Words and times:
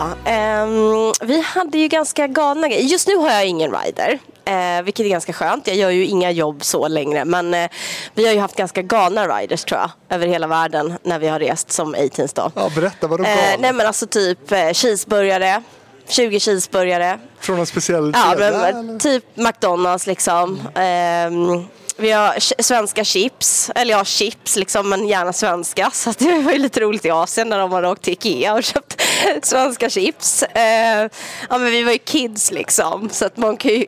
då? 0.00 0.30
Ehm, 0.30 1.12
vi 1.20 1.40
hade 1.40 1.78
ju 1.78 1.88
ganska 1.88 2.26
galna 2.26 2.68
grejer. 2.68 2.82
Just 2.82 3.08
nu 3.08 3.16
har 3.16 3.30
jag 3.30 3.46
ingen 3.46 3.72
rider. 3.84 4.18
Eh, 4.44 4.82
vilket 4.82 5.06
är 5.06 5.10
ganska 5.10 5.32
skönt. 5.32 5.66
Jag 5.66 5.76
gör 5.76 5.90
ju 5.90 6.06
inga 6.06 6.30
jobb 6.30 6.64
så 6.64 6.88
längre. 6.88 7.24
Men 7.24 7.54
eh, 7.54 7.70
vi 8.14 8.26
har 8.26 8.32
ju 8.32 8.40
haft 8.40 8.56
ganska 8.56 8.82
galna 8.82 9.38
riders 9.38 9.64
tror 9.64 9.80
jag. 9.80 9.90
Över 10.16 10.26
hela 10.26 10.46
världen 10.46 10.98
när 11.02 11.18
vi 11.18 11.28
har 11.28 11.38
rest 11.38 11.72
som 11.72 11.94
18s 11.96 12.32
då. 12.34 12.50
Ja, 12.54 12.70
berätta, 12.74 13.06
vadå 13.06 13.24
Eh, 13.24 13.36
galet? 13.36 13.60
nej 13.60 13.72
men 13.72 13.86
alltså 13.86 14.06
typ 14.06 14.52
eh, 14.52 14.72
cheeseburgare. 14.72 15.62
20 16.08 16.40
cheeseburgare. 16.40 17.18
Från 17.40 17.58
en 17.58 17.66
speciell 17.66 18.12
Ja, 18.14 18.34
kedja? 18.38 18.50
men, 18.72 18.98
typ 18.98 19.24
McDonalds 19.36 20.06
liksom. 20.06 20.60
Ehm, 20.74 21.64
vi 21.96 22.10
har 22.12 22.62
svenska 22.62 23.04
chips, 23.04 23.70
eller 23.74 23.94
ja 23.94 24.04
chips 24.04 24.56
liksom, 24.56 24.88
men 24.88 25.08
gärna 25.08 25.32
svenska. 25.32 25.90
Så 25.94 26.12
det 26.18 26.38
var 26.38 26.52
ju 26.52 26.58
lite 26.58 26.80
roligt 26.80 27.04
i 27.04 27.10
Asien 27.10 27.48
när 27.48 27.58
de 27.58 27.72
hade 27.72 27.88
åkt 27.88 28.02
till 28.02 28.12
Ikea 28.12 28.54
och 28.54 28.62
köpt 28.64 28.87
svenska 29.42 29.90
chips. 29.90 30.44
Ehm, 30.54 31.08
ja, 31.50 31.58
men 31.58 31.70
vi 31.70 31.82
var 31.82 31.92
ju 31.92 31.98
kids 31.98 32.50
liksom, 32.50 33.08
så 33.12 33.26
att 33.26 33.36
man 33.36 33.56
kan 33.56 33.70
ju, 33.70 33.86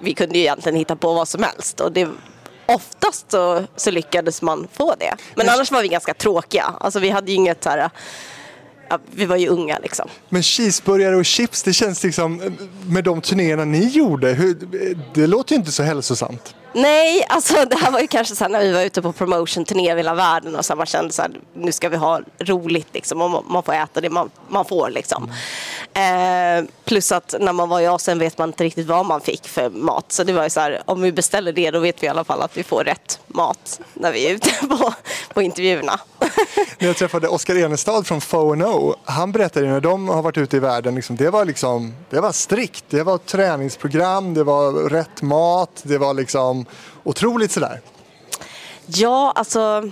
vi 0.00 0.14
kunde 0.14 0.34
ju 0.38 0.40
egentligen 0.40 0.78
hitta 0.78 0.96
på 0.96 1.12
vad 1.12 1.28
som 1.28 1.42
helst. 1.42 1.80
Och 1.80 1.92
det, 1.92 2.08
oftast 2.66 3.30
så, 3.30 3.64
så 3.76 3.90
lyckades 3.90 4.42
man 4.42 4.68
få 4.72 4.94
det. 4.94 5.14
Men 5.34 5.48
annars 5.48 5.70
var 5.70 5.82
vi 5.82 5.88
ganska 5.88 6.14
tråkiga. 6.14 6.74
Alltså 6.80 7.00
vi 7.00 7.10
hade 7.10 7.30
ju 7.30 7.36
inget 7.36 7.62
så 7.62 7.70
här, 7.70 7.90
ja, 8.88 8.98
vi 9.10 9.24
var 9.26 9.36
ju 9.36 9.48
unga 9.48 9.78
liksom. 9.78 10.08
Men 10.28 10.42
cheeseburgare 10.42 11.16
och 11.16 11.24
chips, 11.24 11.62
det 11.62 11.72
känns 11.72 12.02
liksom 12.04 12.56
med 12.86 13.04
de 13.04 13.20
turnéerna 13.20 13.64
ni 13.64 13.86
gjorde, 13.88 14.28
hur, 14.28 14.54
det 15.14 15.26
låter 15.26 15.52
ju 15.54 15.58
inte 15.58 15.72
så 15.72 15.82
hälsosamt. 15.82 16.54
Nej, 16.74 17.24
alltså 17.28 17.64
det 17.70 17.76
här 17.76 17.90
var 17.90 18.00
ju 18.00 18.06
kanske 18.06 18.34
så 18.36 18.44
här 18.44 18.48
när 18.50 18.60
vi 18.60 18.72
var 18.72 18.82
ute 18.82 19.02
på 19.02 19.12
promotion-turné 19.12 19.90
över 19.90 19.96
hela 20.02 20.14
världen 20.14 20.56
och 20.56 20.64
så 20.64 20.76
man 20.76 20.86
kände 20.86 21.12
så 21.12 21.22
här, 21.22 21.30
nu 21.54 21.72
ska 21.72 21.88
vi 21.88 21.96
ha 21.96 22.20
roligt 22.40 22.88
liksom 22.92 23.22
och 23.22 23.44
man- 23.50 23.62
får 23.62 23.72
äta 23.74 24.00
det 24.00 24.10
man, 24.10 24.30
man 24.48 24.64
får 24.64 24.90
liksom. 24.90 25.30
Eh, 25.94 26.64
plus 26.84 27.12
att 27.12 27.34
när 27.40 27.52
man 27.52 27.68
var 27.68 27.80
i 27.80 27.86
Asien 27.86 28.18
vet 28.18 28.38
man 28.38 28.48
inte 28.48 28.64
riktigt 28.64 28.86
vad 28.86 29.06
man 29.06 29.20
fick 29.20 29.48
för 29.48 29.70
mat. 29.70 30.12
Så 30.12 30.24
det 30.24 30.32
var 30.32 30.44
ju 30.44 30.50
så 30.50 30.60
här, 30.60 30.82
om 30.84 31.02
vi 31.02 31.12
beställer 31.12 31.52
det 31.52 31.70
då 31.70 31.78
vet 31.78 32.02
vi 32.02 32.06
i 32.06 32.10
alla 32.10 32.24
fall 32.24 32.42
att 32.42 32.56
vi 32.56 32.62
får 32.62 32.84
rätt 32.84 33.20
mat 33.26 33.80
när 33.94 34.12
vi 34.12 34.26
är 34.26 34.34
ute 34.34 34.50
på, 34.68 34.94
på 35.34 35.42
intervjuerna. 35.42 36.00
När 36.78 36.86
jag 36.86 36.96
träffade 36.96 37.28
Oskar 37.28 37.56
Enestad 37.56 38.06
från 38.06 38.20
FONO, 38.20 38.96
han 39.04 39.32
berättade 39.32 39.66
när 39.66 39.80
de 39.80 40.08
har 40.08 40.22
varit 40.22 40.38
ute 40.38 40.56
i 40.56 40.60
världen, 40.60 40.94
liksom, 40.94 41.16
det 41.16 41.30
var 41.30 41.44
liksom, 41.44 41.94
det 42.10 42.20
var 42.20 42.32
strikt. 42.32 42.84
Det 42.88 43.02
var 43.02 43.18
träningsprogram, 43.18 44.34
det 44.34 44.44
var 44.44 44.72
rätt 44.72 45.22
mat, 45.22 45.70
det 45.82 45.98
var 45.98 46.14
liksom 46.14 46.66
otroligt 47.04 47.52
sådär. 47.52 47.80
Ja, 48.86 49.32
alltså 49.34 49.90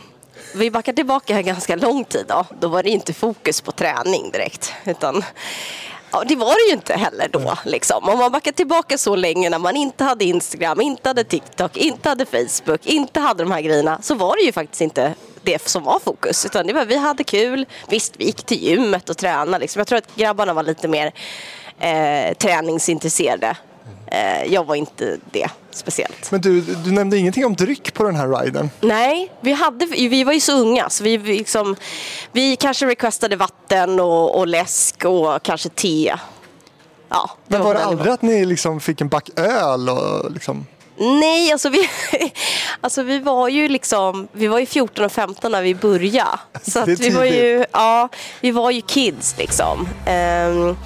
vi 0.54 0.70
backar 0.70 0.92
tillbaka 0.92 1.42
ganska 1.42 1.76
lång 1.76 2.04
tid 2.04 2.24
då. 2.28 2.46
Då 2.60 2.68
var 2.68 2.82
det 2.82 2.90
inte 2.90 3.12
fokus 3.12 3.60
på 3.60 3.72
träning 3.72 4.30
direkt. 4.30 4.72
Utan, 4.84 5.24
ja, 6.10 6.24
det 6.28 6.36
var 6.36 6.54
det 6.54 6.68
ju 6.68 6.72
inte 6.72 6.94
heller 6.94 7.28
då. 7.28 7.54
Liksom. 7.64 8.08
Om 8.08 8.18
man 8.18 8.32
backar 8.32 8.52
tillbaka 8.52 8.98
så 8.98 9.16
länge 9.16 9.50
när 9.50 9.58
man 9.58 9.76
inte 9.76 10.04
hade 10.04 10.24
Instagram, 10.24 10.80
inte 10.80 11.08
hade 11.08 11.24
TikTok, 11.24 11.76
inte 11.76 12.08
hade 12.08 12.26
Facebook, 12.26 12.86
inte 12.86 13.20
hade 13.20 13.42
de 13.42 13.52
här 13.52 13.60
grejerna. 13.60 13.98
Så 14.02 14.14
var 14.14 14.36
det 14.36 14.42
ju 14.42 14.52
faktiskt 14.52 14.80
inte 14.80 15.14
det 15.42 15.68
som 15.68 15.84
var 15.84 15.98
fokus. 15.98 16.46
Utan 16.46 16.66
det 16.66 16.72
var, 16.72 16.84
vi 16.84 16.96
hade 16.96 17.24
kul. 17.24 17.66
Visst, 17.88 18.14
vi 18.16 18.24
gick 18.24 18.42
till 18.42 18.62
gymmet 18.62 19.10
och 19.10 19.16
tränade. 19.16 19.58
Liksom. 19.58 19.80
Jag 19.80 19.86
tror 19.86 19.98
att 19.98 20.16
grabbarna 20.16 20.54
var 20.54 20.62
lite 20.62 20.88
mer 20.88 21.12
eh, 21.78 22.34
träningsintresserade. 22.34 23.56
Eh, 24.06 24.52
jag 24.52 24.64
var 24.64 24.74
inte 24.74 25.18
det 25.30 25.48
speciellt. 25.70 26.30
Men 26.30 26.40
du, 26.40 26.60
du 26.60 26.92
nämnde 26.92 27.18
ingenting 27.18 27.46
om 27.46 27.54
dryck 27.54 27.94
på 27.94 28.04
den 28.04 28.16
här 28.16 28.44
riden. 28.44 28.70
Nej, 28.80 29.32
vi, 29.40 29.52
hade, 29.52 29.86
vi 29.86 30.24
var 30.24 30.32
ju 30.32 30.40
så 30.40 30.52
unga 30.52 30.90
så 30.90 31.04
vi, 31.04 31.18
liksom, 31.18 31.76
vi 32.32 32.56
kanske 32.56 32.86
requestade 32.86 33.36
vatten 33.36 34.00
och, 34.00 34.38
och 34.38 34.46
läsk 34.46 35.04
och 35.04 35.42
kanske 35.42 35.68
te. 35.68 36.14
Ja, 37.08 37.30
Men 37.46 37.60
var 37.60 37.74
på 37.74 37.78
det 37.78 37.84
aldrig 37.84 38.12
att 38.12 38.22
ni 38.22 38.44
liksom 38.44 38.80
fick 38.80 39.00
en 39.00 39.08
back 39.08 39.28
öl 39.36 39.88
och 39.88 40.32
liksom... 40.32 40.66
Nej, 40.98 41.52
alltså 41.52 41.68
vi, 41.68 41.88
alltså 42.80 43.02
vi 43.02 43.18
var 43.18 43.48
ju 43.48 43.68
liksom, 43.68 44.28
vi 44.32 44.46
var 44.46 44.58
ju 44.58 44.66
14 44.66 45.04
och 45.04 45.12
15 45.12 45.52
när 45.52 45.62
vi 45.62 45.74
började. 45.74 46.38
Så 46.62 46.84
vi 46.84 47.10
var 47.10 47.24
ju, 47.24 47.64
ja, 47.72 48.08
vi 48.40 48.50
var 48.50 48.70
ju 48.70 48.80
kids 48.80 49.34
liksom. 49.38 49.88
Ehm, 50.06 50.76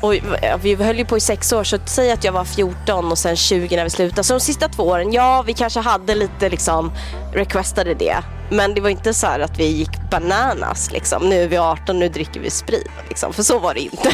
och 0.00 0.14
vi 0.62 0.74
höll 0.74 0.98
ju 0.98 1.04
på 1.04 1.16
i 1.16 1.20
sex 1.20 1.52
år, 1.52 1.64
så 1.64 1.78
säg 1.86 2.12
att 2.12 2.24
jag 2.24 2.32
var 2.32 2.44
14 2.44 3.10
och 3.10 3.18
sen 3.18 3.36
20 3.36 3.76
när 3.76 3.84
vi 3.84 3.90
slutade. 3.90 4.24
Så 4.24 4.34
de 4.34 4.40
sista 4.40 4.68
två 4.68 4.82
åren, 4.82 5.12
ja 5.12 5.42
vi 5.46 5.52
kanske 5.52 5.80
hade 5.80 6.14
lite 6.14 6.48
liksom 6.48 6.92
requestade 7.34 7.94
det. 7.94 8.16
Men 8.50 8.74
det 8.74 8.80
var 8.80 8.90
inte 8.90 9.14
så 9.14 9.26
att 9.26 9.58
vi 9.58 9.66
gick 9.66 10.10
bananas 10.10 10.92
liksom. 10.92 11.28
Nu 11.28 11.42
är 11.42 11.48
vi 11.48 11.58
18, 11.58 11.98
nu 11.98 12.08
dricker 12.08 12.40
vi 12.40 12.50
sprit 12.50 12.90
liksom. 13.08 13.32
För 13.32 13.42
så 13.42 13.58
var 13.58 13.74
det 13.74 13.80
inte. 13.80 14.10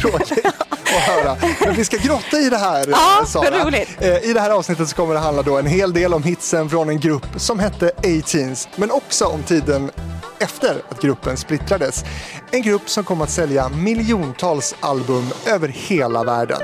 Tråkigt 0.00 0.46
att 0.96 1.02
höra. 1.02 1.36
Men 1.60 1.74
vi 1.74 1.84
ska 1.84 1.96
grotta 1.96 2.38
i 2.38 2.48
det 2.50 2.56
här, 2.56 2.84
Ja, 2.90 3.20
eh, 3.20 3.26
Sara. 3.26 3.64
roligt. 3.64 3.88
Eh, 3.98 4.16
I 4.30 4.32
det 4.32 4.40
här 4.40 4.50
avsnittet 4.50 4.88
så 4.88 4.96
kommer 4.96 5.14
det 5.14 5.20
handla 5.20 5.42
då 5.42 5.58
en 5.58 5.66
hel 5.66 5.92
del 5.92 6.14
om 6.14 6.22
hitsen 6.22 6.70
från 6.70 6.88
en 6.88 7.00
grupp 7.00 7.26
som 7.36 7.58
hette 7.58 7.86
A-Teens, 7.96 8.68
men 8.76 8.90
också 8.90 9.24
om 9.24 9.42
tiden 9.42 9.90
efter 10.38 10.82
att 10.88 11.00
gruppen 11.02 11.36
splittrades. 11.36 12.04
En 12.50 12.62
grupp 12.62 12.90
som 12.90 13.04
kom 13.04 13.20
att 13.20 13.30
sälja 13.30 13.68
miljontals 13.68 14.74
album 14.80 15.30
över 15.46 15.68
hela 15.68 16.24
världen. 16.24 16.60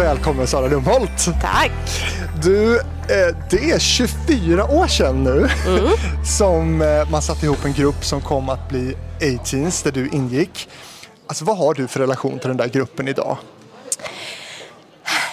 Välkommen 0.00 0.46
Sara 0.46 0.68
Lumholt! 0.68 1.26
Tack! 1.42 1.72
Du, 2.42 2.76
eh, 2.76 3.36
det 3.50 3.70
är 3.70 3.78
24 3.78 4.64
år 4.64 4.86
sedan 4.86 5.24
nu 5.24 5.48
som 6.38 6.82
eh, 6.82 7.10
man 7.10 7.22
satte 7.22 7.46
ihop 7.46 7.64
en 7.64 7.72
grupp 7.72 8.04
som 8.04 8.20
kom 8.20 8.48
att 8.48 8.68
bli 8.68 8.94
A-Teens 9.16 9.82
där 9.82 9.92
du 9.92 10.08
ingick. 10.08 10.68
Alltså 11.26 11.44
vad 11.44 11.56
har 11.56 11.74
du 11.74 11.88
för 11.88 12.00
relation 12.00 12.38
till 12.38 12.48
den 12.48 12.56
där 12.56 12.68
gruppen 12.68 13.08
idag? 13.08 13.36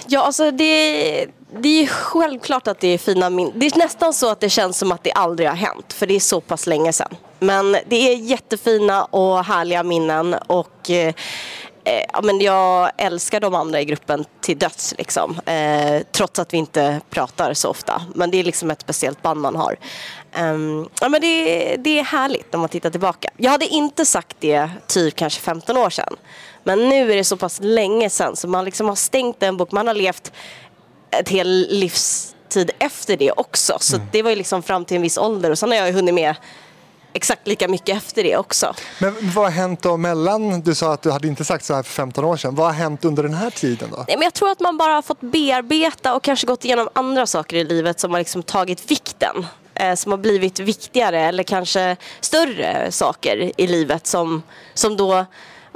Ja, 0.08 0.22
alltså 0.22 0.52
det, 0.52 1.26
det 1.62 1.84
är 1.84 1.88
självklart 1.88 2.68
att 2.68 2.80
det 2.80 2.88
är 2.88 2.98
fina 2.98 3.30
minnen. 3.30 3.54
Det 3.56 3.66
är 3.66 3.78
nästan 3.78 4.14
så 4.14 4.32
att 4.32 4.40
det 4.40 4.50
känns 4.50 4.78
som 4.78 4.92
att 4.92 5.04
det 5.04 5.12
aldrig 5.12 5.50
har 5.50 5.56
hänt, 5.56 5.94
för 5.94 6.08
det 6.08 6.16
är 6.16 6.20
så 6.20 6.42
pass 6.42 6.68
länge 6.68 6.94
sedan. 6.94 7.16
Men 7.40 7.72
det 7.72 7.96
är 7.96 8.16
jättefina 8.16 9.06
och 9.06 9.46
härliga 9.46 9.84
minnen 9.84 10.34
och 10.48 10.92
eh, 11.88 12.06
ja, 12.14 12.22
men 12.24 12.40
jag 12.40 12.92
älskar 12.98 13.40
de 13.40 13.56
andra 13.56 13.82
i 13.82 13.86
gruppen 13.86 14.26
till 14.42 14.58
döds. 14.58 14.96
Liksom. 14.98 15.40
Eh, 15.46 16.02
trots 16.12 16.40
att 16.40 16.54
vi 16.54 16.58
inte 16.58 17.02
pratar 17.10 17.54
så 17.54 17.70
ofta. 17.70 18.02
Men 18.16 18.32
det 18.32 18.38
är 18.38 18.44
liksom 18.44 18.72
ett 18.72 18.82
speciellt 18.82 19.22
band 19.22 19.42
man 19.42 19.56
har. 19.56 19.76
Ehm, 20.34 20.90
ja, 21.02 21.10
men 21.10 21.22
det, 21.22 21.76
det 21.78 22.00
är 22.00 22.04
härligt 22.04 22.54
när 22.54 22.60
man 22.60 22.70
tittar 22.70 22.90
tillbaka. 22.90 23.30
Jag 23.38 23.52
hade 23.52 23.66
inte 23.66 24.06
sagt 24.06 24.38
det 24.40 24.70
typ 24.88 25.16
kanske 25.16 25.42
15 25.42 25.78
år 25.78 25.90
sedan. 25.90 26.16
Men 26.64 26.90
nu 26.90 27.12
är 27.12 27.16
det 27.16 27.24
så 27.24 27.38
pass 27.38 27.60
länge 27.64 28.10
sedan 28.10 28.36
så 28.36 28.48
man 28.48 28.66
liksom 28.66 28.88
har 28.88 28.96
stängt 28.96 29.44
en 29.44 29.58
bok. 29.58 29.72
Man 29.72 29.88
har 29.88 29.94
levt 29.94 30.32
ett 31.12 31.30
hel 31.30 31.68
livstid 31.70 32.72
efter 32.80 33.18
det 33.18 33.32
också. 33.32 33.78
Så 33.80 33.98
det 34.12 34.22
var 34.22 34.30
ju 34.30 34.36
liksom 34.36 34.64
fram 34.64 34.86
till 34.86 34.96
en 34.96 35.02
viss 35.02 35.18
ålder 35.18 35.52
och 35.52 35.60
sen 35.60 35.72
har 35.72 35.78
jag 35.78 35.94
hunnit 35.94 36.14
med 36.14 36.36
exakt 37.14 37.48
lika 37.48 37.68
mycket 37.68 37.98
efter 37.98 38.24
det 38.24 38.38
också. 38.38 38.74
Men 39.00 39.16
vad 39.22 39.46
har 39.46 39.52
hänt 39.52 39.82
då 39.82 39.98
mellan, 39.98 40.62
du 40.62 40.76
sa 40.76 40.94
att 40.94 41.02
du 41.02 41.12
hade 41.12 41.28
inte 41.28 41.46
sagt 41.46 41.66
så 41.66 41.74
här 41.74 41.84
för 41.84 41.92
15 41.92 42.26
år 42.26 42.38
sedan. 42.38 42.56
Vad 42.56 42.66
har 42.66 42.74
hänt 42.74 43.06
under 43.06 43.24
den 43.24 43.34
här 43.34 43.50
tiden 43.50 43.90
då? 43.92 43.98
Nej, 44.08 44.18
men 44.18 44.24
jag 44.24 44.34
tror 44.34 44.50
att 44.50 44.60
man 44.60 44.78
bara 44.78 44.94
har 44.94 45.02
fått 45.02 45.22
bearbeta 45.22 46.16
och 46.16 46.24
kanske 46.24 46.48
gått 46.48 46.66
igenom 46.66 46.90
andra 46.94 47.26
saker 47.26 47.58
i 47.58 47.64
livet 47.64 48.00
som 48.00 48.12
har 48.12 48.20
liksom 48.20 48.44
tagit 48.44 48.92
vikten. 48.92 49.46
Eh, 49.74 49.96
som 49.96 50.12
har 50.12 50.20
blivit 50.20 50.60
viktigare 50.60 51.20
eller 51.22 51.44
kanske 51.44 51.98
större 52.20 52.92
saker 52.92 53.52
i 53.58 53.68
livet 53.68 54.08
som, 54.08 54.44
som 54.74 54.98
då 54.98 55.26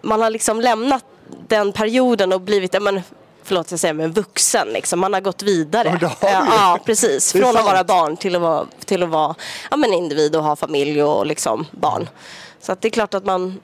man 0.04 0.22
har 0.22 0.30
liksom 0.30 0.62
lämnat 0.62 1.06
den 1.48 1.74
perioden 1.74 2.34
och 2.34 2.42
blivit, 2.42 2.82
men, 2.82 3.02
förlåt 3.52 3.72
jag 3.72 3.80
säger 3.80 3.94
men 3.94 4.12
vuxen 4.12 4.68
liksom. 4.68 5.00
Man 5.00 5.14
har 5.14 5.22
gått 5.22 5.44
vidare. 5.44 5.98
Ja, 6.02 6.16
ja 6.22 6.80
precis. 6.86 7.32
Från 7.32 7.58
att 7.58 7.66
vara 7.66 7.84
barn 7.84 8.18
till 8.18 8.36
att 8.36 8.42
vara, 8.42 8.66
till 8.86 9.04
att 9.04 9.10
vara 9.10 9.36
ja, 9.72 9.78
men 9.78 9.94
individ 9.94 10.36
och 10.36 10.44
ha 10.44 10.56
familj 10.56 11.04
och 11.04 11.26
liksom 11.26 11.66
barn. 11.72 12.10
Så 12.62 12.72
att 12.72 12.82
det 12.82 12.88
är 12.88 12.90
klart 12.90 13.14
att 13.14 13.26
man, 13.26 13.60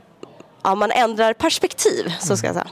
ja, 0.64 0.76
man 0.76 0.92
ändrar 0.92 1.34
perspektiv, 1.34 2.14
så 2.20 2.38
ska 2.38 2.48
jag 2.48 2.56
säga. 2.56 2.68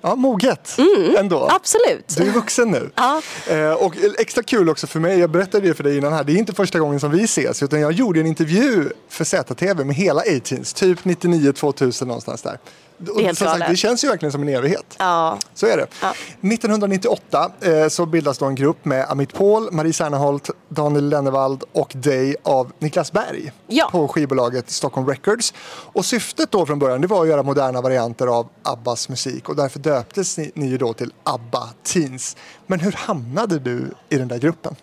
Ja, 0.00 0.14
moget 0.14 0.76
ändå. 1.18 1.48
Absolut. 1.50 2.16
Du 2.16 2.28
är 2.28 2.32
vuxen 2.32 2.70
nu. 2.70 2.90
Ja. 2.94 3.22
Eh, 3.48 3.72
och 3.72 3.94
extra 4.18 4.42
kul 4.42 4.68
också 4.68 4.86
för 4.86 5.00
mig, 5.00 5.18
jag 5.18 5.30
berättade 5.30 5.68
det 5.68 5.74
för 5.74 5.84
dig 5.84 5.96
innan 5.96 6.12
här, 6.12 6.24
det 6.24 6.32
är 6.32 6.36
inte 6.36 6.54
första 6.54 6.78
gången 6.78 7.00
som 7.00 7.10
vi 7.10 7.24
ses 7.24 7.62
utan 7.62 7.80
jag 7.80 7.92
gjorde 7.92 8.20
en 8.20 8.26
intervju 8.26 8.90
för 9.08 9.24
ZTV 9.24 9.84
med 9.84 9.96
hela 9.96 10.20
A-Teens, 10.20 10.72
typ 10.72 11.00
99-2000 11.02 12.04
någonstans 12.04 12.42
där. 12.42 12.58
Det 13.00 13.22
helt 13.22 13.38
sagt, 13.38 13.68
det 13.68 13.76
känns 13.76 14.04
ju 14.04 14.08
verkligen 14.08 14.32
som 14.32 14.42
en 14.42 14.48
evighet. 14.48 14.96
Ja. 14.98 15.38
Så 15.54 15.66
är 15.66 15.76
det. 15.76 15.86
Ja. 16.02 16.10
1998 16.10 17.52
eh, 17.60 17.88
så 17.88 18.06
bildas 18.06 18.38
då 18.38 18.44
en 18.46 18.54
grupp 18.54 18.84
med 18.84 19.06
Amit 19.10 19.34
Paul, 19.34 19.72
Marie 19.72 19.92
Serneholt, 19.92 20.50
Daniel 20.68 21.08
Lennevald 21.08 21.64
och 21.72 21.92
Day 21.94 22.36
av 22.42 22.72
Niklas 22.78 23.12
Berg 23.12 23.52
Ja. 23.66 23.88
på 23.92 24.08
skivbolaget 24.08 24.70
Stockholm 24.70 25.08
Records. 25.08 25.54
Och 25.92 26.04
syftet 26.04 26.50
då 26.50 26.66
från 26.66 26.78
början 26.78 27.00
det 27.00 27.06
var 27.06 27.22
att 27.22 27.28
göra 27.28 27.42
moderna 27.42 27.80
varianter 27.80 28.26
av 28.26 28.48
Abbas 28.62 29.08
musik 29.08 29.48
och 29.48 29.56
därför 29.56 29.78
döptes 29.78 30.38
ni, 30.38 30.50
ni 30.54 30.66
ju 30.68 30.78
då 30.78 30.92
till 30.92 31.12
Abba 31.22 31.68
Teens. 31.82 32.36
Men 32.66 32.80
hur 32.80 32.92
hamnade 32.92 33.58
du 33.58 33.90
i 34.08 34.16
den 34.16 34.28
där 34.28 34.38
gruppen? 34.38 34.74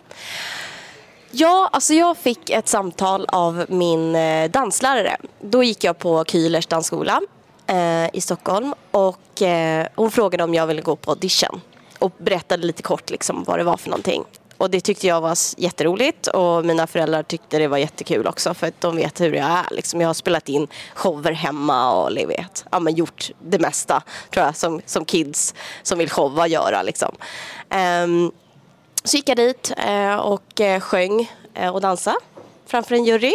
Ja, 1.30 1.68
alltså 1.72 1.94
jag 1.94 2.16
fick 2.16 2.50
ett 2.50 2.68
samtal 2.68 3.26
av 3.28 3.64
min 3.68 4.14
eh, 4.14 4.50
danslärare. 4.50 5.16
Då 5.42 5.62
gick 5.62 5.84
jag 5.84 5.98
på 5.98 6.24
Kühlers 6.24 6.68
dansskola 6.68 7.20
eh, 7.68 8.08
i 8.12 8.20
Stockholm 8.20 8.74
och 8.90 9.42
eh, 9.42 9.86
hon 9.94 10.10
frågade 10.10 10.44
om 10.44 10.54
jag 10.54 10.66
ville 10.66 10.82
gå 10.82 10.96
på 10.96 11.10
audition 11.10 11.60
och 11.98 12.12
berättade 12.18 12.66
lite 12.66 12.82
kort 12.82 13.10
liksom 13.10 13.44
vad 13.44 13.58
det 13.58 13.64
var 13.64 13.76
för 13.76 13.90
någonting. 13.90 14.24
Och 14.58 14.70
det 14.70 14.80
tyckte 14.80 15.06
jag 15.06 15.20
var 15.20 15.38
jätteroligt 15.56 16.26
och 16.26 16.64
mina 16.64 16.86
föräldrar 16.86 17.22
tyckte 17.22 17.58
det 17.58 17.68
var 17.68 17.78
jättekul 17.78 18.26
också 18.26 18.54
för 18.54 18.66
att 18.66 18.80
de 18.80 18.96
vet 18.96 19.20
hur 19.20 19.32
jag 19.32 19.46
är. 19.46 19.74
Liksom. 19.74 20.00
Jag 20.00 20.08
har 20.08 20.14
spelat 20.14 20.48
in 20.48 20.68
shower 20.94 21.32
hemma 21.32 21.92
och 21.92 22.16
vet, 22.16 22.64
ja, 22.70 22.80
men 22.80 22.94
gjort 22.94 23.30
det 23.38 23.58
mesta 23.58 24.02
tror 24.30 24.46
jag 24.46 24.56
som, 24.56 24.80
som 24.86 25.04
kids 25.04 25.54
som 25.82 25.98
vill 25.98 26.10
showa 26.10 26.46
göra. 26.46 26.82
Liksom. 26.82 27.16
Ehm, 27.70 28.32
så 29.04 29.16
gick 29.16 29.28
jag 29.28 29.36
dit 29.36 29.72
eh, 29.76 30.16
och 30.16 30.60
eh, 30.60 30.80
sjöng 30.80 31.30
eh, 31.54 31.74
och 31.74 31.80
dansade 31.80 32.16
framför 32.66 32.94
en 32.94 33.04
jury 33.04 33.34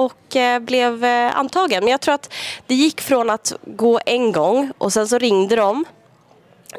och 0.00 0.36
eh, 0.36 0.58
blev 0.58 1.04
eh, 1.04 1.36
antagen. 1.36 1.84
Men 1.84 1.90
jag 1.90 2.00
tror 2.00 2.14
att 2.14 2.32
det 2.66 2.74
gick 2.74 3.00
från 3.00 3.30
att 3.30 3.52
gå 3.64 4.00
en 4.06 4.32
gång 4.32 4.72
och 4.78 4.92
sen 4.92 5.08
så 5.08 5.18
ringde 5.18 5.56
de 5.56 5.84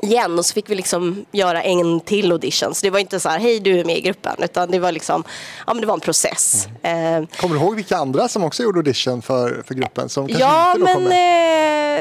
igen 0.02 0.40
och 0.40 0.46
så 0.46 0.54
fick 0.54 0.70
vi 0.70 0.76
liksom 0.76 1.26
göra 1.32 1.64
en 1.64 2.00
till 2.00 2.32
audition. 2.32 2.76
Så 2.76 2.86
det 2.86 2.90
var 2.90 3.00
inte 3.00 3.20
så 3.20 3.30
här, 3.30 3.40
hej 3.40 3.60
du 3.60 3.80
är 3.80 3.86
med 3.86 3.98
i 3.98 4.02
gruppen, 4.02 4.36
utan 4.40 4.72
det 4.72 4.80
var 4.80 4.92
liksom, 4.92 5.24
ja 5.68 5.74
men 5.74 5.82
det 5.82 5.88
var 5.88 5.94
en 5.94 6.00
process. 6.00 6.68
Eh, 6.82 7.26
Kommer 7.38 7.56
du 7.56 7.62
ihåg 7.62 7.76
vilka 7.76 7.98
andra 7.98 8.28
som 8.28 8.44
också 8.44 8.64
gjorde 8.64 8.80
audition 8.80 9.22
för, 9.22 9.64
för 9.68 9.74
gruppen? 9.74 10.10
Som 10.10 10.30
ja, 10.30 10.76
inte 10.76 11.00
men 11.00 11.06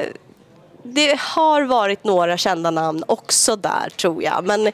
eh, 0.00 0.06
det 0.82 1.18
har 1.20 1.62
varit 1.62 2.04
några 2.04 2.36
kända 2.36 2.70
namn 2.70 3.04
också 3.06 3.56
där 3.56 3.90
tror 3.96 4.22
jag. 4.22 4.44
Men 4.44 4.64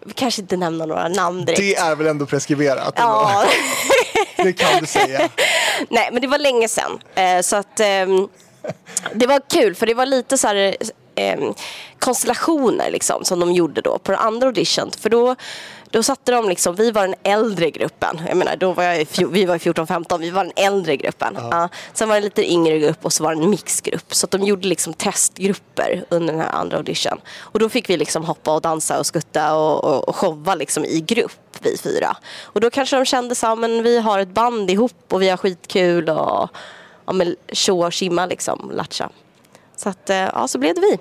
vi 0.00 0.12
kanske 0.14 0.40
inte 0.40 0.56
nämna 0.56 0.86
några 0.86 1.08
namn 1.08 1.44
direkt. 1.44 1.60
Det 1.60 1.76
är 1.76 1.96
väl 1.96 2.06
ändå 2.06 2.26
preskriberat? 2.26 2.94
Ja, 2.96 3.44
Det 4.44 4.52
kan 4.52 4.80
du 4.80 4.86
säga. 4.86 5.28
nej 5.88 6.08
men 6.12 6.22
det 6.22 6.28
var 6.28 6.38
länge 6.38 6.68
sedan. 6.68 6.98
Eh, 7.14 7.40
så 7.40 7.56
att 7.56 7.80
ehm, 7.80 8.28
det 9.14 9.26
var 9.26 9.40
kul 9.50 9.74
för 9.74 9.86
det 9.86 9.94
var 9.94 10.06
lite 10.06 10.38
så 10.38 10.46
här 10.48 10.76
ehm, 11.14 11.54
konstellationer 11.98 12.90
liksom 12.90 13.24
som 13.24 13.40
de 13.40 13.52
gjorde 13.52 13.80
då 13.80 13.98
på 13.98 14.12
den 14.12 14.20
andra 14.20 14.46
audition. 14.46 14.90
För 15.00 15.10
då, 15.10 15.36
då 15.92 16.02
satte 16.02 16.32
de 16.32 16.48
liksom, 16.48 16.74
vi 16.74 16.90
var 16.90 17.02
den 17.02 17.14
äldre 17.22 17.70
gruppen. 17.70 18.20
Jag 18.28 18.36
menar, 18.36 18.56
då 18.56 18.72
var 18.72 18.84
jag, 18.84 19.06
vi 19.30 19.44
var 19.44 19.54
i 19.54 19.58
14-15, 19.58 20.18
vi 20.18 20.30
var 20.30 20.44
den 20.44 20.52
äldre 20.56 20.96
gruppen. 20.96 21.38
Ja. 21.50 21.68
Sen 21.92 22.08
var 22.08 22.14
det 22.14 22.18
en 22.18 22.24
lite 22.24 22.52
yngre 22.52 22.78
grupp 22.78 23.04
och 23.04 23.12
så 23.12 23.24
var 23.24 23.34
det 23.34 23.42
en 23.42 23.50
mixgrupp. 23.50 24.14
Så 24.14 24.26
de 24.26 24.42
gjorde 24.42 24.68
liksom 24.68 24.94
testgrupper 24.94 26.04
under 26.08 26.32
den 26.32 26.42
här 26.42 26.52
andra 26.52 26.76
audition. 26.76 27.20
Och 27.38 27.58
då 27.58 27.68
fick 27.68 27.90
vi 27.90 27.96
liksom 27.96 28.24
hoppa 28.24 28.54
och 28.54 28.60
dansa 28.60 28.98
och 28.98 29.06
skutta 29.06 29.56
och, 29.56 29.84
och, 29.84 30.08
och 30.08 30.16
showa 30.16 30.54
liksom 30.54 30.84
i 30.84 31.00
grupp, 31.00 31.56
vi 31.60 31.78
fyra. 31.78 32.16
Och 32.42 32.60
då 32.60 32.70
kanske 32.70 32.96
de 32.96 33.04
kände 33.04 33.34
så 33.34 33.46
här, 33.46 33.56
men 33.56 33.82
vi 33.82 33.98
har 33.98 34.18
ett 34.18 34.34
band 34.34 34.70
ihop 34.70 35.12
och 35.12 35.22
vi 35.22 35.28
har 35.28 35.36
skitkul 35.36 36.08
och 36.08 36.50
ja, 37.06 37.12
men 37.12 37.36
tjoa 37.52 37.86
och 37.86 37.92
tjimma 37.92 38.26
liksom, 38.26 38.70
latcha. 38.74 39.10
Så 39.76 39.88
att, 39.88 40.10
eh, 40.10 40.16
ja, 40.16 40.48
så 40.48 40.58
blev 40.58 40.74
det 40.74 40.80
vi. 40.80 40.98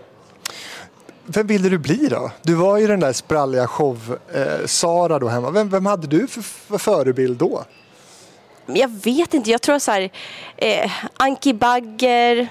Vem 1.34 1.48
ville 1.48 1.70
du 1.70 1.78
bli 1.78 2.08
då? 2.08 2.32
Du 2.42 2.54
var 2.54 2.78
ju 2.78 2.88
den 2.88 3.00
där 3.00 3.14
spralliga 3.14 3.68
show-Sara 3.68 5.14
eh, 5.14 5.20
då 5.20 5.28
hemma. 5.28 5.52
Vem, 5.52 5.70
vem 5.70 5.86
hade 5.86 6.08
du 6.08 6.28
för, 6.28 6.42
för 6.42 6.78
förebild 6.78 7.38
då? 7.38 7.64
Jag 8.66 8.90
vet 9.04 9.34
inte, 9.34 9.52
jag 9.52 9.62
tror 9.62 9.80
så 9.80 9.92
här, 9.92 10.10
eh, 10.58 10.92
Anki 11.18 11.54
Bagger, 11.54 12.48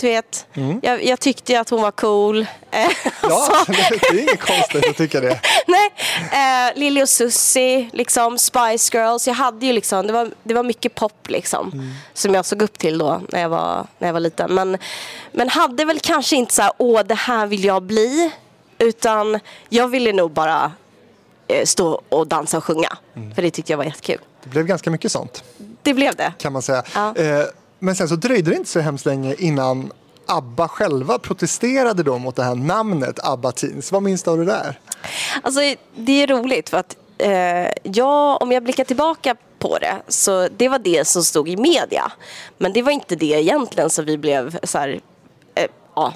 du 0.00 0.06
vet. 0.06 0.46
Jag, 0.82 1.04
jag 1.04 1.20
tyckte 1.20 1.60
att 1.60 1.70
hon 1.70 1.82
var 1.82 1.90
cool. 1.90 2.46
Eh, 2.70 2.88
Ja, 3.22 3.48
det 3.66 4.08
är 4.08 4.18
inget 4.20 4.40
konstigt 4.40 4.88
att 4.90 4.96
tycka 4.96 5.20
det. 5.20 5.40
Nej, 5.66 5.90
eh, 6.32 6.78
Lily 6.78 7.02
och 7.02 7.08
Susie, 7.08 7.90
liksom 7.92 8.38
Spice 8.38 8.98
Girls. 8.98 9.26
Jag 9.26 9.34
hade 9.34 9.66
ju 9.66 9.72
liksom, 9.72 10.06
det 10.06 10.12
var, 10.12 10.30
det 10.42 10.54
var 10.54 10.62
mycket 10.62 10.94
pop 10.94 11.28
liksom. 11.28 11.92
Som 12.14 12.34
jag 12.34 12.44
såg 12.44 12.62
upp 12.62 12.78
till 12.78 12.98
då 12.98 13.20
när 13.28 13.40
jag 13.40 13.48
var, 13.48 13.86
när 13.98 14.08
jag 14.08 14.12
var 14.12 14.20
liten. 14.20 14.54
Men, 14.54 14.78
men 15.32 15.48
hade 15.48 15.84
väl 15.84 16.00
kanske 16.00 16.36
inte 16.36 16.54
så 16.54 16.62
här, 16.62 16.72
åh 16.78 17.00
det 17.02 17.14
här 17.14 17.46
vill 17.46 17.64
jag 17.64 17.82
bli. 17.82 18.30
Utan 18.78 19.40
jag 19.68 19.88
ville 19.88 20.12
nog 20.12 20.30
bara 20.30 20.72
eh, 21.48 21.64
stå 21.64 22.02
och 22.08 22.26
dansa 22.26 22.56
och 22.58 22.64
sjunga. 22.64 22.96
För 23.34 23.42
det 23.42 23.50
tyckte 23.50 23.72
jag 23.72 23.76
var 23.78 23.84
jättekul. 23.84 24.18
Det 24.42 24.48
blev 24.48 24.66
ganska 24.66 24.90
mycket 24.90 25.12
sånt 25.12 25.44
Det 25.82 25.94
blev 25.94 26.14
det. 26.16 26.32
kan 26.38 26.52
man 26.52 26.62
säga. 26.62 26.82
Ja. 26.94 27.14
Eh, 27.16 27.44
men 27.78 27.96
sen 27.96 28.08
så 28.08 28.16
dröjde 28.16 28.50
det 28.50 28.56
inte 28.56 28.70
så 28.70 28.80
hemskt 28.80 29.06
länge 29.06 29.34
innan 29.34 29.92
ABBA 30.26 30.68
själva 30.68 31.18
protesterade 31.18 32.02
då 32.02 32.18
mot 32.18 32.36
det 32.36 32.42
här 32.42 32.54
namnet 32.54 33.18
ABBA 33.24 33.52
Teens. 33.52 33.92
Vad 33.92 34.02
minns 34.02 34.22
du 34.22 34.30
av 34.30 34.38
det 34.38 34.44
där? 34.44 34.80
Alltså 35.42 35.60
det 35.96 36.22
är 36.22 36.26
roligt 36.26 36.68
för 36.68 36.76
att 36.76 36.96
eh, 37.18 37.68
jag, 37.82 38.42
om 38.42 38.52
jag 38.52 38.62
blickar 38.62 38.84
tillbaka 38.84 39.36
på 39.58 39.78
det 39.78 40.02
så 40.08 40.48
det 40.56 40.68
var 40.68 40.78
det 40.78 41.06
som 41.06 41.22
stod 41.22 41.48
i 41.48 41.56
media. 41.56 42.12
Men 42.58 42.72
det 42.72 42.82
var 42.82 42.92
inte 42.92 43.16
det 43.16 43.26
egentligen 43.26 43.90
som 43.90 44.04
vi 44.04 44.18
blev 44.18 44.58
så 44.62 44.78
här, 44.78 45.00
eh, 45.54 45.66
ja, 45.94 46.12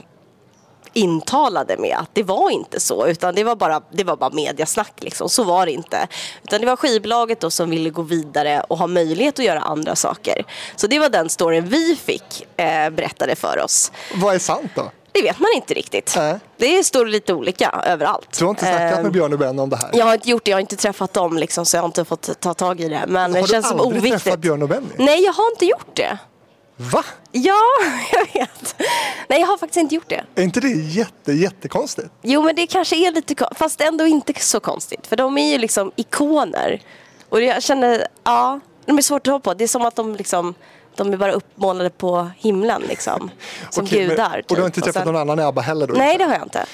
intalade 0.92 1.76
med 1.76 1.96
att 1.98 2.10
det 2.12 2.22
var 2.22 2.50
inte 2.50 2.80
så 2.80 3.06
utan 3.06 3.34
det 3.34 3.44
var 3.44 3.56
bara, 3.56 3.82
det 3.92 4.04
var 4.04 4.16
bara 4.16 4.30
mediasnack 4.30 4.92
liksom. 4.96 5.28
Så 5.28 5.44
var 5.44 5.66
det 5.66 5.72
inte. 5.72 6.08
Utan 6.44 6.60
det 6.60 6.66
var 6.66 6.76
skivbolaget 6.76 7.40
då 7.40 7.50
som 7.50 7.70
ville 7.70 7.90
gå 7.90 8.02
vidare 8.02 8.64
och 8.68 8.78
ha 8.78 8.86
möjlighet 8.86 9.38
att 9.38 9.44
göra 9.44 9.60
andra 9.60 9.96
saker. 9.96 10.44
Så 10.76 10.86
det 10.86 10.98
var 10.98 11.08
den 11.08 11.28
storyn 11.28 11.68
vi 11.68 11.96
fick 11.96 12.46
eh, 12.56 12.90
berättade 12.90 13.36
för 13.36 13.60
oss. 13.64 13.92
Vad 14.14 14.34
är 14.34 14.38
sant 14.38 14.70
då? 14.74 14.90
Det 15.14 15.22
vet 15.22 15.38
man 15.38 15.48
inte 15.56 15.74
riktigt. 15.74 16.14
Nej. 16.16 16.38
Det 16.56 16.84
står 16.84 17.06
lite 17.06 17.34
olika 17.34 17.82
överallt. 17.86 18.38
Du 18.38 18.44
har 18.44 18.50
inte 18.50 18.62
snackat 18.64 18.98
Eh, 18.98 19.02
med 19.02 19.12
Björn 19.12 19.32
och 19.32 19.38
Ben 19.38 19.58
om 19.58 19.70
det 19.70 19.76
här? 19.76 19.90
jag 19.92 20.06
har 20.06 20.14
inte 20.14 20.30
gjort 20.30 20.44
det, 20.44 20.50
jag 20.50 20.56
har 20.56 20.60
inte 20.60 20.76
träffat 20.76 21.12
dem 21.12 21.36
liksom, 21.36 21.66
så 21.66 21.76
jag 21.76 21.82
har 21.82 21.86
inte 21.86 22.04
fått 22.04 22.40
ta 22.40 22.54
tag 22.54 22.80
i 22.80 22.88
det. 22.88 23.04
Men 23.08 23.32
det 23.32 23.40
har 23.40 23.46
känns 23.46 23.66
du 23.66 23.70
som 23.70 23.80
aldrig 23.80 24.00
oviktigt. 24.00 24.22
träffat 24.24 24.40
Björn 24.40 24.62
och 24.62 24.68
Benny? 24.68 24.86
Nej, 24.96 25.22
jag 25.24 25.32
har 25.32 25.50
inte 25.52 25.66
gjort 25.66 25.96
det. 25.96 26.18
Va? 26.76 27.04
Ja, 27.32 27.60
jag 28.12 28.40
vet. 28.40 28.74
Nej, 29.28 29.40
jag 29.40 29.46
har 29.46 29.58
faktiskt 29.58 29.76
inte 29.80 29.94
gjort 29.94 30.08
det. 30.08 30.24
Är 30.34 30.42
inte 30.42 30.60
det 30.60 30.68
jätte, 30.68 31.32
jättekonstigt? 31.32 32.08
Jo, 32.22 32.42
men 32.42 32.54
det 32.56 32.66
kanske 32.66 32.96
är 32.96 33.12
lite 33.12 33.34
kon- 33.34 33.54
fast 33.54 33.80
ändå 33.80 34.06
inte 34.06 34.32
så 34.40 34.60
konstigt. 34.60 35.06
För 35.06 35.16
de 35.16 35.38
är 35.38 35.52
ju 35.52 35.58
liksom 35.58 35.92
ikoner. 35.96 36.80
Och 37.28 37.42
jag 37.42 37.62
känner, 37.62 38.06
ja, 38.24 38.60
de 38.86 38.98
är 38.98 39.02
svårt 39.02 39.26
att 39.26 39.32
hoppa 39.32 39.50
på. 39.50 39.54
Det 39.54 39.64
är 39.64 39.68
som 39.68 39.82
att 39.82 39.96
de 39.96 40.16
liksom, 40.16 40.54
de 40.96 41.12
är 41.12 41.16
bara 41.16 41.32
uppmålade 41.32 41.90
på 41.90 42.30
himlen 42.38 42.82
liksom. 42.88 43.30
Som 43.70 43.84
Okej, 43.84 43.98
men- 44.00 44.08
gudar. 44.08 44.42
Och 44.48 44.56
du 44.56 44.62
har 44.62 44.68
typ. 44.68 44.76
inte 44.76 44.80
träffat 44.80 45.02
sen- 45.04 45.12
någon 45.12 45.20
annan 45.20 45.38
i 45.38 45.42
ABBA 45.42 45.60
heller 45.60 45.86
då? 45.86 45.94
Nej, 45.94 46.12
inte? 46.12 46.24
det 46.24 46.28
har 46.30 46.34
jag 46.34 46.42
inte. 46.46 46.66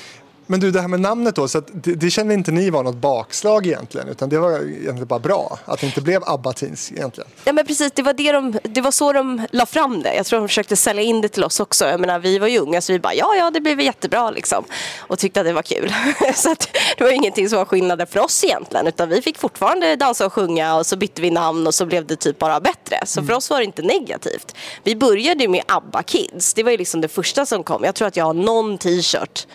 Men 0.50 0.60
du, 0.60 0.70
det 0.70 0.80
här 0.80 0.88
med 0.88 1.00
namnet 1.00 1.34
då, 1.34 1.48
så 1.48 1.62
det, 1.72 1.94
det 1.94 2.10
kände 2.10 2.34
inte 2.34 2.50
ni 2.50 2.70
var 2.70 2.82
något 2.82 2.96
bakslag 2.96 3.66
egentligen, 3.66 4.08
utan 4.08 4.28
det 4.28 4.38
var 4.38 4.50
egentligen 4.50 5.06
bara 5.06 5.18
bra 5.18 5.58
att 5.64 5.80
det 5.80 5.86
inte 5.86 6.00
blev 6.00 6.22
ABBA 6.26 6.52
Teens 6.52 6.92
egentligen. 6.92 7.30
Ja 7.44 7.52
men 7.52 7.66
precis, 7.66 7.92
det 7.92 8.02
var, 8.02 8.12
det, 8.12 8.32
de, 8.32 8.58
det 8.62 8.80
var 8.80 8.90
så 8.90 9.12
de 9.12 9.46
la 9.50 9.66
fram 9.66 10.02
det. 10.02 10.14
Jag 10.14 10.26
tror 10.26 10.40
de 10.40 10.48
försökte 10.48 10.76
sälja 10.76 11.02
in 11.02 11.20
det 11.20 11.28
till 11.28 11.44
oss 11.44 11.60
också. 11.60 11.84
Jag 11.84 12.00
menar, 12.00 12.18
vi 12.18 12.38
var 12.38 12.46
ju 12.46 12.58
unga 12.58 12.80
så 12.80 12.92
vi 12.92 12.98
bara 12.98 13.14
ja, 13.14 13.34
ja 13.34 13.50
det 13.50 13.60
väl 13.60 13.80
jättebra 13.80 14.30
liksom. 14.30 14.64
Och 14.98 15.18
tyckte 15.18 15.40
att 15.40 15.46
det 15.46 15.52
var 15.52 15.62
kul. 15.62 15.94
så 16.34 16.52
att, 16.52 16.68
det 16.98 17.04
var 17.04 17.10
ingenting 17.10 17.48
som 17.48 17.58
var 17.58 17.64
skillnaden 17.64 18.06
för 18.06 18.20
oss 18.20 18.44
egentligen. 18.44 18.86
Utan 18.86 19.08
vi 19.08 19.22
fick 19.22 19.38
fortfarande 19.38 19.96
dansa 19.96 20.26
och 20.26 20.32
sjunga 20.32 20.76
och 20.76 20.86
så 20.86 20.96
bytte 20.96 21.22
vi 21.22 21.30
namn 21.30 21.66
och 21.66 21.74
så 21.74 21.86
blev 21.86 22.06
det 22.06 22.16
typ 22.16 22.38
bara 22.38 22.60
bättre. 22.60 23.06
Så 23.06 23.22
för 23.22 23.32
oss 23.32 23.50
var 23.50 23.58
det 23.58 23.64
inte 23.64 23.82
negativt. 23.82 24.54
Vi 24.82 24.96
började 24.96 25.48
med 25.48 25.62
ABBA 25.66 26.02
Kids. 26.02 26.54
Det 26.54 26.62
var 26.62 26.70
ju 26.70 26.76
liksom 26.76 27.00
det 27.00 27.08
första 27.08 27.46
som 27.46 27.62
kom. 27.62 27.84
Jag 27.84 27.94
tror 27.94 28.08
att 28.08 28.16
jag 28.16 28.24
har 28.24 28.34
någon 28.34 28.78
t-shirt 28.78 29.46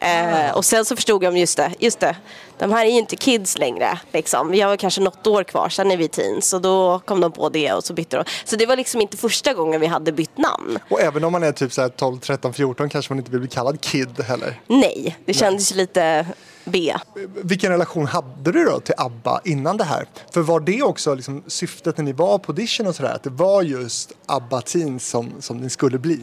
Eh, 0.00 0.56
och 0.56 0.64
sen 0.64 0.84
så 0.84 0.96
förstod 0.96 1.22
jag, 1.22 1.38
just 1.38 1.56
det, 1.56 1.74
just 1.78 2.00
det, 2.00 2.16
de 2.58 2.72
här 2.72 2.86
är 2.86 2.90
ju 2.90 2.98
inte 2.98 3.16
kids 3.16 3.58
längre. 3.58 3.98
Liksom. 4.12 4.50
Vi 4.50 4.60
har 4.60 4.76
kanske 4.76 5.00
något 5.00 5.26
år 5.26 5.44
kvar, 5.44 5.68
sen 5.68 5.90
är 5.90 5.96
vi 5.96 6.08
teens. 6.08 6.52
Och 6.52 6.60
då 6.60 7.00
kom 7.04 7.20
de 7.20 7.32
på 7.32 7.48
det 7.48 7.72
och 7.72 7.84
så 7.84 7.92
bytte 7.94 8.16
de. 8.16 8.24
Så 8.44 8.56
det 8.56 8.66
var 8.66 8.76
liksom 8.76 9.00
inte 9.00 9.16
första 9.16 9.54
gången 9.54 9.80
vi 9.80 9.86
hade 9.86 10.12
bytt 10.12 10.38
namn. 10.38 10.78
Och 10.88 11.00
även 11.00 11.24
om 11.24 11.32
man 11.32 11.42
är 11.42 11.52
typ 11.52 11.72
så 11.72 11.82
här 11.82 11.88
12, 11.88 12.18
13, 12.18 12.52
14 12.52 12.88
kanske 12.88 13.12
man 13.12 13.18
inte 13.18 13.30
vill 13.30 13.40
bli 13.40 13.48
kallad 13.48 13.80
Kid 13.80 14.20
heller. 14.20 14.60
Nej, 14.66 15.16
det 15.24 15.34
kändes 15.34 15.72
ju 15.72 15.76
lite 15.76 16.26
B. 16.64 16.94
Vilken 17.42 17.70
relation 17.70 18.06
hade 18.06 18.52
du 18.52 18.64
då 18.64 18.80
till 18.80 18.94
ABBA 18.96 19.40
innan 19.44 19.76
det 19.76 19.84
här? 19.84 20.06
För 20.32 20.40
var 20.40 20.60
det 20.60 20.82
också 20.82 21.14
liksom 21.14 21.42
syftet 21.46 21.96
när 21.96 22.04
ni 22.04 22.12
var 22.12 22.38
på 22.38 22.52
audition 22.52 22.86
och 22.86 22.94
sådär, 22.94 23.14
att 23.14 23.22
det 23.22 23.30
var 23.30 23.62
just 23.62 24.12
ABBA 24.26 24.60
Teens 24.60 25.08
som, 25.08 25.32
som 25.40 25.56
ni 25.56 25.70
skulle 25.70 25.98
bli? 25.98 26.20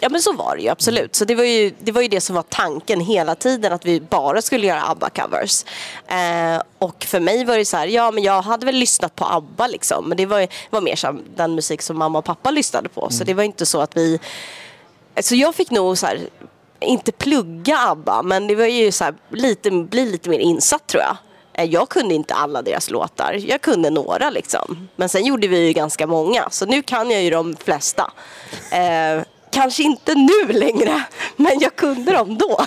Ja 0.00 0.08
men 0.08 0.22
så 0.22 0.32
var 0.32 0.56
det 0.56 0.62
ju 0.62 0.68
absolut. 0.68 1.14
Så 1.16 1.24
det 1.24 1.34
var 1.34 1.44
ju, 1.44 1.72
det 1.80 1.92
var 1.92 2.02
ju 2.02 2.08
det 2.08 2.20
som 2.20 2.36
var 2.36 2.42
tanken 2.42 3.00
hela 3.00 3.34
tiden 3.34 3.72
att 3.72 3.84
vi 3.84 4.00
bara 4.00 4.42
skulle 4.42 4.66
göra 4.66 4.80
ABBA-covers. 4.82 5.64
Eh, 6.06 6.62
och 6.78 7.04
för 7.04 7.20
mig 7.20 7.44
var 7.44 7.58
det 7.58 7.64
så 7.64 7.76
här, 7.76 7.86
ja 7.86 8.10
men 8.10 8.22
jag 8.22 8.42
hade 8.42 8.66
väl 8.66 8.74
lyssnat 8.74 9.16
på 9.16 9.24
ABBA 9.24 9.66
liksom. 9.66 10.08
Men 10.08 10.16
det 10.16 10.26
var, 10.26 10.46
var 10.70 10.80
mer 10.80 10.96
som 10.96 11.22
den 11.36 11.54
musik 11.54 11.82
som 11.82 11.98
mamma 11.98 12.18
och 12.18 12.24
pappa 12.24 12.50
lyssnade 12.50 12.88
på. 12.88 13.10
Så 13.10 13.24
det 13.24 13.34
var 13.34 13.42
inte 13.42 13.66
så 13.66 13.80
att 13.80 13.96
vi 13.96 14.20
så 15.20 15.34
jag 15.34 15.54
fick 15.54 15.70
nog 15.70 15.98
så 15.98 16.06
här, 16.06 16.20
inte 16.80 17.12
plugga 17.12 17.78
ABBA, 17.78 18.22
men 18.22 18.46
det 18.46 18.54
var 18.54 18.66
ju 18.66 18.92
så 18.92 19.04
här, 19.04 19.14
lite, 19.30 19.70
bli 19.70 20.06
lite 20.06 20.28
mer 20.28 20.38
insatt 20.38 20.86
tror 20.86 21.02
jag. 21.02 21.16
Eh, 21.54 21.64
Jag 21.70 21.88
kunde 21.88 22.14
inte 22.14 22.34
alla 22.34 22.62
deras 22.62 22.90
låtar. 22.90 23.32
Jag 23.48 23.60
kunde 23.60 23.90
några 23.90 24.30
liksom. 24.30 24.88
Men 24.96 25.08
sen 25.08 25.24
gjorde 25.24 25.48
vi 25.48 25.66
ju 25.66 25.72
ganska 25.72 26.06
många. 26.06 26.50
Så 26.50 26.66
nu 26.66 26.82
kan 26.82 27.10
jag 27.10 27.22
ju 27.22 27.30
de 27.30 27.56
flesta. 27.56 28.12
Eh, 28.70 29.22
kanske 29.54 29.82
inte 29.82 30.14
nu 30.14 30.52
längre, 30.52 31.02
men 31.36 31.60
jag 31.60 31.76
kunde 31.76 32.12
dem 32.12 32.38
då. 32.38 32.64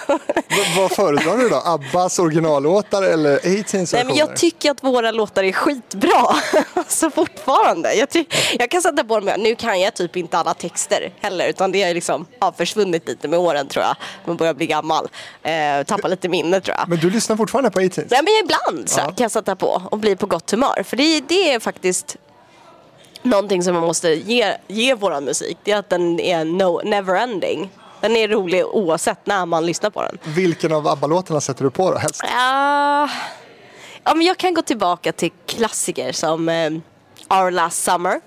Vad 0.77 0.91
föredrar 0.91 1.37
du 1.37 1.49
då? 1.49 1.61
Abbas 1.65 2.19
originallåtar 2.19 3.03
eller 3.03 3.39
18s 3.39 3.89
Nej, 3.93 4.05
men 4.05 4.15
jag 4.15 4.37
tycker 4.37 4.71
att 4.71 4.83
våra 4.83 5.11
låtar 5.11 5.43
är 5.43 5.51
skitbra. 5.51 6.35
alltså 6.73 7.09
fortfarande. 7.09 7.93
Jag, 7.93 8.09
ty- 8.09 8.25
jag 8.59 8.71
kan 8.71 8.81
sätta 8.81 9.03
på 9.03 9.19
dem, 9.19 9.33
nu 9.37 9.55
kan 9.55 9.81
jag 9.81 9.93
typ 9.93 10.15
inte 10.17 10.37
alla 10.37 10.53
texter 10.53 11.13
heller. 11.21 11.47
Utan 11.47 11.71
det 11.71 11.83
har 11.83 11.93
liksom, 11.93 12.25
ja, 12.39 12.53
försvunnit 12.57 13.07
lite 13.07 13.27
med 13.27 13.39
åren 13.39 13.67
tror 13.67 13.85
jag. 13.85 13.95
Man 14.25 14.37
börjar 14.37 14.53
bli 14.53 14.67
gammal. 14.67 15.07
Eh, 15.43 15.83
tappa 15.85 16.07
lite 16.07 16.29
minne 16.29 16.61
tror 16.61 16.77
jag. 16.79 16.89
Men 16.89 16.97
du 16.99 17.09
lyssnar 17.09 17.35
fortfarande 17.35 17.71
på 17.71 17.79
18s? 17.79 18.07
Nej 18.09 18.21
men 18.23 18.33
ibland 18.43 18.89
så 18.89 18.99
här, 18.99 19.07
kan 19.07 19.15
jag 19.17 19.31
sätta 19.31 19.55
på 19.55 19.81
och 19.91 19.97
bli 19.97 20.15
på 20.15 20.25
gott 20.25 20.51
humör. 20.51 20.83
För 20.83 20.97
det, 20.97 21.19
det 21.27 21.53
är 21.53 21.59
faktiskt 21.59 22.15
någonting 23.21 23.63
som 23.63 23.73
man 23.73 23.83
måste 23.83 24.09
ge, 24.09 24.57
ge 24.67 24.95
våran 24.95 25.23
musik. 25.25 25.57
Det 25.63 25.71
är 25.71 25.77
att 25.77 25.89
den 25.89 26.19
är 26.19 26.45
no, 26.45 26.81
never 26.83 27.15
ending. 27.15 27.69
Den 28.01 28.15
är 28.15 28.27
rolig 28.27 28.65
oavsett 28.65 29.25
när 29.25 29.45
man 29.45 29.65
lyssnar 29.65 29.89
på 29.89 30.01
den. 30.01 30.17
Vilken 30.23 30.73
av 30.73 30.87
ABBA-låtarna 30.87 31.41
sätter 31.41 31.63
du 31.63 31.69
på 31.69 31.91
då 31.91 31.97
helst? 31.97 32.21
Ja, 32.23 33.09
ja 34.03 34.13
men 34.15 34.25
jag 34.25 34.37
kan 34.37 34.53
gå 34.53 34.61
tillbaka 34.61 35.11
till 35.11 35.31
klassiker 35.45 36.11
som 36.11 36.49
eh, 36.49 36.71
Our 37.29 37.51
Last 37.51 37.83
Summer. 37.83 38.21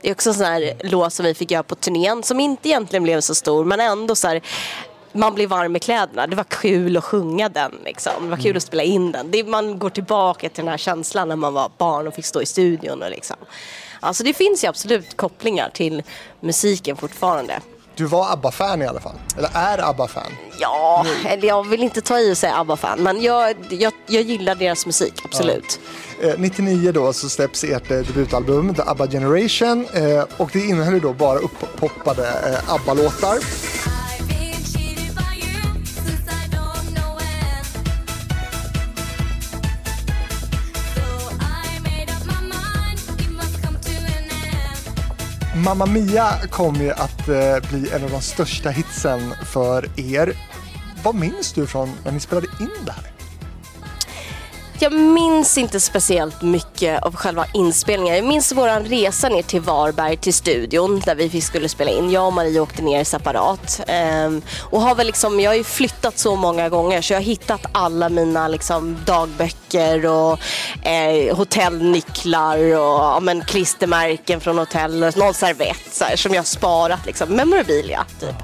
Det 0.00 0.08
är 0.08 0.12
också 0.12 0.30
en 0.30 0.34
sån 0.34 0.46
här 0.46 0.72
låt 0.80 1.12
som 1.12 1.26
vi 1.26 1.34
fick 1.34 1.50
göra 1.50 1.62
på 1.62 1.74
turnén 1.74 2.22
som 2.22 2.40
inte 2.40 2.68
egentligen 2.68 3.02
blev 3.02 3.20
så 3.20 3.34
stor 3.34 3.64
men 3.64 3.80
ändå 3.80 4.14
så 4.14 4.28
här 4.28 4.42
man 5.14 5.34
blir 5.34 5.46
varm 5.46 5.76
i 5.76 5.78
kläderna. 5.78 6.26
Det 6.26 6.36
var 6.36 6.44
kul 6.44 6.96
att 6.96 7.04
sjunga 7.04 7.48
den. 7.48 7.72
Liksom. 7.84 8.12
Det 8.20 8.28
var 8.30 8.36
kul 8.36 8.56
att 8.56 8.62
spela 8.62 8.82
in 8.82 9.12
den. 9.12 9.30
Det, 9.30 9.44
man 9.44 9.78
går 9.78 9.90
tillbaka 9.90 10.48
till 10.48 10.64
den 10.64 10.70
här 10.70 10.78
känslan 10.78 11.28
när 11.28 11.36
man 11.36 11.54
var 11.54 11.70
barn 11.78 12.06
och 12.06 12.14
fick 12.14 12.26
stå 12.26 12.42
i 12.42 12.46
studion. 12.46 13.02
Och 13.02 13.10
liksom. 13.10 13.36
Alltså, 14.04 14.24
det 14.24 14.34
finns 14.34 14.64
ju 14.64 14.68
absolut 14.68 15.16
kopplingar 15.16 15.70
till 15.70 16.02
musiken 16.40 16.96
fortfarande. 16.96 17.60
Du 17.96 18.04
var 18.04 18.32
ABBA-fan 18.32 18.82
i 18.82 18.86
alla 18.86 19.00
fall? 19.00 19.14
Eller 19.38 19.50
är 19.54 19.88
ABBA-fan? 19.90 20.32
Ja, 20.60 21.06
eller 21.26 21.48
jag 21.48 21.68
vill 21.68 21.82
inte 21.82 22.00
ta 22.00 22.18
i 22.20 22.32
och 22.32 22.38
säga 22.38 22.56
ABBA-fan, 22.56 23.02
men 23.02 23.22
jag, 23.22 23.56
jag, 23.70 23.92
jag 24.06 24.22
gillar 24.22 24.54
deras 24.54 24.86
musik, 24.86 25.14
absolut. 25.24 25.80
Eh, 26.22 26.34
99 26.38 26.92
då 26.92 27.12
så 27.12 27.28
släpps 27.28 27.64
ert 27.64 27.90
eh, 27.90 27.98
debutalbum 27.98 28.74
The 28.74 28.82
ABBA 28.86 29.06
Generation 29.06 29.86
eh, 29.94 30.24
och 30.36 30.50
det 30.52 30.58
innehöll 30.58 30.94
ju 30.94 31.00
då 31.00 31.12
bara 31.12 31.38
upppoppade 31.38 32.28
eh, 32.28 32.74
ABBA-låtar. 32.74 33.38
Mamma 45.56 45.86
Mia 45.86 46.38
kom 46.50 46.74
ju 46.74 46.90
att 46.90 47.28
eh, 47.28 47.70
bli 47.70 47.90
en 47.92 48.04
av 48.04 48.10
de 48.10 48.20
största 48.20 48.70
hitsen 48.70 49.20
för 49.44 49.88
er. 49.96 50.32
Vad 51.04 51.14
minns 51.14 51.52
du 51.52 51.66
från 51.66 51.90
när 52.04 52.12
ni 52.12 52.20
spelade 52.20 52.46
in 52.60 52.70
det 52.86 52.92
här? 52.92 53.13
Jag 54.78 54.92
minns 54.92 55.58
inte 55.58 55.80
speciellt 55.80 56.42
mycket 56.42 57.02
av 57.02 57.16
själva 57.16 57.46
inspelningen. 57.54 58.16
Jag 58.16 58.24
minns 58.24 58.52
vår 58.52 58.88
resa 58.88 59.28
ner 59.28 59.42
till 59.42 59.60
Varberg, 59.60 60.16
till 60.16 60.34
studion 60.34 61.00
där 61.00 61.14
vi 61.14 61.40
skulle 61.40 61.68
spela 61.68 61.90
in. 61.90 62.10
Jag 62.10 62.26
och 62.26 62.32
Marie 62.32 62.60
åkte 62.60 62.82
ner 62.82 63.04
separat. 63.04 63.80
Ehm, 63.86 64.42
och 64.60 64.80
har 64.80 64.94
väl 64.94 65.06
liksom, 65.06 65.40
jag 65.40 65.50
har 65.50 65.56
ju 65.56 65.64
flyttat 65.64 66.18
så 66.18 66.36
många 66.36 66.68
gånger 66.68 67.02
så 67.02 67.12
jag 67.12 67.20
har 67.20 67.24
hittat 67.24 67.60
alla 67.72 68.08
mina 68.08 68.48
liksom, 68.48 68.98
dagböcker 69.06 70.06
och 70.06 70.38
eh, 70.86 71.36
hotellnycklar 71.36 72.58
och 72.58 73.04
ja, 73.04 73.20
men, 73.22 73.44
klistermärken 73.44 74.40
från 74.40 74.58
hotellet. 74.58 75.16
Någon 75.16 75.34
servett 75.34 76.00
här, 76.00 76.16
som 76.16 76.34
jag 76.34 76.40
har 76.40 76.46
sparat. 76.46 77.06
Liksom, 77.06 77.28
memorabilia 77.28 78.04
typ. 78.20 78.36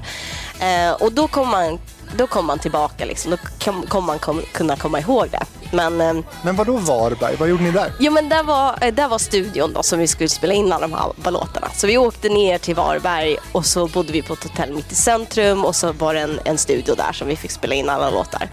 Eh, 0.61 0.91
och 0.91 1.11
då 1.11 1.27
kommer 1.27 1.51
man, 1.51 1.79
då 2.17 2.27
kom 2.27 2.45
man 2.45 2.59
tillbaka 2.59 3.05
liksom. 3.05 3.31
Då 3.31 3.37
kom- 3.65 3.85
kommer 3.87 4.07
man 4.07 4.19
kom, 4.19 4.41
kunna 4.53 4.75
komma 4.75 4.99
ihåg 4.99 5.27
det. 5.31 5.43
Men 5.73 6.01
ehm, 6.01 6.23
Men 6.43 6.55
vad 6.55 6.67
då 6.67 6.77
Varberg? 6.77 7.35
Vad 7.35 7.49
gjorde 7.49 7.63
ni 7.63 7.71
där? 7.71 7.93
Jo 7.99 8.11
men 8.11 8.29
där 8.29 8.43
var, 8.43 8.77
eh, 8.81 8.93
där 8.93 9.07
var 9.07 9.17
studion 9.17 9.73
då 9.73 9.83
som 9.83 9.99
vi 9.99 10.07
skulle 10.07 10.29
spela 10.29 10.53
in 10.53 10.73
alla 10.73 10.87
de 10.87 10.93
här 10.93 11.09
ABBA-låtarna. 11.09 11.67
Så 11.75 11.87
vi 11.87 11.97
åkte 11.97 12.29
ner 12.29 12.57
till 12.57 12.75
Varberg 12.75 13.37
och 13.51 13.65
så 13.65 13.87
bodde 13.87 14.13
vi 14.13 14.21
på 14.21 14.33
ett 14.33 14.43
hotell 14.43 14.73
mitt 14.73 14.91
i 14.91 14.95
centrum 14.95 15.65
och 15.65 15.75
så 15.75 15.91
var 15.91 16.13
det 16.13 16.19
en, 16.19 16.39
en 16.45 16.57
studio 16.57 16.95
där 16.95 17.11
som 17.13 17.27
vi 17.27 17.35
fick 17.35 17.51
spela 17.51 17.75
in 17.75 17.89
alla 17.89 18.09
låtar. 18.09 18.49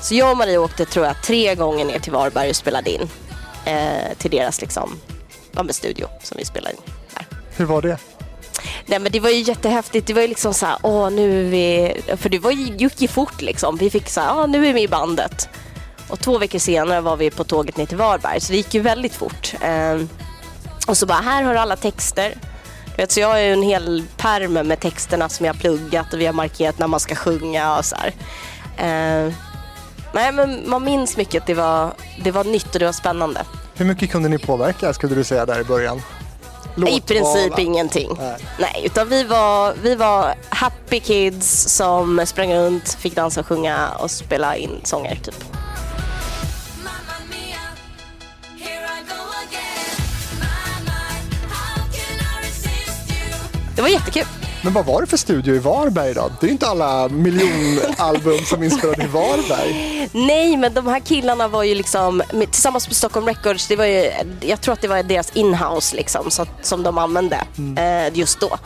Så 0.00 0.14
jag 0.14 0.30
och 0.30 0.36
Marie 0.36 0.58
åkte 0.58 0.84
tror 0.84 1.06
jag 1.06 1.22
tre 1.22 1.54
gånger 1.54 1.84
ner 1.84 1.98
till 1.98 2.12
Varberg 2.12 2.50
och 2.50 2.56
spelade 2.56 2.90
in 2.90 3.08
eh, 3.64 4.14
till 4.18 4.30
deras 4.30 4.60
liksom, 4.60 5.00
studio 5.70 6.06
som 6.22 6.36
vi 6.38 6.44
spelade 6.44 6.74
in 6.74 6.80
där. 7.14 7.26
Hur 7.56 7.64
var 7.64 7.82
det? 7.82 7.98
Nej 8.86 8.98
men 8.98 9.12
det 9.12 9.20
var 9.20 9.30
ju 9.30 9.40
jättehäftigt. 9.40 10.06
Det 10.06 10.14
var 10.14 10.22
ju 10.22 10.28
liksom 10.28 10.54
så 10.54 10.66
här, 10.66 10.78
åh 10.82 11.10
nu 11.10 11.46
är 11.46 11.50
vi... 11.50 11.94
För 12.16 12.28
det 12.28 12.38
var 12.38 12.50
ju, 12.50 12.76
gick 12.76 13.00
ju 13.00 13.08
fort 13.08 13.42
liksom. 13.42 13.76
Vi 13.76 13.90
fick 13.90 14.08
så 14.08 14.20
här, 14.20 14.46
nu 14.46 14.66
är 14.66 14.72
vi 14.72 14.82
i 14.82 14.88
bandet. 14.88 15.48
Och 16.08 16.20
två 16.20 16.38
veckor 16.38 16.58
senare 16.58 17.00
var 17.00 17.16
vi 17.16 17.30
på 17.30 17.44
tåget 17.44 17.76
ner 17.76 17.86
till 17.86 17.96
Varberg. 17.96 18.40
Så 18.40 18.52
det 18.52 18.56
gick 18.56 18.74
ju 18.74 18.80
väldigt 18.80 19.14
fort. 19.14 19.54
Eh, 19.60 19.98
och 20.86 20.96
så 20.96 21.06
bara, 21.06 21.18
här 21.18 21.42
har 21.42 21.52
du 21.52 21.58
alla 21.58 21.76
texter. 21.76 22.34
Du 22.86 23.02
vet, 23.02 23.12
så 23.12 23.20
jag 23.20 23.28
har 23.28 23.38
ju 23.38 23.52
en 23.52 23.62
hel 23.62 24.04
pärm 24.16 24.52
med 24.52 24.80
texterna 24.80 25.28
som 25.28 25.46
jag 25.46 25.54
har 25.54 25.60
pluggat 25.60 26.12
och 26.12 26.20
vi 26.20 26.26
har 26.26 26.32
markerat 26.32 26.78
när 26.78 26.86
man 26.86 27.00
ska 27.00 27.14
sjunga 27.14 27.78
och 27.78 27.84
så 27.84 27.96
eh, 28.76 29.32
nej 30.12 30.32
men 30.32 30.70
man 30.70 30.84
minns 30.84 31.16
mycket. 31.16 31.46
Det 31.46 31.54
var, 31.54 31.92
det 32.24 32.30
var 32.30 32.44
nytt 32.44 32.74
och 32.74 32.78
det 32.78 32.84
var 32.84 32.92
spännande. 32.92 33.40
Hur 33.74 33.84
mycket 33.84 34.10
kunde 34.10 34.28
ni 34.28 34.38
påverka 34.38 34.92
skulle 34.92 35.14
du 35.14 35.24
säga 35.24 35.46
där 35.46 35.60
i 35.60 35.64
början? 35.64 36.02
I 36.78 36.80
Låtval, 36.80 37.00
princip 37.00 37.50
va? 37.52 37.60
ingenting. 37.60 38.10
Nej. 38.18 38.36
Nej. 38.58 38.82
utan 38.84 39.08
vi 39.08 39.24
var, 39.24 39.74
vi 39.82 39.94
var 39.94 40.34
happy 40.48 41.00
kids 41.00 41.76
som 41.76 42.26
sprang 42.26 42.54
runt, 42.54 42.96
fick 43.00 43.14
dansa 43.14 43.40
och 43.40 43.46
sjunga 43.46 43.88
och 43.88 44.10
spela 44.10 44.56
in 44.56 44.80
sånger 44.84 45.14
typ. 45.14 45.34
I 45.34 45.44
I? 45.44 45.58
Det 53.76 53.82
var 53.82 53.88
jättekul. 53.88 54.37
Men 54.62 54.72
vad 54.72 54.86
var 54.86 55.00
det 55.00 55.06
för 55.06 55.16
studio 55.16 55.54
i 55.54 55.58
Varberg 55.58 56.14
då? 56.14 56.30
Det 56.40 56.46
är 56.46 56.48
ju 56.48 56.52
inte 56.52 56.66
alla 56.66 57.08
miljonalbum 57.08 58.38
som 58.44 58.60
är 58.62 58.64
inspelade 58.64 59.04
i 59.04 59.06
Varberg. 59.06 60.08
Nej, 60.12 60.56
men 60.56 60.74
de 60.74 60.86
här 60.86 61.00
killarna 61.00 61.48
var 61.48 61.62
ju 61.62 61.74
liksom 61.74 62.22
tillsammans 62.50 62.88
med 62.88 62.96
Stockholm 62.96 63.26
Records. 63.26 63.68
Det 63.68 63.76
var 63.76 63.84
ju, 63.84 64.10
jag 64.40 64.60
tror 64.60 64.72
att 64.72 64.80
det 64.80 64.88
var 64.88 65.02
deras 65.02 65.30
inhouse 65.34 65.96
liksom 65.96 66.30
så, 66.30 66.46
som 66.62 66.82
de 66.82 66.98
använde 66.98 67.36
eh, 67.78 68.18
just 68.18 68.40
då. 68.40 68.58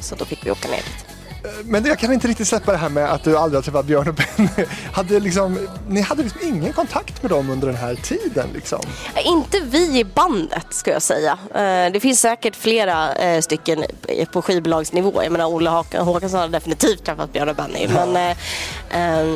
Så 0.00 0.14
då 0.14 0.24
fick 0.24 0.46
vi 0.46 0.50
åka 0.50 0.68
ner 0.68 0.76
dit. 0.76 1.15
Men 1.64 1.84
jag 1.84 1.98
kan 1.98 2.12
inte 2.12 2.28
riktigt 2.28 2.48
släppa 2.48 2.72
det 2.72 2.78
här 2.78 2.88
med 2.88 3.12
att 3.12 3.24
du 3.24 3.36
aldrig 3.38 3.56
har 3.58 3.62
träffat 3.62 3.84
Björn 3.86 4.08
och 4.08 4.14
Benny. 4.14 4.48
Hade 4.92 5.20
liksom, 5.20 5.58
ni 5.88 6.00
hade 6.00 6.22
liksom 6.22 6.40
ingen 6.44 6.72
kontakt 6.72 7.22
med 7.22 7.30
dem 7.30 7.50
under 7.50 7.66
den 7.66 7.76
här 7.76 7.94
tiden 7.94 8.48
liksom? 8.54 8.80
Inte 9.24 9.60
vi 9.60 9.98
i 9.98 10.04
bandet 10.04 10.66
ska 10.70 10.90
jag 10.90 11.02
säga. 11.02 11.38
Eh, 11.54 11.92
Det 11.92 12.00
finns 12.02 12.20
säkert 12.20 12.56
flera 12.56 13.14
eh, 13.14 13.40
stycken 13.40 13.84
på 14.32 14.42
skivbolagsnivå. 14.42 15.22
Jag 15.22 15.32
menar 15.32 15.46
Olle 15.46 15.70
Håk- 15.70 15.94
Håkansson 15.98 16.40
har 16.40 16.48
definitivt 16.48 17.04
träffat 17.04 17.32
Björn 17.32 17.48
och 17.48 17.56
Benny. 17.56 17.88
Men, 17.88 18.16
eh, 18.16 19.20
eh, 19.20 19.26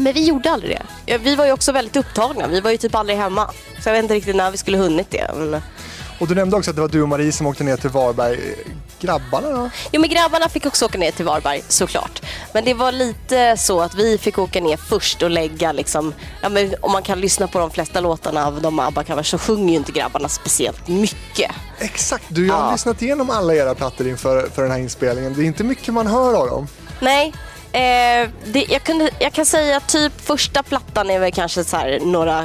men 0.00 0.12
vi 0.12 0.24
gjorde 0.24 0.50
aldrig 0.50 0.70
det. 0.76 0.82
Ja, 1.12 1.18
Vi 1.22 1.34
var 1.36 1.46
ju 1.46 1.52
också 1.52 1.72
väldigt 1.72 1.96
upptagna. 1.96 2.46
Vi 2.46 2.60
var 2.60 2.70
ju 2.70 2.76
typ 2.76 2.94
aldrig 2.94 3.18
hemma. 3.18 3.50
Så 3.82 3.88
jag 3.88 3.92
vet 3.94 4.02
inte 4.02 4.14
riktigt 4.14 4.36
när 4.36 4.50
vi 4.50 4.56
skulle 4.56 4.76
hunnit 4.78 5.10
det. 5.10 5.30
Men... 5.36 5.60
Och 6.18 6.26
du 6.28 6.34
nämnde 6.34 6.56
också 6.56 6.70
att 6.70 6.76
det 6.76 6.82
var 6.82 6.88
du 6.88 7.02
och 7.02 7.08
Marie 7.08 7.32
som 7.32 7.46
åkte 7.46 7.64
ner 7.64 7.76
till 7.76 7.90
Varberg. 7.90 8.38
Grabbarna 9.00 9.50
då? 9.50 9.70
Jo 9.92 10.00
men 10.00 10.10
grabbarna 10.10 10.48
fick 10.48 10.66
också 10.66 10.84
åka 10.84 10.98
ner 10.98 11.10
till 11.10 11.24
Varberg 11.24 11.62
såklart. 11.68 12.22
Men 12.54 12.64
det 12.64 12.74
var 12.74 12.92
lite 12.92 13.56
så 13.56 13.80
att 13.80 13.94
vi 13.94 14.18
fick 14.18 14.38
åka 14.38 14.60
ner 14.60 14.76
först 14.76 15.22
och 15.22 15.30
lägga 15.30 15.72
liksom, 15.72 16.14
ja, 16.42 16.48
men 16.48 16.74
om 16.80 16.92
man 16.92 17.02
kan 17.02 17.20
lyssna 17.20 17.46
på 17.48 17.58
de 17.58 17.70
flesta 17.70 18.00
låtarna 18.00 18.46
av 18.46 18.60
de 18.62 18.80
ABBA-covers 18.80 19.22
så 19.30 19.38
sjunger 19.38 19.70
ju 19.70 19.76
inte 19.76 19.92
grabbarna 19.92 20.28
speciellt 20.28 20.88
mycket. 20.88 21.50
Exakt, 21.78 22.24
du 22.28 22.50
har 22.50 22.58
Ja. 22.66 22.72
lyssnat 22.72 23.02
igenom 23.02 23.30
alla 23.30 23.54
era 23.54 23.74
plattor 23.74 24.06
inför 24.08 24.48
för 24.54 24.62
den 24.62 24.70
här 24.70 24.78
inspelningen. 24.78 25.34
Det 25.34 25.42
är 25.42 25.46
inte 25.46 25.64
mycket 25.64 25.94
man 25.94 26.06
hör 26.06 26.34
av 26.34 26.46
dem. 26.46 26.68
Nej, 27.00 27.32
eh, 27.72 28.28
det, 28.44 28.64
jag, 28.68 28.82
kunde, 28.82 29.10
jag 29.18 29.32
kan 29.32 29.46
säga 29.46 29.76
att 29.76 29.88
typ 29.88 30.20
första 30.20 30.62
plattan 30.62 31.10
är 31.10 31.18
väl 31.18 31.32
kanske 31.32 31.64
så 31.64 31.98
några 32.04 32.44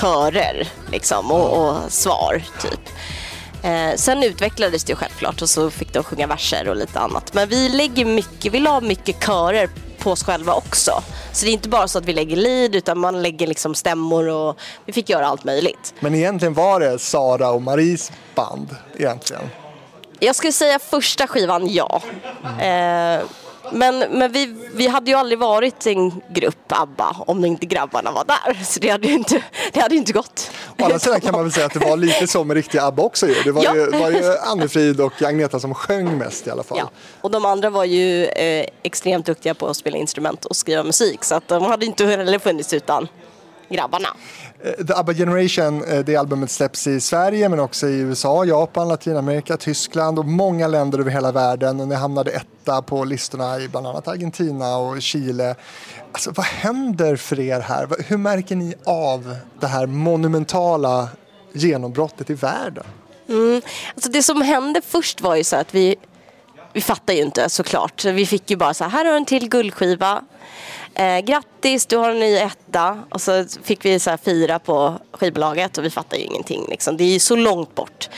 körer 0.00 0.68
liksom, 0.92 1.30
och, 1.32 1.68
och 1.68 1.92
svar 1.92 2.42
typ. 2.62 2.80
Eh, 3.62 3.96
sen 3.96 4.22
utvecklades 4.22 4.84
det 4.84 4.94
självklart 4.94 5.42
och 5.42 5.48
så 5.50 5.70
fick 5.70 5.92
de 5.92 6.04
sjunga 6.04 6.26
verser 6.26 6.68
och 6.68 6.76
lite 6.76 7.00
annat. 7.00 7.34
Men 7.34 7.48
vi 7.48 7.68
lägger 7.68 8.04
mycket, 8.04 8.52
vi 8.52 8.60
la 8.60 8.80
mycket 8.80 9.24
körer 9.26 9.68
på 9.98 10.10
oss 10.10 10.24
själva 10.24 10.52
också. 10.54 11.02
Så 11.32 11.44
det 11.44 11.50
är 11.50 11.52
inte 11.52 11.68
bara 11.68 11.88
så 11.88 11.98
att 11.98 12.04
vi 12.04 12.12
lägger 12.12 12.36
lead 12.36 12.74
utan 12.74 12.98
man 12.98 13.22
lägger 13.22 13.46
liksom 13.46 13.74
stämmor 13.74 14.28
och 14.28 14.58
vi 14.84 14.92
fick 14.92 15.08
göra 15.08 15.26
allt 15.26 15.44
möjligt. 15.44 15.94
Men 16.00 16.14
egentligen 16.14 16.54
var 16.54 16.80
det 16.80 16.98
Sara 16.98 17.50
och 17.50 17.62
Maries 17.62 18.12
band 18.34 18.76
egentligen. 18.96 19.42
Jag 20.20 20.36
skulle 20.36 20.52
säga 20.52 20.78
första 20.78 21.26
skivan, 21.26 21.68
ja. 21.68 22.02
Eh, 22.60 23.20
men 23.72 23.98
men 23.98 24.32
vi, 24.32 24.54
vi 24.74 24.86
hade 24.86 25.10
ju 25.10 25.16
aldrig 25.16 25.38
varit 25.38 25.86
en 25.86 26.20
grupp 26.28 26.72
ABBA 26.72 27.16
om 27.26 27.44
inte 27.44 27.66
grabbarna 27.66 28.12
var 28.12 28.24
där. 28.24 28.64
Så 28.64 28.80
det 28.80 28.88
hade 28.88 29.06
ju 29.08 29.14
inte, 29.14 29.42
det 29.72 29.80
hade 29.80 29.94
inte 29.94 30.12
gått. 30.12 30.50
Å 30.78 30.84
andra 30.84 30.98
sidan 30.98 31.20
kan 31.20 31.32
man 31.32 31.42
väl 31.42 31.52
säga 31.52 31.66
att 31.66 31.72
det 31.72 31.78
var 31.78 31.96
lite 31.96 32.26
så 32.26 32.44
med 32.44 32.54
riktiga 32.56 32.82
ABBA 32.82 33.02
också 33.02 33.26
ju. 33.28 33.34
Det 33.44 33.52
var, 33.52 33.64
Ja. 33.64 33.74
ju, 33.74 33.86
var 33.90 34.10
ju 34.10 34.36
Anne-Frid 34.38 35.00
och 35.00 35.22
Agneta 35.22 35.60
som 35.60 35.74
sjöng 35.74 36.18
mest 36.18 36.46
i 36.46 36.50
alla 36.50 36.62
fall. 36.62 36.78
Ja. 36.78 36.90
Och 37.20 37.30
de 37.30 37.44
andra 37.44 37.70
var 37.70 37.84
ju 37.84 38.24
eh, 38.24 38.66
extremt 38.82 39.26
duktiga 39.26 39.54
på 39.54 39.66
att 39.66 39.76
spela 39.76 39.96
instrument 39.96 40.44
och 40.44 40.56
skriva 40.56 40.82
musik. 40.82 41.24
Så 41.24 41.34
att 41.34 41.48
de 41.48 41.62
hade 41.64 41.86
inte 41.86 42.04
heller 42.06 42.38
funnits 42.38 42.72
utan 42.72 43.08
grabbarna. 43.68 44.08
Eh, 44.62 44.86
The 44.86 44.92
ABBA 44.92 45.14
Generation, 45.14 45.84
eh, 45.84 45.98
det 46.04 46.16
albumet 46.16 46.50
släpps 46.50 46.86
i 46.86 47.00
Sverige 47.00 47.48
men 47.48 47.60
också 47.60 47.88
i 47.88 47.98
USA, 47.98 48.44
Japan, 48.44 48.88
Latinamerika, 48.88 49.56
Tyskland 49.56 50.18
och 50.18 50.24
många 50.24 50.66
länder 50.66 50.98
över 50.98 51.10
hela 51.10 51.32
världen. 51.32 51.80
Och 51.80 51.88
ni 51.88 51.94
hamnade 51.94 52.30
etta 52.30 52.82
på 52.82 53.04
listorna 53.04 53.60
i 53.60 53.68
bland 53.68 53.86
annat 53.86 54.08
Argentina 54.08 54.76
och 54.76 55.02
Chile. 55.02 55.54
Alltså, 56.12 56.30
vad 56.34 56.46
händer 56.46 57.16
för 57.16 57.40
er 57.40 57.60
här? 57.60 57.88
Hur 58.08 58.16
märker 58.16 58.56
ni 58.56 58.74
av 58.84 59.36
det 59.60 59.66
här 59.66 59.86
monumentala 59.86 61.08
genombrottet 61.52 62.30
i 62.30 62.34
världen? 62.34 62.84
Alltså 63.94 64.10
det 64.10 64.22
som 64.22 64.42
hände 64.42 64.80
först 64.86 65.20
var 65.20 65.36
ju 65.36 65.44
så 65.44 65.56
att 65.56 65.74
vi, 65.74 65.96
vi 66.72 66.80
fattar 66.80 67.14
ju 67.14 67.22
inte 67.22 67.48
såklart. 67.48 68.00
Så 68.00 68.12
Vi 68.12 68.26
fick 68.26 68.50
ju 68.50 68.56
bara 68.56 68.74
så 68.74 68.84
här, 68.84 68.90
här 68.90 69.04
har 69.04 69.12
du 69.12 69.16
en 69.16 69.24
till 69.24 69.48
guldskiva. 69.48 70.22
Eh, 70.98 71.20
grattis, 71.20 71.86
du 71.86 71.96
har 71.96 72.10
en 72.10 72.20
ny 72.20 72.36
etta. 72.36 73.02
Och 73.10 73.20
så 73.20 73.44
fick 73.62 73.84
vi 73.84 74.00
så 74.00 74.10
här 74.10 74.16
fira 74.16 74.58
på 74.58 74.98
skivbolaget 75.12 75.78
och 75.78 75.84
vi 75.84 75.90
fattade 75.90 76.16
ju 76.16 76.26
ingenting. 76.26 76.66
Liksom. 76.68 76.96
Det 76.96 77.04
är 77.04 77.12
ju 77.12 77.18
så 77.18 77.36
långt 77.36 77.74
bort. 77.74 78.08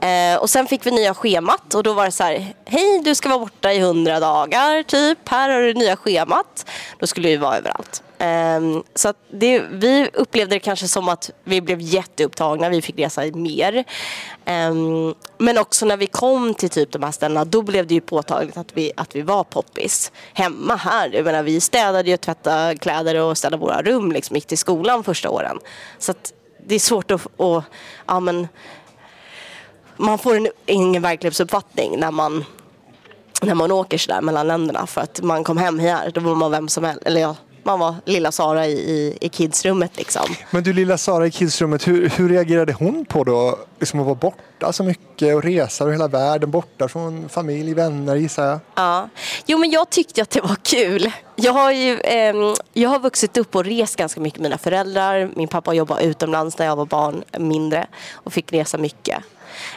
Eh, 0.00 0.40
och 0.40 0.50
sen 0.50 0.66
fick 0.66 0.86
vi 0.86 0.90
nya 0.90 1.14
schemat 1.14 1.74
och 1.74 1.82
då 1.82 1.92
var 1.92 2.04
det 2.04 2.10
så 2.10 2.24
här, 2.24 2.54
hej 2.64 3.00
du 3.04 3.14
ska 3.14 3.28
vara 3.28 3.38
borta 3.38 3.72
i 3.72 3.80
hundra 3.80 4.20
dagar 4.20 4.82
typ. 4.82 5.28
Här 5.28 5.50
har 5.50 5.60
du 5.60 5.74
nya 5.74 5.96
schemat. 5.96 6.66
Då 6.98 7.06
skulle 7.06 7.28
vi 7.28 7.36
vara 7.36 7.56
överallt. 7.56 8.02
Ehm, 8.24 8.82
så 8.94 9.08
att 9.08 9.16
det, 9.30 9.60
vi 9.60 10.10
upplevde 10.12 10.56
det 10.56 10.60
kanske 10.60 10.88
som 10.88 11.08
att 11.08 11.30
vi 11.44 11.60
blev 11.60 11.80
jätteupptagna, 11.80 12.68
vi 12.68 12.82
fick 12.82 12.98
resa 12.98 13.22
mer. 13.34 13.84
Ehm, 14.44 15.14
men 15.38 15.58
också 15.58 15.86
när 15.86 15.96
vi 15.96 16.06
kom 16.06 16.54
till 16.54 16.68
typ 16.68 16.92
de 16.92 17.02
här 17.02 17.12
ställena, 17.12 17.44
då 17.44 17.62
blev 17.62 17.86
det 17.86 17.94
ju 17.94 18.00
påtagligt 18.00 18.56
att 18.56 18.76
vi, 18.76 18.92
att 18.96 19.16
vi 19.16 19.22
var 19.22 19.44
poppis. 19.44 20.12
Hemma 20.32 20.76
här, 20.76 21.10
jag 21.12 21.24
menar, 21.24 21.42
vi 21.42 21.60
städade 21.60 22.10
ju 22.10 22.16
tvättade 22.16 22.76
kläder 22.76 23.20
och 23.20 23.38
städade 23.38 23.60
våra 23.60 23.82
rum, 23.82 24.12
liksom, 24.12 24.36
gick 24.36 24.46
till 24.46 24.58
skolan 24.58 25.04
första 25.04 25.30
åren. 25.30 25.58
Så 25.98 26.10
att 26.10 26.32
det 26.66 26.74
är 26.74 26.78
svårt 26.78 27.10
att, 27.10 27.40
att 27.40 27.64
ja 28.06 28.20
men, 28.20 28.48
man 29.96 30.18
får 30.18 30.36
en, 30.36 30.48
ingen 30.66 31.02
verklighetsuppfattning 31.02 32.00
när 32.00 32.10
man 32.10 32.44
när 33.42 33.54
man 33.54 33.72
åker 33.72 33.98
sådär 33.98 34.20
mellan 34.20 34.46
länderna 34.46 34.86
för 34.86 35.00
att 35.00 35.22
man 35.22 35.44
kom 35.44 35.56
hem 35.56 35.78
här, 35.78 36.10
då 36.10 36.20
var 36.20 36.34
man 36.34 36.50
vem 36.50 36.68
som 36.68 36.84
helst, 36.84 37.02
eller 37.04 37.20
ja, 37.20 37.36
man 37.64 37.78
var 37.78 37.94
lilla 38.04 38.32
Sara 38.32 38.66
i, 38.66 38.72
i, 38.72 39.18
i 39.20 39.28
kidsrummet 39.28 39.96
liksom. 39.96 40.26
Men 40.50 40.62
du 40.62 40.72
lilla 40.72 40.98
Sara 40.98 41.26
i 41.26 41.30
kidsrummet, 41.30 41.88
hur, 41.88 42.08
hur 42.08 42.28
reagerade 42.28 42.72
hon 42.72 43.04
på 43.04 43.24
då 43.24 43.58
liksom 43.80 44.00
att 44.00 44.06
vara 44.06 44.14
borta 44.14 44.72
så 44.72 44.84
mycket 44.84 45.34
och 45.34 45.42
resa 45.42 45.84
över 45.84 45.92
hela 45.92 46.08
världen, 46.08 46.50
borta 46.50 46.88
från 46.88 47.28
familj, 47.28 47.74
vänner 47.74 48.16
gissar 48.16 48.46
jag? 48.46 48.60
Ja. 48.74 49.08
Jo 49.46 49.58
men 49.58 49.70
jag 49.70 49.90
tyckte 49.90 50.22
att 50.22 50.30
det 50.30 50.40
var 50.40 50.56
kul. 50.62 51.12
Jag 51.36 51.52
har 51.52 51.72
ju 51.72 52.00
ehm, 52.04 52.54
jag 52.72 52.90
har 52.90 52.98
vuxit 52.98 53.36
upp 53.36 53.56
och 53.56 53.64
rest 53.64 53.96
ganska 53.96 54.20
mycket 54.20 54.40
med 54.40 54.50
mina 54.50 54.58
föräldrar. 54.58 55.30
Min 55.36 55.48
pappa 55.48 55.74
jobbade 55.74 56.04
utomlands 56.04 56.58
när 56.58 56.66
jag 56.66 56.76
var 56.76 56.86
barn, 56.86 57.24
mindre, 57.38 57.86
och 58.14 58.32
fick 58.32 58.52
resa 58.52 58.78
mycket. 58.78 59.18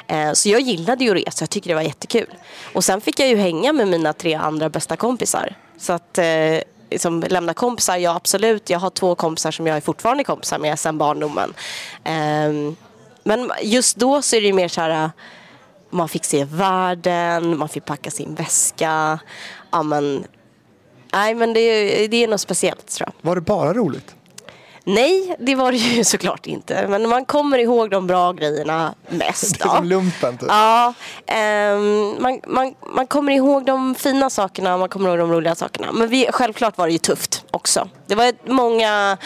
Eh, 0.08 0.32
så 0.34 0.50
jag 0.50 0.62
gillade 0.62 1.04
ju 1.04 1.10
att 1.10 1.28
resa, 1.28 1.44
jag 1.44 1.50
tycker 1.50 1.70
det 1.70 1.76
var 1.76 1.82
jättekul. 1.82 2.34
Och 2.74 2.84
sen 2.84 3.02
fick 3.02 3.20
jag 3.20 3.28
ju 3.30 3.36
hänga 3.36 3.74
med 3.74 3.88
mina 3.88 4.14
tre 4.14 4.34
andra 4.34 4.70
bästa 4.70 4.96
kompisar. 4.96 5.56
Så 5.78 5.94
att 5.94 6.18
eh, 6.18 6.26
liksom, 6.96 7.24
lämna 7.30 7.54
kompisar, 7.54 7.98
ja 7.98 8.16
absolut. 8.16 8.70
Jag 8.70 8.80
har 8.80 8.90
två 8.90 9.16
kompisar 9.16 9.52
som 9.52 9.68
jag 9.68 9.78
är 9.78 9.82
fortfarande 9.82 10.24
kompisar 10.24 10.60
med 10.60 10.80
sedan 10.80 10.98
barndomen. 10.98 11.54
Um, 12.06 12.76
men 13.24 13.52
just 13.62 13.98
då 13.98 14.22
så 14.22 14.36
är 14.36 14.42
det 14.42 14.48
ju 14.48 14.54
mer 14.54 14.68
så 14.68 14.82
här 14.82 15.12
man 15.90 16.10
fick 16.10 16.26
se 16.26 16.46
världen, 16.46 17.58
man 17.58 17.70
fick 17.70 17.86
packa 17.86 18.12
sin 18.12 18.36
väska. 18.36 19.20
Ja, 19.72 19.84
men, 19.84 20.24
nej, 21.14 21.36
men 21.36 21.54
det, 21.54 21.60
är- 21.60 22.08
det 22.08 22.24
är 22.24 22.28
något 22.28 22.42
speciellt 22.42 22.88
tror 22.88 23.10
jag. 23.10 23.30
Var 23.30 23.36
det 23.36 23.42
bara 23.42 23.74
roligt? 23.74 24.16
Nej, 24.88 25.36
det 25.40 25.56
var 25.56 25.72
det 25.72 25.78
ju 25.78 26.04
såklart 26.14 26.48
inte. 26.48 26.88
Men 26.88 27.10
man 27.10 27.26
kommer 27.26 27.58
ihåg 27.58 27.90
de 27.90 28.08
bra 28.08 28.32
grejerna 28.32 28.94
mest. 29.10 29.60
Det 29.60 29.66
är 29.66 29.70
som 29.70 29.86
lumpen 29.86 30.38
typ. 30.38 30.48
Ja, 30.50 30.94
ehm, 31.26 32.16
man, 32.20 32.40
man, 32.48 32.76
man 32.96 33.08
kommer 33.08 33.32
ihåg 33.32 33.66
de 33.66 33.96
fina 33.96 34.30
sakerna 34.30 34.74
och 34.74 34.80
man 34.80 34.90
kommer 34.90 35.10
ihåg 35.10 35.18
de 35.20 35.32
roliga 35.32 35.56
sakerna. 35.56 35.92
Men 35.92 36.08
vi, 36.08 36.28
självklart 36.32 36.78
var 36.78 36.88
det 36.88 36.94
ju 36.94 36.98
tufft 37.00 37.46
också. 37.52 37.90
Det 38.08 38.16
var 38.16 38.34
många 38.52 39.18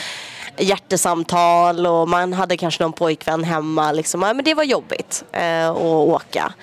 hjärtesamtal 0.57 1.87
och 1.87 2.09
man 2.09 2.33
hade 2.33 2.57
kanske 2.57 2.83
någon 2.83 2.93
pojkvän 2.93 3.43
hemma. 3.43 3.91
Liksom. 3.91 4.19
Men 4.19 4.43
det 4.43 4.53
var 4.53 4.63
jobbigt 4.63 5.23
eh, 5.31 5.69
att 5.69 5.77
åka. 5.77 6.53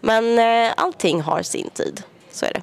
Men 0.00 0.38
eh, 0.38 0.72
allting 0.76 1.20
har 1.20 1.42
sin 1.42 1.70
tid. 1.70 2.02
Så 2.32 2.46
är 2.46 2.52
det. 2.52 2.62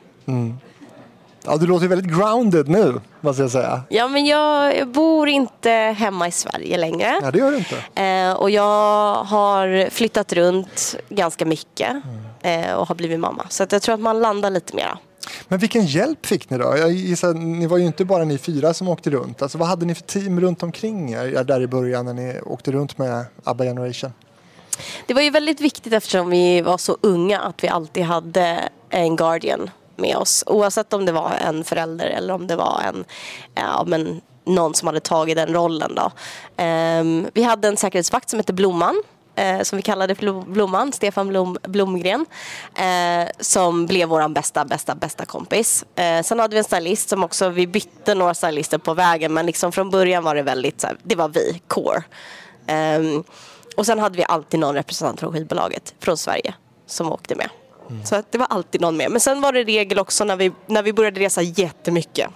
Ja, 1.45 1.57
du 1.57 1.67
låter 1.67 1.87
väldigt 1.87 2.17
grounded 2.17 2.69
nu, 2.69 3.01
måste 3.21 3.41
jag 3.41 3.51
säga. 3.51 3.83
Ja, 3.89 4.07
men 4.07 4.25
jag, 4.25 4.77
jag 4.77 4.87
bor 4.87 5.27
inte 5.27 5.69
hemma 5.69 6.27
i 6.27 6.31
Sverige 6.31 6.77
längre. 6.77 7.19
Nej, 7.21 7.31
det 7.31 7.39
gör 7.39 7.51
du 7.51 7.57
inte. 7.57 8.01
Eh, 8.01 8.33
och 8.33 8.49
jag 8.49 9.23
har 9.23 9.89
flyttat 9.89 10.33
runt 10.33 10.95
ganska 11.09 11.45
mycket 11.45 11.95
eh, 12.41 12.73
och 12.73 12.87
har 12.87 12.95
blivit 12.95 13.19
mamma. 13.19 13.45
Så 13.49 13.63
att 13.63 13.71
jag 13.71 13.81
tror 13.81 13.95
att 13.95 14.01
man 14.01 14.19
landar 14.19 14.49
lite 14.49 14.75
mera. 14.75 14.97
Men 15.47 15.59
vilken 15.59 15.85
hjälp 15.85 16.25
fick 16.25 16.49
ni 16.49 16.57
då? 16.57 16.77
Jag 16.77 16.91
gissar, 16.91 17.33
ni 17.33 17.67
var 17.67 17.77
ju 17.77 17.85
inte 17.85 18.05
bara 18.05 18.23
ni 18.23 18.37
fyra 18.37 18.73
som 18.73 18.87
åkte 18.87 19.09
runt. 19.09 19.41
Alltså, 19.41 19.57
vad 19.57 19.67
hade 19.67 19.85
ni 19.85 19.95
för 19.95 20.03
team 20.03 20.41
runt 20.41 20.63
omkring 20.63 21.13
er 21.13 21.43
där 21.43 21.61
i 21.61 21.67
början 21.67 22.05
när 22.05 22.13
ni 22.13 22.39
åkte 22.45 22.71
runt 22.71 22.97
med 22.97 23.25
ABBA 23.43 23.63
Generation? 23.63 24.13
Det 25.07 25.13
var 25.13 25.21
ju 25.21 25.29
väldigt 25.29 25.61
viktigt 25.61 25.93
eftersom 25.93 26.29
vi 26.29 26.61
var 26.61 26.77
så 26.77 26.97
unga 27.01 27.39
att 27.39 27.63
vi 27.63 27.67
alltid 27.67 28.03
hade 28.03 28.69
en 28.89 29.15
guardian 29.15 29.69
med 29.95 30.17
oss. 30.17 30.43
Oavsett 30.47 30.93
om 30.93 31.05
det 31.05 31.11
var 31.11 31.31
en 31.47 31.63
förälder 31.63 32.05
eller 32.05 32.33
om 32.33 32.47
det 32.47 32.55
var 32.55 32.81
en, 32.87 33.05
eh, 33.55 33.63
ja, 33.63 33.83
men 33.87 34.21
någon 34.45 34.73
som 34.73 34.87
hade 34.87 34.99
tagit 34.99 35.35
den 35.35 35.53
rollen. 35.53 35.95
Då. 35.95 36.11
Ehm, 36.57 37.27
vi 37.33 37.43
hade 37.43 37.67
en 37.67 37.77
säkerhetsvakt 37.77 38.29
som 38.29 38.39
hette 38.39 38.53
Blomman. 38.53 39.03
Eh, 39.35 39.61
som 39.61 39.77
vi 39.77 39.81
kallade 39.81 40.15
för 40.15 40.41
Blomman, 40.41 40.91
Stefan 40.91 41.27
Blom, 41.27 41.57
Blomgren. 41.61 42.25
Eh, 42.75 43.29
som 43.39 43.85
blev 43.85 44.09
vår 44.09 44.29
bästa, 44.29 44.65
bästa, 44.65 44.95
bästa 44.95 45.25
kompis. 45.25 45.85
Eh, 45.95 46.23
sen 46.23 46.39
hade 46.39 46.53
vi 46.53 46.57
en 46.57 46.63
stylist 46.63 47.09
som 47.09 47.23
också, 47.23 47.49
vi 47.49 47.67
bytte 47.67 48.15
några 48.15 48.33
stylister 48.33 48.77
på 48.77 48.93
vägen 48.93 49.33
men 49.33 49.45
liksom 49.45 49.71
från 49.71 49.89
början 49.89 50.23
var 50.23 50.35
det 50.35 50.41
väldigt 50.41 50.81
så 50.81 50.87
här, 50.87 50.97
det 51.03 51.15
var 51.15 51.29
vi, 51.29 51.61
core. 51.67 52.03
Eh, 52.67 53.01
och 53.77 53.85
sen 53.85 53.99
hade 53.99 54.17
vi 54.17 54.25
alltid 54.27 54.59
någon 54.59 54.75
representant 54.75 55.19
från 55.19 55.33
skivbolaget 55.33 55.93
från 55.99 56.17
Sverige 56.17 56.53
som 56.87 57.11
åkte 57.11 57.35
med. 57.35 57.49
Så 58.05 58.15
att 58.15 58.31
det 58.31 58.37
var 58.37 58.47
alltid 58.49 58.81
någon 58.81 58.97
med. 58.97 59.11
Men 59.11 59.19
sen 59.19 59.41
var 59.41 59.51
det 59.51 59.63
regel 59.63 59.99
också 59.99 60.23
när 60.23 60.35
vi, 60.35 60.51
när 60.67 60.83
vi 60.83 60.93
började 60.93 61.19
resa 61.19 61.41
jättemycket. 61.41 62.27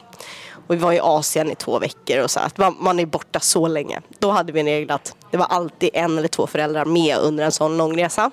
Och 0.67 0.73
vi 0.75 0.79
var 0.79 0.93
i 0.93 0.99
Asien 0.99 1.51
i 1.51 1.55
två 1.55 1.79
veckor 1.79 2.23
och 2.23 2.31
så 2.31 2.39
att 2.39 2.57
man, 2.57 2.75
man 2.79 2.99
är 2.99 3.05
borta 3.05 3.39
så 3.39 3.67
länge. 3.67 4.01
Då 4.19 4.31
hade 4.31 4.51
vi 4.51 4.59
en 4.59 4.65
regel 4.65 4.91
att 4.91 5.15
det 5.31 5.37
var 5.37 5.45
alltid 5.45 5.89
en 5.93 6.17
eller 6.17 6.27
två 6.27 6.47
föräldrar 6.47 6.85
med 6.85 7.17
under 7.17 7.45
en 7.45 7.51
sån 7.51 7.77
lång 7.77 7.97
resa. 7.97 8.31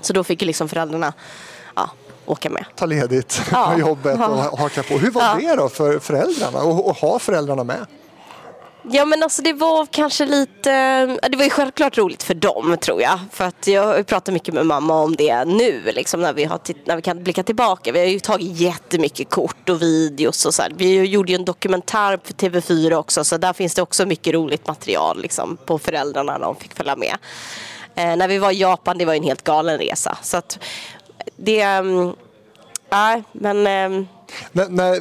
Så 0.00 0.12
då 0.12 0.24
fick 0.24 0.42
ju 0.42 0.46
liksom 0.46 0.68
föräldrarna 0.68 1.12
ja, 1.76 1.90
åka 2.26 2.50
med. 2.50 2.64
Ta 2.76 2.86
ledigt 2.86 3.42
Ja. 3.52 3.68
från 3.70 3.80
jobbet 3.80 4.18
och 4.50 4.58
haka 4.58 4.82
på. 4.82 4.94
Hur 4.98 5.10
var 5.10 5.22
Ja. 5.22 5.34
det 5.40 5.56
då 5.56 5.68
för 5.68 5.98
föräldrarna 5.98 6.58
och, 6.62 6.86
och 6.88 6.96
ha 6.96 7.18
föräldrarna 7.18 7.64
med? 7.64 7.86
Ja 8.90 9.04
men 9.04 9.22
alltså 9.22 9.42
det 9.42 9.52
var 9.52 9.86
kanske 9.86 10.26
lite, 10.26 10.72
eh, 10.72 11.28
det 11.30 11.36
var 11.36 11.44
ju 11.44 11.50
självklart 11.50 11.98
roligt 11.98 12.22
för 12.22 12.34
dem 12.34 12.76
tror 12.80 13.02
jag. 13.02 13.18
För 13.32 13.44
att 13.44 13.66
jag 13.66 13.86
har 13.86 14.02
pratat 14.02 14.34
mycket 14.34 14.54
med 14.54 14.66
mamma 14.66 14.94
om 14.94 15.16
det 15.16 15.44
nu 15.44 15.82
liksom 15.94 16.20
när 16.20 16.32
vi, 16.32 16.44
har 16.44 16.58
titt- 16.58 16.86
när 16.86 16.96
vi 16.96 17.02
kan 17.02 17.22
blicka 17.22 17.42
tillbaka. 17.42 17.92
Vi 17.92 17.98
har 17.98 18.06
ju 18.06 18.20
tagit 18.20 18.60
jättemycket 18.60 19.30
kort 19.30 19.68
och 19.68 19.82
videos 19.82 20.46
och 20.46 20.54
så 20.54 20.62
här. 20.62 20.72
Vi 20.76 21.04
gjorde 21.04 21.32
ju 21.32 21.36
en 21.36 21.44
dokumentär 21.44 22.18
för 22.24 22.34
TV4 22.34 22.94
också 22.94 23.24
så 23.24 23.36
där 23.36 23.52
finns 23.52 23.74
det 23.74 23.82
också 23.82 24.06
mycket 24.06 24.34
roligt 24.34 24.66
material 24.66 25.22
liksom, 25.22 25.56
på 25.66 25.78
föräldrarna 25.78 26.32
när 26.32 26.44
de 26.46 26.56
fick 26.56 26.74
följa 26.74 26.96
med. 26.96 27.16
Eh, 27.94 28.16
när 28.16 28.28
vi 28.28 28.38
var 28.38 28.50
i 28.50 28.60
Japan, 28.60 28.98
det 28.98 29.04
var 29.04 29.12
ju 29.12 29.18
en 29.18 29.24
helt 29.24 29.44
galen 29.44 29.78
resa. 29.78 30.18
Så 30.22 30.36
att 30.36 30.58
det, 31.36 31.60
mm, 31.60 32.12
nej 32.90 33.16
äh, 33.18 33.22
men 33.32 33.66
ehm, 33.66 34.06
När, 34.52 34.68
när, 34.68 35.00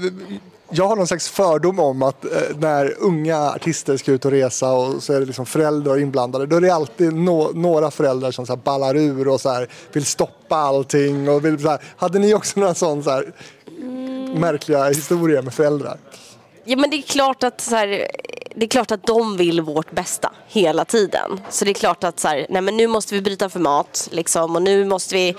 jag 0.69 0.88
har 0.88 0.95
någon 0.95 1.08
slags 1.08 1.30
fördom 1.30 1.80
om 1.80 2.03
att 2.03 2.25
eh, 2.25 2.32
när 2.60 2.95
unga 2.99 3.38
artister 3.38 3.97
ska 3.97 4.12
ut 4.12 4.25
och 4.25 4.32
resa 4.32 4.71
och 4.71 5.03
så 5.03 5.13
är 5.13 5.19
det 5.19 5.25
liksom 5.25 5.45
föräldrar 5.45 5.99
inblandade. 5.99 6.45
Då 6.45 6.56
är 6.56 6.62
det 6.62 6.73
alltid 6.73 7.13
nå- 7.13 7.51
några 7.53 7.91
föräldrar 7.91 8.32
som 8.32 8.45
så 8.45 8.53
här 8.53 8.62
ballar 8.63 8.95
ur 8.95 9.27
och 9.27 9.41
så 9.41 9.49
här 9.49 9.67
vill 9.91 10.06
stoppa 10.06 10.56
allting. 10.56 11.30
Och 11.30 11.45
vill, 11.45 11.62
så 11.62 11.69
här, 11.69 11.82
hade 11.97 12.19
ni 12.19 12.34
också 12.34 12.60
några 12.60 12.73
sån 12.73 13.03
så 13.03 13.10
här, 13.10 13.34
märkliga 14.39 14.88
historier 14.88 15.41
med 15.41 15.53
föräldrar? 15.53 15.97
Ja 16.63 16.77
men 16.77 16.89
det 16.89 16.95
är 16.97 17.01
klart 17.01 17.43
att 17.43 17.62
så 17.62 17.75
här, 17.75 17.88
det 18.56 18.65
är 18.65 18.69
klart 18.69 18.91
att 18.91 19.08
de 19.08 19.38
vill 19.38 19.62
vårt 19.62 19.91
bästa 19.91 20.32
hela 20.47 20.86
tiden. 20.86 21.41
Så 21.49 21.65
det 21.65 21.71
är 21.71 21.73
klart 21.73 22.03
att 22.03 22.19
så 22.19 22.27
här, 22.27 22.45
nej 22.49 22.62
men 22.62 22.77
nu 22.77 22.88
måste 22.88 23.15
vi 23.15 23.21
bryta 23.21 23.49
för 23.49 23.60
mat 23.60 24.08
liksom 24.12 24.56
och 24.56 24.62
nu 24.62 24.86
måste 24.86 25.15
vi 25.15 25.36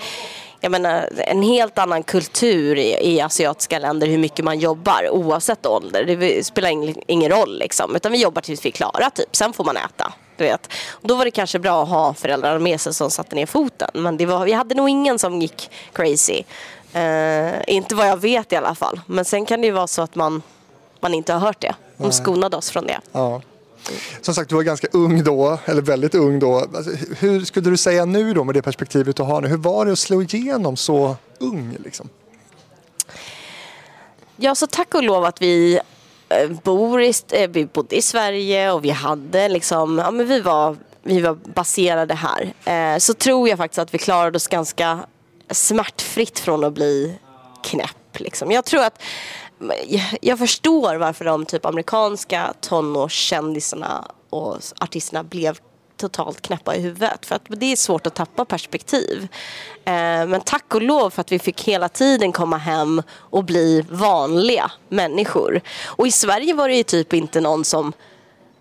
jag 0.61 0.71
menar, 0.71 1.09
en 1.17 1.43
helt 1.43 1.77
annan 1.77 2.03
kultur 2.03 2.77
i, 2.77 3.13
i 3.13 3.21
asiatiska 3.21 3.79
länder 3.79 4.07
hur 4.07 4.17
mycket 4.17 4.45
man 4.45 4.59
jobbar 4.59 5.09
oavsett 5.09 5.65
ålder. 5.65 6.03
Det 6.03 6.43
spelar 6.45 6.69
ing, 6.69 7.03
ingen 7.07 7.31
roll 7.31 7.59
liksom. 7.59 7.95
Utan 7.95 8.11
vi 8.11 8.21
jobbar 8.21 8.41
tills 8.41 8.65
vi 8.65 8.69
är 8.69 8.73
klara 8.73 9.09
typ. 9.09 9.35
Sen 9.35 9.53
får 9.53 9.63
man 9.63 9.77
äta. 9.77 10.13
Du 10.37 10.43
vet. 10.43 10.69
Och 10.89 11.07
då 11.07 11.15
var 11.15 11.25
det 11.25 11.31
kanske 11.31 11.59
bra 11.59 11.83
att 11.83 11.89
ha 11.89 12.13
föräldrar 12.13 12.59
med 12.59 12.81
sig 12.81 12.93
som 12.93 13.11
satte 13.11 13.35
ner 13.35 13.45
foten. 13.45 13.89
Men 13.93 14.17
det 14.17 14.25
var, 14.25 14.45
vi 14.45 14.53
hade 14.53 14.75
nog 14.75 14.89
ingen 14.89 15.19
som 15.19 15.41
gick 15.41 15.71
crazy. 15.93 16.43
Eh, 16.93 17.53
inte 17.67 17.95
vad 17.95 18.07
jag 18.07 18.17
vet 18.17 18.53
i 18.53 18.55
alla 18.55 18.75
fall. 18.75 19.01
Men 19.05 19.25
sen 19.25 19.45
kan 19.45 19.61
det 19.61 19.67
ju 19.67 19.73
vara 19.73 19.87
så 19.87 20.01
att 20.01 20.15
man, 20.15 20.41
man 20.99 21.13
inte 21.13 21.33
har 21.33 21.39
hört 21.39 21.61
det. 21.61 21.75
De 21.97 22.11
skonade 22.11 22.57
oss 22.57 22.71
från 22.71 22.87
det. 22.87 22.99
Ja. 23.11 23.41
Som 24.21 24.33
sagt, 24.33 24.49
du 24.49 24.55
var 24.55 24.63
ganska 24.63 24.87
ung 24.91 25.23
då, 25.23 25.59
eller 25.65 25.81
väldigt 25.81 26.15
ung 26.15 26.39
då. 26.39 26.55
Alltså, 26.55 26.91
hur 27.19 27.45
skulle 27.45 27.69
du 27.69 27.77
säga 27.77 28.05
nu 28.05 28.33
då 28.33 28.43
med 28.43 28.55
det 28.55 28.61
perspektivet 28.61 29.15
du 29.15 29.23
har 29.23 29.41
nu? 29.41 29.47
Hur 29.47 29.57
var 29.57 29.85
det 29.85 29.91
att 29.91 29.99
slå 29.99 30.21
igenom 30.21 30.77
så 30.77 31.15
ung? 31.39 31.77
Liksom? 31.83 32.09
Ja, 34.35 34.55
så 34.55 34.67
tack 34.67 34.95
och 34.95 35.03
lov 35.03 35.25
att 35.25 35.41
vi 35.41 35.79
eh, 36.29 36.49
bor 36.63 37.01
i, 37.01 37.13
eh, 37.31 37.49
vi 37.49 37.65
bodde 37.65 37.95
i 37.95 38.01
Sverige 38.01 38.71
och 38.71 38.85
vi 38.85 38.89
hade 38.89 39.49
liksom, 39.49 39.97
ja 39.97 40.11
men 40.11 40.27
vi 40.27 40.41
var, 40.41 40.75
vi 41.03 41.21
var 41.21 41.33
baserade 41.33 42.13
här. 42.13 42.53
Eh, 42.65 42.97
så 42.97 43.13
tror 43.13 43.49
jag 43.49 43.57
faktiskt 43.57 43.79
att 43.79 43.93
vi 43.93 43.97
klarade 43.97 44.35
oss 44.35 44.47
ganska 44.47 44.99
smärtfritt 45.51 46.39
från 46.39 46.63
att 46.63 46.73
bli 46.73 47.15
knäpp. 47.63 48.19
Liksom. 48.19 48.51
Jag 48.51 48.65
tror 48.65 48.83
att 48.83 49.01
jag- 50.21 50.39
förstår 50.39 50.95
varför 50.95 51.25
de 51.25 51.45
typ 51.45 51.65
amerikanska 51.65 52.53
tonårskändisarna 52.61 54.11
och 54.29 54.57
artisterna 54.79 55.23
blev 55.23 55.57
totalt 55.97 56.41
knäppa 56.41 56.75
i 56.75 56.81
huvudet. 56.81 57.25
För 57.25 57.35
att 57.35 57.41
det 57.47 57.71
är 57.71 57.75
svårt 57.75 58.07
att 58.07 58.15
tappa 58.15 58.45
perspektiv. 58.45 59.27
Eh, 59.85 59.91
men 60.27 60.41
tack 60.41 60.75
och 60.75 60.81
lov 60.81 61.09
för 61.09 61.21
att 61.21 61.31
vi 61.31 61.39
fick 61.39 61.63
hela 61.63 61.89
tiden 61.89 62.31
komma 62.31 62.57
hem 62.57 63.01
och 63.11 63.43
bli 63.43 63.85
vanliga 63.89 64.71
människor. 64.89 65.61
Och 65.85 66.07
i 66.07 66.11
Sverige 66.11 66.53
var 66.53 66.67
det 66.69 66.75
ju 66.75 66.83
typ 66.83 67.13
inte 67.13 67.41
någon 67.41 67.65
som 67.65 67.93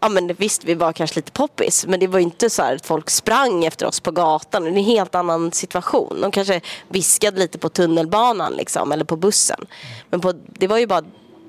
Ja 0.01 0.09
men 0.09 0.35
visst, 0.35 0.65
vi 0.65 0.75
var 0.75 0.93
kanske 0.93 1.17
lite 1.17 1.33
poppis 1.33 1.87
men 1.87 2.01
det 2.01 2.07
var 2.07 2.19
ju 2.19 2.25
inte 2.25 2.51
så 2.51 2.63
här 2.63 2.77
att 2.77 2.87
folk 2.87 3.11
sprang 3.11 3.65
efter 3.65 3.87
oss 3.87 4.01
på 4.01 4.11
gatan. 4.11 4.63
Det 4.63 4.69
är 4.69 4.73
en 4.73 4.85
helt 4.85 5.15
annan 5.15 5.53
situation. 5.53 6.21
De 6.21 6.31
kanske 6.31 6.61
viskade 6.89 7.39
lite 7.39 7.59
på 7.59 7.69
tunnelbanan 7.69 8.53
liksom, 8.53 8.93
eller 8.93 9.05
på 9.05 9.17
bussen. 9.17 9.67
Men 10.11 10.21
på, 10.21 10.33
det 10.33 10.67
var 10.67 10.79
ju 10.79 10.87
bara 10.87 11.05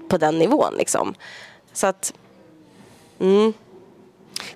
på 0.08 0.18
den 0.18 0.40
nivån 0.40 0.74
liksom. 0.78 1.16
Så 1.74 1.88
att, 1.88 2.14
mm. 3.20 3.54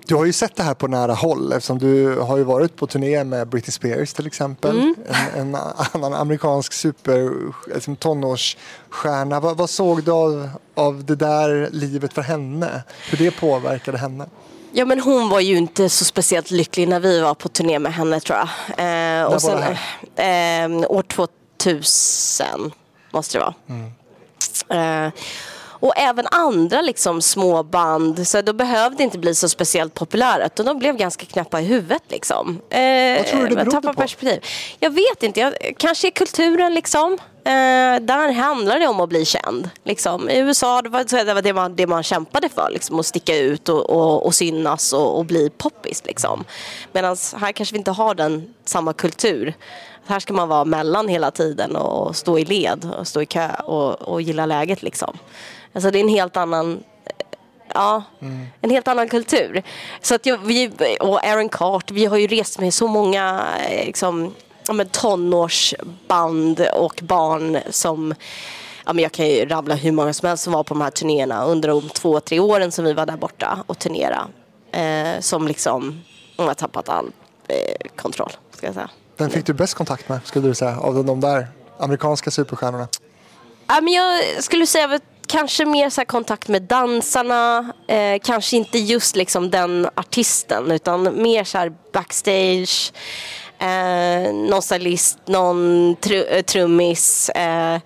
Du 0.06 0.14
har 0.14 0.24
ju 0.24 0.32
sett 0.32 0.56
det 0.56 0.62
här 0.62 0.74
på 0.74 0.86
nära 0.86 1.14
håll 1.14 1.52
eftersom 1.52 1.78
du 1.78 2.18
har 2.18 2.36
ju 2.36 2.44
varit 2.44 2.76
på 2.76 2.86
turné 2.86 3.24
med 3.24 3.48
Britney 3.48 3.72
Spears 3.72 4.12
till 4.12 4.26
exempel. 4.26 4.78
Mm. 4.78 4.94
En, 5.34 5.54
en 5.54 5.60
annan 5.92 6.14
amerikansk 6.14 6.72
super 6.72 7.30
liksom, 7.74 7.96
tonårsstjärna. 7.96 9.40
Vad, 9.40 9.56
vad 9.56 9.70
såg 9.70 10.04
du 10.04 10.10
av, 10.10 10.50
av 10.74 11.04
det 11.04 11.16
där 11.16 11.68
livet 11.72 12.12
för 12.12 12.22
henne? 12.22 12.82
Hur 13.10 13.18
det 13.18 13.30
påverkade 13.30 13.98
henne? 13.98 14.26
ja 14.74 14.84
men 14.84 15.00
hon 15.00 15.28
var 15.28 15.40
ju 15.40 15.56
inte 15.56 15.88
så 15.88 16.04
speciellt 16.04 16.50
lycklig 16.50 16.88
när 16.88 17.00
vi 17.00 17.20
var 17.20 17.34
på 17.34 17.48
turné 17.48 17.78
med 17.78 17.94
henne 17.94 18.20
tror 18.20 18.38
jag. 18.38 18.48
Eh, 18.78 19.28
var 19.28 19.34
och 19.34 19.42
sen, 19.42 19.76
det 20.14 20.60
eh, 20.60 20.90
år 20.90 21.02
2000 21.02 22.72
måste 23.10 23.38
det 23.38 23.44
vara. 23.44 25.06
Eh, 25.06 25.12
och 25.84 25.92
även 25.96 26.26
andra 26.30 26.82
liksom 26.82 27.22
små 27.22 27.62
band, 27.62 28.28
så 28.28 28.42
då 28.42 28.52
behövde 28.52 29.02
inte 29.02 29.18
bli 29.18 29.34
så 29.34 29.48
speciellt 29.48 29.94
populära 29.94 30.46
utan 30.46 30.66
de 30.66 30.78
blev 30.78 30.96
ganska 30.96 31.26
knäppa 31.26 31.60
i 31.60 31.64
huvudet 31.64 32.02
liksom. 32.08 32.60
Eh, 32.70 33.16
Vad 33.16 33.26
tror 33.26 33.42
du 33.42 33.48
det 33.48 33.64
berodde 33.64 33.88
på? 33.88 33.94
perspektiv. 33.94 34.44
Jag 34.78 34.90
vet 34.90 35.22
inte, 35.22 35.40
jag, 35.40 35.54
kanske 35.76 36.08
i 36.08 36.10
kulturen 36.10 36.74
liksom. 36.74 37.12
Eh, 37.46 38.00
där 38.00 38.32
handlar 38.32 38.78
det 38.78 38.86
om 38.86 39.00
att 39.00 39.08
bli 39.08 39.24
känd. 39.24 39.70
Liksom. 39.84 40.30
I 40.30 40.38
USA 40.38 40.82
det 40.82 40.88
var, 40.88 41.24
det, 41.24 41.34
var 41.34 41.42
det, 41.42 41.52
man, 41.52 41.76
det 41.76 41.86
man 41.86 42.02
kämpade 42.02 42.48
för, 42.48 42.70
liksom, 42.72 43.00
att 43.00 43.06
sticka 43.06 43.36
ut 43.36 43.68
och, 43.68 43.90
och, 43.90 44.26
och 44.26 44.34
synas 44.34 44.92
och, 44.92 45.18
och 45.18 45.24
bli 45.24 45.50
poppis. 45.50 46.02
Liksom. 46.06 46.44
Medan 46.92 47.16
här 47.36 47.52
kanske 47.52 47.72
vi 47.72 47.78
inte 47.78 47.90
har 47.90 48.14
den 48.14 48.54
samma 48.64 48.92
kultur. 48.92 49.54
Här 50.06 50.20
ska 50.20 50.32
man 50.32 50.48
vara 50.48 50.64
mellan 50.64 51.08
hela 51.08 51.30
tiden 51.30 51.76
och 51.76 52.16
stå 52.16 52.38
i 52.38 52.44
led 52.44 52.90
och 52.98 53.08
stå 53.08 53.22
i 53.22 53.26
kö 53.26 53.48
och, 53.48 54.02
och 54.02 54.22
gilla 54.22 54.46
läget. 54.46 54.82
Liksom. 54.82 55.18
Alltså, 55.74 55.90
det 55.90 55.98
är 55.98 56.02
en 56.02 56.08
helt 56.08 56.36
annan 56.36 56.82
Ja, 57.74 58.02
en 58.60 58.70
helt 58.70 58.88
annan 58.88 59.08
kultur. 59.08 59.62
Så 60.00 60.14
att 60.14 60.26
jag, 60.26 60.38
vi, 60.38 60.70
och 61.00 61.24
Aaron 61.24 61.48
Carter, 61.48 61.94
vi 61.94 62.04
har 62.04 62.16
ju 62.16 62.26
rest 62.26 62.58
med 62.60 62.74
så 62.74 62.86
många 62.86 63.46
eh, 63.68 63.86
liksom, 63.86 64.34
men 64.72 64.88
tonårsband 64.88 66.66
och 66.74 67.00
barn 67.02 67.58
som 67.70 68.14
Ja, 68.86 68.92
men 68.92 69.02
jag 69.02 69.12
kan 69.12 69.28
ju 69.28 69.44
rabbla 69.44 69.74
hur 69.74 69.92
många 69.92 70.12
som 70.12 70.28
helst 70.28 70.44
som 70.44 70.52
var 70.52 70.62
på 70.62 70.74
de 70.74 70.80
här 70.80 70.90
turnéerna 70.90 71.44
under 71.44 71.68
de 71.68 71.88
två, 71.88 72.20
tre 72.20 72.40
åren 72.40 72.72
som 72.72 72.84
vi 72.84 72.92
var 72.92 73.06
där 73.06 73.16
borta 73.16 73.64
och 73.66 73.78
turnera. 73.78 74.28
Eh, 74.72 75.20
som 75.20 75.48
liksom 75.48 76.00
har 76.36 76.54
tappat 76.54 76.88
all 76.88 77.06
eh, 77.48 77.88
kontroll, 77.96 78.32
ska 78.56 78.66
jag 78.66 78.74
säga. 78.74 78.90
Vem 79.16 79.30
fick 79.30 79.46
du 79.46 79.52
bäst 79.52 79.74
kontakt 79.74 80.08
med 80.08 80.20
skulle 80.24 80.48
du 80.48 80.54
säga 80.54 80.78
av 80.78 81.04
de 81.04 81.20
där 81.20 81.48
amerikanska 81.78 82.30
superstjärnorna? 82.30 82.88
Ja, 83.66 83.80
men 83.80 83.92
jag 83.92 84.22
skulle 84.44 84.66
säga 84.66 84.86
väl 84.86 85.00
kanske 85.34 85.64
mer 85.64 85.90
så 85.90 86.00
här 86.00 86.06
kontakt 86.06 86.48
med 86.48 86.62
dansarna. 86.62 87.72
Eh, 87.86 88.18
kanske 88.22 88.56
inte 88.56 88.78
just 88.78 89.16
liksom 89.16 89.50
den 89.50 89.88
artisten 89.94 90.70
utan 90.70 91.22
mer 91.22 91.44
så 91.44 91.58
här 91.58 91.72
backstage. 91.92 92.92
Eh, 93.58 94.34
någon 94.34 94.62
stylist, 94.62 95.18
någon 95.26 95.96
tr 96.00 96.12
eh, 96.12 96.42
trummis. 96.42 97.28
Eh, 97.28 97.78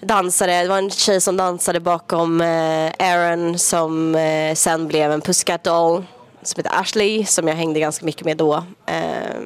dansare. 0.00 0.62
Det 0.62 0.68
var 0.68 0.78
en 0.78 0.90
tjej 0.90 1.20
som 1.20 1.36
dansade 1.36 1.80
bakom 1.80 2.40
eh, 2.40 2.92
Aaron 2.98 3.58
som 3.58 4.14
eh, 4.14 4.54
sen 4.54 4.88
blev 4.88 5.12
en 5.12 5.20
Pussycat 5.20 5.64
Doll 5.64 6.04
som 6.42 6.56
heter 6.56 6.80
Ashley 6.80 7.24
som 7.24 7.48
jag 7.48 7.54
hängde 7.54 7.80
ganska 7.80 8.06
mycket 8.06 8.24
med 8.24 8.36
då. 8.36 8.64
Eh, 8.86 9.40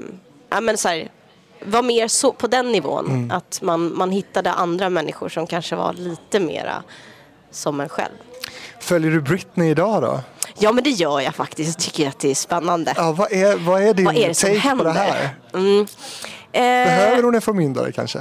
ja, 0.51 0.61
men 0.61 0.79
så 0.79 0.89
här, 0.89 1.09
var 1.65 1.83
mer 1.83 2.09
så 2.09 2.33
på 2.33 2.47
den 2.47 2.73
nivån. 2.73 3.31
Att 3.31 3.59
man, 3.63 3.97
man 3.97 4.11
hittade 4.11 4.53
andra 4.53 4.91
människor 4.91 5.29
som 5.29 5.47
kanske 5.47 5.77
var 5.77 5.93
lite 5.93 6.41
mera 6.41 6.83
som 7.51 7.81
en 7.81 7.89
själv. 7.89 8.13
Följer 8.81 9.11
du 9.11 9.21
Britney 9.21 9.71
idag 9.71 10.03
då? 10.03 10.21
Ja 10.59 10.73
men 10.73 10.85
det 10.85 10.91
gör 10.91 11.21
jag 11.21 11.35
faktiskt. 11.35 11.69
Jag 11.69 11.85
tycker 11.85 12.09
att 12.09 12.19
det 12.19 12.31
är 12.31 12.35
spännande. 12.35 12.95
Ja, 12.97 13.13
vad, 13.13 13.33
är, 13.33 13.57
vad 13.57 13.83
är 13.83 13.95
din 13.95 14.05
Vad 14.05 14.17
är 14.17 14.29
det 14.29 14.35
som 14.35 14.61
take 14.61 14.77
på 14.77 14.85
det 14.85 14.93
här? 14.93 15.37
Mm. 15.55 15.81
Eh, 16.53 16.61
Behöver 16.61 17.23
hon 17.23 17.35
en 17.35 17.41
förmyndare 17.41 17.93
kanske? 17.93 18.19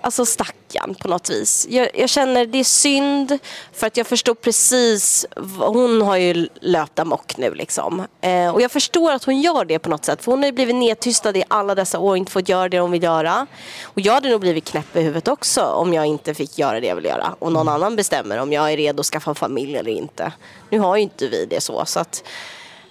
Alltså 0.00 0.26
stackarn 0.26 0.94
på 0.94 1.08
något 1.08 1.30
vis. 1.30 1.66
Jag, 1.70 1.90
jag 1.94 2.08
känner 2.08 2.46
det 2.46 2.58
är 2.58 2.64
synd 2.64 3.38
för 3.72 3.86
att 3.86 3.96
jag 3.96 4.06
förstår 4.06 4.34
precis, 4.34 5.26
hon 5.58 6.02
har 6.02 6.16
ju 6.16 6.48
löpt 6.60 6.98
amok 6.98 7.36
nu 7.36 7.54
liksom. 7.54 8.06
Eh, 8.20 8.54
och 8.54 8.62
jag 8.62 8.70
förstår 8.70 9.12
att 9.12 9.24
hon 9.24 9.40
gör 9.40 9.64
det 9.64 9.78
på 9.78 9.88
något 9.88 10.04
sätt 10.04 10.24
för 10.24 10.32
hon 10.32 10.38
har 10.38 10.46
ju 10.46 10.52
blivit 10.52 10.74
nedtystad 10.74 11.36
i 11.36 11.44
alla 11.48 11.74
dessa 11.74 11.98
år 11.98 12.10
och 12.10 12.16
inte 12.16 12.32
fått 12.32 12.48
göra 12.48 12.68
det 12.68 12.80
hon 12.80 12.90
vill 12.90 13.02
göra. 13.02 13.46
Och 13.84 14.00
jag 14.00 14.12
hade 14.12 14.30
nog 14.30 14.40
blivit 14.40 14.64
knäpp 14.64 14.96
i 14.96 15.00
huvudet 15.00 15.28
också 15.28 15.62
om 15.62 15.92
jag 15.92 16.06
inte 16.06 16.34
fick 16.34 16.58
göra 16.58 16.80
det 16.80 16.86
jag 16.86 16.96
vill 16.96 17.04
göra. 17.04 17.34
Och 17.38 17.52
någon 17.52 17.68
annan 17.68 17.96
bestämmer 17.96 18.38
om 18.38 18.52
jag 18.52 18.72
är 18.72 18.76
redo 18.76 19.00
att 19.00 19.06
skaffa 19.06 19.34
familj 19.34 19.76
eller 19.76 19.92
inte. 19.92 20.32
Nu 20.70 20.78
har 20.78 20.96
ju 20.96 21.02
inte 21.02 21.28
vi 21.28 21.46
det 21.46 21.60
så. 21.60 21.84
så 21.86 22.00
att, 22.00 22.24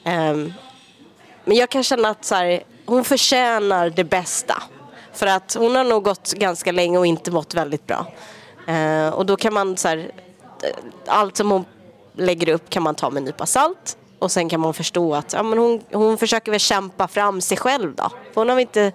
ehm, 0.03 0.53
men 1.45 1.57
jag 1.57 1.69
kan 1.69 1.83
känna 1.83 2.09
att 2.09 2.25
så 2.25 2.35
här, 2.35 2.63
hon 2.85 3.03
förtjänar 3.03 3.89
det 3.89 4.03
bästa. 4.03 4.63
För 5.15 5.27
att 5.27 5.53
hon 5.53 5.75
har 5.75 5.83
nog 5.83 6.03
gått 6.03 6.33
ganska 6.33 6.71
länge 6.71 6.97
och 6.97 7.05
inte 7.05 7.31
mått 7.31 7.53
väldigt 7.53 7.87
bra. 7.87 8.05
Eh, 8.67 9.09
och 9.09 9.25
då 9.25 9.35
kan 9.35 9.53
man 9.53 9.77
så 9.77 9.87
här, 9.87 9.97
eh, 9.97 10.75
allt 11.07 11.37
som 11.37 11.51
hon 11.51 11.65
lägger 12.13 12.49
upp 12.49 12.69
kan 12.69 12.83
man 12.83 12.95
ta 12.95 13.09
med 13.09 13.17
en 13.17 13.25
nypa 13.25 13.45
salt. 13.45 13.97
Och 14.19 14.31
sen 14.31 14.49
kan 14.49 14.59
man 14.59 14.73
förstå 14.73 15.15
att 15.15 15.33
ja, 15.33 15.43
men 15.43 15.59
hon, 15.59 15.81
hon 15.93 16.17
försöker 16.17 16.51
väl 16.51 16.59
kämpa 16.59 17.07
fram 17.07 17.41
sig 17.41 17.57
själv 17.57 17.95
då. 17.95 18.09
För 18.33 18.41
hon 18.41 18.49
har 18.49 18.55
väl 18.55 18.61
inte 18.61 18.91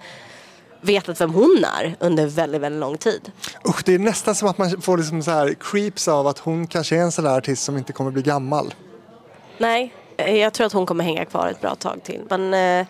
vetat 0.80 1.20
vem 1.20 1.34
hon 1.34 1.64
är 1.78 1.96
under 2.00 2.26
väldigt, 2.26 2.60
väldigt 2.60 2.80
lång 2.80 2.98
tid. 2.98 3.32
Usch, 3.68 3.82
det 3.84 3.94
är 3.94 3.98
nästan 3.98 4.34
som 4.34 4.48
att 4.48 4.58
man 4.58 4.80
får 4.80 4.98
liksom 4.98 5.22
så 5.22 5.30
här 5.30 5.54
creeps 5.60 6.08
av 6.08 6.26
att 6.26 6.38
hon 6.38 6.66
kanske 6.66 6.96
är 6.96 7.00
en 7.00 7.12
sån 7.12 7.24
där 7.24 7.36
artist 7.36 7.62
som 7.64 7.76
inte 7.76 7.92
kommer 7.92 8.10
bli 8.10 8.22
gammal. 8.22 8.74
Nej, 9.58 9.94
eh, 10.16 10.36
jag 10.36 10.52
tror 10.52 10.66
att 10.66 10.72
hon 10.72 10.86
kommer 10.86 11.04
hänga 11.04 11.24
kvar 11.24 11.48
ett 11.48 11.60
bra 11.60 11.74
tag 11.74 12.00
till. 12.04 12.20
Men, 12.28 12.54
eh, 12.54 12.86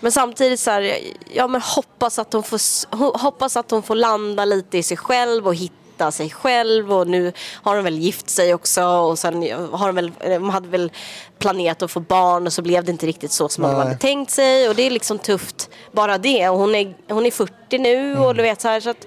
men 0.00 0.12
samtidigt 0.12 0.60
så 0.60 0.70
här, 0.70 0.98
ja 1.34 1.46
men 1.46 1.60
hoppas 1.60 2.18
att, 2.18 2.32
hon 2.32 2.42
får, 2.42 3.18
hoppas 3.18 3.56
att 3.56 3.70
hon 3.70 3.82
får 3.82 3.94
landa 3.94 4.44
lite 4.44 4.78
i 4.78 4.82
sig 4.82 4.96
själv 4.96 5.46
och 5.46 5.54
hitta 5.54 6.12
sig 6.12 6.30
själv 6.30 6.92
och 6.92 7.06
nu 7.06 7.32
har 7.62 7.74
hon 7.74 7.84
väl 7.84 7.98
gift 7.98 8.30
sig 8.30 8.54
också 8.54 8.84
och 8.84 9.18
sen 9.18 9.42
har 9.72 9.86
hon 9.86 9.94
väl, 9.94 10.12
eh, 10.20 10.30
de 10.30 10.50
hade 10.50 10.68
väl 10.68 10.92
planerat 11.38 11.82
att 11.82 11.90
få 11.90 12.00
barn 12.00 12.46
och 12.46 12.52
så 12.52 12.62
blev 12.62 12.84
det 12.84 12.92
inte 12.92 13.06
riktigt 13.06 13.32
så 13.32 13.48
som 13.48 13.62
Nej. 13.62 13.74
hade 13.74 13.96
tänkt 13.96 14.30
sig 14.30 14.68
och 14.68 14.74
det 14.74 14.82
är 14.82 14.90
liksom 14.90 15.18
tufft 15.18 15.70
bara 15.92 16.18
det 16.18 16.48
och 16.48 16.58
hon 16.58 16.74
är, 16.74 16.94
hon 17.08 17.26
är 17.26 17.30
40 17.30 17.78
nu 17.78 18.18
och 18.18 18.34
du 18.34 18.42
vet 18.42 18.60
så 18.60 18.68
här 18.68 18.80
så 18.80 18.90
att 18.90 19.06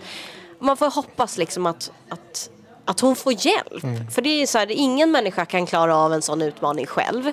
man 0.59 0.77
får 0.77 0.91
hoppas 0.91 1.37
liksom 1.37 1.65
att, 1.65 1.91
att 2.09 2.49
att 2.89 2.99
hon 2.99 3.15
får 3.15 3.33
hjälp. 3.45 4.11
För 4.11 4.21
det 4.21 4.29
är 4.29 4.45
så 4.45 4.57
här, 4.57 4.71
ingen 4.71 5.11
människa 5.11 5.45
kan 5.45 5.65
klara 5.65 5.95
av 5.95 6.13
en 6.13 6.21
sån 6.21 6.41
utmaning 6.41 6.85
själv. 6.85 7.31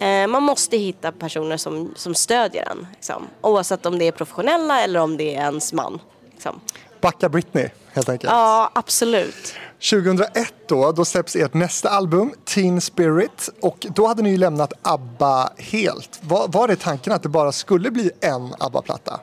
Eh, 0.00 0.26
man 0.26 0.42
måste 0.42 0.76
hitta 0.76 1.12
personer 1.12 1.56
som, 1.56 1.92
som 1.96 2.14
stödjer 2.14 2.68
en. 2.70 2.86
Liksom. 2.92 3.26
Oavsett 3.40 3.86
om 3.86 3.98
det 3.98 4.04
är 4.04 4.12
professionella 4.12 4.80
eller 4.80 5.00
om 5.00 5.16
det 5.16 5.34
är 5.34 5.40
ens 5.40 5.72
man. 5.72 5.98
Liksom. 6.32 6.60
Backa 7.00 7.28
Britney 7.28 7.68
helt 7.92 8.08
enkelt. 8.08 8.32
Ja, 8.32 8.70
absolut. 8.74 9.54
2001 9.90 10.54
då, 10.66 10.92
då 10.92 11.04
släpps 11.04 11.36
ert 11.36 11.54
nästa 11.54 11.88
album, 11.88 12.32
Teen 12.44 12.80
Spirit. 12.80 13.50
Och 13.60 13.86
då 13.94 14.06
hade 14.06 14.22
ni 14.22 14.30
ju 14.30 14.36
lämnat 14.36 14.72
ABBA 14.82 15.50
helt. 15.58 16.20
Var, 16.22 16.48
var 16.48 16.68
det 16.68 16.76
tanken 16.76 17.12
att 17.12 17.22
det 17.22 17.28
bara 17.28 17.52
skulle 17.52 17.90
bli 17.90 18.10
en 18.20 18.54
ABBA-platta? 18.58 19.20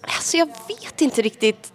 Alltså 0.00 0.36
jag 0.36 0.46
vet 0.46 1.00
inte 1.00 1.22
riktigt. 1.22 1.72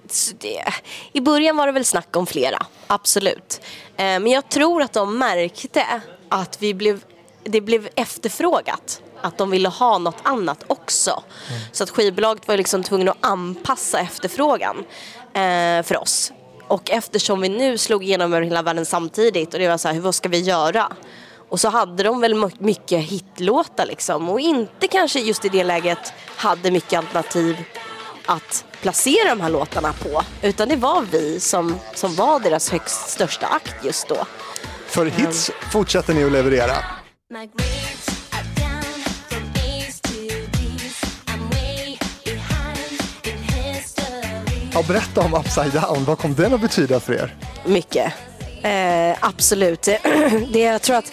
I 1.13 1.21
början 1.21 1.57
var 1.57 1.65
det 1.67 1.71
väl 1.73 1.85
snack 1.85 2.15
om 2.15 2.25
flera, 2.25 2.65
absolut. 2.87 3.61
Eh, 3.97 4.03
men 4.03 4.27
jag 4.27 4.49
tror 4.49 4.81
att 4.81 4.93
de 4.93 5.17
märkte 5.17 6.01
att 6.29 6.61
vi 6.61 6.73
blev, 6.73 7.03
det 7.43 7.61
blev 7.61 7.89
efterfrågat. 7.95 9.01
Att 9.21 9.37
de 9.37 9.49
ville 9.49 9.69
ha 9.69 9.97
något 9.97 10.17
annat 10.23 10.63
också. 10.67 11.23
Så 11.71 11.83
att 11.83 11.89
skivbolaget 11.89 12.47
var 12.47 12.57
liksom 12.57 12.83
tvungna 12.83 13.11
att 13.11 13.17
anpassa 13.25 13.99
efterfrågan 13.99 14.77
eh, 15.33 15.83
för 15.83 15.97
oss. 16.01 16.31
Och 16.67 16.91
eftersom 16.91 17.41
vi 17.41 17.49
nu 17.49 17.77
slog 17.77 18.03
igenom 18.03 18.33
över 18.33 18.45
hela 18.45 18.61
världen 18.61 18.85
samtidigt 18.85 19.53
och 19.53 19.59
det 19.59 19.67
var 19.67 19.77
så 19.77 19.87
här, 19.87 19.99
vad 19.99 20.15
ska 20.15 20.29
vi 20.29 20.39
göra? 20.39 20.93
Och 21.49 21.59
så 21.59 21.69
hade 21.69 22.03
de 22.03 22.21
väl 22.21 22.35
my- 22.35 22.55
mycket 22.59 22.99
hitlåtar 23.03 23.85
liksom 23.85 24.29
och 24.29 24.39
inte 24.39 24.87
kanske 24.87 25.19
just 25.19 25.45
i 25.45 25.49
det 25.49 25.63
läget 25.63 26.13
hade 26.35 26.71
mycket 26.71 26.97
alternativ 26.97 27.63
att 28.25 28.65
placera 28.81 29.29
de 29.29 29.41
här 29.41 29.49
låtarna 29.49 29.93
på. 29.93 30.21
Utan 30.41 30.69
det 30.69 30.75
var 30.75 31.01
vi 31.11 31.39
som, 31.39 31.79
som 31.93 32.15
var 32.15 32.39
deras 32.39 32.69
högst 32.69 33.09
största 33.09 33.47
akt 33.47 33.75
just 33.85 34.07
då. 34.07 34.25
För 34.87 35.05
hits 35.05 35.51
fortsätter 35.71 36.13
ni 36.13 36.23
att 36.23 36.31
leverera. 36.31 36.75
Ja, 44.73 44.83
berätta 44.87 45.21
om 45.21 45.33
Upside 45.33 45.71
Down. 45.71 46.05
Vad 46.05 46.17
kom 46.17 46.35
den 46.35 46.53
att 46.53 46.61
betyda 46.61 46.99
för 46.99 47.13
er? 47.13 47.35
Mycket. 47.65 48.13
Eh, 48.61 49.17
absolut. 49.19 49.81
Det, 50.53 50.59
jag 50.59 50.81
tror 50.81 50.95
att 50.95 51.11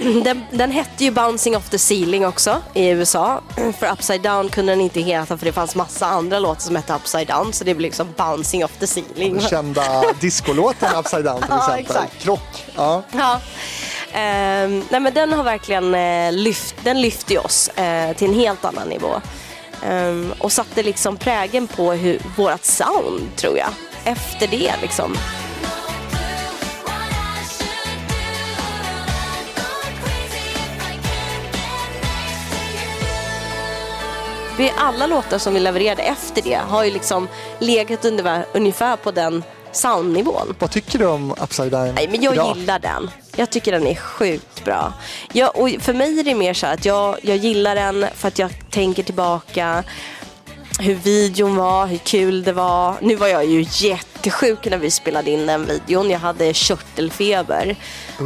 den, 0.24 0.44
den 0.50 0.70
hette 0.70 1.04
ju 1.04 1.10
Bouncing 1.10 1.56
off 1.56 1.68
the 1.70 1.78
ceiling 1.78 2.26
också 2.26 2.62
i 2.74 2.88
USA. 2.88 3.40
För 3.78 3.92
Upside 3.92 4.20
Down 4.20 4.48
kunde 4.48 4.72
den 4.72 4.80
inte 4.80 5.00
heta 5.00 5.36
för 5.36 5.46
det 5.46 5.52
fanns 5.52 5.74
massa 5.74 6.06
andra 6.06 6.38
låtar 6.38 6.60
som 6.60 6.76
hette 6.76 6.94
Upside 6.94 7.26
Down. 7.28 7.52
Så 7.52 7.64
det 7.64 7.74
blev 7.74 7.80
liksom 7.80 8.08
Bouncing 8.16 8.64
off 8.64 8.70
the 8.78 8.86
ceiling. 8.86 9.34
Den 9.38 9.48
kända 9.48 10.02
discolåten 10.20 10.94
Upside 10.96 11.24
Down 11.24 11.38
till 11.40 11.46
Ja, 11.50 11.56
exempel. 11.78 11.84
exakt. 11.84 12.22
Krock. 12.22 12.64
Ja. 12.76 13.02
Ja. 13.12 13.40
Ehm, 14.12 14.84
nej 14.90 15.00
men 15.00 15.14
den 15.14 15.32
har 15.32 15.42
verkligen 15.44 15.94
eh, 15.94 16.32
lyft, 16.32 16.74
den 16.84 17.00
lyfte 17.02 17.38
oss 17.38 17.68
eh, 17.68 18.16
till 18.16 18.28
en 18.28 18.34
helt 18.34 18.64
annan 18.64 18.88
nivå. 18.88 19.20
Ehm, 19.82 20.34
och 20.38 20.52
satte 20.52 20.82
liksom 20.82 21.16
prägen 21.16 21.66
på 21.66 21.92
hur, 21.92 22.20
vårat 22.36 22.64
sound 22.64 23.36
tror 23.36 23.58
jag. 23.58 23.68
Efter 24.04 24.46
det 24.46 24.72
liksom. 24.82 25.16
Vi, 34.58 34.72
alla 34.76 35.06
låtar 35.06 35.38
som 35.38 35.54
vi 35.54 35.60
levererade 35.60 36.02
efter 36.02 36.42
det 36.42 36.60
har 36.68 36.84
ju 36.84 36.90
liksom 36.90 37.28
legat 37.58 38.04
under, 38.04 38.44
ungefär 38.54 38.96
på 38.96 39.10
den 39.10 39.44
soundnivån. 39.72 40.54
Vad 40.58 40.70
tycker 40.70 40.98
du 40.98 41.06
om 41.06 41.34
Upside 41.42 41.70
Down 41.72 41.94
Nej, 41.94 42.08
men 42.10 42.22
jag 42.22 42.34
idag? 42.34 42.56
gillar 42.56 42.78
den. 42.78 43.10
Jag 43.36 43.50
tycker 43.50 43.72
den 43.72 43.86
är 43.86 43.94
sjukt 43.94 44.64
bra. 44.64 44.92
Jag, 45.32 45.56
och 45.56 45.70
för 45.80 45.92
mig 45.94 46.20
är 46.20 46.24
det 46.24 46.34
mer 46.34 46.54
så 46.54 46.66
att 46.66 46.84
jag, 46.84 47.18
jag 47.22 47.36
gillar 47.36 47.74
den 47.74 48.06
för 48.14 48.28
att 48.28 48.38
jag 48.38 48.50
tänker 48.70 49.02
tillbaka 49.02 49.84
hur 50.78 50.94
videon 50.94 51.56
var, 51.56 51.86
hur 51.86 51.98
kul 51.98 52.42
det 52.44 52.52
var. 52.52 52.94
Nu 53.00 53.16
var 53.16 53.26
jag 53.26 53.44
ju 53.46 53.66
jättesjuk 53.70 54.66
när 54.70 54.78
vi 54.78 54.90
spelade 54.90 55.30
in 55.30 55.46
den 55.46 55.66
videon. 55.66 56.10
Jag 56.10 56.18
hade 56.18 56.52
körtelfeber 56.54 57.76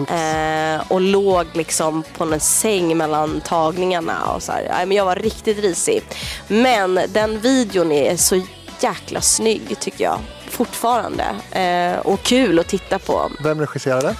eh, 0.08 0.82
och 0.92 1.00
låg 1.00 1.46
liksom 1.52 2.02
på 2.16 2.24
en 2.24 2.40
säng 2.40 2.96
mellan 2.96 3.40
tagningarna. 3.40 4.32
Och 4.34 4.42
så 4.42 4.52
här. 4.52 4.86
Men 4.86 4.96
jag 4.96 5.04
var 5.04 5.16
riktigt 5.16 5.58
risig. 5.58 6.02
Men 6.48 7.00
den 7.08 7.40
videon 7.40 7.92
är 7.92 8.16
så 8.16 8.42
jäkla 8.80 9.20
snygg 9.20 9.76
tycker 9.80 10.04
jag. 10.04 10.18
Fortfarande. 10.48 11.24
Eh, 11.50 11.98
och 11.98 12.22
kul 12.22 12.58
att 12.58 12.68
titta 12.68 12.98
på. 12.98 13.30
Vem 13.44 13.60
regisserade? 13.60 14.14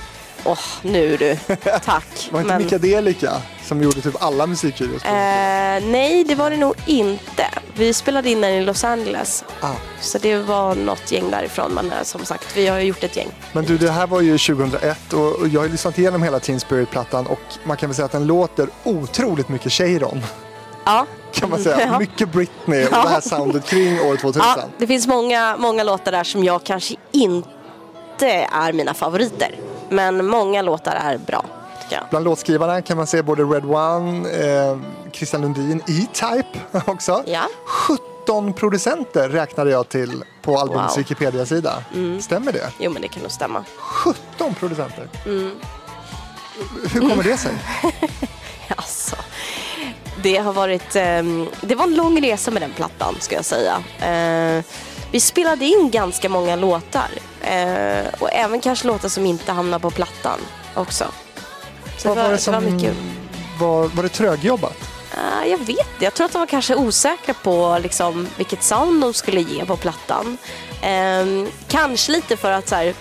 Åh, 0.45 0.59
nu 0.83 1.17
du. 1.17 1.37
Tack. 1.85 2.29
Var 2.31 2.41
inte 2.41 2.53
Men- 2.53 2.63
Mika 2.63 2.79
som 3.71 3.83
gjorde 3.83 4.01
typ 4.01 4.23
alla 4.23 4.47
musikvideos? 4.47 5.05
Eh, 5.05 5.11
nej, 5.85 6.25
det 6.25 6.35
var 6.35 6.51
det 6.51 6.57
nog 6.57 6.75
inte. 6.87 7.47
Vi 7.75 7.93
spelade 7.95 8.31
in 8.31 8.41
den 8.41 8.51
i 8.51 8.61
Los 8.65 8.85
Angeles. 8.85 9.45
Ah. 9.61 9.73
Så 10.01 10.19
det 10.19 10.37
var 10.37 10.75
något 10.75 11.13
gäng 11.13 11.31
därifrån. 11.31 11.73
Men 11.73 11.93
eh, 11.93 12.03
som 12.03 12.25
sagt, 12.25 12.57
vi 12.57 12.67
har 12.67 12.79
ju 12.79 12.85
gjort 12.85 13.05
ett 13.05 13.17
gäng. 13.17 13.29
Men 13.53 13.65
du, 13.65 13.79
det 13.79 13.91
här 13.91 14.07
var 14.07 14.21
ju 14.21 14.39
2001 14.39 15.13
och 15.13 15.49
jag 15.49 15.61
har 15.61 15.69
lyssnat 15.69 15.99
igenom 15.99 16.23
hela 16.23 16.41
Teen 16.41 16.61
Spirit-plattan 16.61 17.27
och 17.27 17.41
man 17.65 17.77
kan 17.77 17.89
väl 17.89 17.97
säga 17.97 18.07
att 18.07 18.13
den 18.13 18.27
låter 18.27 18.69
otroligt 18.85 19.49
mycket 19.49 19.73
Cheiron. 19.73 20.21
Ja. 20.85 21.07
Kan 21.33 21.51
man 21.51 21.63
säga. 21.63 21.81
Ja. 21.81 21.99
Mycket 21.99 22.33
Britney 22.33 22.85
och 22.87 22.93
Ja. 22.93 23.03
det 23.03 23.09
här 23.09 23.21
soundet 23.21 23.65
kring 23.67 24.01
år 24.01 24.17
2000. 24.17 24.43
ja, 24.57 24.65
det 24.79 24.87
finns 24.87 25.07
många, 25.07 25.57
många 25.57 25.83
låtar 25.83 26.13
där 26.13 26.25
som 26.25 26.45
jag 26.45 26.65
kanske 26.65 26.95
inte 27.13 28.47
är 28.53 28.73
mina 28.73 28.95
favoriter. 28.95 29.55
Men 29.89 30.27
många 30.27 30.63
låtar 30.63 30.95
är 30.95 31.19
bra, 31.19 31.45
jag. 31.97 32.05
Bland 32.11 32.25
låtskrivarna 32.25 32.83
kan 32.83 32.97
man 32.97 33.07
se 33.07 33.23
både 33.23 33.43
Red 33.43 33.65
One, 33.65 34.31
eh, 34.31 34.79
Christian 35.13 35.43
Lundin, 35.43 35.83
E-Type 35.89 36.61
också. 36.91 37.23
Ja. 37.27 37.43
17 37.65 38.53
producenter 38.53 39.29
räknade 39.29 39.71
jag 39.71 39.89
till 39.89 40.25
på 40.43 40.59
albumets 40.59 40.97
Wow. 40.97 40.99
Mm. 40.99 41.05
Wikipedia-sida. 41.09 41.85
Stämmer 42.21 42.53
det? 42.53 42.71
Jo, 42.79 42.91
men 42.91 43.03
det 43.03 43.09
kan 43.09 43.23
nog 43.23 43.31
stämma. 43.33 43.65
17 43.79 44.55
producenter? 44.55 45.09
Mm. 45.27 45.51
Hur 46.93 47.01
kommer 47.01 47.23
det 47.23 47.37
sig? 47.37 47.53
Alltså, 48.77 49.17
det 50.23 50.37
har 50.37 50.53
varit... 50.53 50.97
ehm, 50.97 51.47
det 51.61 51.75
var 51.75 51.85
en 51.85 51.95
lång 51.95 52.23
resa 52.23 52.51
med 52.51 52.63
den 52.63 52.71
plattan, 52.73 53.15
ska 53.21 53.35
jag 53.35 53.45
säga. 53.45 53.83
Eh, 54.01 54.65
vi 55.11 55.21
spelade 55.21 55.65
in 55.65 55.91
ganska 55.91 56.29
många 56.29 56.57
låtar. 56.57 57.09
eh, 57.41 58.05
och 58.21 58.33
även 58.33 58.61
kanske 58.61 58.87
låtar 58.87 59.09
som 59.09 59.27
inte 59.27 59.53
hamnar 59.53 59.79
på 59.79 59.91
plattan 59.91 60.39
också. 60.75 61.05
Så 62.01 62.09
Vad 62.09 62.17
det, 62.17 62.23
var, 62.23 62.29
var 62.29 62.31
det 62.31 62.37
det 62.37 62.43
som 62.43 62.55
var 62.55 62.61
mycket... 62.61 62.97
var, 63.59 63.89
var 63.89 64.03
det 64.03 64.09
trögjobbat? 64.09 64.77
Ah, 65.15 65.45
jag 65.45 65.59
vet 65.59 65.69
inte. 65.69 66.05
Jag 66.05 66.15
tror 66.15 66.25
att 66.25 66.33
de 66.33 66.39
var 66.39 66.47
kanske 66.47 66.75
osäkra 66.75 67.35
på 67.35 67.79
liksom, 67.83 68.29
vilket 68.37 68.63
sound 68.63 69.01
de 69.01 69.15
skulle 69.15 69.41
ge 69.41 69.65
på 69.65 69.77
plattan. 69.77 70.39
Ehm, 70.83 71.49
kanske 71.69 72.13
lite 72.13 72.37
för 72.37 72.53
att 72.53 72.69
så 72.69 72.75
här, 72.75 72.95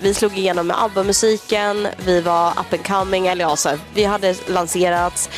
vi 0.00 0.14
slog 0.14 0.38
igenom 0.38 0.66
med 0.66 0.82
ABBA-musiken, 0.82 1.88
vi 2.04 2.20
var 2.20 2.50
up 2.50 2.72
and 2.72 2.86
coming, 2.86 3.26
eller 3.26 3.44
ja, 3.44 3.56
så 3.56 3.68
här, 3.68 3.78
vi 3.94 4.04
hade 4.04 4.34
lanserats. 4.46 5.30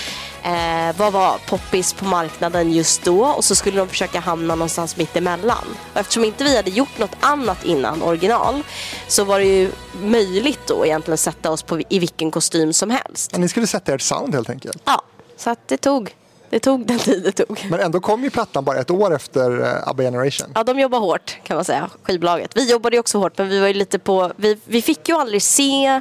Eh, 0.42 0.96
vad 0.96 1.12
var 1.12 1.38
poppis 1.46 1.92
på 1.92 2.04
marknaden 2.04 2.72
just 2.72 3.04
då 3.04 3.24
och 3.24 3.44
så 3.44 3.54
skulle 3.54 3.78
de 3.78 3.88
försöka 3.88 4.20
hamna 4.20 4.54
någonstans 4.54 4.96
mitt 4.96 5.16
emellan. 5.16 5.64
Och 5.92 6.00
eftersom 6.00 6.24
inte 6.24 6.44
vi 6.44 6.56
hade 6.56 6.70
gjort 6.70 6.98
något 6.98 7.16
annat 7.20 7.64
innan 7.64 8.02
original 8.02 8.62
så 9.08 9.24
var 9.24 9.38
det 9.38 9.44
ju 9.44 9.70
möjligt 10.02 10.60
då 10.66 10.86
egentligen 10.86 11.18
sätta 11.18 11.50
oss 11.50 11.62
på, 11.62 11.80
i 11.88 11.98
vilken 11.98 12.30
kostym 12.30 12.72
som 12.72 12.90
helst. 12.90 13.30
Ja, 13.32 13.38
Ni 13.38 13.48
skulle 13.48 13.66
sätta 13.66 13.94
ert 13.94 14.00
sound 14.02 14.34
helt 14.34 14.50
enkelt. 14.50 14.82
Ja, 14.84 15.02
så 15.36 15.50
att 15.50 15.68
det 15.68 15.76
tog. 15.76 16.14
Det 16.50 16.60
tog 16.60 16.86
den 16.86 16.98
tid 16.98 17.22
det 17.22 17.32
tog. 17.32 17.66
Men 17.70 17.80
ändå 17.80 18.00
kom 18.00 18.24
ju 18.24 18.30
plattan 18.30 18.64
bara 18.64 18.78
ett 18.80 18.90
år 18.90 19.14
efter 19.14 19.60
eh, 19.60 19.88
ABBA 19.88 20.02
Generation. 20.02 20.52
Ja, 20.54 20.64
de 20.64 20.80
jobbar 20.80 20.98
hårt 20.98 21.38
kan 21.44 21.56
man 21.56 21.64
säga, 21.64 21.90
skivbolaget. 22.02 22.56
Vi 22.56 22.70
jobbade 22.70 22.96
ju 22.96 23.00
också 23.00 23.18
hårt, 23.18 23.38
men 23.38 23.48
vi 23.48 23.58
var 23.60 23.66
ju 23.66 23.74
lite 23.74 23.98
på... 23.98 24.32
Vi, 24.36 24.58
vi 24.64 24.82
fick 24.82 25.08
ju 25.08 25.14
aldrig 25.14 25.42
se, 25.42 26.00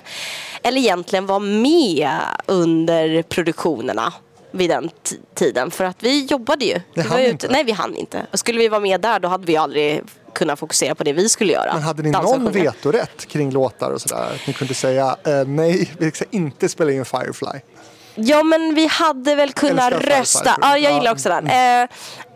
eller 0.63 0.77
egentligen 0.77 1.25
vara 1.25 1.39
med 1.39 2.09
under 2.45 3.21
produktionerna 3.23 4.13
vid 4.51 4.69
den 4.69 4.89
tiden. 5.33 5.71
För 5.71 5.83
att 5.83 6.03
vi 6.03 6.25
jobbade 6.25 6.65
ju. 6.65 6.81
Vi 6.93 7.01
var 7.01 7.19
inte. 7.19 7.47
Nej, 7.47 7.63
vi 7.63 7.71
hann 7.71 7.95
inte. 7.95 8.25
Och 8.31 8.39
skulle 8.39 8.59
vi 8.59 8.67
vara 8.67 8.81
med 8.81 9.01
där, 9.01 9.19
då 9.19 9.27
hade 9.27 9.45
vi 9.45 9.57
aldrig 9.57 10.01
kunnat 10.33 10.59
fokusera 10.59 10.95
på 10.95 11.03
det 11.03 11.13
vi 11.13 11.29
skulle 11.29 11.53
göra. 11.53 11.73
Men 11.73 11.83
hade 11.83 12.03
ni 12.03 12.11
Dansa 12.11 12.37
någon 12.37 12.53
vetorätt 12.53 13.25
kring 13.25 13.51
låtar 13.51 13.91
och 13.91 14.01
sådär? 14.01 14.31
Att 14.35 14.47
ni 14.47 14.53
kunde 14.53 14.73
säga 14.73 15.15
eh, 15.25 15.45
nej, 15.47 15.91
vi 15.97 16.11
ska 16.11 16.25
inte 16.31 16.69
spela 16.69 16.91
in 16.91 17.05
Firefly. 17.05 17.59
Ja, 18.15 18.43
men 18.43 18.75
vi 18.75 18.87
hade 18.87 19.35
väl 19.35 19.51
kunnat 19.51 19.93
rösta. 19.93 20.57
Ja, 20.61 20.77
jag 20.77 20.93
gillar 20.93 21.11
också 21.11 21.29
den. 21.29 21.47
Eh, 21.47 21.89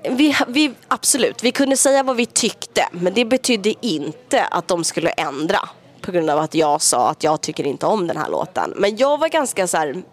vi, 0.10 0.36
vi, 0.48 0.74
absolut, 0.88 1.44
vi 1.44 1.52
kunde 1.52 1.78
säga 1.78 2.04
vad 2.04 2.16
vi 2.16 2.26
tyckte, 2.26 2.88
men 2.92 3.14
det 3.14 3.26
betydde 3.26 3.74
inte 3.86 4.44
att 4.44 4.68
de 4.68 4.84
skulle 4.84 5.10
ändra 5.10 5.70
på 6.02 6.12
grund 6.12 6.30
av 6.30 6.40
att 6.40 6.56
jag 6.56 6.82
sa 6.82 7.10
att 7.10 7.24
jag 7.24 7.42
tycker 7.42 7.68
inte 7.68 7.86
om 7.86 8.08
den 8.08 8.18
här 8.18 8.30
låten. 8.30 8.74
Men 8.76 8.98
jag 8.98 9.18
var 9.18 9.28
ganska 9.30 9.68
så 9.68 9.78
här 9.78 10.04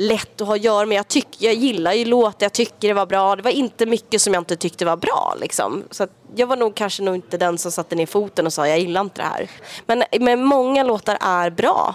lätt 0.00 0.40
att 0.40 0.46
ha 0.46 0.54
att 0.54 0.64
göra 0.64 0.86
med. 0.86 0.98
Jag, 0.98 1.08
tyck, 1.08 1.28
jag 1.38 1.54
gillar 1.54 1.92
ju 1.92 2.04
låtar, 2.04 2.44
jag 2.44 2.52
tycker 2.52 2.88
det 2.88 2.94
var 2.94 3.06
bra. 3.06 3.36
Det 3.36 3.42
var 3.42 3.50
inte 3.50 3.86
mycket 3.86 4.22
som 4.22 4.34
jag 4.34 4.40
inte 4.40 4.56
tyckte 4.56 4.84
var 4.84 4.96
bra. 4.96 5.34
Liksom. 5.40 5.84
Så 5.90 6.06
jag 6.36 6.46
var 6.46 6.56
nog 6.56 6.74
kanske 6.74 7.02
nog 7.02 7.14
inte 7.14 7.36
den 7.36 7.58
som 7.58 7.72
satte 7.72 7.94
ner 7.94 8.06
foten 8.06 8.46
och 8.46 8.52
sa 8.52 8.68
jag 8.68 8.78
gillar 8.78 9.00
inte 9.00 9.22
det 9.22 9.28
här. 9.28 9.50
Men, 9.86 10.04
men 10.20 10.44
många 10.44 10.82
låtar 10.82 11.18
är 11.20 11.50
bra. 11.50 11.94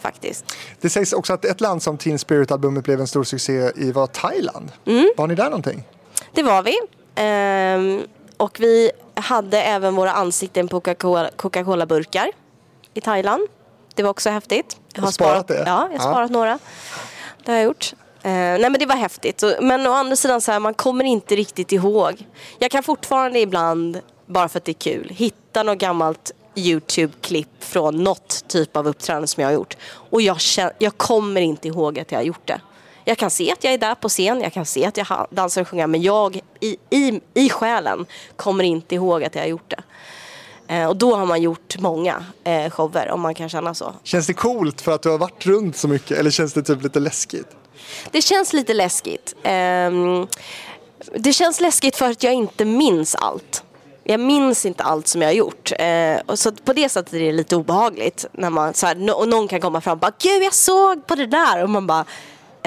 Faktiskt. 0.00 0.56
Det 0.80 0.90
sägs 0.90 1.12
också 1.12 1.32
att 1.32 1.44
ett 1.44 1.60
land 1.60 1.82
som 1.82 1.98
Teen 1.98 2.18
Spirit-albumet 2.18 2.84
blev 2.84 3.00
en 3.00 3.06
stor 3.06 3.24
succé 3.24 3.70
i 3.76 3.92
var 3.92 4.06
Thailand. 4.06 4.72
Mm. 4.86 5.10
Var 5.16 5.26
ni 5.26 5.34
där 5.34 5.44
någonting? 5.44 5.84
Det 6.32 6.42
var 6.42 6.62
vi. 6.62 6.78
Ehm, 7.14 8.00
och 8.36 8.60
vi 8.60 8.90
hade 9.14 9.62
även 9.62 9.94
våra 9.96 10.12
ansikten 10.12 10.68
på 10.68 10.80
Coca-Cola- 10.80 11.30
Coca-Cola-burkar 11.36 12.30
i 12.94 13.00
Thailand. 13.00 13.42
Det 13.94 14.02
var 14.02 14.10
också 14.10 14.30
häftigt. 14.30 14.76
Jag 14.94 15.02
Har 15.02 15.10
sparat 15.10 15.48
det? 15.48 15.54
Ja, 15.58 15.64
jag 15.66 15.74
har 15.76 15.90
Ja. 15.92 16.00
sparat 16.00 16.30
några. 16.30 16.58
Det 17.48 17.52
har 17.52 17.58
jag 17.58 17.66
gjort. 17.66 17.92
Eh, 18.22 18.30
nej 18.30 18.60
men 18.60 18.72
det 18.72 18.86
var 18.86 18.96
häftigt. 18.96 19.44
Men 19.60 19.86
å 19.86 19.92
andra 19.92 20.16
sidan 20.16 20.40
så 20.40 20.52
här, 20.52 20.60
man 20.60 20.74
kommer 20.74 21.04
inte 21.04 21.36
riktigt 21.36 21.72
ihåg. 21.72 22.26
Jag 22.58 22.70
kan 22.70 22.82
fortfarande 22.82 23.38
ibland, 23.40 24.00
bara 24.26 24.48
för 24.48 24.58
att 24.58 24.64
det 24.64 24.72
är 24.72 24.92
kul, 24.92 25.08
hitta 25.10 25.62
något 25.62 25.78
gammalt 25.78 26.32
YouTube-klipp 26.54 27.48
från 27.60 28.04
något 28.04 28.44
typ 28.48 28.76
av 28.76 28.88
uppträdande 28.88 29.26
som 29.26 29.40
jag 29.40 29.48
har 29.48 29.54
gjort. 29.54 29.76
Och 30.10 30.22
jag, 30.22 30.40
känner, 30.40 30.72
jag 30.78 30.96
kommer 30.96 31.40
inte 31.40 31.68
ihåg 31.68 31.98
att 31.98 32.12
jag 32.12 32.18
har 32.18 32.24
gjort 32.24 32.46
det. 32.46 32.60
Jag 33.04 33.18
kan 33.18 33.30
se 33.30 33.52
att 33.52 33.64
jag 33.64 33.72
är 33.72 33.78
där 33.78 33.94
på 33.94 34.08
scen, 34.08 34.40
jag 34.40 34.52
kan 34.52 34.66
se 34.66 34.86
att 34.86 34.96
jag 34.96 35.26
dansar 35.30 35.60
och 35.60 35.68
sjunger, 35.68 35.86
men 35.86 36.02
jag 36.02 36.40
i, 36.60 36.76
i, 36.90 37.20
i 37.34 37.50
själen 37.50 38.06
kommer 38.36 38.64
inte 38.64 38.94
ihåg 38.94 39.24
att 39.24 39.34
jag 39.34 39.42
har 39.42 39.48
gjort 39.48 39.70
det. 39.70 39.82
Eh, 40.68 40.86
och 40.86 40.96
då 40.96 41.16
har 41.16 41.26
man 41.26 41.42
gjort 41.42 41.78
många 41.78 42.24
eh, 42.44 42.70
shower, 42.70 43.10
om 43.10 43.20
man 43.20 43.34
kan 43.34 43.48
känna 43.48 43.74
så. 43.74 43.94
Känns 44.02 44.26
det 44.26 44.34
coolt 44.34 44.80
för 44.80 44.92
att 44.92 45.02
du 45.02 45.08
har 45.08 45.18
varit 45.18 45.46
runt 45.46 45.76
så 45.76 45.88
mycket 45.88 46.18
eller 46.18 46.30
känns 46.30 46.52
det 46.52 46.62
typ 46.62 46.82
lite 46.82 47.00
läskigt? 47.00 47.46
Det 48.10 48.22
känns 48.22 48.52
lite 48.52 48.74
läskigt. 48.74 49.34
Ehm, 49.42 50.26
det 51.14 51.32
känns 51.32 51.60
läskigt 51.60 51.96
för 51.96 52.10
att 52.10 52.22
jag 52.22 52.32
inte 52.32 52.64
minns 52.64 53.14
allt. 53.14 53.62
Jag 54.04 54.20
minns 54.20 54.66
inte 54.66 54.82
allt 54.82 55.08
som 55.08 55.22
jag 55.22 55.28
har 55.28 55.34
gjort. 55.34 55.72
Eh, 55.78 56.16
och 56.26 56.38
så 56.38 56.52
på 56.52 56.72
det 56.72 56.88
sättet 56.88 57.14
är 57.14 57.18
det 57.18 57.32
lite 57.32 57.56
obehagligt. 57.56 58.26
När 58.32 58.50
man, 58.50 58.74
så 58.74 58.86
här, 58.86 59.18
och 59.20 59.28
någon 59.28 59.48
kan 59.48 59.60
komma 59.60 59.80
fram 59.80 59.92
och 59.92 59.98
bara 59.98 60.12
Gud 60.18 60.42
jag 60.42 60.54
såg 60.54 61.06
på 61.06 61.14
det 61.14 61.26
där. 61.26 61.62
Och 61.62 61.70
man 61.70 61.86
bara 61.86 62.04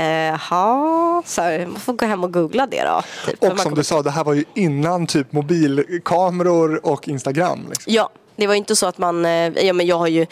Jaha, 0.02 1.24
här, 1.38 1.66
man 1.66 1.80
får 1.80 1.94
gå 1.94 2.06
hem 2.06 2.24
och 2.24 2.34
googla 2.34 2.68
det 2.68 2.84
då. 2.84 3.02
Typ, 3.26 3.44
Och 3.44 3.60
som 3.60 3.76
du 3.76 3.84
sa, 3.84 4.02
det 4.02 4.12
här 4.12 4.24
var 4.24 4.34
ju 4.34 4.44
innan 4.56 5.08
typ 5.08 5.32
mobilkameror 5.32 6.86
och 6.86 7.08
Instagram. 7.08 7.60
Liksom. 7.70 7.94
Ja, 7.94 8.10
det 8.36 8.48
var 8.48 8.54
ju 8.54 8.58
inte 8.58 8.76
så 8.76 8.86
att 8.88 8.98
man, 8.98 9.26
eh, 9.26 9.66
ja 9.66 9.74
men 9.74 9.86
jag 9.86 9.98
har 9.98 10.08
ju 10.08 10.26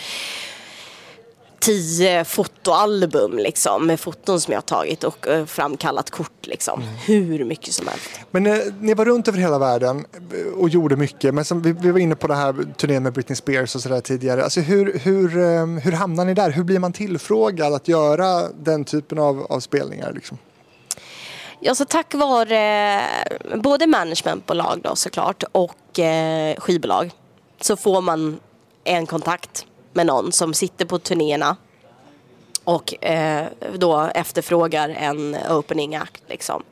tio 1.60 2.26
fotoalbum 2.26 3.38
liksom 3.38 3.88
med 3.88 4.00
foton 4.00 4.42
som 4.42 4.52
jag 4.52 4.58
har 4.58 4.62
tagit 4.62 5.04
och 5.04 5.28
eh, 5.28 5.46
framkallat 5.46 6.10
kort 6.10 6.48
liksom. 6.48 6.84
Hur 7.06 7.46
mycket 7.46 7.74
som 7.74 7.88
helst. 7.88 8.10
Men 8.32 8.46
eh, 8.46 8.58
ni 8.80 8.94
var 8.94 9.06
runt 9.06 9.28
över 9.28 9.40
hela 9.40 9.60
världen 9.60 10.06
eh, 10.34 10.54
och 10.54 10.70
gjorde 10.70 10.96
mycket. 10.96 11.34
Men 11.34 11.46
som 11.46 11.62
vi, 11.62 11.72
vi 11.72 11.92
var 11.92 12.00
inne 12.00 12.16
på 12.16 12.28
det 12.28 12.36
här 12.36 12.74
turnén 12.78 13.04
med 13.04 13.14
Britney 13.14 13.36
Spears 13.36 13.76
och 13.76 13.82
sådär 13.82 14.02
tidigare. 14.02 14.44
Alltså 14.44 14.60
hur, 14.60 15.00
hur, 15.00 15.38
eh, 15.38 15.66
hur 15.66 15.92
hamnar 15.92 16.26
ni 16.26 16.34
där? 16.34 16.52
Hur 16.52 16.64
blir 16.64 16.80
man 16.80 16.94
tillfrågad 16.94 17.74
att 17.74 17.88
göra 17.88 18.50
den 18.50 18.86
typen 18.86 19.20
av, 19.20 19.46
av 19.50 19.60
spelningar? 19.60 20.12
Liksom? 20.14 20.38
Ja, 21.62 21.76
så 21.76 21.86
tack 21.86 22.14
vare 22.14 23.02
eh, 23.02 23.58
både 23.58 23.88
managementbolag 23.88 24.80
då 24.84 24.96
såklart 24.96 25.44
och 25.52 26.00
eh, 26.00 26.56
skivbolag 26.56 27.12
så 27.62 27.76
får 27.76 28.02
man 28.02 28.40
en 28.84 29.06
kontakt 29.06 29.66
med 29.94 30.06
någon 30.06 30.32
som 30.32 30.54
sitter 30.54 30.86
på 30.86 31.00
turnéerna 31.00 31.56
och 32.64 33.04
eh, 33.06 33.46
då 33.76 34.00
efterfrågar 34.16 34.90
en 34.90 35.38
opening 35.50 35.96
act 35.96 36.24
liksom. 36.28 36.64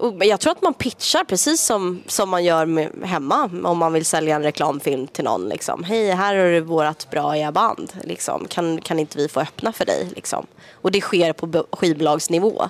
Och 0.00 0.24
Jag 0.24 0.40
tror 0.40 0.52
att 0.52 0.62
man 0.62 0.74
pitchar 0.74 1.24
precis 1.24 1.60
som, 1.62 2.02
som 2.06 2.28
man 2.28 2.44
gör 2.44 2.66
med, 2.66 2.90
hemma 3.04 3.50
om 3.64 3.78
man 3.78 3.92
vill 3.92 4.04
sälja 4.04 4.36
en 4.36 4.42
reklamfilm 4.42 5.06
till 5.06 5.24
någon. 5.24 5.48
Liksom. 5.48 5.84
Hej, 5.84 6.10
här 6.10 6.36
har 6.36 6.44
du 6.44 6.60
vårt 6.60 7.10
bra 7.10 7.52
band. 7.52 7.92
Liksom. 8.04 8.46
Kan, 8.48 8.80
kan 8.80 8.98
inte 8.98 9.18
vi 9.18 9.28
få 9.28 9.40
öppna 9.40 9.72
för 9.72 9.84
dig? 9.84 10.08
Liksom. 10.16 10.46
Och 10.72 10.90
det 10.92 11.00
sker 11.00 11.32
på 11.32 11.46
bo- 11.46 11.66
skivbolagsnivå. 11.72 12.62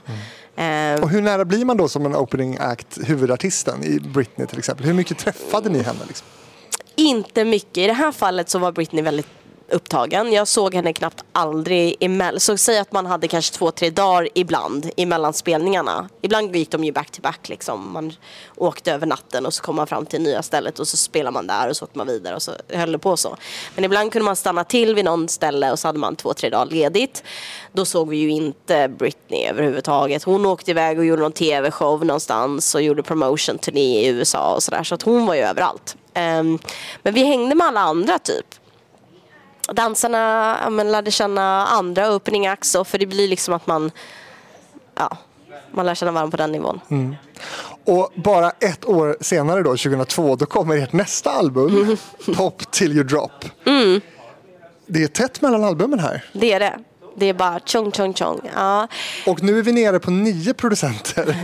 Eh, 0.57 1.03
Och 1.03 1.09
hur 1.11 1.23
nära 1.23 1.45
blir 1.45 1.65
man 1.65 1.77
då 1.77 1.89
som 1.89 2.07
en 2.07 2.17
opening 2.17 2.57
act 2.61 2.99
huvudartisten 3.05 3.85
i 3.85 4.01
Britney 4.01 4.47
till 4.47 4.59
exempel? 4.59 4.87
Hur 4.87 4.95
mycket 4.95 5.19
träffade 5.19 5.69
ni 5.71 5.83
henne? 5.83 6.01
Liksom? 6.09 6.27
Inte 6.97 7.45
mycket. 7.45 7.79
I 7.79 7.87
det 7.87 7.93
här 7.93 8.13
fallet 8.13 8.49
så 8.51 8.59
var 8.59 8.73
Britney 8.73 9.03
väldigt 9.05 9.27
upptagen. 9.71 10.33
Jag 10.33 10.49
såg 10.49 10.75
henne 10.75 10.93
knappt 10.93 11.25
aldrig 11.33 11.97
emellan. 12.01 12.41
Så 12.41 12.57
säg 12.57 12.79
att 12.79 12.93
man 12.93 13.07
hade 13.07 13.29
kanske 13.29 13.55
två, 13.55 13.71
tre 13.71 13.91
dagar 13.91 14.29
ibland 14.35 14.91
emellan 14.97 15.33
spelningarna. 15.33 16.09
Ibland 16.23 16.57
gick 16.57 16.71
de 16.71 16.85
ju 16.85 16.93
back 16.93 17.11
to 17.11 17.23
back 17.23 17.49
liksom. 17.49 17.93
Man 17.93 18.13
åkte 18.57 18.93
över 18.93 19.07
natten 19.07 19.47
och 19.47 19.55
så 19.55 19.63
kom 19.63 19.77
man 19.77 19.87
fram 19.87 20.07
till 20.07 20.21
nya 20.21 20.43
stället 20.43 20.79
och 20.79 20.89
så 20.89 20.97
spelade 20.97 21.35
man 21.35 21.47
där 21.47 21.69
och 21.69 21.77
så 21.77 21.85
åkte 21.85 21.99
man 21.99 22.07
vidare 22.07 22.35
och 22.35 22.43
så 22.43 22.53
höll 22.69 22.93
det 22.93 22.99
på 22.99 23.17
så. 23.17 23.37
Men 23.75 23.85
ibland 23.85 24.13
kunde 24.13 24.25
man 24.25 24.37
stanna 24.37 24.65
till 24.65 24.95
vid 24.95 25.05
någon 25.05 25.29
ställe 25.29 25.73
och 25.73 25.79
så 25.79 25.89
hade 25.89 25.99
man 25.99 26.17
två, 26.17 26.35
tre 26.35 26.51
dagar 26.51 26.67
ledigt. 26.67 27.23
Då 27.73 27.85
såg 27.85 28.09
vi 28.09 28.17
ju 28.17 28.31
inte 28.31 28.89
Britney 28.89 29.47
överhuvudtaget. 29.47 30.23
Hon 30.23 30.47
åkte 30.47 30.71
iväg 30.71 30.99
och 30.99 31.05
gjorde 31.05 31.23
någon 31.23 31.33
tv-show 31.33 32.05
någonstans 32.05 32.75
och 32.75 32.83
gjorde 32.83 33.03
promotion-turné 33.03 34.01
i 34.01 34.09
USA 34.09 34.55
och 34.55 34.63
sådär. 34.63 34.85
Så 34.85 34.95
att 34.95 35.03
hon 35.03 35.27
var 35.27 35.35
ju 35.35 35.41
överallt. 35.41 35.97
Ehm, 36.15 36.59
men 37.03 37.15
vi 37.15 37.25
hängde 37.25 37.55
med 37.55 37.67
alla 37.67 37.81
andra 37.81 38.19
typ. 38.19 38.47
Dansarna 39.73 40.57
men, 40.71 40.93
lärde 40.93 41.11
känna 41.11 41.67
andra 41.67 42.15
opening 42.15 42.47
acts 42.47 42.75
och 42.75 42.87
för 42.87 42.99
det 42.99 43.07
blir 43.07 43.29
liksom 43.29 43.55
att 43.55 43.67
man 43.67 43.91
ja, 44.95 45.17
man 45.71 45.87
lär 45.87 45.95
känna 45.95 46.13
varandra 46.13 46.31
på 46.31 46.37
den 46.37 46.53
nivån. 46.53 46.81
Och 47.85 48.13
bara 48.15 48.51
ett 48.51 48.85
år 48.85 49.17
senare 49.21 49.63
då, 49.63 49.71
2002, 49.71 50.37
då 50.37 50.47
kommer 50.47 50.77
ert 50.77 50.93
nästa 50.93 51.31
album, 51.31 51.97
Pop 52.37 52.71
till 52.71 52.93
you 52.93 53.05
drop. 53.05 53.45
Det 54.87 55.03
är 55.03 55.09
tätt 55.09 55.41
mellan 55.41 55.65
albumen 55.65 55.99
här. 55.99 56.25
Det 56.33 56.53
är 56.53 56.61
det. 56.61 56.79
Det 57.17 57.27
är 57.27 57.35
bara 57.35 57.61
tjong 57.65 57.93
tjong 57.93 58.15
tjong. 58.15 58.41
Ja. 58.55 58.89
Och 59.27 59.43
nu 59.43 59.59
är 59.59 59.63
vi 59.63 59.73
nere 59.73 59.99
på 59.99 60.11
nio 60.11 60.55
producenter 60.55 61.37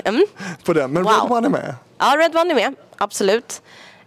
på 0.64 0.72
den. 0.72 0.90
Men 0.90 1.02
Wow. 1.02 1.12
Red 1.12 1.30
One 1.32 1.46
är 1.46 1.50
med. 1.50 1.74
ja, 1.98 2.16
Red 2.18 2.36
One 2.36 2.50
är 2.50 2.54
med. 2.54 2.74
Absolut. 2.96 3.62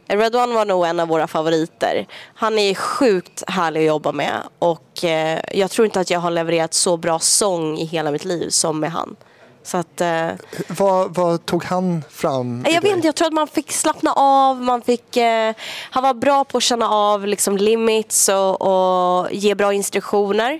Red 0.08 0.36
One 0.36 0.54
var 0.54 0.66
nog 0.66 0.86
en 0.86 1.00
av 1.00 1.08
våra 1.08 1.28
favoriter. 1.28 2.08
Han 2.36 2.60
är 2.60 2.76
sjukt 2.76 3.44
härlig 3.48 3.80
att 3.82 3.88
jobba 3.88 4.12
med 4.12 4.34
och 4.60 5.04
eh, 5.04 5.40
jag 5.52 5.72
tror 5.72 5.86
inte 5.86 6.00
att 6.00 6.10
jag 6.10 6.20
har 6.20 6.32
levererat 6.32 6.74
så 6.74 6.98
bra 6.98 7.20
sång 7.20 7.78
i 7.78 7.86
hela 7.86 8.12
mitt 8.12 8.26
liv 8.26 8.50
som 8.50 8.80
med 8.80 8.92
han. 8.92 9.16
Så 9.64 9.78
att, 9.78 10.02
eh, 10.02 10.28
Vad, 10.68 11.16
vad 11.16 11.46
tog 11.46 11.64
han 11.64 12.04
fram? 12.10 12.66
Jag 12.70 12.82
vet 12.82 12.96
inte, 12.96 13.08
jag 13.08 13.16
tror 13.16 13.28
att 13.28 13.34
man 13.34 13.48
fick 13.48 13.72
slappna 13.72 14.14
av. 14.14 14.62
Man 14.62 14.82
fick, 14.82 15.18
eh, 15.18 15.54
han 15.92 16.04
var 16.04 16.14
bra 16.14 16.44
på 16.44 16.58
att 16.58 16.64
känna 16.64 16.90
av 16.90 17.28
liksom, 17.28 17.58
limits 17.58 18.30
och, 18.30 18.62
och 18.62 19.32
ge 19.32 19.56
bra 19.56 19.74
instruktioner. 19.74 20.60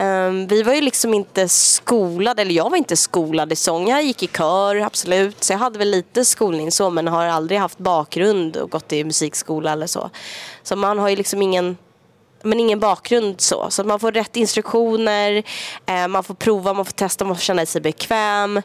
Um, 0.00 0.46
vi 0.46 0.62
var 0.62 0.74
ju 0.74 0.80
liksom 0.80 1.14
inte 1.14 1.48
skolade, 1.48 2.42
eller 2.42 2.54
jag 2.54 2.70
var 2.70 2.76
inte 2.76 2.96
skolad 2.96 3.52
i 3.52 3.56
sång. 3.56 3.88
Jag 3.88 4.02
gick 4.02 4.22
i 4.22 4.26
kör, 4.26 4.76
absolut. 4.76 5.44
Så 5.44 5.52
jag 5.52 5.58
hade 5.58 5.78
väl 5.78 5.90
lite 5.90 6.24
skolning 6.24 6.72
så, 6.72 6.90
men 6.90 7.08
har 7.08 7.24
aldrig 7.24 7.60
haft 7.60 7.78
bakgrund 7.78 8.56
och 8.56 8.70
gått 8.70 8.92
i 8.92 9.04
musikskola 9.04 9.72
eller 9.72 9.86
så. 9.86 10.10
Så 10.62 10.76
man 10.76 10.98
har 10.98 11.08
ju 11.08 11.16
liksom 11.16 11.42
ingen 11.42 11.76
men 12.42 12.60
ingen 12.60 12.80
bakgrund 12.80 13.40
så. 13.40 13.66
Så 13.70 13.84
man 13.84 14.00
får 14.00 14.12
rätt 14.12 14.36
instruktioner, 14.36 15.42
eh, 15.86 16.08
man 16.08 16.24
får 16.24 16.34
prova, 16.34 16.72
man 16.72 16.84
får 16.84 16.92
testa, 16.92 17.24
man 17.24 17.36
får 17.36 17.42
känna 17.42 17.66
sig 17.66 17.80
bekväm. 17.80 18.62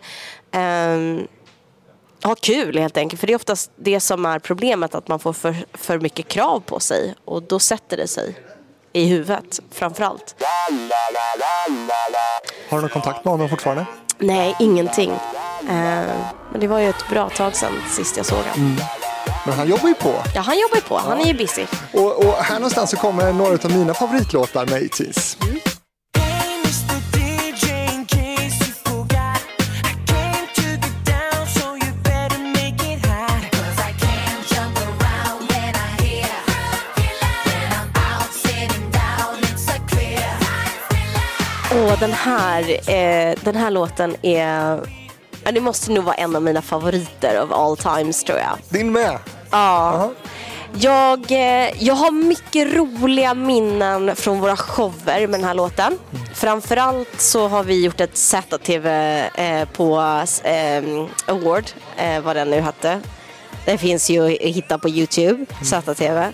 Ehm, 0.52 1.28
ha 2.24 2.36
kul 2.36 2.78
helt 2.78 2.98
enkelt. 2.98 3.20
För 3.20 3.28
det 3.28 3.34
är 3.34 3.36
oftast 3.36 3.72
det 3.76 4.00
som 4.00 4.26
är 4.26 4.39
problemet, 4.39 4.96
att 4.96 5.08
man 5.08 5.20
får 5.20 5.34
för, 5.34 5.56
för 5.74 6.00
mycket 6.00 6.28
krav 6.28 6.60
på 6.60 6.80
sig. 6.80 7.15
Och 7.26 7.44
då 7.44 7.60
sätter 7.60 7.98
det 7.98 8.08
sig 8.08 8.36
i 8.93 9.06
huvudet 9.06 9.60
framförallt. 9.71 10.36
Har 12.69 12.77
du 12.77 12.82
någon 12.82 12.89
kontakt 12.89 13.25
med 13.25 13.32
honom 13.32 13.49
fortfarande? 13.49 13.86
Nej, 14.17 14.56
ingenting. 14.60 15.12
Eh, 15.12 16.06
men 16.51 16.60
det 16.60 16.67
var 16.67 16.80
ju 16.80 16.89
ett 16.89 17.10
bra 17.10 17.30
tag 17.30 17.56
sedan 17.56 17.71
sist 17.89 18.17
jag 18.17 18.25
såg 18.25 18.38
honom. 18.38 18.77
Men 19.45 19.54
han 19.54 19.67
jobbar 19.67 19.88
ju 19.88 19.93
på. 19.93 20.13
Ja, 20.36 20.41
han 20.41 20.60
jobbar 20.60 20.75
ju 20.75 20.82
på. 20.82 20.97
Han 20.97 21.21
är 21.21 21.25
ju 21.25 21.34
busy. 21.34 21.65
Och, 21.93 22.25
och 22.25 22.34
här 22.34 22.56
någonstans 22.56 22.89
så 22.89 22.97
kommer 22.97 23.34
några 23.34 23.54
av 23.54 23.71
mina 23.77 23.93
favoritlåtar 23.93 24.65
med 24.65 24.82
80s. 24.82 25.43
Hey, 25.43 25.60
den 42.02 42.13
här, 42.13 42.62
eh, 42.71 43.35
den 43.43 43.56
här 43.56 43.71
låten 43.71 44.15
är... 44.21 44.79
Ja, 45.43 45.52
det 45.52 45.62
måste 45.62 45.91
nog 45.91 46.04
vara 46.04 46.15
en 46.15 46.35
av 46.35 46.41
mina 46.41 46.62
favoriter 46.62 47.43
of 47.43 47.52
all 47.52 47.77
times 47.77 48.23
tror 48.23 48.39
jag. 48.39 48.58
Din 48.69 48.91
med. 48.91 49.17
Ja. 49.52 50.12
Jag, 50.73 51.31
eh, 51.31 51.83
jag 51.83 51.93
har 51.93 52.12
mycket 52.12 52.73
roliga 52.73 53.33
minnen 53.33 54.15
från 54.15 54.39
våra 54.39 54.58
shower 54.58 55.27
med 55.27 55.39
den 55.39 55.43
här 55.43 55.54
låten. 55.54 55.97
Framförallt 56.33 57.21
så 57.21 57.47
har 57.47 57.63
vi 57.63 57.85
gjort 57.85 58.02
ett 58.02 58.17
ZTV 58.17 58.87
eh, 59.35 59.69
på 59.69 59.97
eh, 60.43 60.83
Award, 61.25 61.63
eh, 61.97 62.21
vad 62.21 62.35
den 62.35 62.49
nu 62.49 62.62
hette. 62.62 63.02
Det 63.65 63.77
finns 63.77 64.10
ju 64.10 64.25
att 64.25 64.41
hitta 64.41 64.77
på 64.77 64.89
Youtube, 64.89 65.45
ZTV. 65.63 66.31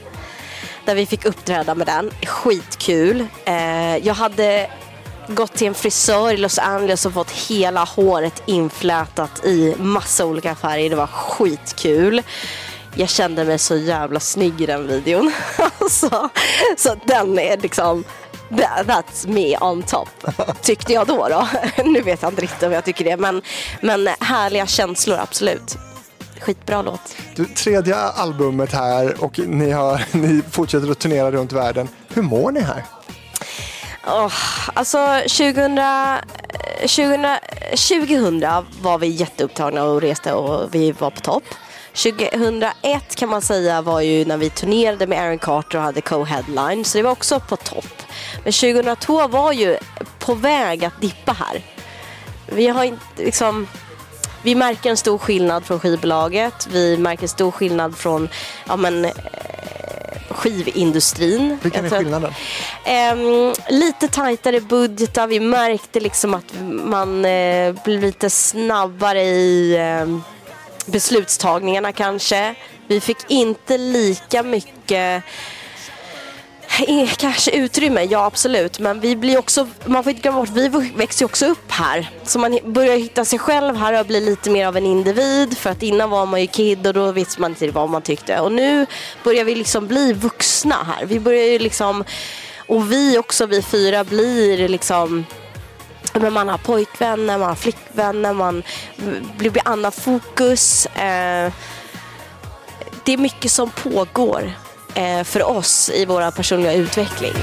Där 0.86 0.95
vi 0.95 1.05
fick 1.05 1.26
uppträda 1.26 1.76
med 1.76 1.88
den. 1.88 2.11
Skitkul. 2.26 3.28
Eh, 3.45 3.97
jag 3.97 4.13
hade 4.13 4.70
gått 5.28 5.54
till 5.54 5.68
en 5.68 5.74
frisör 5.74 6.32
i 6.34 6.38
Los 6.38 6.60
Angeles 6.60 7.06
och 7.06 7.14
fått 7.14 7.32
hela 7.32 7.84
håret 7.84 8.44
inflätat 8.46 9.46
i 9.46 9.76
massa 9.80 10.26
olika 10.26 10.56
färger. 10.56 10.90
Det 10.90 10.96
var 10.96 11.08
skitkul. 11.08 12.22
Jag 12.96 13.10
kände 13.10 13.46
mig 13.46 13.60
så 13.60 13.76
jävla 13.76 14.20
snygg 14.20 14.62
i 14.62 14.66
den 14.66 14.88
videon. 14.88 15.32
Alltså, 15.80 16.10
så, 16.10 16.30
så 16.78 16.96
den 17.06 17.40
är 17.40 17.58
liksom 17.58 18.04
that- 18.50 18.86
That's 18.86 19.28
me 19.28 19.58
on 19.58 19.84
top, 19.84 20.10
tyckte 20.62 20.94
jag 20.94 21.08
då. 21.08 21.28
då. 21.30 21.48
nu 21.84 22.02
vet 22.02 22.22
jag 22.22 22.32
inte 22.32 22.42
riktigt 22.42 22.64
om 22.64 22.72
jag 22.72 22.86
tycker 22.86 23.06
det, 23.06 23.18
men, 23.18 23.42
men 23.82 24.08
härliga 24.20 24.68
känslor, 24.68 25.18
absolut. 25.20 25.78
Skitbra 26.40 26.82
låt. 26.82 27.16
Du, 27.36 27.46
tredje 27.46 27.96
albumet 27.96 28.74
här 28.74 29.24
och 29.24 29.40
ni, 29.40 29.72
har, 29.72 30.02
ni 30.18 30.42
fortsätter 30.52 30.92
att 30.92 31.00
turnera 31.00 31.32
runt 31.32 31.52
världen. 31.52 31.88
Hur 32.14 32.22
mår 32.22 32.52
ni 32.52 32.60
här? 32.60 32.84
Oh, 34.08 34.34
alltså 34.74 35.22
2000, 35.22 35.80
2000, 36.82 37.26
2000 37.70 38.45
var 38.82 38.97
vi 38.97 39.08
jätteupptagna 39.08 39.84
och 39.84 40.01
reste 40.01 40.34
och 40.34 40.76
vi 40.76 40.91
var 40.91 41.10
på 41.10 41.22
topp. 41.22 41.43
2001 41.93 43.16
kan 43.16 43.30
man 43.30 43.41
säga 43.41 43.82
var 43.82 44.01
ju 44.01 44.26
när 44.26 44.38
vi 44.38 44.49
turnerade 44.49 45.08
med 45.08 45.22
Aaron 45.22 45.39
Carter 45.39 45.78
och 45.78 45.84
hade 45.84 46.01
co-headline, 46.01 46.84
så 46.84 46.97
det 46.97 47.03
var 47.03 47.12
också 47.12 47.39
på 47.39 47.55
topp. 47.55 48.03
Men 48.43 48.53
2002 48.53 49.28
var 49.28 49.51
ju 49.51 49.78
på 50.20 50.34
väg 50.34 50.86
att 50.86 51.01
dippa 51.01 51.32
här. 51.32 51.62
Vi 52.45 52.68
har 52.68 52.84
inte 52.84 53.05
liksom... 53.16 53.68
Vi 54.43 54.55
märker 54.55 54.89
en 54.89 54.97
stor 54.97 55.18
skillnad 55.18 55.66
från 55.66 55.80
skivbolaget. 55.80 56.68
Vi 56.72 56.97
märker 56.97 57.24
en 57.24 57.30
stor 57.30 57.51
skillnad 57.51 57.97
från 57.97 58.30
ja, 58.68 58.76
men, 58.76 59.08
skivindustrin. 60.30 61.57
Vilken 61.61 61.86
är 61.86 61.89
skillnaden? 61.89 62.34
Ehm, 62.86 63.53
lite 63.70 64.07
tajtare 64.07 64.61
budgetar. 64.61 65.28
Vi 65.28 65.39
märkte 65.39 65.99
liksom 65.99 66.34
att 66.34 66.53
man 66.70 67.26
eh, 67.26 67.76
blev 67.86 68.01
lite 68.01 68.30
snabbare 68.30 69.22
i 69.24 69.78
ehm, 69.78 70.24
beslutstagningarna 70.86 71.91
kanske. 71.91 72.55
Vi 72.88 72.99
fick 72.99 73.18
inte 73.28 73.78
lika 73.78 74.43
mycket 74.43 75.24
Kanske 77.18 77.51
utrymme, 77.51 78.03
ja 78.03 78.26
absolut. 78.26 78.80
Men 78.80 78.99
vi 78.99 79.15
blir 79.15 79.38
också, 79.38 79.68
man 79.86 80.03
får 80.03 80.09
inte 80.09 80.22
glömma 80.22 80.39
bort, 80.39 80.49
vi 80.49 80.68
växer 80.95 81.22
ju 81.22 81.26
också 81.26 81.45
upp 81.45 81.72
här. 81.72 82.09
Så 82.24 82.39
man 82.39 82.59
börjar 82.65 82.97
hitta 82.97 83.26
sig 83.26 83.39
själv 83.39 83.76
här 83.76 83.99
och 83.99 84.05
blir 84.05 84.22
lite 84.22 84.49
mer 84.49 84.68
av 84.68 84.78
en 84.78 84.86
individ. 84.86 85.57
För 85.57 85.70
att 85.70 85.84
innan 85.84 86.09
var 86.09 86.26
man 86.26 86.41
ju 86.41 86.47
kid 86.47 86.88
och 86.88 86.93
då 86.93 87.11
visste 87.11 87.41
man 87.41 87.51
inte 87.51 87.72
vad 87.72 87.89
man 87.89 88.01
tyckte. 88.01 88.39
Och 88.39 88.51
nu 88.51 88.86
börjar 89.24 89.43
vi 89.43 89.55
liksom 89.55 89.88
bli 89.88 90.13
vuxna 90.13 90.76
här. 90.84 91.05
Vi 91.05 91.20
börjar 91.20 91.45
ju 91.45 91.59
liksom, 91.59 92.03
och 92.68 92.91
vi 92.91 93.18
också, 93.18 93.45
vi 93.45 93.61
fyra 93.61 94.03
blir 94.03 94.68
liksom 94.68 95.26
men 96.13 96.34
man 96.34 96.49
har 96.49 96.57
pojkvänner, 96.57 97.38
man 97.38 97.49
har 97.49 97.55
flickvänner, 97.55 98.34
man 98.34 98.63
blir 99.38 99.49
blir 99.49 99.68
annat 99.68 99.95
fokus. 99.95 100.86
Eh, 100.86 101.53
det 103.03 103.13
är 103.13 103.18
mycket 103.18 103.51
som 103.51 103.70
pågår 103.70 104.53
Eh, 104.98 105.24
för 105.24 105.43
oss 105.43 105.91
i 105.93 106.06
vår 106.06 106.32
personliga 106.32 106.74
utveckling. 106.74 107.34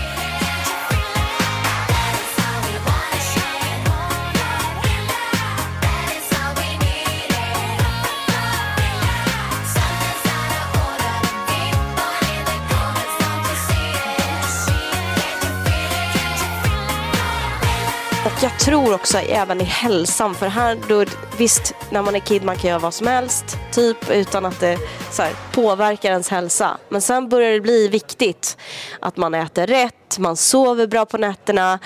Tror 18.64 18.94
också 18.94 19.18
även 19.18 19.60
i 19.60 19.64
hälsan, 19.64 20.34
för 20.34 20.46
här 20.46 20.78
då, 20.88 21.04
visst, 21.38 21.74
när 21.90 22.02
man 22.02 22.14
är 22.16 22.20
kid 22.20 22.44
man 22.44 22.56
kan 22.56 22.70
göra 22.70 22.78
vad 22.78 22.94
som 22.94 23.06
helst, 23.06 23.44
typ 23.72 24.10
utan 24.10 24.46
att 24.46 24.60
det 24.60 24.78
så 25.10 25.22
här, 25.22 25.32
påverkar 25.52 26.10
ens 26.10 26.28
hälsa. 26.28 26.78
Men 26.88 27.02
sen 27.02 27.28
börjar 27.28 27.52
det 27.52 27.60
bli 27.60 27.88
viktigt 27.88 28.56
att 29.00 29.16
man 29.16 29.34
äter 29.34 29.66
rätt, 29.66 30.18
man 30.18 30.36
sover 30.36 30.86
bra 30.86 31.06
på 31.06 31.18
nätterna, 31.18 31.78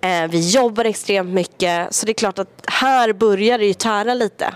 eh, 0.00 0.26
vi 0.30 0.50
jobbar 0.50 0.84
extremt 0.84 1.30
mycket. 1.30 1.94
Så 1.94 2.06
det 2.06 2.12
är 2.12 2.14
klart 2.14 2.38
att 2.38 2.64
här 2.66 3.12
börjar 3.12 3.58
det 3.58 3.66
ju 3.66 3.74
tära 3.74 4.14
lite. 4.14 4.54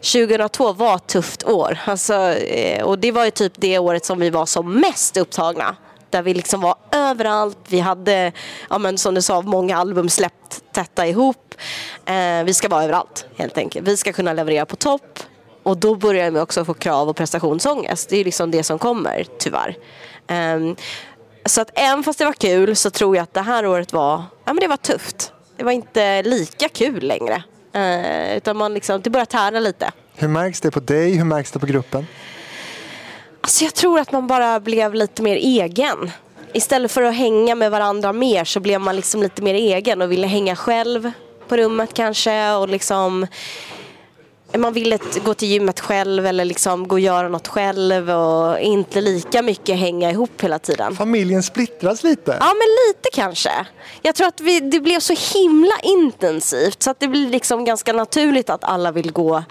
2002 0.00 0.72
var 0.72 0.96
ett 0.96 1.06
tufft 1.06 1.44
år. 1.44 1.78
Alltså, 1.84 2.14
eh, 2.34 2.84
och 2.84 2.98
det 2.98 3.12
var 3.12 3.24
ju 3.24 3.30
typ 3.30 3.52
det 3.56 3.78
året 3.78 4.04
som 4.04 4.18
vi 4.18 4.30
var 4.30 4.46
som 4.46 4.80
mest 4.80 5.16
upptagna. 5.16 5.76
Där 6.10 6.22
vi 6.22 6.34
liksom 6.34 6.60
var 6.60 6.74
överallt. 6.92 7.58
Vi 7.68 7.80
hade, 7.80 8.32
ja, 8.70 8.78
men 8.78 8.98
som 8.98 9.14
du 9.14 9.22
sa, 9.22 9.42
många 9.42 9.76
album 9.76 10.08
släppt 10.08 10.72
tätta 10.72 11.06
ihop. 11.06 11.54
Eh, 12.04 12.44
vi 12.44 12.54
ska 12.54 12.68
vara 12.68 12.84
överallt 12.84 13.26
helt 13.36 13.58
enkelt. 13.58 13.88
Vi 13.88 13.96
ska 13.96 14.12
kunna 14.12 14.32
leverera 14.32 14.66
på 14.66 14.76
topp. 14.76 15.18
Och 15.62 15.76
då 15.76 15.94
börjar 15.94 16.30
vi 16.30 16.40
också 16.40 16.64
få 16.64 16.74
krav 16.74 17.08
och 17.08 17.16
prestationsångest. 17.16 18.08
Det 18.08 18.16
är 18.16 18.24
liksom 18.24 18.50
det 18.50 18.62
som 18.62 18.78
kommer, 18.78 19.26
tyvärr. 19.38 19.76
Eh, 20.26 20.74
så 21.46 21.60
att 21.60 21.70
även 21.74 22.02
fast 22.02 22.18
det 22.18 22.24
var 22.24 22.32
kul 22.32 22.76
så 22.76 22.90
tror 22.90 23.16
jag 23.16 23.22
att 23.22 23.34
det 23.34 23.40
här 23.40 23.66
året 23.66 23.92
var, 23.92 24.22
ja 24.44 24.52
men 24.52 24.56
det 24.56 24.68
var 24.68 24.76
tufft. 24.76 25.32
Det 25.56 25.64
var 25.64 25.72
inte 25.72 26.22
lika 26.22 26.68
kul 26.68 27.02
längre. 27.02 27.42
Eh, 27.72 28.36
utan 28.36 28.56
man 28.56 28.74
liksom, 28.74 29.00
det 29.00 29.10
börjar 29.10 29.26
tära 29.26 29.60
lite. 29.60 29.90
Hur 30.14 30.28
märks 30.28 30.60
det 30.60 30.70
på 30.70 30.80
dig? 30.80 31.16
Hur 31.16 31.24
märks 31.24 31.52
det 31.52 31.58
på 31.58 31.66
gruppen? 31.66 32.06
Alltså 33.40 33.64
jag 33.64 33.74
tror 33.74 34.00
att 34.00 34.12
man 34.12 34.26
bara 34.26 34.60
blev 34.60 34.94
lite 34.94 35.22
mer 35.22 35.36
egen. 35.36 36.10
Istället 36.52 36.92
för 36.92 37.02
att 37.02 37.14
hänga 37.14 37.54
med 37.54 37.70
varandra 37.70 38.12
mer 38.12 38.44
så 38.44 38.60
blev 38.60 38.80
man 38.80 38.96
liksom 38.96 39.22
lite 39.22 39.42
mer 39.42 39.54
egen 39.54 40.02
och 40.02 40.12
ville 40.12 40.26
hänga 40.26 40.56
själv 40.56 41.12
på 41.48 41.56
rummet 41.56 41.94
kanske 41.94 42.52
och 42.52 42.68
liksom 42.68 43.26
man 44.58 44.72
ville 44.72 44.98
gå 45.24 45.34
till 45.34 45.48
gymmet 45.48 45.80
själv 45.80 46.26
eller 46.26 46.44
liksom 46.44 46.88
gå 46.88 46.94
och 46.94 47.00
göra 47.00 47.28
något 47.28 47.48
själv 47.48 48.10
och 48.10 48.60
inte 48.60 49.00
lika 49.00 49.42
mycket 49.42 49.78
hänga 49.78 50.10
ihop 50.10 50.42
hela 50.42 50.58
tiden. 50.58 50.96
Familjen 50.96 51.42
splittras 51.42 52.02
lite. 52.02 52.36
Ja, 52.40 52.46
men 52.46 52.68
lite 52.88 53.08
kanske. 53.12 53.50
Jag 54.02 54.14
tror 54.14 54.26
att 54.26 54.40
vi, 54.40 54.60
det 54.60 54.80
blev 54.80 55.00
så 55.00 55.38
himla 55.38 55.74
intensivt 55.82 56.82
så 56.82 56.90
att 56.90 57.00
det 57.00 57.08
blir 57.08 57.28
liksom 57.28 57.64
ganska 57.64 57.92
naturligt 57.92 58.50
att 58.50 58.64
alla 58.64 58.92
vill 58.92 59.12
gå 59.12 59.44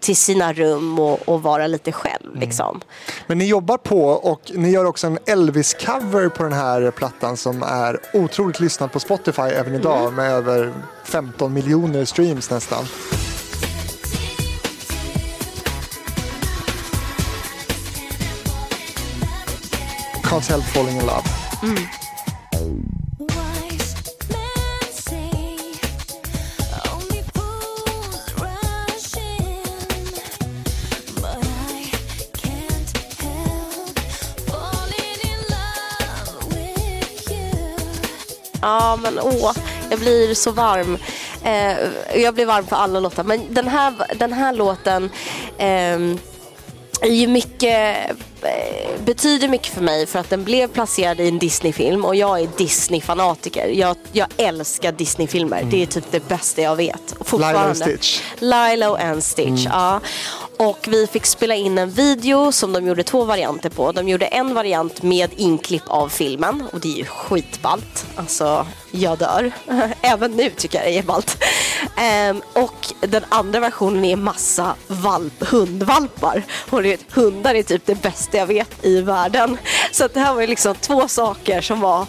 till 0.00 0.16
sina 0.16 0.52
rum 0.52 0.98
och, 0.98 1.28
och 1.28 1.42
vara 1.42 1.66
lite 1.66 1.92
själv. 1.92 2.36
Liksom. 2.36 2.80
Men 3.26 3.38
ni 3.38 3.44
jobbar 3.46 3.76
på 3.78 4.04
och 4.04 4.40
ni 4.54 4.70
gör 4.70 4.84
också 4.84 5.06
en 5.06 5.18
Elvis-cover 5.18 6.28
på 6.28 6.42
den 6.42 6.52
här 6.52 6.90
plattan 6.90 7.36
som 7.36 7.62
är 7.62 8.00
otroligt 8.14 8.60
lyssnad 8.60 8.92
på 8.92 9.00
Spotify 9.00 9.42
även 9.42 9.74
idag 9.74 10.00
Mm. 10.00 10.14
med 10.14 10.30
över 10.32 10.72
15 11.04 11.52
miljoner 11.52 12.04
streams 12.04 12.50
nästan. 12.50 12.84
Can't 20.22 20.48
help 20.48 20.64
falling 20.64 20.96
in 20.96 21.06
love. 21.06 21.24
Wise 21.62 21.99
Ja, 38.60 38.98
men 39.02 39.18
åh, 39.18 39.52
jag 39.90 39.98
blir 39.98 40.34
så 40.34 40.50
varm. 40.50 40.98
Eh, 41.44 42.20
jag 42.22 42.34
blir 42.34 42.46
varm 42.46 42.66
för 42.66 42.76
alla 42.76 43.00
låtar. 43.00 43.24
Men 43.24 43.54
den 43.54 43.68
här, 43.68 43.94
den 44.18 44.32
här 44.32 44.52
låten 44.52 45.10
eh, 45.58 45.98
är 47.00 47.12
ju 47.12 47.26
mycket, 47.26 47.96
betyder 49.04 49.48
mycket 49.48 49.74
för 49.74 49.80
mig 49.80 50.06
för 50.06 50.18
att 50.18 50.30
den 50.30 50.44
blev 50.44 50.68
placerad 50.68 51.20
i 51.20 51.28
en 51.28 51.38
Disney-film 51.38 52.04
och 52.04 52.16
jag 52.16 52.40
är 52.40 52.48
Disney-fanatiker. 52.56 53.66
Jag, 53.68 53.96
jag 54.12 54.28
älskar 54.36 54.92
Disney-filmer. 54.92 55.66
Det 55.70 55.82
är 55.82 55.86
typ 55.86 56.04
det 56.10 56.28
bästa 56.28 56.62
jag 56.62 56.76
vet. 56.76 57.14
Lilo 57.32 57.58
and. 57.58 57.76
Stitch. 57.76 58.20
Lilo 58.38 58.94
and 58.94 59.24
Stitch, 59.24 59.66
ja. 59.66 60.00
Och 60.56 60.88
vi 60.88 61.06
fick 61.06 61.26
spela 61.26 61.54
in 61.54 61.78
en 61.78 61.90
video 61.90 62.52
som 62.52 62.72
de 62.72 62.86
gjorde 62.86 63.02
två 63.02 63.24
varianter 63.24 63.70
på. 63.70 63.92
De 63.92 64.08
gjorde 64.08 64.26
en 64.26 64.54
variant 64.54 65.02
med 65.02 65.30
inklipp 65.36 65.82
av 65.86 66.08
filmen 66.08 66.64
och 66.72 66.80
det 66.80 66.88
är 66.88 66.96
ju 66.96 67.04
skitballt. 67.04 68.06
Alltså, 68.16 68.66
jag 68.90 69.18
dör. 69.18 69.52
Även 70.02 70.32
nu 70.32 70.50
tycker 70.50 70.78
jag 70.78 70.86
det 70.92 70.98
är 70.98 71.02
ballt. 71.02 71.44
Ehm, 71.96 72.42
och 72.52 72.86
den 73.00 73.24
andra 73.28 73.60
versionen 73.60 74.04
är 74.04 74.16
massa 74.16 74.74
valp, 74.86 75.48
hundvalpar. 75.50 76.42
Och 76.70 76.82
det, 76.82 77.00
hundar 77.10 77.54
är 77.54 77.62
typ 77.62 77.86
det 77.86 78.02
bästa 78.02 78.29
jag 78.38 78.46
vet 78.46 78.84
i 78.84 79.00
världen. 79.00 79.58
Så 79.92 80.04
att 80.04 80.14
det 80.14 80.20
här 80.20 80.34
var 80.34 80.40
ju 80.40 80.46
liksom 80.46 80.74
två 80.74 81.08
saker 81.08 81.60
som 81.60 81.80
var 81.80 82.06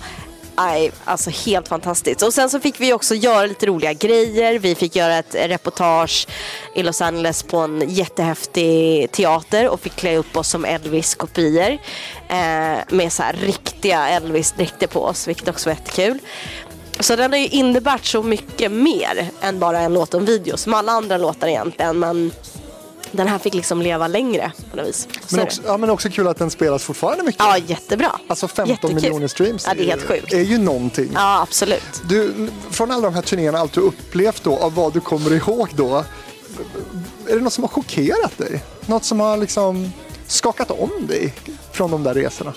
Nej, 0.55 0.91
alltså 1.05 1.30
helt 1.30 1.67
fantastiskt. 1.67 2.22
Och 2.22 2.34
sen 2.34 2.49
så 2.49 2.59
fick 2.59 2.82
vi 2.82 2.93
också 2.93 3.15
göra 3.15 3.45
lite 3.45 3.65
roliga 3.65 3.93
grejer. 3.93 4.59
Vi 4.59 4.76
fick 4.76 4.95
göra 4.95 5.17
ett 5.17 5.36
reportage 5.36 6.28
i 6.76 6.84
Los 6.84 7.01
Angeles 7.01 7.43
på 7.43 7.57
en 7.57 7.89
jättehäftig 7.89 9.11
teater 9.11 9.69
och 9.69 9.80
fick 9.80 9.95
klä 9.95 10.17
upp 10.17 10.38
oss 10.38 10.49
som 10.49 10.65
Elvis-kopior. 10.65 11.78
Eh, 12.28 12.78
med 12.89 13.11
så 13.11 13.24
här 13.24 13.34
riktiga 13.34 14.07
Elvis-dräkter 14.09 14.88
på 14.88 15.03
oss, 15.03 15.28
vilket 15.28 15.47
också 15.47 15.69
var 15.69 15.76
jättekul. 15.76 16.19
Så 16.99 17.15
den 17.15 17.32
har 17.32 17.39
ju 17.39 17.47
innebärt 17.47 18.05
så 18.05 18.24
mycket 18.24 18.72
mer 18.72 19.30
än 19.41 19.59
bara 19.59 19.80
en 19.80 19.93
låt 19.93 20.13
och 20.13 20.19
en 20.19 20.26
video, 20.26 20.57
som 20.57 20.74
alla 20.74 20.91
andra 20.91 21.17
låtar 21.17 21.47
egentligen. 21.47 21.99
Men 21.99 22.32
den 23.12 23.28
här 23.28 23.38
fick 23.39 23.53
liksom 23.53 23.82
leva 23.82 24.07
längre 24.07 24.51
på 24.72 24.78
något 24.78 24.88
vis. 24.88 25.07
Så 25.28 25.36
Men 25.36 25.45
också, 25.45 25.62
det. 25.62 25.68
ja, 25.68 25.78
men 25.78 25.89
också 25.89 26.09
kul 26.09 26.28
att 26.28 26.38
den 26.38 26.49
spelas 26.51 26.84
fortfarande 26.84 27.24
mycket. 27.24 27.39
Ja, 27.43 27.57
jättebra. 27.57 28.20
Alltså 28.28 28.47
15 28.47 28.68
Jättekul. 28.70 28.95
miljoner 28.95 29.28
streams 29.28 29.66
Ja, 29.68 29.74
det 29.74 29.84
är 29.84 29.88
helt 29.88 30.07
sjukt. 30.07 30.34
är 30.34 30.41
ju 30.41 30.57
någonting. 30.57 31.12
Ja, 31.14 31.41
absolut. 31.41 32.01
Du, 32.09 32.49
från 32.70 32.91
alla 32.91 33.01
de 33.03 33.16
här 33.16 33.22
turnéerna, 33.22 33.59
allt 33.59 33.74
du 33.74 33.82
upplevt 33.82 34.43
då, 34.43 34.57
av 34.57 34.76
vad 34.76 34.93
du 34.93 34.99
kommer 34.99 35.34
ihåg 35.34 35.68
då. 35.76 36.03
Är 37.28 37.36
det 37.36 37.41
något 37.41 37.53
som 37.53 37.64
har 37.64 37.70
chockerat 37.70 38.38
dig? 38.38 38.64
Något 38.86 39.03
som 39.03 39.20
har 39.20 39.38
liksom 39.38 39.91
skakat 40.28 40.72
om 40.72 41.07
dig 41.07 41.34
från 41.72 41.91
de 41.91 42.03
där 42.03 42.14
resorna? 42.14 42.53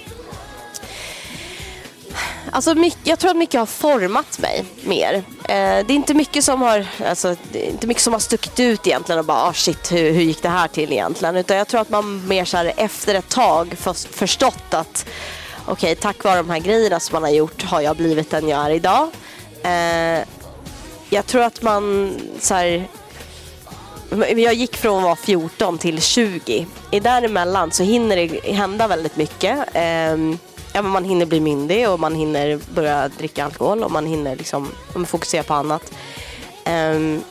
Alltså, 2.54 2.74
mycket, 2.74 3.00
jag 3.06 3.18
tror 3.18 3.30
att 3.30 3.36
mycket 3.36 3.60
har 3.60 3.66
format 3.66 4.38
mig 4.38 4.64
mer. 4.82 5.14
Eh, 5.14 5.22
det 5.48 5.54
är 5.54 5.90
inte 5.90 6.14
mycket 6.14 6.44
som 6.44 6.62
har, 6.62 6.86
alltså, 7.06 7.36
det 7.52 7.66
är 7.66 7.70
inte 7.70 7.86
mycket 7.86 8.02
som 8.02 8.12
har 8.12 8.20
stuckit 8.20 8.60
ut 8.60 8.86
egentligen 8.86 9.18
och 9.18 9.24
bara 9.24 9.42
ah, 9.42 9.52
shit 9.52 9.92
hur, 9.92 10.12
hur 10.12 10.22
gick 10.22 10.42
det 10.42 10.48
här 10.48 10.68
till 10.68 10.92
egentligen. 10.92 11.36
Utan 11.36 11.56
jag 11.56 11.68
tror 11.68 11.80
att 11.80 11.90
man 11.90 12.28
mer 12.28 12.44
så 12.44 12.56
här, 12.56 12.72
efter 12.76 13.14
ett 13.14 13.28
tag 13.28 13.74
förstått 14.10 14.74
att 14.74 15.06
okej 15.66 15.94
tack 15.94 16.24
vare 16.24 16.36
de 16.36 16.50
här 16.50 16.58
grejerna 16.58 17.00
som 17.00 17.14
man 17.14 17.22
har 17.22 17.30
gjort 17.30 17.62
har 17.62 17.80
jag 17.80 17.96
blivit 17.96 18.30
den 18.30 18.48
jag 18.48 18.60
är 18.66 18.70
idag. 18.70 19.10
Eh, 19.62 20.24
jag 21.10 21.26
tror 21.26 21.42
att 21.42 21.62
man 21.62 22.14
så 22.40 22.54
här, 22.54 22.88
Jag 24.36 24.54
gick 24.54 24.76
från 24.76 24.96
att 24.96 25.02
vara 25.02 25.16
14 25.16 25.78
till 25.78 26.02
20. 26.02 26.66
I 26.90 27.00
däremellan 27.00 27.70
så 27.70 27.82
hinner 27.82 28.16
det 28.16 28.52
hända 28.52 28.88
väldigt 28.88 29.16
mycket. 29.16 29.58
Ehm, 29.72 30.38
Ja, 30.76 30.82
men 30.82 30.90
man 30.90 31.04
hinner 31.04 31.26
bli 31.26 31.40
myndig 31.40 31.88
och 31.88 32.00
man 32.00 32.14
hinner 32.14 32.60
börja 32.74 33.08
dricka 33.08 33.44
alkohol 33.44 33.82
och 33.82 33.90
man 33.90 34.06
hinner 34.06 34.36
liksom, 34.36 34.72
man 34.94 35.06
fokusera 35.06 35.42
på 35.42 35.54
annat. 35.54 35.92
Um, 36.66 37.24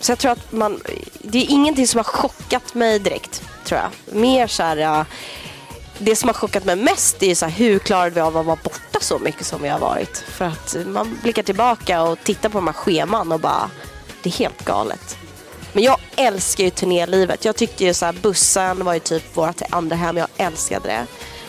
så 0.00 0.12
jag 0.12 0.18
tror 0.18 0.32
att 0.32 0.52
man, 0.52 0.80
det 1.18 1.38
är 1.38 1.50
ingenting 1.50 1.86
som 1.86 1.98
har 1.98 2.04
chockat 2.04 2.74
mig 2.74 2.98
direkt, 2.98 3.42
tror 3.64 3.80
jag. 3.80 4.16
Mer 4.16 4.46
så 4.46 4.62
här, 4.62 5.06
det 5.98 6.16
som 6.16 6.28
har 6.28 6.34
chockat 6.34 6.64
mig 6.64 6.76
mest 6.76 7.22
är 7.22 7.34
så 7.34 7.46
här, 7.46 7.52
hur 7.52 7.78
klarade 7.78 8.10
vi 8.10 8.20
av 8.20 8.36
att 8.36 8.46
vara 8.46 8.58
borta 8.64 9.00
så 9.00 9.18
mycket 9.18 9.46
som 9.46 9.62
vi 9.62 9.68
har 9.68 9.78
varit. 9.78 10.18
För 10.18 10.44
att 10.44 10.76
man 10.86 11.18
blickar 11.22 11.42
tillbaka 11.42 12.02
och 12.02 12.18
tittar 12.24 12.48
på 12.48 12.58
de 12.58 12.66
här 12.66 12.74
scheman 12.74 13.32
och 13.32 13.40
bara, 13.40 13.70
det 14.22 14.28
är 14.28 14.32
helt 14.32 14.64
galet. 14.64 15.16
Men 15.72 15.82
jag 15.82 15.96
älskar 16.16 16.64
ju 16.64 16.70
turnélivet. 16.70 17.44
Jag 17.44 17.56
tyckte 17.56 17.84
ju 17.84 17.94
så 17.94 18.06
här, 18.06 18.12
bussen 18.12 18.84
var 18.84 18.94
ju 18.94 19.00
typ 19.00 19.36
vårt 19.36 19.62
andra 19.70 19.96
hem. 19.96 20.16
Jag 20.16 20.28
älskade 20.36 20.88
det. 20.88 21.06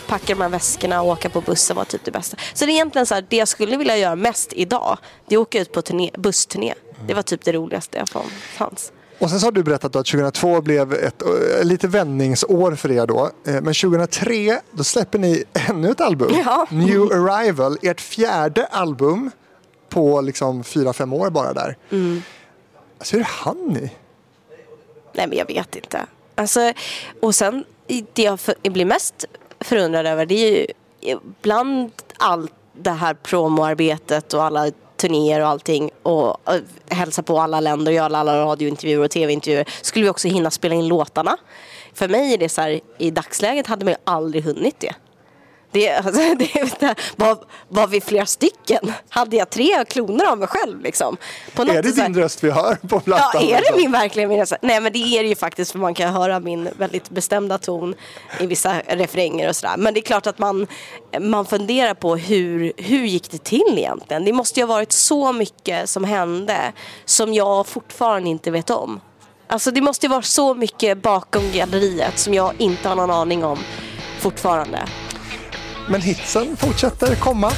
Packa 0.07 0.33
de 0.35 0.41
här 0.41 0.49
väskorna 0.49 1.01
och 1.01 1.07
åka 1.07 1.29
på 1.29 1.41
bussen 1.41 1.75
var 1.75 1.85
typ 1.85 2.03
det 2.05 2.11
bästa. 2.11 2.37
Så 2.53 2.65
det 2.65 2.71
är 2.71 2.73
egentligen 2.73 3.05
så 3.05 3.13
här, 3.15 3.25
det 3.29 3.37
jag 3.37 3.47
skulle 3.47 3.77
vilja 3.77 3.97
göra 3.97 4.15
mest 4.15 4.53
idag, 4.53 4.97
det 5.27 5.35
är 5.35 5.39
att 5.39 5.41
åka 5.41 5.59
ut 5.61 5.71
på 5.71 5.81
turné, 5.81 6.11
bussturné. 6.17 6.73
Det 7.07 7.13
var 7.13 7.21
typ 7.21 7.43
det 7.45 7.51
roligaste 7.51 7.97
jag 7.97 8.09
fanns. 8.57 8.91
Och 9.19 9.29
sen 9.29 9.39
så 9.39 9.47
har 9.47 9.51
du 9.51 9.63
berättat 9.63 9.95
att 9.95 10.05
2002 10.05 10.61
blev 10.61 10.93
ett 10.93 11.21
äh, 11.21 11.63
lite 11.63 11.87
vändningsår 11.87 12.75
för 12.75 12.91
er 12.91 13.05
då. 13.07 13.31
Eh, 13.47 13.53
Men 13.53 13.63
2003 13.63 14.59
då 14.71 14.83
släpper 14.83 15.19
ni 15.19 15.43
ännu 15.69 15.89
ett 15.91 16.01
album. 16.01 16.31
Ja. 16.45 16.67
New 16.69 17.01
Arrival, 17.01 17.77
ert 17.81 18.01
fjärde 18.01 18.65
album 18.65 19.31
på 19.89 20.21
liksom 20.21 20.63
fyra 20.63 20.93
fem 20.93 21.13
år 21.13 21.29
bara 21.29 21.53
där. 21.53 21.77
Mm. 21.91 22.21
Alltså 22.97 23.15
hur 23.17 23.23
hann 23.23 23.67
ni? 23.67 23.91
Nej 25.13 25.27
men 25.27 25.37
jag 25.37 25.45
vet 25.47 25.75
inte. 25.75 26.05
Alltså, 26.35 26.73
och 27.21 27.35
sen 27.35 27.63
det 28.13 28.23
jag 28.23 28.39
blir 28.73 28.85
mest 28.85 29.25
förundrad 29.59 30.05
över 30.05 30.25
det 30.25 30.35
är 30.35 30.67
ju 31.01 31.19
bland 31.41 31.91
allt 32.17 32.53
det 32.73 32.91
här 32.91 33.13
promoarbetet 33.13 34.33
och 34.33 34.43
alla 34.43 34.71
turnéer 34.97 35.41
och 35.41 35.47
allting 35.47 35.91
och, 36.03 36.29
och 36.29 36.59
hälsa 36.89 37.23
på 37.23 37.39
alla 37.39 37.59
länder 37.59 37.91
och 37.91 37.95
göra 37.95 38.17
alla 38.17 38.45
radiointervjuer 38.45 39.03
och 39.03 39.11
tv-intervjuer 39.11 39.65
skulle 39.81 40.03
vi 40.03 40.09
också 40.09 40.27
hinna 40.27 40.51
spela 40.51 40.75
in 40.75 40.87
låtarna. 40.87 41.37
För 41.93 42.07
mig 42.07 42.33
är 42.33 42.37
det 42.37 42.49
så 42.49 42.61
här, 42.61 42.79
i 42.97 43.11
dagsläget 43.11 43.67
hade 43.67 43.85
man 43.85 43.91
ju 43.93 43.97
aldrig 44.03 44.43
hunnit 44.43 44.79
det. 44.79 44.95
Det, 45.75 45.89
alltså, 45.89 46.21
det, 46.79 46.95
var, 47.15 47.37
var 47.69 47.87
vi 47.87 48.01
flera 48.01 48.25
stycken? 48.25 48.93
Hade 49.09 49.35
jag 49.35 49.49
tre 49.49 49.85
kloner 49.85 50.25
av 50.25 50.37
mig 50.37 50.47
själv 50.47 50.81
liksom? 50.81 51.17
På 51.55 51.63
något 51.63 51.75
Är 51.75 51.83
det 51.83 51.91
din 51.91 52.15
röst 52.15 52.43
vi 52.43 52.51
hör 52.51 52.75
på 52.75 52.99
plattan? 52.99 53.31
Ja, 53.33 53.41
är 53.41 53.53
det 53.53 53.59
liksom? 53.59 53.77
min 53.77 53.91
verkligen 53.91 54.29
min 54.29 54.39
röst? 54.39 54.53
Nej 54.61 54.81
men 54.81 54.93
det 54.93 54.99
är 54.99 55.23
det 55.23 55.29
ju 55.29 55.35
faktiskt 55.35 55.71
för 55.71 55.79
man 55.79 55.93
kan 55.93 56.13
höra 56.13 56.39
min 56.39 56.69
väldigt 56.77 57.09
bestämda 57.09 57.57
ton 57.57 57.95
i 58.39 58.45
vissa 58.45 58.79
refränger 58.87 59.49
och 59.49 59.55
sådär. 59.55 59.77
Men 59.77 59.93
det 59.93 59.99
är 59.99 60.01
klart 60.01 60.27
att 60.27 60.39
man, 60.39 60.67
man 61.19 61.45
funderar 61.45 61.93
på 61.93 62.15
hur, 62.15 62.73
hur 62.77 63.05
gick 63.05 63.31
det 63.31 63.43
till 63.43 63.75
egentligen? 63.77 64.25
Det 64.25 64.33
måste 64.33 64.59
ju 64.59 64.65
ha 64.65 64.73
varit 64.73 64.91
så 64.91 65.33
mycket 65.33 65.89
som 65.89 66.03
hände 66.03 66.73
som 67.05 67.33
jag 67.33 67.67
fortfarande 67.67 68.29
inte 68.29 68.51
vet 68.51 68.69
om. 68.69 69.01
Alltså 69.47 69.71
det 69.71 69.81
måste 69.81 70.05
ju 70.05 70.09
vara 70.09 70.21
så 70.21 70.53
mycket 70.53 71.01
bakom 71.01 71.43
galleriet 71.53 72.19
som 72.19 72.33
jag 72.33 72.53
inte 72.57 72.89
har 72.89 72.95
någon 72.95 73.11
aning 73.11 73.43
om 73.43 73.59
fortfarande. 74.19 74.79
Men 75.89 76.01
hitsen 76.01 76.57
fortsätter 76.57 77.15
komma. 77.15 77.51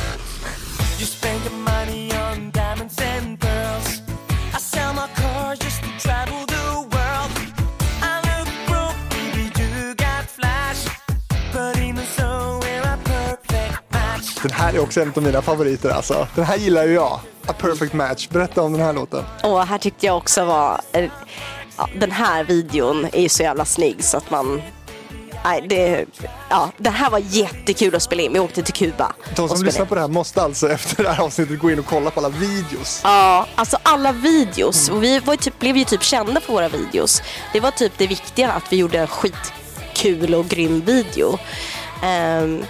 Den 14.42 14.52
här 14.52 14.74
är 14.74 14.80
också 14.80 15.02
en 15.02 15.14
av 15.16 15.24
mina 15.24 15.42
favoriter 15.42 15.90
alltså. 15.90 16.28
Den 16.36 16.46
här 16.46 16.58
gillar 16.58 16.84
ju 16.86 16.94
jag. 16.94 17.20
A 17.48 17.54
perfect 17.60 17.94
match. 17.94 18.28
Berätta 18.30 18.62
om 18.62 18.74
den 18.74 18.82
här 18.82 18.94
låten. 18.94 19.24
Och 19.44 19.66
här 19.68 19.78
tyckte 19.78 20.06
jag 20.06 20.18
också 20.18 20.46
var... 20.46 20.82
eh, 20.92 21.10
Ja, 21.78 21.90
den 22.00 22.12
här 22.12 22.44
videon 22.44 23.06
är 23.14 23.22
ju 23.22 23.30
så 23.30 23.44
jävla 23.44 23.66
snygg 23.66 24.04
så 24.04 24.18
att 24.18 24.32
man... 24.32 24.62
Nej, 25.48 25.62
det, 25.68 26.06
ja, 26.50 26.72
det 26.78 26.90
här 26.90 27.10
var 27.10 27.20
jättekul 27.20 27.96
att 27.96 28.04
spela 28.04 28.22
in. 28.22 28.34
Vi 28.34 28.40
åkte 28.40 28.64
till 28.64 28.74
Kuba. 28.74 29.14
De 29.36 29.50
som 29.50 29.64
lyssnar 29.64 29.86
på 29.86 29.96
det 29.96 30.02
här 30.02 30.08
måste 30.08 30.42
alltså 30.42 30.70
efter 30.72 31.04
det 31.04 31.10
här 31.10 31.24
avsnittet 31.24 31.60
gå 31.60 31.72
in 31.72 31.80
och 31.80 31.86
kolla 31.86 32.12
på 32.12 32.20
alla 32.20 32.30
videos. 32.30 33.02
Ja, 33.04 33.48
alltså 33.56 33.78
alla 33.84 34.12
videos. 34.12 34.90
Och 34.90 35.04
vi 35.04 35.20
var 35.20 35.36
typ, 35.36 35.60
blev 35.60 35.78
ju 35.78 35.84
typ 35.84 36.04
kända 36.04 36.42
för 36.42 36.54
våra 36.54 36.70
videos. 36.70 37.22
Det 37.54 37.60
var 37.60 37.72
typ 37.72 37.94
det 37.98 38.08
viktiga 38.08 38.52
att 38.52 38.74
vi 38.74 38.78
gjorde 38.78 39.00
en 39.00 39.08
skitkul 39.08 40.36
och 40.36 40.48
grym 40.48 40.82
video. 40.82 41.40
Ehm, 42.04 42.64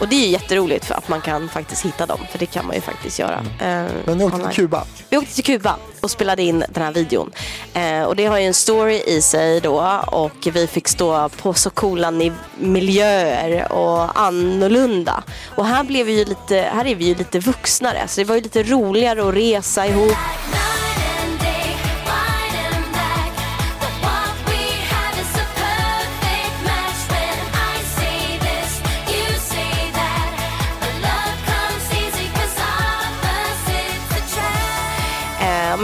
och 0.00 0.08
det 0.08 0.16
är 0.16 0.20
ju 0.20 0.26
jätteroligt 0.26 0.84
för 0.84 0.94
att 0.94 1.08
man 1.08 1.20
kan 1.20 1.48
faktiskt 1.48 1.84
hitta 1.84 2.06
dem. 2.06 2.18
För 2.30 2.38
det 2.38 2.46
kan 2.46 2.66
man 2.66 2.74
ju 2.76 2.80
faktiskt 2.82 3.18
göra. 3.18 3.44
ehm, 3.60 3.86
Men 4.04 4.18
ni 4.18 4.24
åkte 4.24 4.36
online. 4.36 4.48
till 4.48 4.56
Kuba. 4.56 4.84
Vi 5.10 5.16
åkte 5.16 5.34
till 5.34 5.44
Kuba 5.44 5.76
och 6.00 6.10
spelade 6.10 6.42
in 6.42 6.64
den 6.68 6.82
här 6.84 6.92
videon. 6.92 7.32
Eh, 7.74 8.02
och 8.02 8.16
det 8.16 8.26
har 8.26 8.38
ju 8.38 8.44
en 8.46 8.54
story 8.54 9.02
i 9.06 9.22
sig 9.22 9.60
då 9.60 10.00
och 10.06 10.46
vi 10.52 10.66
fick 10.66 10.88
stå 10.88 11.28
på 11.28 11.54
så 11.54 11.70
coola 11.70 12.12
miljöer 12.58 13.72
och 13.72 14.20
annorlunda. 14.20 15.22
Och 15.56 15.66
här, 15.66 15.84
blev 15.84 16.06
vi 16.06 16.18
ju 16.18 16.24
lite, 16.24 16.56
här 16.74 16.86
är 16.86 16.94
vi 16.94 17.04
ju 17.04 17.14
lite 17.14 17.38
vuxnare 17.38 18.08
så 18.08 18.20
det 18.20 18.24
var 18.24 18.34
ju 18.34 18.40
lite 18.40 18.62
roligare 18.62 19.28
att 19.28 19.34
resa 19.34 19.86
ihop. 19.86 20.16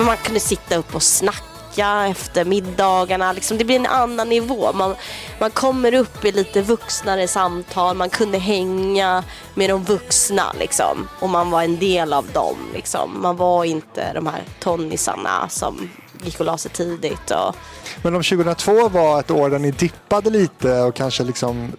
Men 0.00 0.06
man 0.06 0.16
kunde 0.16 0.40
sitta 0.40 0.76
upp 0.76 0.94
och 0.94 1.02
snacka 1.02 2.06
efter 2.06 2.44
middagarna. 2.44 3.32
Liksom, 3.32 3.58
det 3.58 3.64
blir 3.64 3.76
en 3.76 3.86
annan 3.86 4.28
nivå. 4.28 4.72
Man, 4.72 4.94
man 5.38 5.50
kommer 5.50 5.94
upp 5.94 6.24
i 6.24 6.32
lite 6.32 6.62
vuxnare 6.62 7.28
samtal. 7.28 7.96
Man 7.96 8.10
kunde 8.10 8.38
hänga 8.38 9.24
med 9.54 9.70
de 9.70 9.84
vuxna 9.84 10.52
liksom. 10.58 11.08
Och 11.20 11.28
man 11.28 11.50
var 11.50 11.62
en 11.62 11.78
del 11.78 12.12
av 12.12 12.26
dem. 12.32 12.56
Liksom. 12.74 13.22
Man 13.22 13.36
var 13.36 13.64
inte 13.64 14.12
de 14.12 14.26
här 14.26 14.42
tonnisarna 14.60 15.48
som 15.48 15.90
gick 16.22 16.40
och 16.40 16.46
la 16.46 16.58
sig 16.58 16.70
tidigt. 16.70 17.30
Och, 17.30 17.56
Men 18.02 18.14
om 18.14 18.22
2002 18.22 18.88
var 18.88 19.20
ett 19.20 19.30
år 19.30 19.50
där 19.50 19.58
ni 19.58 19.70
dippade 19.70 20.30
lite 20.30 20.80
och 20.80 20.94
kanske 20.94 21.24
liksom, 21.24 21.72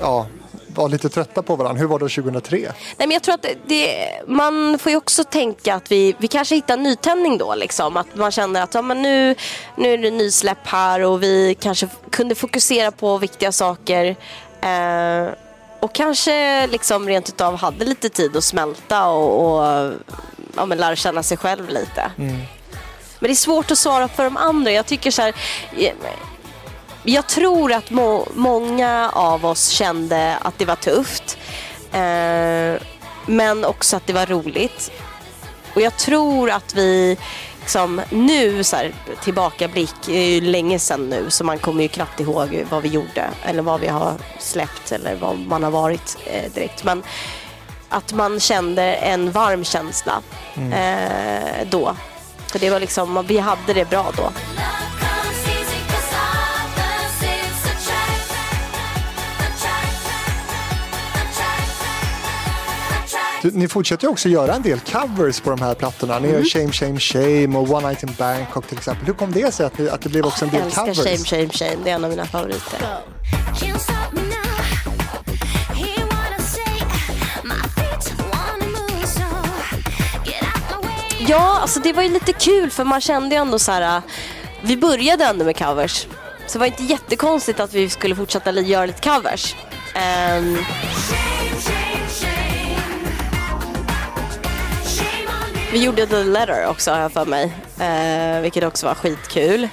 ja, 0.00 0.26
var 0.82 0.88
lite 0.88 1.08
trötta 1.08 1.42
på 1.42 1.56
varandra. 1.56 1.80
Hur 1.80 1.86
var 1.86 1.98
det 1.98 2.08
2003? 2.08 2.56
Nej, 2.60 2.72
men 2.98 3.10
jag 3.10 3.22
tror 3.22 3.34
att 3.34 3.46
det- 3.66 4.22
man 4.26 4.78
får 4.78 4.90
ju 4.90 4.96
också 4.98 5.24
tänka 5.24 5.74
att 5.74 5.92
vi, 5.92 6.14
vi 6.18 6.28
kanske 6.28 6.54
hittar 6.54 6.74
en 6.74 6.82
nytändning 6.82 7.38
då. 7.38 7.54
Liksom. 7.54 7.96
Att 7.96 8.14
man 8.14 8.30
känner 8.30 8.62
att 8.62 8.74
ja, 8.74 8.82
men 8.82 9.02
nu, 9.02 9.34
nu 9.76 9.92
är 9.92 9.98
det 9.98 10.10
nysläpp 10.10 10.66
här 10.66 11.00
och 11.04 11.22
vi 11.22 11.56
kanske 11.60 11.88
kunde 12.10 12.34
fokusera 12.34 12.90
på 12.90 13.18
viktiga 13.18 13.52
saker. 13.52 14.16
Eh, 14.62 15.32
och 15.80 15.94
kanske 15.94 16.66
liksom 16.66 17.08
rent 17.08 17.28
utav 17.28 17.56
hade 17.56 17.84
lite 17.84 18.08
tid 18.08 18.36
att 18.36 18.44
smälta 18.44 19.06
och, 19.08 19.56
och 19.58 19.92
ja, 20.56 20.66
men 20.66 20.78
lära 20.78 20.96
känna 20.96 21.22
sig 21.22 21.36
själv 21.36 21.68
lite. 21.68 22.12
Men 23.18 23.28
det 23.28 23.30
är 23.30 23.34
svårt 23.34 23.70
att 23.70 23.78
svara 23.78 24.08
för 24.08 24.24
de 24.24 24.36
andra. 24.36 24.70
Jag 24.72 24.86
tycker 24.86 25.10
så 25.10 25.22
här... 25.22 25.34
Jag 27.02 27.26
tror 27.26 27.72
att 27.72 27.90
må, 27.90 28.26
många 28.34 29.10
av 29.12 29.46
oss 29.46 29.68
kände 29.68 30.36
att 30.36 30.58
det 30.58 30.64
var 30.64 30.76
tufft. 30.76 31.38
Eh, 31.92 32.82
men 33.26 33.64
också 33.64 33.96
att 33.96 34.06
det 34.06 34.12
var 34.12 34.26
roligt. 34.26 34.92
Och 35.74 35.80
jag 35.80 35.96
tror 35.96 36.50
att 36.50 36.74
vi 36.74 37.16
liksom, 37.60 38.00
nu, 38.10 38.64
så 38.64 38.76
här, 38.76 38.92
tillbakablick, 39.22 39.94
det 40.06 40.16
är 40.16 40.30
ju 40.30 40.40
länge 40.40 40.78
sedan 40.78 41.08
nu 41.08 41.30
så 41.30 41.44
man 41.44 41.58
kommer 41.58 41.82
ju 41.82 41.88
knappt 41.88 42.20
ihåg 42.20 42.66
vad 42.70 42.82
vi 42.82 42.88
gjorde 42.88 43.30
eller 43.44 43.62
vad 43.62 43.80
vi 43.80 43.88
har 43.88 44.14
släppt 44.38 44.92
eller 44.92 45.14
vad 45.14 45.38
man 45.38 45.62
har 45.62 45.70
varit 45.70 46.16
eh, 46.26 46.52
direkt. 46.52 46.84
Men 46.84 47.02
att 47.88 48.12
man 48.12 48.40
kände 48.40 48.82
en 48.82 49.30
varm 49.30 49.64
känsla 49.64 50.22
eh, 50.54 51.68
då. 51.70 51.96
För 52.46 52.58
det 52.58 52.70
var 52.70 52.80
liksom, 52.80 53.24
vi 53.28 53.38
hade 53.38 53.74
det 53.74 53.90
bra 53.90 54.12
då. 54.16 54.30
Du, 63.42 63.50
ni 63.50 63.68
fortsätter 63.68 64.08
också 64.08 64.28
göra 64.28 64.54
en 64.54 64.62
del 64.62 64.80
covers 64.80 65.40
på 65.40 65.50
de 65.50 65.60
här 65.60 65.74
plattorna. 65.74 66.18
Ni 66.18 66.28
gör 66.28 66.44
Shame, 66.44 66.72
Shame, 66.72 67.00
Shame 67.00 67.58
och 67.58 67.70
One 67.70 67.88
Night 67.88 68.02
in 68.02 68.14
Bangkok 68.18 68.66
till 68.66 68.78
exempel. 68.78 69.06
Hur 69.06 69.14
kom 69.14 69.32
det 69.32 69.54
sig 69.54 69.66
att, 69.66 69.78
ni, 69.78 69.88
att 69.88 70.00
det 70.00 70.08
blev 70.08 70.26
också 70.26 70.44
en 70.44 70.50
Jag 70.52 70.60
del 70.60 70.66
älskar 70.66 70.82
covers? 70.82 70.96
Shame, 71.28 71.48
Shame, 71.48 71.48
Shame. 71.52 71.84
Det 71.84 71.90
är 71.90 71.94
en 71.94 72.04
av 72.04 72.10
mina 72.10 72.24
favoriter. 72.26 72.78
Ja, 81.28 81.58
alltså 81.60 81.80
det 81.80 81.92
var 81.92 82.02
ju 82.02 82.08
lite 82.08 82.32
kul 82.32 82.70
för 82.70 82.84
man 82.84 83.00
kände 83.00 83.34
ju 83.34 83.40
ändå 83.40 83.58
så 83.58 83.72
här. 83.72 83.96
äh, 83.96 84.02
Vi 84.62 84.76
började 84.76 85.24
ändå 85.24 85.44
med 85.44 85.56
covers. 85.58 86.06
Så 86.46 86.52
det 86.52 86.58
var 86.58 86.66
inte 86.66 86.82
jättekonstigt 86.82 87.60
att 87.60 87.74
vi 87.74 87.88
skulle 87.90 88.16
fortsätta 88.16 88.52
göra 88.52 88.86
lite 88.86 89.00
covers. 89.10 89.54
Ehm, 89.94 90.56
vi 95.72 95.84
gjorde 95.84 96.06
The 96.06 96.24
Letter 96.24 96.66
också 96.68 96.90
har 96.90 97.00
jag 97.00 97.12
för 97.12 97.24
mig. 97.24 97.52
Eh, 97.78 98.40
vilket 98.40 98.64
också 98.64 98.86
var 98.86 98.94
skitkul. 98.94 99.68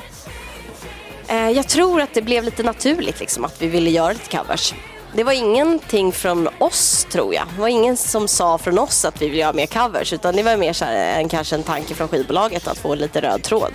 Eh, 1.28 1.50
jag 1.50 1.68
tror 1.68 2.02
att 2.02 2.14
det 2.14 2.22
blev 2.22 2.44
lite 2.44 2.64
naturligt 2.64 3.20
liksom 3.20 3.46
att 3.46 3.62
vi 3.62 3.68
ville 3.68 3.90
göra 3.90 4.14
lite 4.14 4.38
covers. 4.38 4.74
Det 5.14 5.24
var 5.24 5.32
ingenting 5.32 6.12
från 6.12 6.50
oss 6.58 7.08
tror 7.12 7.34
jag. 7.34 7.44
Det 7.56 7.62
var 7.62 7.68
ingen 7.68 7.98
som 7.98 8.28
sa 8.28 8.58
från 8.58 8.80
oss 8.80 9.06
att 9.06 9.22
vi 9.22 9.30
ville 9.30 9.42
göra 9.42 9.54
mer 9.54 9.66
covers. 9.66 10.14
Utan 10.14 10.36
det 10.36 10.44
var 10.44 10.58
mer 10.58 10.74
så 10.74 10.86
här, 10.86 11.20
en, 11.20 11.30
kanske 11.30 11.56
en 11.56 11.64
tanke 11.64 11.94
från 11.94 12.08
skivbolaget 12.08 12.68
att 12.68 12.78
få 12.78 12.96
lite 12.96 13.22
röd 13.22 13.44
tråd. 13.44 13.72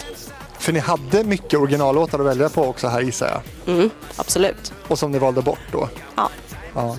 För 0.59 0.73
ni 0.73 0.79
hade 0.81 1.25
mycket 1.25 1.59
originallåtar 1.59 2.19
att 2.19 2.27
välja 2.27 2.49
på 2.49 2.65
också 2.65 2.89
här 2.89 3.01
gissar 3.01 3.29
jag. 3.67 3.75
Mm, 3.75 3.91
absolut. 4.17 4.73
Och 4.89 4.99
som 4.99 5.13
ni 5.13 5.19
valde 5.19 5.43
bort 5.43 5.59
då. 5.73 5.89
Ja. 6.17 6.31
Ja. 6.75 6.97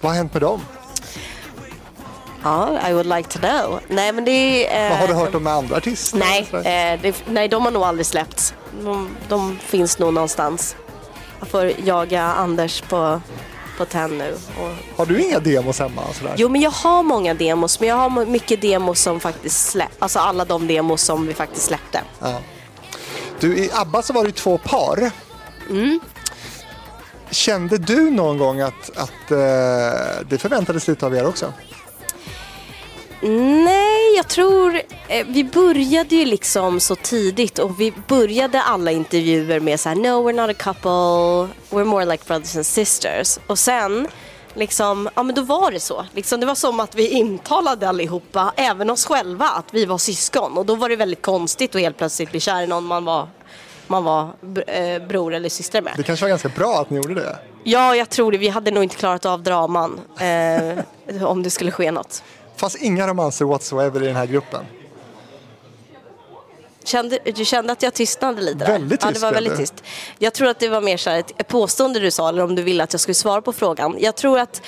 Vad 0.00 0.12
har 0.12 0.16
hänt 0.16 0.32
med 0.32 0.42
dem? 0.42 0.60
Ja, 2.44 2.88
I 2.88 2.92
would 2.92 3.06
like 3.06 3.28
to 3.28 3.38
know. 3.38 3.80
Nej, 3.88 4.12
men 4.12 4.24
det 4.24 4.72
är... 4.72 4.90
Vad 4.90 4.98
har 4.98 5.08
du 5.08 5.14
hört 5.14 5.34
om 5.34 5.42
med 5.42 5.52
andra 5.52 5.76
artister? 5.76 6.18
Nej, 6.18 6.48
eh, 6.52 7.00
det, 7.02 7.14
nej, 7.26 7.48
de 7.48 7.64
har 7.64 7.70
nog 7.70 7.82
aldrig 7.82 8.06
släppts. 8.06 8.54
De, 8.82 9.16
de 9.28 9.58
finns 9.58 9.98
nog 9.98 10.14
någonstans. 10.14 10.76
Jag 11.38 11.48
får 11.48 11.72
jaga 11.84 12.22
Anders 12.22 12.80
på, 12.80 13.20
på 13.78 13.84
tenn 13.84 14.18
nu. 14.18 14.36
Och... 14.60 14.96
Har 14.96 15.06
du 15.06 15.22
inga 15.22 15.38
demos 15.38 15.78
hemma? 15.78 16.02
Sådär? 16.12 16.34
Jo, 16.36 16.48
men 16.48 16.60
jag 16.60 16.70
har 16.70 17.02
många 17.02 17.34
demos, 17.34 17.80
men 17.80 17.88
jag 17.88 17.96
har 17.96 18.26
mycket 18.26 18.60
demos 18.60 19.00
som 19.00 19.20
faktiskt 19.20 19.70
släppts. 19.70 19.96
Alltså 19.98 20.18
alla 20.18 20.44
de 20.44 20.66
demos 20.66 21.02
som 21.02 21.26
vi 21.26 21.34
faktiskt 21.34 21.66
släppte. 21.66 22.00
Ja. 22.20 22.40
Du, 23.40 23.58
i 23.58 23.70
ABBA 23.74 24.02
så 24.02 24.12
var 24.12 24.24
det 24.24 24.32
två 24.32 24.58
par. 24.58 25.10
Mm. 25.70 26.00
Kände 27.30 27.78
du 27.78 28.10
någon 28.10 28.38
gång 28.38 28.60
att, 28.60 28.90
att 28.96 29.30
eh, 29.30 29.38
det 30.28 30.38
förväntades 30.38 30.88
lite 30.88 31.06
av 31.06 31.14
er 31.14 31.26
också? 31.26 31.52
Nej, 33.28 34.16
jag 34.16 34.28
tror... 34.28 34.80
Eh, 35.08 35.26
vi 35.26 35.44
började 35.44 36.16
ju 36.16 36.24
liksom 36.24 36.80
så 36.80 36.94
tidigt 36.94 37.58
och 37.58 37.80
vi 37.80 37.92
började 38.08 38.62
alla 38.62 38.90
intervjuer 38.90 39.60
med 39.60 39.80
så 39.80 39.88
här: 39.88 39.96
No, 39.96 40.28
we're 40.28 40.46
not 40.46 40.50
a 40.50 40.62
couple, 40.64 41.54
we're 41.70 41.84
more 41.84 42.04
like 42.04 42.24
brothers 42.26 42.56
and 42.56 42.66
sisters. 42.66 43.38
Och 43.46 43.58
sen, 43.58 44.08
liksom, 44.54 45.08
ja 45.14 45.22
men 45.22 45.34
då 45.34 45.42
var 45.42 45.70
det 45.70 45.80
så. 45.80 46.06
Liksom, 46.12 46.40
det 46.40 46.46
var 46.46 46.54
som 46.54 46.80
att 46.80 46.94
vi 46.94 47.08
intalade 47.08 47.88
allihopa, 47.88 48.52
även 48.56 48.90
oss 48.90 49.06
själva, 49.06 49.48
att 49.48 49.74
vi 49.74 49.84
var 49.84 49.98
syskon. 49.98 50.58
Och 50.58 50.66
då 50.66 50.74
var 50.74 50.88
det 50.88 50.96
väldigt 50.96 51.22
konstigt 51.22 51.74
att 51.74 51.80
helt 51.80 51.98
plötsligt 51.98 52.30
bli 52.30 52.40
kär 52.40 52.62
i 52.62 52.66
någon 52.66 52.84
man 52.84 53.04
var, 53.04 53.28
man 53.86 54.04
var 54.04 54.30
eh, 54.66 55.06
bror 55.06 55.34
eller 55.34 55.48
syster 55.48 55.82
med. 55.82 55.92
Det 55.96 56.02
kanske 56.02 56.24
var 56.24 56.28
ganska 56.28 56.48
bra 56.48 56.80
att 56.80 56.90
ni 56.90 56.96
gjorde 56.96 57.14
det. 57.14 57.38
Ja, 57.64 57.96
jag 57.96 58.10
tror 58.10 58.32
det. 58.32 58.38
Vi 58.38 58.48
hade 58.48 58.70
nog 58.70 58.82
inte 58.82 58.96
klarat 58.96 59.26
av 59.26 59.42
draman 59.42 60.00
eh, 60.20 61.24
om 61.24 61.42
det 61.42 61.50
skulle 61.50 61.70
ske 61.70 61.90
något. 61.90 62.22
Fanns 62.56 62.76
inga 62.76 63.06
romanser 63.06 63.44
whatsoever 63.44 64.02
i 64.02 64.06
den 64.06 64.16
här 64.16 64.26
gruppen. 64.26 64.64
Kände, 66.84 67.18
du 67.34 67.44
kände 67.44 67.72
att 67.72 67.82
jag 67.82 67.94
tystnade 67.94 68.42
lite? 68.42 68.64
Väldigt 68.64 69.02
Ja, 69.02 69.08
tyst 69.08 69.20
det 69.20 69.26
var 69.26 69.32
väldigt 69.32 69.56
tyst. 69.56 69.74
Jag 70.18 70.32
tror 70.34 70.48
att 70.48 70.58
det 70.58 70.68
var 70.68 70.80
mer 70.80 70.96
så 70.96 71.10
här 71.10 71.18
ett 71.18 71.48
påstående 71.48 72.00
du 72.00 72.10
sa, 72.10 72.28
eller 72.28 72.42
om 72.44 72.54
du 72.54 72.62
ville 72.62 72.84
att 72.84 72.92
jag 72.92 73.00
skulle 73.00 73.14
svara 73.14 73.42
på 73.42 73.52
frågan. 73.52 73.96
Jag 73.98 74.16
tror 74.16 74.38
att 74.38 74.62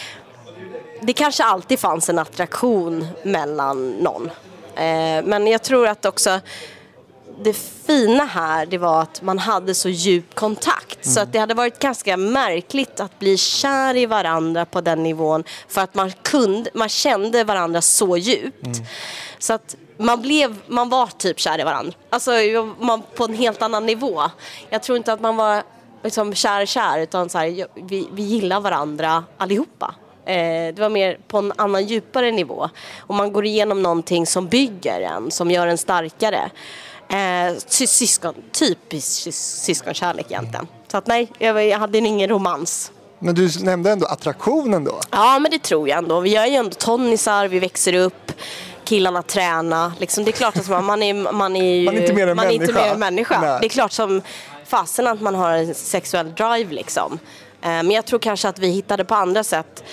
det 1.02 1.12
kanske 1.12 1.44
alltid 1.44 1.78
fanns 1.78 2.08
en 2.08 2.18
attraktion 2.18 3.06
mellan 3.22 3.90
någon. 3.90 4.30
Eh, 4.74 5.24
men 5.24 5.46
jag 5.46 5.62
tror 5.62 5.88
att 5.88 6.04
också 6.06 6.40
det 7.42 7.52
fina 7.86 8.24
här 8.24 8.66
det 8.66 8.78
var 8.78 9.02
att 9.02 9.22
man 9.22 9.38
hade 9.38 9.74
så 9.74 9.88
djup 9.88 10.34
kontakt. 10.34 10.98
Så 11.06 11.20
att 11.20 11.32
det 11.32 11.38
hade 11.38 11.54
varit 11.54 11.78
ganska 11.78 12.16
märkligt 12.16 13.00
att 13.00 13.18
bli 13.18 13.36
kär 13.36 13.96
i 13.96 14.06
varandra 14.06 14.64
på 14.64 14.80
den 14.80 15.02
nivån. 15.02 15.44
För 15.68 15.80
att 15.80 15.94
man, 15.94 16.12
kunde, 16.22 16.70
man 16.74 16.88
kände 16.88 17.44
varandra 17.44 17.80
så 17.82 18.16
djupt. 18.16 18.82
Så 19.38 19.52
att 19.52 19.76
man, 19.96 20.22
blev, 20.22 20.56
man 20.66 20.88
var 20.88 21.06
typ 21.06 21.40
kär 21.40 21.60
i 21.60 21.64
varandra. 21.64 21.92
Alltså 22.10 22.30
man, 22.80 23.02
på 23.14 23.24
en 23.24 23.34
helt 23.34 23.62
annan 23.62 23.86
nivå. 23.86 24.22
Jag 24.70 24.82
tror 24.82 24.98
inte 24.98 25.12
att 25.12 25.20
man 25.20 25.36
var 25.36 25.62
liksom 26.02 26.34
kär 26.34 26.66
kär 26.66 26.98
utan 26.98 27.28
så 27.28 27.38
här, 27.38 27.66
vi, 27.74 28.08
vi 28.12 28.22
gillar 28.22 28.60
varandra 28.60 29.24
allihopa. 29.36 29.94
Eh, 30.26 30.74
det 30.74 30.78
var 30.78 30.88
mer 30.88 31.18
på 31.28 31.38
en 31.38 31.52
annan 31.56 31.86
djupare 31.86 32.30
nivå. 32.30 32.68
Och 32.98 33.14
man 33.14 33.32
går 33.32 33.46
igenom 33.46 33.82
någonting 33.82 34.26
som 34.26 34.48
bygger 34.48 35.00
en, 35.00 35.30
som 35.30 35.50
gör 35.50 35.66
en 35.66 35.78
starkare. 35.78 36.50
Eh, 37.08 37.54
sy- 37.66 37.86
syskon, 37.86 38.34
typisk 38.52 39.26
sys- 39.26 39.60
syskonkärlek 39.64 40.26
egentligen. 40.30 40.66
Så 40.90 40.96
att 40.96 41.06
nej, 41.06 41.32
jag, 41.38 41.66
jag 41.66 41.78
hade 41.78 41.98
ingen 41.98 42.28
romans. 42.28 42.92
Men 43.18 43.34
du 43.34 43.50
nämnde 43.62 43.90
ändå 43.90 44.06
attraktionen 44.06 44.84
då. 44.84 45.00
Ja, 45.10 45.38
men 45.38 45.50
det 45.50 45.58
tror 45.62 45.88
jag 45.88 45.98
ändå. 45.98 46.20
Vi 46.20 46.36
är 46.36 46.46
ju 46.46 46.54
ändå 46.54 46.70
tonnisar, 46.70 47.48
vi 47.48 47.58
växer 47.58 47.92
upp, 47.94 48.32
killarna 48.84 49.22
tränar. 49.22 49.92
Liksom, 50.00 50.24
det 50.24 50.30
är 50.30 50.32
klart 50.32 50.56
att 50.56 50.68
man, 50.68 50.84
man, 50.84 51.02
är, 51.02 51.32
man 51.32 51.56
är 51.56 51.74
ju 51.74 51.84
Man 51.84 51.94
är 51.96 52.00
inte 52.00 52.12
mer 52.14 52.26
än 52.26 52.36
man 52.36 52.46
människa. 52.46 52.72
mer 52.72 52.92
än 52.92 52.98
människa. 53.00 53.58
Det 53.60 53.66
är 53.66 53.68
klart 53.68 53.92
som 53.92 54.22
fasen 54.66 55.06
att 55.06 55.20
man 55.20 55.34
har 55.34 55.50
en 55.52 55.74
sexuell 55.74 56.34
drive 56.34 56.72
liksom. 56.74 57.18
Eh, 57.62 57.68
Men 57.68 57.90
jag 57.90 58.04
tror 58.04 58.18
kanske 58.18 58.48
att 58.48 58.58
vi 58.58 58.68
hittade 58.68 59.04
på 59.04 59.14
andra 59.14 59.44
sätt. 59.44 59.84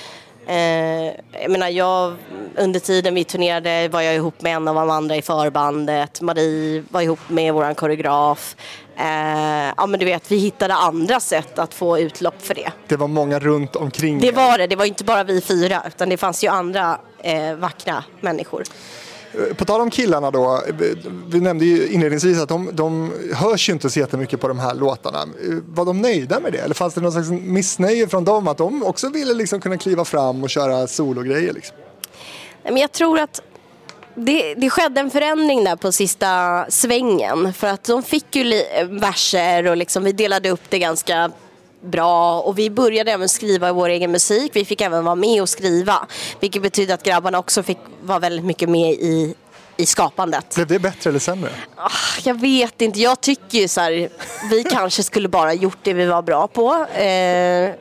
Eh, 0.47 1.05
jag 1.41 1.51
menar, 1.51 1.69
jag, 1.69 2.15
under 2.57 2.79
tiden 2.79 3.15
vi 3.15 3.23
turnerade 3.23 3.87
var 3.87 4.01
jag 4.01 4.15
ihop 4.15 4.41
med 4.41 4.55
en 4.55 4.67
av 4.67 4.75
de 4.75 4.89
andra 4.89 5.15
i 5.15 5.21
förbandet. 5.21 6.21
Marie 6.21 6.83
var 6.89 7.01
ihop 7.01 7.19
med 7.27 7.53
våran 7.53 7.75
koreograf. 7.75 8.55
Eh, 8.97 9.73
ja, 9.77 9.85
men 9.87 9.99
du 9.99 10.05
vet, 10.05 10.31
vi 10.31 10.37
hittade 10.37 10.73
andra 10.73 11.19
sätt 11.19 11.59
att 11.59 11.73
få 11.73 11.99
utlopp 11.99 12.41
för 12.41 12.55
det. 12.55 12.71
Det 12.87 12.95
var 12.95 13.07
många 13.07 13.39
runt 13.39 13.75
omkring 13.75 14.19
Det 14.19 14.31
var 14.31 14.57
det, 14.57 14.67
det 14.67 14.75
var 14.75 14.85
inte 14.85 15.03
bara 15.03 15.23
vi 15.23 15.41
fyra 15.41 15.83
utan 15.87 16.09
det 16.09 16.17
fanns 16.17 16.43
ju 16.43 16.47
andra 16.47 16.99
eh, 17.23 17.55
vackra 17.55 18.03
människor. 18.21 18.63
Eh, 19.33 19.55
på 19.55 19.65
tal 19.65 19.81
om 19.81 19.89
killarna 19.89 20.31
då, 20.31 20.63
eh, 20.67 20.75
vi 21.27 21.39
nämnde 21.39 21.65
ju 21.65 21.87
inledningsvis 21.87 22.39
att 22.39 22.49
de, 22.49 22.69
de 22.73 23.13
hörs 23.33 23.69
ju 23.69 23.73
inte 23.73 23.89
så 23.89 23.99
jättemycket 23.99 24.41
på 24.41 24.47
de 24.47 24.59
här 24.59 24.75
låtarna. 24.75 25.19
Eh, 25.19 25.57
var 25.67 25.85
de 25.85 26.01
nöjda 26.01 26.39
med 26.39 26.53
det? 26.53 26.59
Eller 26.59 26.75
fanns 26.75 26.93
det 26.93 27.01
någon 27.01 27.11
slags 27.11 27.29
missnöje 27.29 28.07
från 28.07 28.23
dem 28.23 28.47
att 28.47 28.57
de 28.57 28.83
också 28.83 29.09
ville 29.09 29.33
liksom 29.33 29.61
kunna 29.61 29.77
kliva 29.77 30.05
fram 30.05 30.43
och 30.43 30.49
köra 30.49 30.87
sologrejer? 30.87 31.53
Liksom? 31.53 31.77
Men 32.63 32.77
jag 32.77 32.91
tror 32.91 33.19
att 33.19 33.41
det, 34.15 34.53
det 34.53 34.69
skedde 34.69 35.01
en 35.01 35.11
förändring 35.11 35.63
där 35.63 35.75
på 35.75 35.91
sista 35.91 36.65
svängen. 36.69 37.53
För 37.53 37.67
att 37.67 37.83
de 37.83 38.03
fick 38.03 38.35
ju 38.35 38.63
verser 38.89 39.67
och 39.67 39.77
liksom, 39.77 40.03
vi 40.03 40.11
delade 40.11 40.49
upp 40.49 40.61
det 40.69 40.79
ganska 40.79 41.31
bra. 41.83 42.41
Och 42.41 42.59
vi 42.59 42.69
började 42.69 43.11
även 43.11 43.29
skriva 43.29 43.73
vår 43.73 43.89
egen 43.89 44.11
musik. 44.11 44.51
Vi 44.55 44.65
fick 44.65 44.81
även 44.81 45.03
vara 45.05 45.15
med 45.15 45.41
och 45.41 45.49
skriva. 45.49 46.07
Vilket 46.39 46.61
betyder 46.61 46.93
att 46.93 47.03
grabbarna 47.03 47.39
också 47.39 47.63
fick 47.63 47.77
vara 48.03 48.19
väldigt 48.19 48.45
mycket 48.45 48.69
med 48.69 48.91
i, 48.93 49.35
i 49.77 49.85
skapandet. 49.85 50.55
Blev 50.55 50.67
det 50.67 50.79
bättre 50.79 51.09
eller 51.09 51.19
sämre? 51.19 51.49
Ah, 51.75 51.89
Jag 52.23 52.39
vet 52.41 52.81
inte, 52.81 52.99
jag 52.99 53.21
tycker 53.21 53.57
ju 53.57 53.67
så 53.67 53.81
här, 53.81 54.09
vi 54.49 54.63
kanske 54.71 55.03
skulle 55.03 55.27
bara 55.27 55.53
gjort 55.53 55.77
det 55.81 55.93
vi 55.93 56.05
var 56.05 56.21
bra 56.21 56.47
på. 56.47 56.85
Eh, 56.99 57.71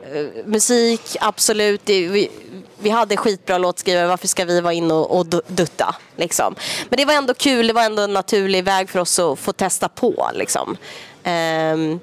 musik, 0.45 1.15
absolut. 1.21 1.81
Vi, 1.85 2.31
vi 2.79 2.89
hade 2.89 3.17
skitbra 3.17 3.57
låtskrivare, 3.57 4.07
varför 4.07 4.27
ska 4.27 4.45
vi 4.45 4.61
vara 4.61 4.73
inne 4.73 4.93
och, 4.93 5.17
och 5.17 5.25
du- 5.25 5.41
dutta? 5.47 5.95
Liksom. 6.15 6.55
Men 6.89 6.97
det 6.97 7.05
var 7.05 7.13
ändå 7.13 7.33
kul, 7.33 7.67
det 7.67 7.73
var 7.73 7.83
ändå 7.83 8.01
en 8.01 8.13
naturlig 8.13 8.63
väg 8.63 8.89
för 8.89 8.99
oss 8.99 9.19
att 9.19 9.39
få 9.39 9.51
testa 9.53 9.89
på. 9.89 10.29
Liksom. 10.33 10.77
Ehm, 11.23 11.99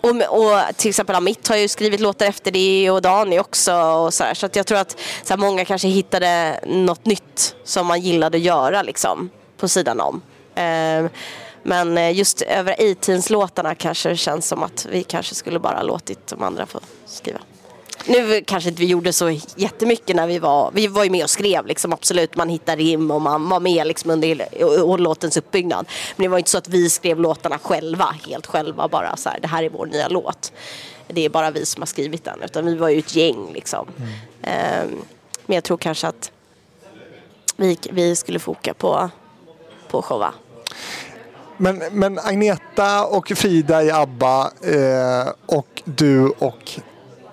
och, 0.00 0.10
och 0.10 0.76
till 0.76 0.88
exempel 0.88 1.16
Amit 1.16 1.48
har 1.48 1.56
ju 1.56 1.68
skrivit 1.68 2.00
låtar 2.00 2.26
efter 2.26 2.50
det 2.50 2.90
och 2.90 3.02
Dani 3.02 3.38
också. 3.38 3.74
Och 3.74 4.14
så 4.14 4.24
här, 4.24 4.34
så 4.34 4.46
att 4.46 4.56
jag 4.56 4.66
tror 4.66 4.78
att 4.78 4.90
så 5.22 5.32
här, 5.32 5.36
många 5.36 5.64
kanske 5.64 5.88
hittade 5.88 6.60
något 6.66 7.06
nytt 7.06 7.54
som 7.64 7.86
man 7.86 8.00
gillade 8.00 8.36
att 8.36 8.42
göra 8.42 8.82
liksom, 8.82 9.30
på 9.56 9.68
sidan 9.68 10.00
om. 10.00 10.22
Ehm, 10.54 11.04
eh, 11.04 11.10
men 11.62 12.14
just 12.14 12.42
över 12.42 12.74
18-låtarna 12.74 13.74
kanske 13.74 14.08
det 14.08 14.16
känns 14.16 14.48
som 14.48 14.62
att 14.62 14.86
vi 14.90 15.02
kanske 15.02 15.34
skulle 15.34 15.58
bara 15.58 15.82
låtit 15.82 16.26
de 16.26 16.42
andra 16.42 16.66
få 16.66 16.80
skriva. 17.06 17.40
Nu 18.06 18.42
kanske 18.46 18.70
inte 18.70 18.80
vi 18.80 18.86
gjorde 18.86 19.12
så 19.12 19.30
jättemycket 19.56 20.16
när 20.16 20.26
vi 20.26 20.38
var, 20.38 20.70
vi 20.74 20.86
var 20.86 21.04
ju 21.04 21.10
med 21.10 21.24
och 21.24 21.30
skrev 21.30 21.66
liksom 21.66 21.92
absolut, 21.92 22.36
man 22.36 22.48
hittade 22.48 22.82
rim 22.82 23.10
och 23.10 23.22
man 23.22 23.48
var 23.48 23.60
med 23.60 23.86
liksom 23.86 24.10
under 24.10 24.48
och- 24.84 25.00
låtens 25.00 25.36
uppbyggnad. 25.36 25.86
Men 26.16 26.24
det 26.24 26.28
var 26.28 26.38
inte 26.38 26.50
så 26.50 26.58
att 26.58 26.68
vi 26.68 26.90
skrev 26.90 27.20
låtarna 27.20 27.58
själva, 27.58 28.14
helt 28.28 28.46
själva 28.46 28.88
bara 28.88 29.16
så 29.16 29.28
här, 29.28 29.38
det 29.40 29.48
här 29.48 29.62
är 29.62 29.68
vår 29.70 29.86
nya 29.86 30.08
låt. 30.08 30.52
Det 31.08 31.24
är 31.24 31.28
bara 31.28 31.50
vi 31.50 31.66
som 31.66 31.82
har 31.82 31.86
skrivit 31.86 32.24
den, 32.24 32.42
utan 32.42 32.66
vi 32.66 32.76
var 32.76 32.88
ju 32.88 32.98
ett 32.98 33.16
gäng 33.16 33.52
liksom. 33.52 33.86
Ehm, 34.42 34.88
men 35.46 35.54
jag 35.54 35.64
tror 35.64 35.76
kanske 35.76 36.06
att 36.08 36.32
vi, 37.56 37.78
vi 37.90 38.16
skulle 38.16 38.38
foka 38.38 38.74
på, 38.74 39.10
på 39.90 40.02
showa. 40.02 40.34
Men, 41.56 41.82
men 41.92 42.18
Agneta 42.18 43.06
och 43.06 43.28
Frida 43.28 43.82
i 43.82 43.90
ABBA 43.90 44.50
eh, 44.62 45.32
och 45.46 45.82
du 45.84 46.28
och 46.28 46.70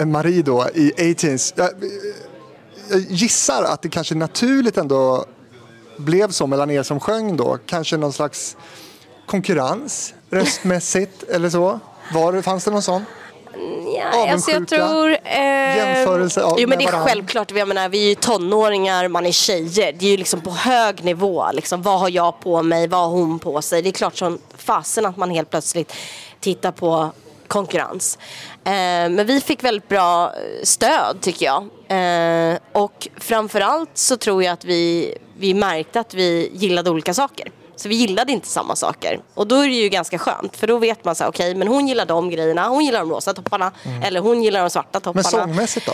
Marie 0.06 0.42
då 0.42 0.68
i 0.74 0.92
18s. 0.98 1.54
Jag, 1.56 1.70
jag 2.90 3.00
gissar 3.00 3.64
att 3.64 3.82
det 3.82 3.90
kanske 3.90 4.16
naturligt 4.16 4.78
ändå 4.78 5.26
blev 5.98 6.32
så 6.32 6.48
mellan 6.48 6.72
er 6.72 6.84
som 6.84 7.00
sjöng 7.00 7.38
då. 7.38 7.58
Kanske 7.66 7.98
någon 7.98 8.14
slags 8.14 8.58
konkurrens 9.26 10.14
röstmässigt 10.30 11.24
eller 11.30 11.50
så. 11.50 11.80
Var, 12.14 12.42
fanns 12.42 12.64
det 12.66 12.72
någon 12.72 12.82
sån? 12.82 13.06
Ja, 13.96 14.32
alltså 14.32 14.52
jag 14.52 14.68
tror... 14.68 15.10
Eh, 15.24 15.78
Jämförelse 15.78 16.44
av- 16.44 16.60
jo 16.60 16.68
men 16.70 16.78
det 16.78 16.84
är 16.84 16.86
varandra? 16.92 17.10
självklart. 17.10 17.52
Jag 17.52 17.68
menar, 17.68 17.90
vi 17.90 18.04
är 18.04 18.10
ju 18.10 18.16
tonåringar, 18.16 19.08
man 19.08 19.26
är 19.26 19.32
tjejer. 19.32 19.94
Det 20.00 20.06
är 20.06 20.10
ju 20.12 20.18
liksom 20.18 20.42
på 20.42 20.52
hög 20.52 21.04
nivå. 21.04 21.46
Liksom, 21.54 21.82
vad 21.82 22.00
har 22.00 22.10
jag 22.10 22.40
på 22.40 22.64
mig? 22.64 22.88
Vad 22.88 23.00
har 23.00 23.08
hon 23.08 23.40
på 23.40 23.62
sig? 23.62 23.82
Det 23.82 23.90
är 23.90 23.92
klart 23.92 24.18
som 24.18 24.40
fasen 24.58 25.06
att 25.06 25.18
man 25.18 25.30
helt 25.30 25.50
plötsligt 25.50 25.94
tittar 26.40 26.72
på 26.72 27.10
konkurrens. 27.48 28.18
Eh, 28.68 29.10
men 29.10 29.26
vi 29.26 29.42
fick 29.42 29.64
väldigt 29.64 29.90
bra 29.90 30.34
stöd 30.64 31.22
tycker 31.22 31.46
jag. 31.46 31.64
Eh, 31.88 32.58
och 32.72 33.08
framförallt 33.18 33.90
så 33.94 34.18
tror 34.18 34.44
jag 34.44 34.54
att 34.54 34.66
vi, 34.66 35.14
vi 35.38 35.54
märkte 35.54 36.00
att 36.00 36.14
vi 36.14 36.52
gillade 36.54 36.90
olika 36.90 37.14
saker. 37.14 37.52
Så 37.76 37.90
vi 37.90 37.96
gillade 37.96 38.32
inte 38.32 38.48
samma 38.48 38.76
saker. 38.76 39.20
Och 39.34 39.48
då 39.48 39.56
är 39.56 39.68
det 39.68 39.74
ju 39.76 39.90
ganska 39.90 40.18
skönt. 40.18 40.58
För 40.58 40.68
då 40.68 40.78
vet 40.78 41.06
man 41.06 41.16
så 41.16 41.24
här, 41.24 41.32
okej, 41.32 41.56
men 41.56 41.68
hon 41.68 41.88
gillar 41.88 42.06
de 42.06 42.30
grejerna. 42.30 42.68
Hon 42.68 42.86
gillar 42.86 43.00
de 43.00 43.10
rosa 43.12 43.34
topparna. 43.34 43.72
Eller 44.04 44.20
hon 44.20 44.44
gillar 44.44 44.60
de 44.62 44.70
svarta 44.70 45.00
Mm. 45.04 45.12
Men 45.16 45.24
topparna. 45.24 45.44
sångmässigt 45.46 45.86
då? 45.86 45.94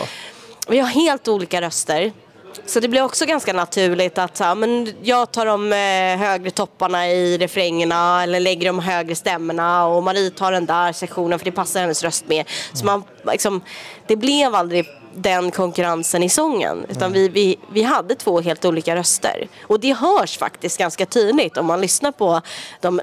Vi 0.68 0.78
har 0.78 0.88
helt 0.88 1.28
olika 1.28 1.60
röster. 1.60 2.12
Så 2.66 2.80
det 2.80 2.88
blir 2.88 3.02
också 3.02 3.26
ganska 3.26 3.52
naturligt 3.52 4.18
att 4.18 4.36
så 4.36 4.44
här, 4.44 4.54
men 4.54 4.94
jag 5.02 5.32
tar 5.32 5.46
de 5.46 5.72
eh, 5.72 6.26
högre 6.26 6.50
topparna 6.50 7.08
i 7.08 7.38
refrängerna 7.38 8.22
eller 8.22 8.40
lägger 8.40 8.66
de 8.66 8.78
högre 8.78 9.14
stämmorna 9.14 9.86
och 9.86 10.02
Marie 10.02 10.30
tar 10.30 10.52
den 10.52 10.66
där 10.66 10.92
sektionen 10.92 11.38
för 11.38 11.44
det 11.44 11.52
passar 11.52 11.80
hennes 11.80 12.02
röst 12.02 12.28
mer. 12.28 12.46
Så 12.72 12.84
man, 12.84 13.04
liksom, 13.32 13.60
det 14.06 14.16
blev 14.16 14.54
aldrig 14.54 14.86
den 15.14 15.50
konkurrensen 15.50 16.22
i 16.22 16.28
sången 16.28 16.86
utan 16.88 17.12
vi, 17.12 17.28
vi, 17.28 17.58
vi 17.72 17.82
hade 17.82 18.14
två 18.14 18.40
helt 18.40 18.64
olika 18.64 18.96
röster. 18.96 19.48
Och 19.62 19.80
det 19.80 19.92
hörs 19.92 20.38
faktiskt 20.38 20.78
ganska 20.78 21.06
tydligt 21.06 21.56
om 21.56 21.66
man 21.66 21.80
lyssnar 21.80 22.12
på 22.12 22.40
de 22.80 23.00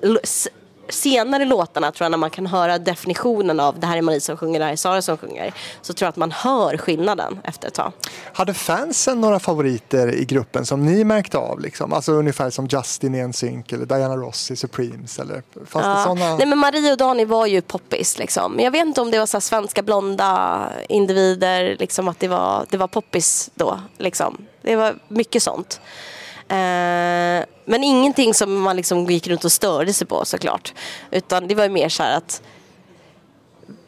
senare 0.92 1.46
låtarna 1.46 1.92
tror 1.92 2.06
jag 2.06 2.12
när 2.12 2.18
man 2.18 2.30
kan 2.30 2.46
höra 2.48 2.78
definitionen 2.78 3.60
av 3.60 3.80
det 3.80 3.88
här 3.88 3.98
är 3.98 4.02
Marie 4.02 4.22
som 4.22 4.38
sjunger, 4.38 4.60
det 4.60 4.66
här 4.66 4.72
är 4.72 4.76
Sara 4.76 5.02
som 5.02 5.18
sjunger. 5.18 5.54
Så 5.82 5.94
tror 5.94 6.06
jag 6.06 6.10
att 6.10 6.16
man 6.18 6.32
hör 6.32 6.78
skillnaden 6.78 7.40
efter 7.44 7.68
ett 7.68 7.74
tag. 7.74 7.92
Hade 8.34 8.54
fansen 8.54 9.22
några 9.22 9.40
favoriter 9.40 10.16
i 10.16 10.26
gruppen 10.26 10.66
som 10.66 10.86
ni 10.86 11.04
märkte 11.04 11.38
av? 11.38 11.60
Liksom? 11.60 11.94
Alltså 11.94 12.12
ungefär 12.12 12.50
som 12.50 12.68
Justin 12.68 13.16
i 13.16 13.28
NSYNC 13.28 13.74
eller 13.74 13.86
Diana 13.86 14.16
Ross 14.16 14.52
i 14.52 14.56
Supremes? 14.56 15.20
Eller, 15.20 15.44
fanns 15.66 15.86
det 15.86 15.92
Ja. 15.92 16.04
såna? 16.06 16.36
Nej 16.38 16.46
men 16.48 16.58
Marie 16.58 16.92
och 16.92 16.98
Dani 16.98 17.26
var 17.26 17.46
ju 17.46 17.62
poppis 17.62 18.18
liksom. 18.18 18.60
Jag 18.60 18.72
vet 18.72 18.86
inte 18.86 19.02
om 19.02 19.12
det 19.12 19.20
var 19.20 19.26
så 19.26 19.42
svenska 19.42 19.82
blonda 19.84 20.62
individer, 20.90 21.76
liksom 21.80 22.08
att 22.08 22.20
det 22.20 22.28
var, 22.28 22.66
det 22.70 22.78
var 22.78 22.88
poppis 22.88 23.50
då. 23.56 23.80
Liksom. 23.98 24.38
Det 24.62 24.76
var 24.76 24.96
mycket 25.08 25.44
sånt. 25.44 25.82
Eh, 26.52 27.46
men 27.66 27.84
ingenting 27.84 28.34
som 28.34 28.62
man 28.62 28.76
liksom 28.76 29.06
gick 29.06 29.28
runt 29.28 29.46
och 29.46 29.52
störde 29.52 29.94
sig 29.94 30.08
på 30.08 30.26
såklart. 30.26 30.74
Utan 31.12 31.48
det 31.48 31.56
var 31.56 31.64
ju 31.64 31.70
mer 31.70 31.90
så 31.90 32.04
här 32.04 32.18
att 32.18 32.42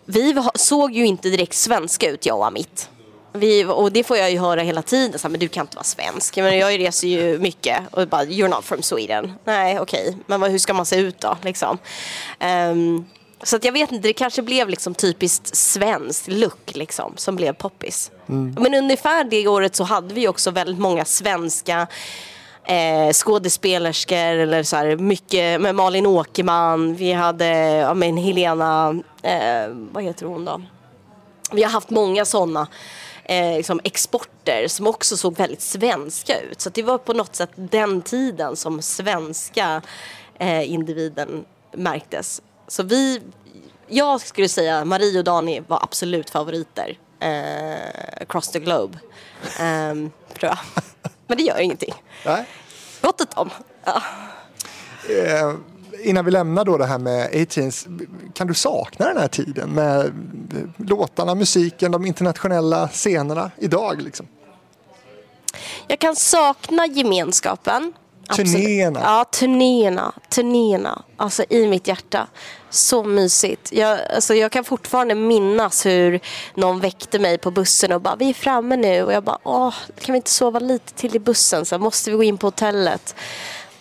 vi 0.05 0.35
såg 0.55 0.91
ju 0.91 1.05
inte 1.05 1.29
direkt 1.29 1.53
svenska 1.53 2.09
ut 2.09 2.25
jag 2.25 2.37
och 2.37 2.45
Amit. 2.45 2.89
Vi, 3.33 3.65
och 3.65 3.91
det 3.91 4.03
får 4.03 4.17
jag 4.17 4.31
ju 4.31 4.39
höra 4.39 4.61
hela 4.61 4.81
tiden, 4.81 5.19
så 5.19 5.27
här, 5.27 5.29
men 5.29 5.39
du 5.39 5.47
kan 5.47 5.61
inte 5.61 5.75
vara 5.75 5.83
svensk. 5.83 6.37
Men 6.37 6.57
jag 6.57 6.79
reser 6.79 7.07
ju 7.07 7.39
mycket 7.39 7.79
och 7.91 8.07
bara, 8.07 8.23
you're 8.23 8.47
not 8.47 8.65
from 8.65 8.81
Sweden. 8.81 9.33
Nej, 9.43 9.79
okej, 9.79 10.17
men 10.25 10.41
vad, 10.41 10.51
hur 10.51 10.59
ska 10.59 10.73
man 10.73 10.85
se 10.85 10.95
ut 10.95 11.19
då? 11.19 11.37
Liksom. 11.41 11.77
Ehm, 12.39 13.05
så 13.43 13.55
att 13.55 13.63
jag 13.63 13.71
vet 13.71 13.91
inte, 13.91 14.07
det 14.07 14.13
kanske 14.13 14.41
blev 14.41 14.69
liksom 14.69 14.93
typiskt 14.93 15.55
svenskt 15.55 16.27
look 16.27 16.75
liksom, 16.75 17.13
som 17.17 17.35
blev 17.35 17.53
poppis. 17.53 18.11
Men 18.59 18.73
ungefär 18.73 19.23
det 19.23 19.47
året 19.47 19.75
så 19.75 19.83
hade 19.83 20.13
vi 20.13 20.27
också 20.27 20.51
väldigt 20.51 20.79
många 20.79 21.05
svenska 21.05 21.87
eh, 22.65 23.13
skådespelerskor 23.13 24.17
eller 24.17 24.63
så 24.63 24.75
här, 24.75 24.95
mycket 24.95 25.61
med 25.61 25.75
Malin 25.75 26.05
Åkerman. 26.05 26.95
Vi 26.95 27.13
hade 27.13 27.47
ja, 27.67 27.93
men 27.93 28.17
Helena, 28.17 29.01
eh, 29.21 29.67
vad 29.69 30.03
heter 30.03 30.25
hon 30.25 30.45
då? 30.45 30.61
Vi 31.51 31.63
har 31.63 31.69
haft 31.69 31.89
många 31.89 32.25
sådana 32.25 32.67
eh, 33.23 33.57
liksom 33.57 33.79
exporter 33.83 34.67
som 34.67 34.87
också 34.87 35.17
såg 35.17 35.37
väldigt 35.37 35.61
svenska 35.61 36.39
ut. 36.39 36.61
Så 36.61 36.69
det 36.69 36.83
var 36.83 36.97
på 36.97 37.13
något 37.13 37.35
sätt 37.35 37.51
den 37.55 38.01
tiden 38.01 38.55
som 38.55 38.81
svenska 38.81 39.81
eh, 40.39 40.71
individen 40.71 41.45
märktes. 41.71 42.41
Så 42.67 42.83
vi, 42.83 43.21
jag 43.87 44.21
skulle 44.21 44.49
säga 44.49 44.85
Marie 44.85 45.17
och 45.17 45.23
Dani 45.23 45.63
var 45.67 45.83
absolut 45.83 46.29
favoriter 46.29 46.97
eh, 47.19 48.21
across 48.21 48.51
the 48.51 48.59
globe. 48.59 48.97
Eh, 49.59 49.93
tror 50.39 50.51
jag. 50.51 50.57
Men 51.27 51.37
det 51.37 51.43
gör 51.43 51.59
ingenting. 51.59 51.93
Nej? 52.25 52.45
Gott 53.01 53.21
åt 53.21 53.35
dem. 53.35 53.49
Ja. 53.85 54.01
Eh, 55.09 55.53
innan 56.03 56.25
vi 56.25 56.31
lämnar 56.31 56.65
då 56.65 56.77
det 56.77 56.85
här 56.85 56.97
med 56.99 57.31
18s, 57.31 58.07
kan 58.33 58.47
du 58.47 58.53
sakna 58.53 59.05
den 59.07 59.17
här 59.17 59.27
tiden 59.27 59.69
med 59.69 60.05
eh, 60.05 60.85
låtarna, 60.87 61.35
musiken, 61.35 61.91
de 61.91 62.05
internationella 62.05 62.87
scenerna 62.87 63.51
idag? 63.57 64.01
Liksom? 64.01 64.27
Jag 65.87 65.99
kan 65.99 66.15
sakna 66.15 66.85
gemenskapen. 66.87 67.93
Turnéerna. 68.29 68.99
Ja, 69.03 69.25
turnéerna. 69.31 70.13
Turnéerna. 70.29 71.01
Alltså 71.17 71.43
i 71.49 71.67
mitt 71.67 71.87
hjärta. 71.87 72.27
Så 72.69 73.03
mysigt. 73.03 73.71
Jag, 73.71 73.99
alltså, 74.15 74.35
jag 74.35 74.51
kan 74.51 74.63
fortfarande 74.63 75.15
minnas 75.15 75.85
hur 75.85 76.19
någon 76.53 76.79
väckte 76.79 77.19
mig 77.19 77.37
på 77.37 77.51
bussen 77.51 77.91
och 77.91 78.01
bara 78.01 78.15
vi 78.15 78.29
är 78.29 78.33
framme 78.33 78.77
nu. 78.77 79.03
Och 79.03 79.13
jag 79.13 79.23
bara 79.23 79.37
åh, 79.43 79.73
kan 79.99 80.13
vi 80.13 80.17
inte 80.17 80.31
sova 80.31 80.59
lite 80.59 80.93
till 80.93 81.15
i 81.15 81.19
bussen? 81.19 81.65
Så 81.65 81.77
måste 81.77 82.11
vi 82.11 82.17
gå 82.17 82.23
in 82.23 82.37
på 82.37 82.47
hotellet. 82.47 83.15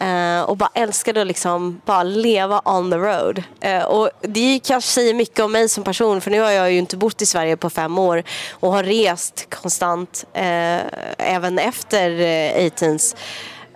Eh, 0.02 0.40
och 0.40 0.56
bara 0.56 0.70
älskade 0.74 1.20
att 1.20 1.26
liksom 1.26 1.80
bara 1.84 2.02
leva 2.02 2.62
on 2.64 2.90
the 2.90 2.96
road. 2.96 3.42
Eh, 3.60 3.82
och 3.82 4.10
det 4.20 4.60
kanske 4.64 4.90
säger 4.90 5.14
mycket 5.14 5.40
om 5.40 5.52
mig 5.52 5.68
som 5.68 5.84
person 5.84 6.20
för 6.20 6.30
nu 6.30 6.40
har 6.40 6.50
jag 6.50 6.72
ju 6.72 6.78
inte 6.78 6.96
bott 6.96 7.22
i 7.22 7.26
Sverige 7.26 7.56
på 7.56 7.70
fem 7.70 7.98
år 7.98 8.22
och 8.50 8.72
har 8.72 8.82
rest 8.82 9.46
konstant 9.50 10.24
eh, 10.32 10.80
även 11.18 11.58
efter 11.58 12.10
eh, 12.10 12.66
18s 12.66 13.16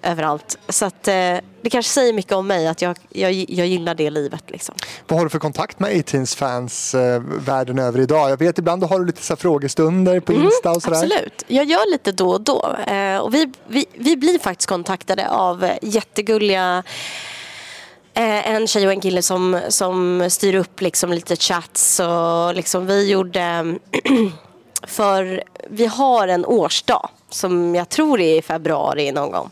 överallt. 0.07 0.59
Så 0.69 0.85
att, 0.85 1.09
eh, 1.09 1.15
det 1.63 1.71
kanske 1.71 1.93
säger 1.93 2.13
mycket 2.13 2.33
om 2.33 2.47
mig 2.47 2.67
att 2.67 2.83
jag, 2.83 2.97
jag, 3.09 3.33
jag 3.33 3.67
gillar 3.67 3.95
det 3.95 4.11
livet. 4.11 4.45
Liksom. 4.47 4.75
Vad 5.09 5.19
har 5.19 5.27
du 5.27 5.31
för 5.31 5.39
kontakt 5.39 5.81
med 5.81 5.91
18s 5.91 6.37
fans 6.37 6.95
eh, 6.95 7.23
världen 7.47 7.79
över 7.79 8.01
idag? 8.01 8.31
Jag 8.31 8.37
vet 8.37 8.59
ibland 8.59 8.85
har 8.85 8.99
du 8.99 9.07
lite 9.07 9.23
så 9.23 9.37
frågestunder 9.37 10.21
på 10.21 10.33
Insta 10.33 10.71
och 10.71 10.83
sådär. 10.83 10.97
Mm, 10.97 11.11
Absolut. 11.13 11.45
Jag 11.47 11.65
gör 11.65 11.93
lite 11.93 12.13
då 12.13 12.31
och 12.31 12.41
då. 12.41 12.77
Eh, 12.87 13.19
och 13.19 13.35
vi, 13.35 13.53
vi, 13.67 13.87
vi 13.95 14.17
blir 14.17 14.39
faktiskt 14.39 14.69
kontaktade 14.69 15.31
av 15.31 15.71
jättegulliga 15.83 16.83
eh, 18.15 18.51
en 18.51 18.67
tjej 18.67 18.87
och 18.87 18.93
en 18.93 19.01
kille 19.01 19.23
som, 19.23 19.61
som 19.69 20.27
styr 20.31 20.55
upp 20.55 20.81
liksom 20.81 21.13
lite 21.13 21.37
chats. 21.37 22.01
Och 22.01 22.55
liksom 22.55 22.87
vi 22.87 23.11
gjorde... 23.11 23.79
för 24.87 25.43
vi 25.71 25.87
har 25.87 26.29
en 26.29 26.45
årsdag 26.45 27.09
som 27.31 27.75
jag 27.75 27.89
tror 27.89 28.21
är 28.21 28.39
i 28.39 28.43
februari 28.43 29.13
någon 29.13 29.31
gång. 29.31 29.51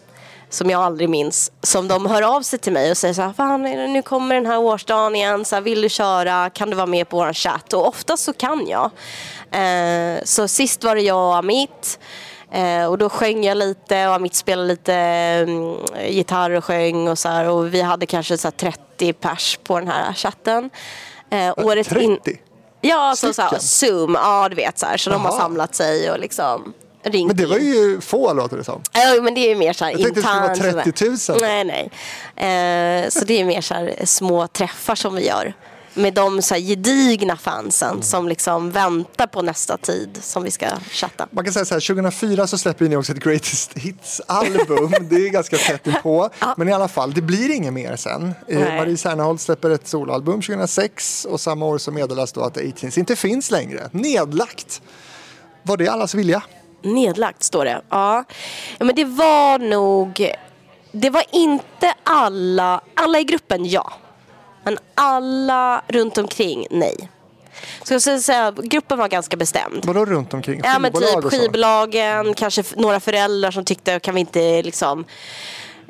Som 0.55 0.71
jag 0.71 0.83
aldrig 0.83 1.09
minns. 1.09 1.53
Som 1.63 1.89
de 1.89 2.07
hör 2.07 2.23
av 2.37 2.43
sig 2.43 2.59
till 2.59 2.73
mig 2.73 2.91
och 2.91 2.97
säger 2.97 3.15
så 3.15 3.23
här, 3.23 3.33
Fan, 3.33 3.63
nu 3.63 4.03
kommer 4.03 4.35
den 4.35 4.47
här 4.47 4.59
årsdagen 4.59 5.17
igen. 5.17 5.45
Så 5.45 5.57
här, 5.57 5.63
vill 5.63 5.81
du 5.81 5.89
köra? 5.89 6.51
Kan 6.51 6.71
du 6.71 6.77
vara 6.77 6.87
med 6.87 7.09
på 7.09 7.17
vår 7.17 7.33
chatt? 7.33 7.73
Och 7.73 7.89
oftast 7.89 8.25
så 8.25 8.33
kan 8.33 8.67
jag. 8.67 8.91
Eh, 9.51 10.19
så 10.25 10.49
sist 10.49 10.85
var 10.85 10.95
det 10.95 11.01
jag 11.01 11.29
och 11.29 11.37
Amit. 11.37 11.99
Eh, 12.51 12.87
och 12.87 12.99
då 12.99 13.09
sjöng 13.09 13.45
jag 13.45 13.57
lite 13.57 14.07
och 14.09 14.15
Amit 14.15 14.35
spelade 14.35 14.69
lite 14.69 14.95
mm, 14.95 15.77
gitarr 16.09 16.51
och 16.51 16.65
sjöng 16.65 17.09
och 17.09 17.19
så 17.19 17.29
här. 17.29 17.49
Och 17.49 17.75
vi 17.75 17.81
hade 17.81 18.07
kanske 18.07 18.39
så 18.39 18.47
här 18.49 18.53
30 18.53 19.13
pers 19.13 19.59
på 19.65 19.79
den 19.79 19.89
här 19.89 20.13
chatten. 20.13 20.71
Eh, 21.31 21.55
året 21.57 21.93
in- 21.93 22.19
30? 22.25 22.41
Ja, 22.81 23.15
så, 23.17 23.33
så 23.33 23.43
här? 23.43 23.59
Zoom, 23.59 24.15
ja 24.15 24.49
du 24.49 24.57
vet 24.57 24.79
så 24.79 24.87
här. 24.87 24.97
Så 24.97 25.11
de 25.11 25.25
har 25.25 25.33
samlat 25.33 25.75
sig 25.75 26.11
och 26.11 26.19
liksom 26.19 26.73
ringt 27.05 27.27
Men 27.27 27.37
det 27.37 27.47
var 27.47 27.59
ju 27.59 28.01
få 28.01 28.33
låter 28.33 28.57
det 28.57 28.65
som. 28.65 28.83
Ja, 28.93 29.23
men 29.23 29.35
det 29.35 29.41
är 29.53 29.57
mer 29.57 29.73
så 29.73 29.85
här 29.85 29.93
Jag 29.93 30.01
tänkte 30.01 30.21
det 30.21 30.27
skulle 30.27 30.41
vara 30.41 30.55
internt, 30.55 30.97
30 30.97 31.09
000. 31.09 31.19
sådär. 31.19 31.41
Nej, 31.41 31.91
nej. 32.37 33.05
Eh, 33.05 33.09
så 33.11 33.25
det 33.25 33.41
är 33.41 33.45
mer 33.45 33.61
så 33.61 33.75
här 33.75 33.95
små 34.05 34.47
träffar 34.47 34.95
som 34.95 35.15
vi 35.15 35.27
gör. 35.27 35.55
Med 35.97 36.15
de 36.15 36.43
så 36.43 36.55
här 36.55 36.61
gedigna 36.61 37.37
fansen 37.37 37.91
Mm. 37.91 38.03
som 38.03 38.29
liksom 38.29 38.71
väntar 38.71 39.27
på 39.27 39.43
nästa 39.43 39.77
tid 39.77 40.19
som 40.23 40.43
vi 40.43 40.51
ska 40.51 40.67
chatta. 40.91 41.27
Man 41.31 41.45
kan 41.45 41.53
säga 41.53 41.65
så 41.65 41.75
här, 41.75 41.81
2004 41.81 42.47
så 42.47 42.59
släpper 42.59 42.89
ni 42.89 42.97
också 42.97 43.13
ett 43.13 43.19
Greatest 43.25 43.73
Hits-album. 43.79 44.93
det 45.11 45.17
är 45.17 45.29
ganska 45.31 45.57
tätt 45.57 45.87
inpå. 45.87 46.31
Men 46.57 46.69
i 46.69 46.73
alla 46.73 46.89
fall, 46.89 47.13
det 47.15 47.21
blir 47.23 47.51
inget 47.51 47.73
mer 47.73 47.97
sen. 47.97 48.35
Eh, 48.49 48.59
Nej. 48.59 48.77
Marie 48.79 48.97
Serneholt 48.97 49.41
släpper 49.41 49.71
ett 49.71 49.89
soloalbum 49.89 50.43
2006 50.43 51.25
och 51.31 51.41
samma 51.41 51.67
år 51.67 51.79
så 51.79 51.91
meddelas 51.91 52.33
då 52.33 52.41
att 52.41 52.57
18s 52.57 52.99
inte 52.99 53.17
finns 53.17 53.51
längre. 53.51 53.89
Nedlagt. 53.93 54.83
Var 55.63 55.77
det 55.77 55.89
allas 55.89 56.15
vilja? 56.15 56.43
Nedlagt 56.85 57.43
står 57.43 57.65
det. 57.65 57.83
Ja. 57.89 58.25
men 58.79 58.95
det 58.95 59.05
var 59.05 59.59
nog... 59.59 60.33
Det 60.93 61.11
var 61.11 61.25
inte 61.33 61.95
alla... 62.05 62.81
Alla 62.95 63.21
i 63.21 63.25
gruppen, 63.25 63.67
ja. 63.67 63.93
Men 64.65 64.79
alla 64.95 65.83
runt 65.89 66.19
omkring, 66.19 66.67
nej. 66.71 67.09
Så 67.83 67.95
jag 67.95 68.01
skulle 68.01 68.19
säga, 68.19 68.51
gruppen 68.51 68.99
var 68.99 69.09
ganska 69.09 69.37
bestämd. 69.37 69.85
Vadå 69.85 70.05
runt 70.05 70.35
omkring? 70.35 70.61
Ja 70.65 70.79
men 70.79 70.93
typ 70.93 71.25
skivbolagen, 71.25 72.35
kanske 72.35 72.65
några 72.77 73.01
föräldrar 73.01 73.51
som 73.51 73.65
tyckte 73.65 74.01
kan 74.01 74.15
vi 74.15 74.21
inte 74.21 74.63
liksom 74.63 75.05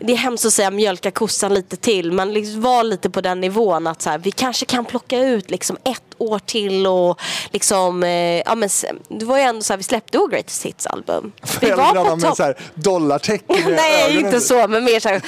det 0.06 0.12
är 0.12 0.16
hemskt 0.16 0.44
att 0.44 0.52
säga 0.52 0.70
mjölka 0.70 1.10
kossan 1.10 1.54
lite 1.54 1.76
till 1.76 2.12
men 2.12 2.32
liksom 2.32 2.60
var 2.60 2.84
lite 2.84 3.10
på 3.10 3.20
den 3.20 3.40
nivån 3.40 3.86
att 3.86 4.02
så 4.02 4.10
här, 4.10 4.18
vi 4.18 4.30
kanske 4.30 4.66
kan 4.66 4.84
plocka 4.84 5.18
ut 5.18 5.50
liksom 5.50 5.76
ett 5.84 6.02
år 6.18 6.38
till 6.38 6.86
och 6.86 7.20
liksom, 7.52 8.02
eh, 8.02 8.10
ja 8.38 8.54
men 8.54 8.68
det 9.08 9.24
var 9.24 9.36
ju 9.36 9.42
ändå 9.42 9.62
så 9.62 9.72
här, 9.72 9.78
vi 9.78 9.82
släppte 9.82 10.18
ju 10.18 10.28
Greatest 10.28 10.64
Hits 10.64 10.86
album. 10.86 11.32
Vi 11.60 11.70
var 11.70 11.94
på 12.04 12.16
med 12.16 12.24
topp. 12.24 12.38
här 12.38 12.58
dollartecken 12.74 13.56
Nej, 13.76 14.16
inte 14.16 14.40
så, 14.40 14.68
men 14.68 14.84
mer, 14.84 15.00
så 15.00 15.08
här, 15.08 15.22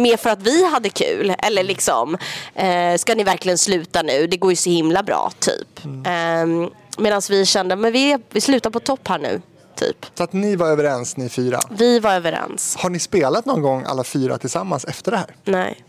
mer 0.00 0.16
för 0.16 0.30
att 0.30 0.42
vi 0.42 0.64
hade 0.64 0.88
kul. 0.88 1.34
Eller 1.38 1.62
liksom, 1.62 2.18
eh, 2.54 2.96
ska 2.98 3.14
ni 3.14 3.24
verkligen 3.24 3.58
sluta 3.58 4.02
nu? 4.02 4.26
Det 4.26 4.36
går 4.36 4.52
ju 4.52 4.56
så 4.56 4.70
himla 4.70 5.02
bra, 5.02 5.32
typ. 5.38 5.84
Mm. 5.84 6.62
Eh, 6.62 6.70
Medan 6.98 7.22
vi 7.30 7.46
kände, 7.46 7.76
men 7.76 7.92
vi, 7.92 8.18
vi 8.30 8.40
slutar 8.40 8.70
på 8.70 8.80
topp 8.80 9.08
här 9.08 9.18
nu, 9.18 9.42
typ. 9.76 10.06
Så 10.14 10.24
att 10.24 10.32
ni 10.32 10.56
var 10.56 10.66
överens, 10.68 11.16
ni 11.16 11.28
fyra. 11.28 11.60
Vi 11.70 11.98
var 12.00 12.12
överens. 12.14 12.76
Har 12.76 12.90
ni 12.90 12.98
spelat 12.98 13.46
någon 13.46 13.62
gång 13.62 13.84
alla 13.86 14.04
fyra 14.04 14.38
tillsammans 14.38 14.84
efter 14.84 15.10
det 15.10 15.16
här? 15.16 15.36
Nej, 15.44 15.84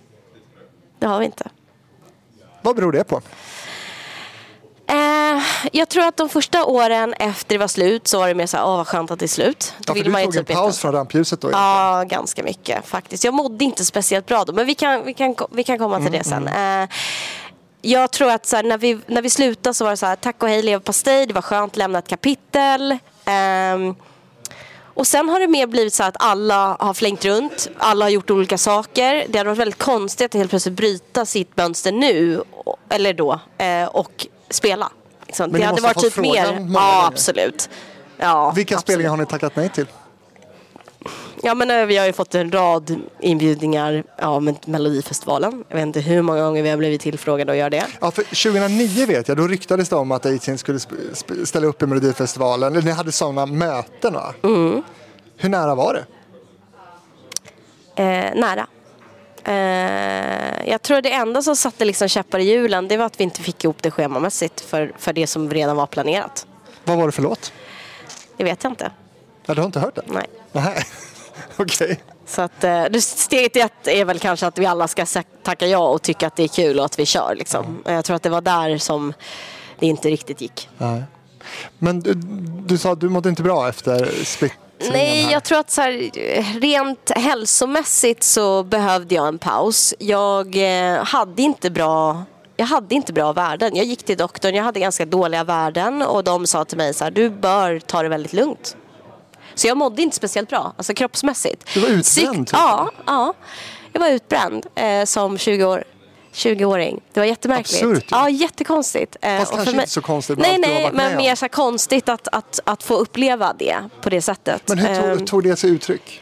det 1.00 1.08
har 1.08 1.20
vi 1.20 1.26
inte. 1.26 1.48
Vad 2.62 2.76
beror 2.76 2.92
det 2.92 3.04
på? 3.04 3.22
Eh, 4.88 5.42
jag 5.72 5.90
tror 5.90 6.06
att 6.06 6.18
de 6.18 6.30
första 6.30 6.66
åren 6.66 7.14
efter 7.14 7.56
det 7.56 7.58
var 7.58 7.68
slut 7.68 8.08
så 8.08 8.20
var 8.20 8.28
det 8.28 8.36
mer 8.36 8.46
så 8.46 8.58
här, 8.58 8.66
åh 8.66 8.78
vad 8.78 8.88
skönt 8.88 9.12
att 9.12 9.20
det 9.20 9.26
är 9.26 9.28
slut. 9.28 9.74
Då 9.78 9.82
Ja, 9.82 9.86
för 9.88 9.94
vill 9.94 10.04
du 10.04 10.10
man 10.12 10.24
tog 10.24 10.36
en 10.36 10.46
typ 10.46 10.56
paus 10.56 10.68
inte- 10.68 10.80
från 10.82 10.92
rampljuset 10.92 11.42
då? 11.42 11.52
Ja, 11.52 12.04
ganska 12.08 12.44
mycket 12.44 12.88
faktiskt. 12.88 13.24
Jag 13.24 13.34
mådde 13.34 13.66
inte 13.66 13.86
speciellt 13.86 14.26
bra 14.26 14.46
då, 14.46 14.54
men 14.54 14.66
vi 14.66 14.76
kan, 14.76 15.06
vi 15.06 15.14
kan, 15.14 15.36
vi 15.52 15.64
kan 15.64 15.78
komma 15.78 16.00
till 16.00 16.12
det 16.12 16.24
sen. 16.24 16.48
Eh, 16.48 16.90
jag 17.82 18.12
tror 18.12 18.32
att 18.32 18.46
så 18.46 18.56
här, 18.56 18.64
när, 18.64 18.78
vi, 18.78 19.00
när 19.08 19.22
vi 19.22 19.30
slutade 19.30 19.74
så 19.74 19.84
var 19.84 19.92
det 19.92 19.98
så 19.98 20.06
här, 20.06 20.16
tack 20.16 20.44
och 20.44 20.50
hej 20.50 20.62
leverpastej, 20.62 21.26
det 21.26 21.34
var 21.34 21.42
skönt 21.42 21.74
att 21.74 21.78
lämna 21.78 22.00
ett 22.00 22.08
kapitel. 22.08 22.98
Ehm, 23.26 23.96
och 24.94 25.08
sen 25.08 25.30
har 25.30 25.40
det 25.40 25.48
mer 25.48 25.68
blivit 25.68 25.94
så 25.94 26.04
att 26.04 26.16
alla 26.20 26.78
har 26.80 26.94
flängt 26.94 27.26
runt, 27.26 27.68
alla 27.78 28.06
har 28.06 28.10
gjort 28.10 28.30
olika 28.32 28.58
saker. 28.58 29.26
Det 29.30 29.38
hade 29.38 29.50
varit 29.50 29.60
väldigt 29.60 29.84
konstigt 29.84 30.26
att 30.26 30.34
helt 30.40 30.50
plötsligt 30.50 30.76
bryta 30.76 31.26
sitt 31.26 31.58
mönster 31.58 31.92
nu, 31.92 32.44
eller 32.90 33.14
då, 33.14 33.40
eh, 33.58 33.86
och 33.86 34.28
spela. 34.50 34.90
Liksom. 35.28 35.50
ni 35.50 35.60
Det 35.60 35.66
hade 35.66 35.82
varit 35.82 35.98
typ 35.98 36.18
mer, 36.18 36.46
ja 36.46 36.52
gånger. 36.52 37.08
absolut. 37.08 37.70
Ja, 38.18 38.52
Vilka 38.52 38.76
absolut. 38.76 38.82
spelningar 38.82 39.10
har 39.10 39.18
ni 39.18 39.26
tackat 39.26 39.56
nej 39.56 39.70
till? 39.70 39.86
Ja 41.46 41.56
men 41.56 41.72
eh, 41.72 41.86
vi 41.86 41.98
har 41.98 42.06
ju 42.06 42.14
fått 42.14 42.36
en 42.36 42.52
rad 42.52 43.02
inbjudningar 43.20 44.04
ja, 44.18 44.39
med 44.39 44.56
Melodifestivalen. 44.66 45.64
Jag 45.70 45.76
vet 45.76 45.84
inte 45.84 46.00
hur 46.00 46.22
många 46.22 46.41
gånger 46.41 46.64
vi 46.64 46.70
har 46.70 46.78
blivit 46.78 47.02
tillfrågade 47.02 47.52
att 47.52 47.58
göra 47.58 47.70
det. 47.70 47.86
Ja, 48.02 48.12
för 48.12 48.24
2009 48.24 49.06
vet 49.06 49.28
jag, 49.28 49.38
då 49.38 49.48
ryktades 49.48 49.89
det 49.89 49.96
om 49.96 50.12
att 50.12 50.26
18 50.26 50.58
skulle 50.58 50.80
ställa 51.46 51.68
upp 51.68 51.82
i 51.82 51.86
Melodifestivalen. 51.86 52.74
Ni 52.74 52.91
hade 52.91 53.12
sådana 53.12 53.46
möten 53.46 54.14
va? 54.14 54.34
Mm. 54.43 54.84
Hur 55.38 55.50
nära 55.50 55.76
var 55.76 55.93
det? 55.93 56.06
Eh, 58.04 58.36
nära. 58.36 58.68
Eh, 59.43 60.70
jag 60.70 60.82
tror 60.82 61.02
det 61.02 61.12
enda 61.12 61.41
som 61.41 61.56
satte 61.56 61.86
liksom 61.86 62.08
käppar 62.08 62.39
i 62.39 62.43
hjulen 62.43 62.88
det 62.88 62.98
var 62.98 63.06
att 63.06 63.20
vi 63.20 63.24
inte 63.24 63.41
fick 63.41 63.64
ihop 63.64 63.84
det 63.84 63.91
schemamässigt 63.91 64.62
för, 64.62 64.93
för 64.98 65.14
det 65.14 65.28
som 65.28 65.50
redan 65.50 65.76
var 65.76 65.86
planerat. 65.86 66.48
Vad 66.84 66.98
var 66.98 67.06
det 67.06 67.12
för 67.12 67.24
låt? 67.24 67.54
Det 68.38 68.43
vet 68.43 68.64
jag 68.64 68.72
inte. 68.72 68.91
Ja, 69.46 69.54
du 69.54 69.62
har 69.62 69.66
inte 69.66 69.80
hört 69.80 69.96
den? 69.96 70.06
Nej. 70.08 70.28
Nej. 70.52 70.84
Okej. 71.58 72.00
Så 72.26 72.42
att, 72.42 72.64
eh, 72.64 72.84
det- 72.92 73.02
steget 73.02 73.56
ett 73.56 73.88
är 73.88 74.06
väl 74.06 74.20
kanske 74.20 74.48
att 74.48 74.58
vi 74.58 74.66
alla 74.66 74.88
ska 74.88 75.06
tacka 75.44 75.68
ja 75.68 75.88
och 75.88 76.02
tycka 76.02 76.28
att 76.28 76.36
det 76.36 76.44
är 76.44 76.48
kul 76.48 76.80
och 76.80 76.86
att 76.86 77.00
vi 77.00 77.06
kör. 77.06 77.36
Liksom. 77.36 77.84
Jag 77.86 78.06
tror 78.06 78.16
att 78.16 78.24
det 78.24 78.30
var 78.30 78.42
där 78.42 78.78
som 78.78 79.14
det 79.80 79.86
inte 79.88 80.10
riktigt 80.10 80.42
gick. 80.42 80.70
Nej. 80.78 81.04
Men 81.78 82.00
du, 82.00 82.14
du 82.66 82.78
sa 82.78 82.92
att 82.92 83.00
du 83.00 83.10
mådde 83.10 83.30
inte 83.30 83.44
bra 83.44 83.70
efter 83.70 84.24
splittringen 84.24 84.66
Nej, 84.92 85.32
jag 85.32 85.44
tror 85.44 85.60
att 85.60 85.72
så 85.72 85.82
här, 85.82 85.92
rent 86.60 87.12
hälsomässigt 87.16 88.24
så 88.24 88.64
behövde 88.64 89.16
jag 89.16 89.28
en 89.28 89.38
paus. 89.38 89.94
Jag 90.00 90.56
eh, 90.56 91.04
hade 91.04 91.42
inte 91.42 91.70
bra 91.70 92.24
jag 92.58 92.66
hade 92.66 92.96
inte 92.96 93.14
bra 93.14 93.34
värden. 93.34 93.76
Jag 93.76 93.86
gick 93.86 94.04
till 94.04 94.18
doktorn, 94.18 94.56
jag 94.56 94.64
hade 94.64 94.80
ganska 94.80 95.06
dåliga 95.06 95.44
värden 95.44 96.02
och 96.02 96.24
de 96.24 96.48
sa 96.48 96.66
till 96.66 96.78
mig 96.78 96.94
så 96.94 97.04
här, 97.04 97.12
du 97.12 97.30
bör 97.30 97.80
ta 97.80 98.04
det 98.04 98.10
väldigt 98.10 98.34
lugnt. 98.34 98.78
Så 99.56 99.68
jag 99.68 99.78
mådde 99.78 100.01
inte 100.01 100.16
speciellt 100.16 100.49
bra, 100.49 100.74
alltså 100.78 100.93
kroppsmässigt. 100.93 101.74
Du 101.74 101.80
var 101.80 101.88
utbränd, 101.89 102.47
typ? 102.47 102.53
Ja, 102.53 102.91
ja. 103.06 103.34
Jag 103.93 103.99
var 104.01 104.10
utbränd 104.10 104.66
eh, 104.76 105.06
som 105.06 105.38
20 105.38 105.64
år. 105.66 105.84
20-åring. 106.34 107.01
Det 107.14 107.20
var 107.20 107.28
jättemärkligt. 107.28 107.84
Absurt, 107.84 108.03
ju. 108.12 108.18
Ja, 108.18 108.30
jättekonstigt. 108.30 109.16
Eh, 109.22 109.39
Fast 109.39 109.51
och 109.51 109.58
kanske 109.58 109.76
mig- 109.76 109.84
inte 109.84 109.91
så 109.93 110.01
konstigt 110.01 110.38
Nej, 110.39 110.58
nej, 110.60 110.89
men 110.93 111.18
mer 111.18 111.36
så 111.36 111.49
konstigt 111.49 112.10
att, 112.10 112.28
att, 112.32 112.60
att 112.64 112.84
få 112.84 112.93
uppleva 112.95 113.53
det 113.60 113.76
på 114.01 114.10
det 114.10 114.22
sättet. 114.22 114.62
Men 114.68 114.78
hur 114.78 114.89
Ehm, 114.89 115.18
tog, 115.18 115.28
tog 115.28 115.43
det 115.43 115.56
sig 115.56 115.70
uttryck? 115.70 116.22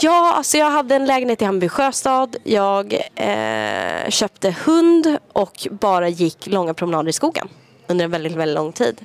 Ja, 0.00 0.32
alltså 0.34 0.58
jag 0.58 0.70
hade 0.70 0.94
en 0.94 1.06
lägenhet 1.06 1.42
i 1.42 1.44
Hammarby 1.44 1.68
sjöstad. 1.68 2.36
Jag 2.44 2.94
eh, 3.14 4.10
köpte 4.10 4.54
hund 4.64 5.18
och 5.32 5.68
bara 5.70 6.08
gick 6.08 6.46
långa 6.46 6.74
promenader 6.74 7.08
i 7.10 7.12
skogen 7.12 7.48
under 7.86 8.04
en 8.04 8.10
väldigt, 8.10 8.32
väldigt 8.32 8.54
lång 8.54 8.72
tid. 8.72 9.00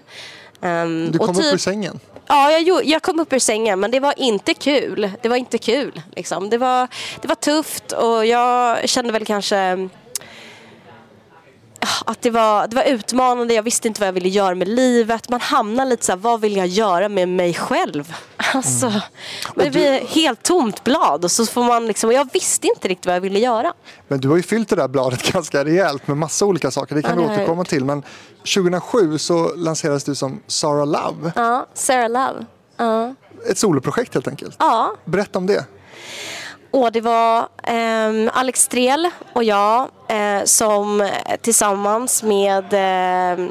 Ehm, 0.62 1.12
Du 1.12 1.18
kom 1.20 1.30
upp 1.30 1.36
typ- 1.36 1.54
ur 1.54 1.58
sängen? 1.58 2.00
Ja, 2.28 2.52
jag, 2.52 2.86
jag 2.86 3.02
kom 3.02 3.20
upp 3.20 3.34
ur 3.34 3.40
sängen 3.40 3.80
men 3.80 3.92
det 3.92 4.00
var 4.00 4.14
inte 4.18 4.54
kul. 4.54 5.12
Det 5.22 5.30
var 5.30 5.36
inte 5.36 5.58
kul. 5.58 6.02
Liksom. 6.16 6.50
Det, 6.50 6.58
var, 6.58 6.88
det 7.22 7.28
var 7.28 7.36
tufft 7.36 7.92
och 7.92 8.26
jag 8.26 8.90
kände 8.90 9.12
väl 9.14 9.26
kanske 9.26 9.90
att 12.06 12.22
det 12.22 12.30
var, 12.30 12.68
det 12.68 12.76
var 12.76 12.84
utmanande. 12.84 13.54
Jag 13.54 13.64
visste 13.64 13.88
inte 13.88 14.02
vad 14.02 14.08
jag 14.08 14.14
ville 14.14 14.30
göra 14.30 14.56
med 14.56 14.68
livet. 14.68 15.30
Man 15.30 15.42
hamnar 15.42 15.86
lite 15.86 16.06
så 16.06 16.12
här, 16.12 16.20
vad 16.20 16.42
vill 16.42 16.58
jag 16.58 16.68
göra 16.68 17.10
med 17.10 17.30
mig 17.30 17.54
själv? 17.54 18.14
Alltså, 18.54 18.92
det 19.56 19.70
blir 19.70 20.00
helt 20.08 20.44
tomt 20.44 20.84
blad 20.84 21.24
och 21.24 21.32
så 21.32 21.46
får 21.46 21.64
man 21.64 21.88
liksom, 21.88 22.12
jag 22.12 22.30
visste 22.34 22.68
inte 22.68 22.88
riktigt 22.88 23.06
vad 23.06 23.16
jag 23.16 23.22
ville 23.22 23.40
göra. 23.40 23.74
Men 24.08 24.20
du 24.20 24.30
har 24.30 24.36
ju 24.38 24.44
fyllt 24.44 24.70
det 24.70 24.76
där 24.76 24.88
bladet 24.88 25.24
ganska 25.34 25.66
rejält 25.66 26.08
med 26.08 26.18
massa 26.18 26.46
olika 26.46 26.72
saker. 26.72 26.96
Det 26.96 27.02
kan 27.02 27.12
Ja, 27.12 27.16
vi 27.18 27.24
har 27.24 27.32
jag 27.32 27.40
återkomma 27.42 27.64
till. 27.66 27.86
Men 27.86 28.04
2007 28.56 29.18
så 29.18 29.56
lanserades 29.56 30.04
du 30.04 30.16
som 30.16 30.40
Sara 30.48 30.86
Love. 30.86 31.32
Ja, 31.36 31.68
Sarah 31.74 32.10
Love. 32.10 32.46
Ja. 32.78 33.16
Ett 33.50 33.58
soloprojekt 33.58 34.14
helt 34.14 34.28
enkelt. 34.28 34.56
ja. 34.60 34.96
Berätta 35.06 35.40
om 35.40 35.48
det. 35.48 35.66
Och 36.76 36.92
det 36.92 37.02
var 37.02 37.40
eh, 37.64 38.30
Alex 38.34 38.62
Strel 38.62 39.10
och 39.34 39.44
jag 39.44 39.90
eh, 40.10 40.44
som 40.44 41.02
eh, 41.02 41.10
tillsammans 41.42 42.24
med 42.24 42.74
eh, 42.74 43.46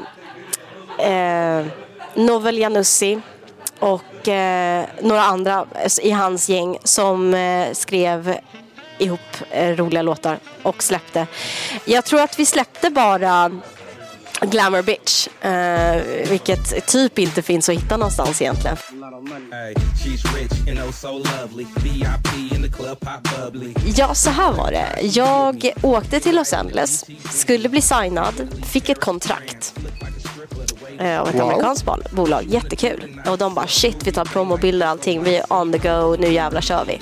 eh, 1.11 1.65
Novel 2.13 2.57
Janussi 2.57 3.21
och 3.79 4.27
eh, 4.27 4.85
några 5.01 5.21
andra 5.21 5.65
eh, 5.75 6.05
i 6.05 6.11
hans 6.11 6.49
gäng 6.49 6.77
som 6.83 7.33
eh, 7.33 7.73
skrev 7.73 8.37
ihop 8.97 9.19
eh, 9.49 9.75
roliga 9.75 10.01
låtar 10.01 10.39
och 10.63 10.83
släppte. 10.83 11.27
Jag 11.85 12.05
tror 12.05 12.21
att 12.21 12.39
vi 12.39 12.45
släppte 12.45 12.89
bara 12.89 13.51
Glamour 14.41 14.81
Bitch, 14.81 15.27
eh, 15.41 16.01
vilket 16.29 16.87
typ 16.87 17.19
inte 17.19 17.41
finns 17.41 17.69
att 17.69 17.75
hitta 17.75 17.97
någonstans 17.97 18.41
egentligen. 18.41 18.77
Oh. 18.77 18.81
Ja, 23.97 24.13
så 24.15 24.29
här 24.29 24.51
var 24.51 24.71
det. 24.71 24.87
Jag 25.01 25.71
åkte 25.81 26.19
till 26.19 26.35
Los 26.35 26.53
Angeles, 26.53 27.05
skulle 27.31 27.69
bli 27.69 27.81
signad, 27.81 28.33
fick 28.65 28.89
ett 28.89 28.99
kontrakt 28.99 29.73
eh, 30.99 31.21
av 31.21 31.27
ett 31.29 31.35
Wow. 31.35 31.41
amerikanskt 31.43 31.85
bol- 31.85 32.15
bolag. 32.15 32.43
Jättekul. 32.47 33.21
Och 33.27 33.37
de 33.37 33.53
bara 33.53 33.67
shit, 33.67 34.07
vi 34.07 34.11
tar 34.11 34.25
promobilder 34.25 34.85
och 34.85 34.91
allting. 34.91 35.23
Vi 35.23 35.35
är 35.37 35.53
on 35.53 35.71
the 35.71 35.77
go, 35.77 36.15
nu 36.19 36.33
jävlar 36.33 36.61
kör 36.61 36.85
vi. 36.85 37.01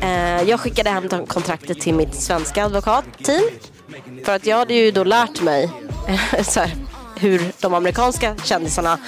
Eh, 0.00 0.42
jag 0.48 0.60
skickade 0.60 0.90
hem 0.90 1.08
kontraktet 1.26 1.80
till 1.80 1.94
mitt 1.94 2.14
svenska 2.14 2.64
advokatteam. 2.64 3.42
För 4.24 4.34
att 4.36 4.46
jag 4.46 4.56
hade 4.56 4.74
ju 4.74 4.90
då 4.90 5.04
lärt 5.04 5.40
mig 5.42 5.70
så 6.42 6.60
här, 6.60 6.70
hur 7.16 7.52
de 7.60 7.74
amerikanska 7.74 8.36
kändisarna 8.44 8.98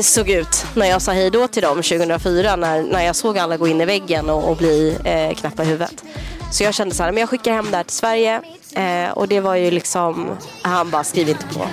såg 0.00 0.30
ut 0.30 0.66
när 0.74 0.86
jag 0.86 1.02
sa 1.02 1.12
hej 1.12 1.30
då 1.30 1.48
till 1.48 1.62
dem 1.62 1.82
2004 1.82 2.56
när, 2.56 2.82
när 2.82 3.02
jag 3.02 3.16
såg 3.16 3.38
alla 3.38 3.56
gå 3.56 3.68
in 3.68 3.80
i 3.80 3.84
väggen 3.84 4.30
och, 4.30 4.50
och 4.50 4.56
bli 4.56 4.96
eh, 5.04 5.34
knäppa 5.34 5.62
i 5.62 5.66
huvudet. 5.66 6.04
Så 6.52 6.64
jag 6.64 6.74
kände 6.74 6.94
så 6.94 7.02
här, 7.02 7.12
men 7.12 7.20
jag 7.20 7.28
skickar 7.28 7.52
hem 7.52 7.70
det 7.70 7.76
här 7.76 7.84
till 7.84 7.96
Sverige 7.96 8.42
eh, 8.72 9.10
och 9.10 9.28
det 9.28 9.40
var 9.40 9.54
ju 9.54 9.70
liksom, 9.70 10.30
han 10.62 10.90
bara 10.90 11.04
skriv 11.04 11.28
inte 11.28 11.46
på. 11.46 11.66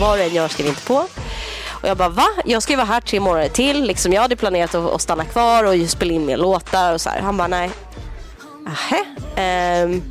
Vad 0.00 0.18
du 0.18 0.22
än 0.22 0.34
gör, 0.34 0.48
skriv 0.48 0.66
inte 0.66 0.82
på. 0.82 0.94
Och 1.68 1.88
jag 1.88 1.96
bara 1.96 2.08
va? 2.08 2.26
Jag 2.44 2.62
ska 2.62 2.72
ju 2.72 2.76
vara 2.76 2.86
här 2.86 3.00
tre 3.00 3.20
månader 3.20 3.48
till. 3.48 3.84
Liksom, 3.84 4.12
jag 4.12 4.22
hade 4.22 4.36
planerat 4.36 4.74
att, 4.74 4.90
att 4.92 5.02
stanna 5.02 5.24
kvar 5.24 5.64
och 5.64 5.90
spela 5.90 6.12
in 6.12 6.26
mer 6.26 6.36
låtar 6.36 6.92
och 6.94 7.00
så 7.00 7.10
här. 7.10 7.20
Han 7.20 7.36
bara 7.36 7.48
nej. 7.48 7.70
Nähä. 8.64 9.04
Ehm, 9.36 10.02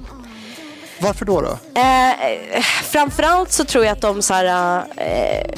Varför 1.00 1.26
då? 1.26 1.42
då? 1.42 1.58
Eh, 1.82 2.62
framförallt 2.84 3.52
så 3.52 3.66
tror 3.66 3.86
jag 3.86 3.92
att 3.92 4.02
de 4.02 4.22
så 4.22 4.34
här, 4.34 4.78
eh, 4.98 5.52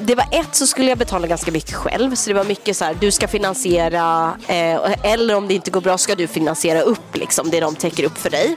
det 0.00 0.14
var 0.14 0.26
ett 0.32 0.54
så 0.54 0.66
skulle 0.66 0.88
jag 0.88 0.98
betala 0.98 1.26
ganska 1.26 1.52
mycket 1.52 1.74
själv. 1.74 2.14
Så 2.14 2.30
det 2.30 2.34
var 2.34 2.44
mycket 2.44 2.76
så 2.76 2.84
här, 2.84 2.96
du 3.00 3.10
ska 3.10 3.28
finansiera 3.28 4.34
eh, 4.46 4.92
eller 5.12 5.34
om 5.34 5.48
det 5.48 5.54
inte 5.54 5.70
går 5.70 5.80
bra 5.80 5.98
ska 5.98 6.14
du 6.14 6.26
finansiera 6.26 6.80
upp 6.80 7.16
liksom, 7.16 7.50
det 7.50 7.60
de 7.60 7.74
täcker 7.76 8.04
upp 8.04 8.18
för 8.18 8.30
dig. 8.30 8.56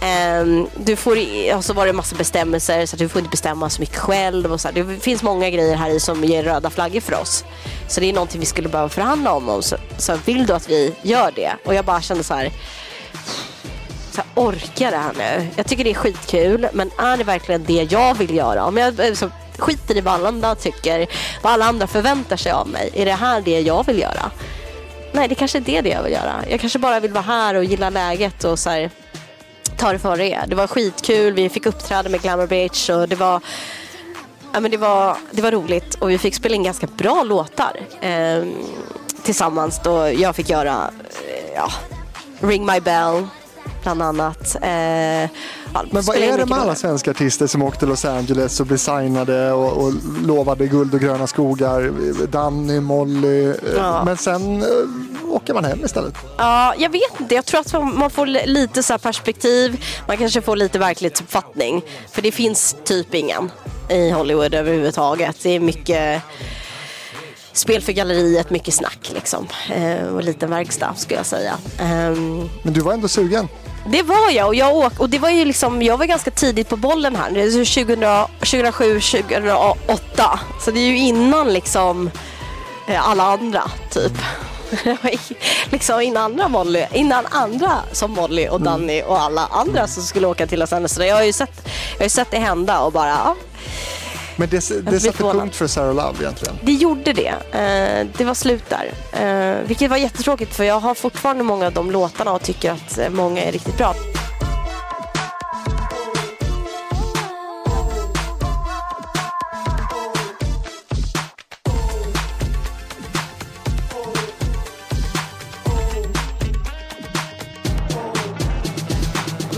Ehm, 0.00 0.68
du 0.76 0.96
får, 0.96 1.18
och 1.56 1.64
så 1.64 1.72
var 1.72 1.86
det 1.86 1.92
massa 1.92 2.16
bestämmelser 2.16 2.86
så 2.86 2.96
att 2.96 2.98
du 2.98 3.08
får 3.08 3.18
inte 3.18 3.30
bestämma 3.30 3.70
så 3.70 3.80
mycket 3.80 3.96
själv. 3.96 4.52
Och 4.52 4.60
så 4.60 4.68
här. 4.68 4.74
Det 4.74 5.00
finns 5.00 5.22
många 5.22 5.50
grejer 5.50 5.76
här 5.76 5.90
i 5.90 6.00
som 6.00 6.24
ger 6.24 6.42
röda 6.42 6.70
flaggor 6.70 7.00
för 7.00 7.20
oss. 7.20 7.44
Så 7.88 8.00
det 8.00 8.08
är 8.08 8.12
någonting 8.12 8.40
vi 8.40 8.46
skulle 8.46 8.68
behöva 8.68 8.88
förhandla 8.88 9.32
om. 9.32 9.48
Och 9.48 9.64
så, 9.64 9.76
så 9.98 10.18
vill 10.24 10.46
du 10.46 10.52
att 10.52 10.70
vi 10.70 10.94
gör 11.02 11.32
det? 11.34 11.52
Och 11.64 11.74
jag 11.74 11.84
bara 11.84 12.00
kände 12.00 12.24
så 12.24 12.34
här 12.34 12.52
så 14.14 14.20
här, 14.20 14.30
orkar 14.34 14.90
det 14.90 14.96
här 14.96 15.12
nu? 15.18 15.46
Jag 15.56 15.66
tycker 15.66 15.84
det 15.84 15.90
är 15.90 15.94
skitkul, 15.94 16.68
men 16.72 16.90
är 16.98 17.16
det 17.16 17.24
verkligen 17.24 17.64
det 17.64 17.86
jag 17.90 18.14
vill 18.14 18.34
göra? 18.36 18.64
Om 18.64 18.76
jag 18.76 19.06
eh, 19.06 19.14
så, 19.14 19.30
skiter 19.58 19.96
i 19.96 20.00
vad 20.00 20.14
alla 20.14 20.28
andra 20.28 20.54
tycker, 20.54 21.06
vad 21.42 21.52
alla 21.52 21.64
andra 21.64 21.86
förväntar 21.86 22.36
sig 22.36 22.52
av 22.52 22.68
mig, 22.68 22.90
är 22.94 23.04
det 23.04 23.12
här 23.12 23.40
det 23.40 23.60
jag 23.60 23.86
vill 23.86 23.98
göra? 23.98 24.30
Nej, 25.12 25.28
det 25.28 25.34
kanske 25.34 25.58
inte 25.58 25.72
är 25.72 25.82
det 25.82 25.88
jag 25.88 26.02
vill 26.02 26.12
göra. 26.12 26.34
Jag 26.50 26.60
kanske 26.60 26.78
bara 26.78 27.00
vill 27.00 27.12
vara 27.12 27.24
här 27.24 27.54
och 27.54 27.64
gilla 27.64 27.90
läget 27.90 28.44
och 28.44 28.58
så 28.58 28.70
här, 28.70 28.90
ta 29.78 29.92
det 29.92 29.98
för 29.98 30.16
det 30.16 30.32
är. 30.32 30.46
Det 30.46 30.54
var 30.54 30.66
skitkul, 30.66 31.34
vi 31.34 31.48
fick 31.48 31.66
uppträda 31.66 32.08
med 32.08 32.22
Glamour 32.22 32.46
Beach 32.46 32.90
och 32.90 33.08
det 33.08 33.16
var 33.16 33.40
Ja, 34.52 34.60
men 34.60 34.70
det, 34.70 34.76
var, 34.76 35.16
det 35.30 35.42
var 35.42 35.52
roligt 35.52 35.94
och 35.94 36.10
vi 36.10 36.18
fick 36.18 36.34
spela 36.34 36.54
in 36.54 36.62
ganska 36.62 36.86
bra 36.86 37.22
låtar 37.22 37.80
eh, 38.00 38.44
tillsammans 39.22 39.80
då 39.84 40.08
jag 40.08 40.36
fick 40.36 40.50
göra 40.50 40.90
eh, 41.28 41.54
ja, 41.54 41.68
Ring 42.40 42.66
My 42.66 42.80
Bell 42.80 43.26
bland 43.84 44.02
annat. 44.02 44.54
Eh, 44.54 44.60
Men 44.62 45.30
vad 46.02 46.16
är 46.16 46.38
det 46.38 46.46
med 46.46 46.58
alla 46.58 46.74
svenska 46.74 47.10
artister 47.10 47.46
som 47.46 47.62
åkte 47.62 47.78
till 47.78 47.88
Los 47.88 48.04
Angeles 48.04 48.60
och 48.60 48.66
blev 48.66 48.76
signade 48.76 49.52
och, 49.52 49.84
och 49.84 49.92
lovade 50.26 50.66
guld 50.66 50.94
och 50.94 51.00
gröna 51.00 51.26
skogar? 51.26 51.92
Danny, 52.26 52.80
Molly. 52.80 53.48
eh, 53.48 53.54
Ja. 53.76 54.04
Men 54.04 54.16
sen 54.16 54.62
eh, 54.62 54.68
åker 55.30 55.54
man 55.54 55.64
hem 55.64 55.84
istället. 55.84 56.14
Ja, 56.38 56.74
jag 56.78 56.90
vet 56.90 57.20
inte. 57.20 57.34
Jag 57.34 57.44
tror 57.44 57.60
att 57.60 57.72
man 57.96 58.10
får 58.10 58.26
li- 58.26 58.46
lite 58.46 58.82
så 58.82 58.92
här 58.92 58.98
perspektiv. 58.98 59.84
Man 60.08 60.16
kanske 60.16 60.40
får 60.40 60.56
lite 60.56 60.78
verklighetsuppfattning. 60.78 61.82
För 62.12 62.22
det 62.22 62.32
finns 62.32 62.76
typ 62.84 63.14
ingen 63.14 63.50
i 63.88 64.10
Hollywood 64.10 64.54
överhuvudtaget. 64.54 65.36
Det 65.42 65.50
är 65.50 65.60
mycket 65.60 66.22
spel 67.52 67.82
för 67.82 67.92
galleriet, 67.92 68.50
mycket 68.50 68.74
snack 68.74 69.10
liksom. 69.14 69.46
Eh, 69.74 70.06
och 70.14 70.22
liten 70.24 70.50
verkstad 70.50 70.94
skulle 70.96 71.18
jag 71.20 71.26
säga. 71.26 71.52
Ehm, 71.78 72.48
Men 72.62 72.72
du 72.72 72.80
var 72.80 72.92
ändå 72.92 73.08
sugen. 73.08 73.48
Det 73.86 74.02
var 74.02 74.30
jag 74.30 74.46
och 74.46 74.54
jag 74.54 74.76
åk, 74.76 75.00
och 75.00 75.08
det 75.10 75.18
var 75.18 75.30
ju 75.30 75.44
liksom, 75.44 75.82
jag 75.82 75.98
var 75.98 76.06
ganska 76.06 76.30
tidigt 76.30 76.68
på 76.68 76.76
bollen 76.76 77.16
här. 77.16 77.30
Det 77.30 77.42
är 77.42 77.50
2000, 77.50 78.26
2007, 78.38 79.00
2008. 79.00 80.40
Så 80.60 80.70
det 80.70 80.80
är 80.80 80.86
ju 80.86 80.98
innan 80.98 81.52
liksom 81.52 82.10
eh, 82.88 83.08
alla 83.08 83.22
andra 83.22 83.62
typ. 83.90 84.12
Liksom 85.70 86.00
innan 86.00 86.24
andra, 86.24 86.48
Molly, 86.48 86.84
innan 86.92 87.26
andra 87.26 87.72
som 87.92 88.10
Molly 88.10 88.48
och 88.48 88.60
Danny 88.60 89.02
och 89.02 89.20
alla 89.20 89.46
andra 89.46 89.86
som 89.86 90.02
skulle 90.02 90.26
åka 90.26 90.46
till 90.46 90.60
Los 90.60 90.72
Angeles. 90.72 90.98
Jag 90.98 91.16
har 91.16 91.22
ju 91.22 91.32
sett, 91.32 91.68
jag 91.98 92.04
har 92.04 92.08
sett 92.08 92.30
det 92.30 92.38
hända 92.38 92.80
och 92.80 92.92
bara, 92.92 93.08
ja, 93.08 93.36
Men 94.36 94.48
det, 94.48 94.68
det 94.68 94.82
blir 94.82 94.98
satte 94.98 95.22
punkt 95.22 95.56
för 95.56 95.66
Sarah 95.66 95.94
Love 95.94 96.18
egentligen. 96.20 96.54
det 96.62 96.72
gjorde 96.72 97.12
det. 97.12 97.34
Eh, 97.52 98.06
det 98.18 98.24
var 98.24 98.34
slut 98.34 98.64
där. 98.68 98.92
Eh, 99.12 99.66
vilket 99.66 99.90
var 99.90 99.96
jättetråkigt 99.96 100.54
för 100.54 100.64
jag 100.64 100.80
har 100.80 100.94
fortfarande 100.94 101.44
många 101.44 101.66
av 101.66 101.72
de 101.72 101.90
låtarna 101.90 102.32
och 102.32 102.42
tycker 102.42 102.70
att 102.70 102.98
eh, 102.98 103.10
många 103.10 103.42
är 103.42 103.52
riktigt 103.52 103.76
bra. 103.78 103.94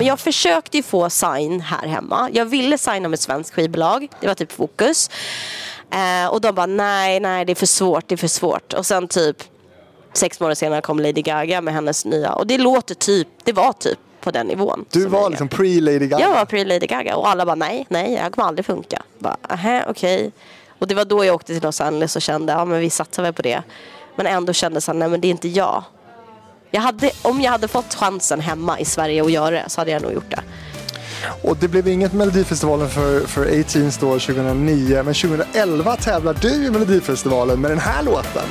Jag 0.06 0.20
försökte 0.20 0.76
ju 0.76 0.82
få 0.82 1.10
sign 1.10 1.60
här 1.60 1.88
hemma. 1.88 2.28
Jag 2.32 2.44
ville 2.44 2.78
signa 2.78 3.08
med 3.08 3.14
ett 3.14 3.20
svenskt 3.20 3.54
skivbolag. 3.54 4.08
Det 4.20 4.26
var 4.26 4.34
typ 4.34 4.52
fokus. 4.52 5.10
Eh, 5.90 6.26
och 6.32 6.40
de 6.40 6.54
bara 6.54 6.66
nej, 6.66 7.20
nej 7.20 7.44
det 7.44 7.52
är 7.52 7.54
för 7.54 7.66
svårt, 7.66 8.08
det 8.08 8.14
är 8.14 8.16
för 8.16 8.28
svårt. 8.28 8.72
Och 8.72 8.86
sen 8.86 9.08
typ 9.08 9.36
sex 10.12 10.40
månader 10.40 10.54
senare 10.54 10.80
kom 10.80 10.98
Lady 11.00 11.22
Gaga 11.22 11.60
med 11.60 11.74
hennes 11.74 12.04
nya. 12.04 12.32
Och 12.32 12.46
det 12.46 12.58
låter 12.58 12.94
typ, 12.94 13.28
det 13.44 13.52
var 13.52 13.72
typ 13.72 13.98
på 14.20 14.30
den 14.30 14.46
nivån. 14.46 14.84
Du 14.90 15.06
var 15.06 15.20
jag- 15.20 15.30
liksom 15.30 15.48
pre-Lady 15.48 16.06
Gaga. 16.06 16.24
jag 16.24 16.30
var 16.34 16.44
pre-Lady 16.44 16.86
Gaga 16.86 17.16
och 17.16 17.28
alla 17.28 17.44
bara 17.46 17.54
nej, 17.54 17.86
nej, 17.88 18.12
jag 18.12 18.32
kommer 18.32 18.48
aldrig 18.48 18.66
funka. 18.66 19.02
Bara, 19.18 19.36
aha, 19.50 19.82
okej. 19.88 20.32
Och 20.78 20.86
det 20.86 20.94
var 20.94 21.04
då 21.04 21.24
jag 21.24 21.34
åkte 21.34 21.52
till 21.54 21.62
Los 21.62 21.80
Angeles 21.80 22.16
och 22.16 22.22
kände, 22.22 22.52
ja 22.52 22.64
men 22.64 22.80
vi 22.80 22.90
satsar 22.90 23.22
väl 23.22 23.32
på 23.32 23.42
det. 23.42 23.62
Men 24.16 24.26
ändå 24.26 24.52
kände 24.52 24.80
här, 24.86 24.94
nej 24.94 25.08
men 25.08 25.20
det 25.20 25.28
är 25.28 25.30
inte 25.30 25.48
jag. 25.48 25.84
Jag 26.70 26.80
hade, 26.80 27.10
om 27.22 27.40
jag 27.40 27.50
hade 27.50 27.68
fått 27.68 27.94
chansen 27.94 28.40
hemma 28.40 28.80
i 28.80 28.84
Sverige 28.84 29.24
att 29.24 29.32
göra 29.32 29.50
det 29.50 29.64
så 29.68 29.80
hade 29.80 29.90
jag 29.90 30.02
nog 30.02 30.12
gjort 30.12 30.30
det. 30.30 30.42
Och 31.42 31.56
det 31.56 31.68
blev 31.68 31.88
inget 31.88 32.12
Melodifestivalen 32.12 32.88
för, 32.88 33.20
för 33.20 33.46
18s 33.46 34.00
då 34.00 34.18
2009. 34.18 35.02
Men 35.02 35.14
2011 35.14 35.96
tävlar 35.96 36.34
du 36.40 36.48
i 36.48 36.70
Melodifestivalen 36.70 37.60
med 37.60 37.70
den 37.70 37.78
här 37.78 38.02
låten. 38.02 38.42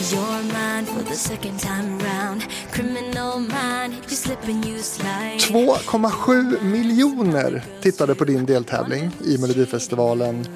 You're 0.00 0.42
mine 0.42 0.86
for 0.86 1.10
the 1.10 1.14
second 1.14 1.60
time 1.60 1.98
around. 2.04 2.42
Criminal 2.72 3.38
mind, 3.38 3.94
you 3.94 4.16
slip 4.16 4.44
and 4.44 4.66
you 4.66 4.78
slide. 4.78 5.38
2,7 5.38 6.62
miljoner 6.64 7.64
tittade 7.82 8.14
på 8.14 8.24
din 8.24 8.46
deltävling 8.46 9.10
i 9.24 9.38
Melodifestivalen 9.38 10.46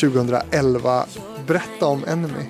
2011. 0.00 1.06
Berätta 1.46 1.86
om 1.86 2.04
Enemy. 2.04 2.44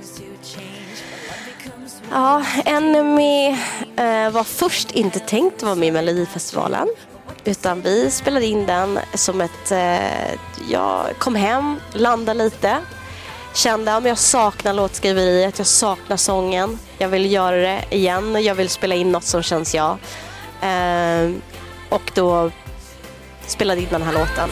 Ja, 2.11 2.45
Enemy 2.65 3.49
eh, 3.97 4.31
var 4.31 4.45
först 4.45 4.91
inte 4.91 5.19
tänkt 5.19 5.57
att 5.57 5.63
vara 5.63 5.75
med 5.75 5.89
i 5.89 5.91
Melodifestivalen. 5.91 6.89
Utan 7.45 7.81
vi 7.83 8.11
spelade 8.11 8.47
in 8.47 8.67
den 8.67 8.99
som 9.15 9.41
ett... 9.41 9.73
Eh, 9.73 10.35
jag 10.71 11.19
kom 11.19 11.35
hem, 11.35 11.81
landade 11.93 12.45
lite. 12.45 12.79
Kände 13.55 13.97
att 13.97 14.05
jag 14.05 14.19
saknar 14.19 14.73
låtskriveriet, 14.73 15.59
jag 15.59 15.67
saknar 15.67 16.17
sången. 16.17 16.79
Jag 16.99 17.09
vill 17.09 17.33
göra 17.33 17.57
det 17.57 17.85
igen, 17.91 18.45
jag 18.45 18.55
vill 18.55 18.69
spela 18.69 18.95
in 18.95 19.13
något 19.13 19.25
som 19.25 19.43
känns 19.43 19.75
jag. 19.75 19.99
Eh, 20.63 21.31
och 21.89 22.11
då 22.15 22.51
spelade 23.47 23.81
in 23.81 23.89
den 23.91 24.03
här 24.03 24.13
låten. 24.13 24.49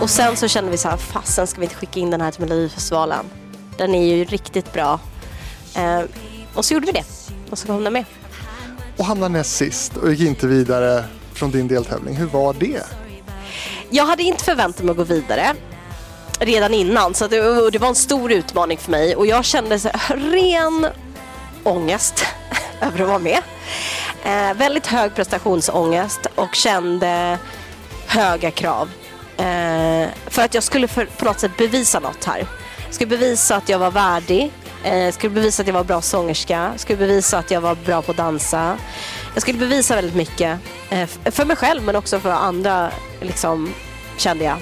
Och 0.00 0.10
sen 0.10 0.36
så 0.36 0.48
kände 0.48 0.70
vi 0.70 0.78
så 0.78 0.88
här, 0.88 0.96
fasen 0.96 1.46
ska 1.46 1.60
vi 1.60 1.64
inte 1.64 1.76
skicka 1.76 2.00
in 2.00 2.10
den 2.10 2.20
här 2.20 2.30
till 2.30 2.40
Melodifestivalen? 2.40 3.24
Den 3.76 3.94
är 3.94 4.16
ju 4.16 4.24
riktigt 4.24 4.72
bra. 4.72 5.00
Eh, 5.76 6.00
och 6.54 6.64
så 6.64 6.74
gjorde 6.74 6.86
vi 6.86 6.92
det. 6.92 7.04
Och 7.50 7.58
så 7.58 7.66
kom 7.66 7.84
den 7.84 7.92
med. 7.92 8.04
Och 8.96 9.04
hamnade 9.04 9.32
näst 9.32 9.56
sist 9.56 9.96
och 9.96 10.12
gick 10.12 10.28
inte 10.28 10.46
vidare 10.46 11.04
från 11.32 11.50
din 11.50 11.68
deltävling. 11.68 12.16
Hur 12.16 12.26
var 12.26 12.54
det? 12.54 12.82
Jag 13.90 14.06
hade 14.06 14.22
inte 14.22 14.44
förväntat 14.44 14.84
mig 14.84 14.90
att 14.90 14.96
gå 14.96 15.04
vidare 15.04 15.54
redan 16.40 16.74
innan. 16.74 17.14
Så 17.14 17.26
det, 17.26 17.70
det 17.70 17.78
var 17.78 17.88
en 17.88 17.94
stor 17.94 18.32
utmaning 18.32 18.78
för 18.78 18.90
mig. 18.90 19.16
Och 19.16 19.26
jag 19.26 19.44
kände 19.44 19.78
så 19.78 19.90
här, 19.94 20.16
ren 20.16 20.86
ångest 21.62 22.24
över 22.80 23.00
att 23.00 23.08
vara 23.08 23.18
med. 23.18 23.42
Eh, 24.24 24.54
väldigt 24.54 24.86
hög 24.86 25.14
prestationsångest 25.14 26.20
och 26.34 26.54
kände 26.54 27.38
höga 28.08 28.50
krav. 28.50 28.90
Eh, 29.36 30.08
för 30.26 30.42
att 30.42 30.54
jag 30.54 30.62
skulle 30.62 30.88
för, 30.88 31.04
på 31.04 31.24
något 31.24 31.40
sätt 31.40 31.56
bevisa 31.56 32.00
något 32.00 32.24
här. 32.24 32.46
Jag 32.84 32.94
skulle 32.94 33.08
bevisa 33.08 33.56
att 33.56 33.68
jag 33.68 33.78
var 33.78 33.90
värdig. 33.90 34.52
Eh, 34.84 35.12
skulle 35.12 35.30
bevisa 35.30 35.62
att 35.62 35.66
jag 35.66 35.74
var 35.74 35.84
bra 35.84 36.00
sångerska. 36.00 36.72
Skulle 36.76 36.98
bevisa 36.98 37.38
att 37.38 37.50
jag 37.50 37.60
var 37.60 37.74
bra 37.74 38.02
på 38.02 38.10
att 38.10 38.16
dansa. 38.16 38.78
Jag 39.34 39.42
skulle 39.42 39.58
bevisa 39.58 39.94
väldigt 39.94 40.14
mycket. 40.14 40.58
Eh, 40.90 41.06
för 41.06 41.44
mig 41.44 41.56
själv 41.56 41.82
men 41.82 41.96
också 41.96 42.20
för 42.20 42.30
andra, 42.30 42.90
liksom, 43.20 43.74
kände 44.16 44.44
jag. 44.44 44.56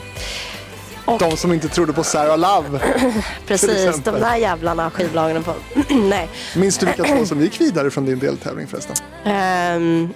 De 1.19 1.37
som 1.37 1.53
inte 1.53 1.69
trodde 1.69 1.93
på 1.93 2.05
Sarah 2.05 2.39
Love. 2.39 2.81
Precis, 3.47 3.97
de 4.05 4.11
där 4.11 4.37
jävlarna 4.37 4.91
skivbolagen 4.91 5.43
på. 5.43 5.55
Nej. 5.95 6.29
Minns 6.57 6.79
du 6.79 6.87
vilka 6.87 7.05
två 7.05 7.27
som 7.27 7.41
gick 7.41 7.61
vidare 7.61 7.91
från 7.91 8.07
din 8.07 8.19
deltävling 8.19 8.67
förresten? 8.67 8.97
Ehm, 9.25 10.15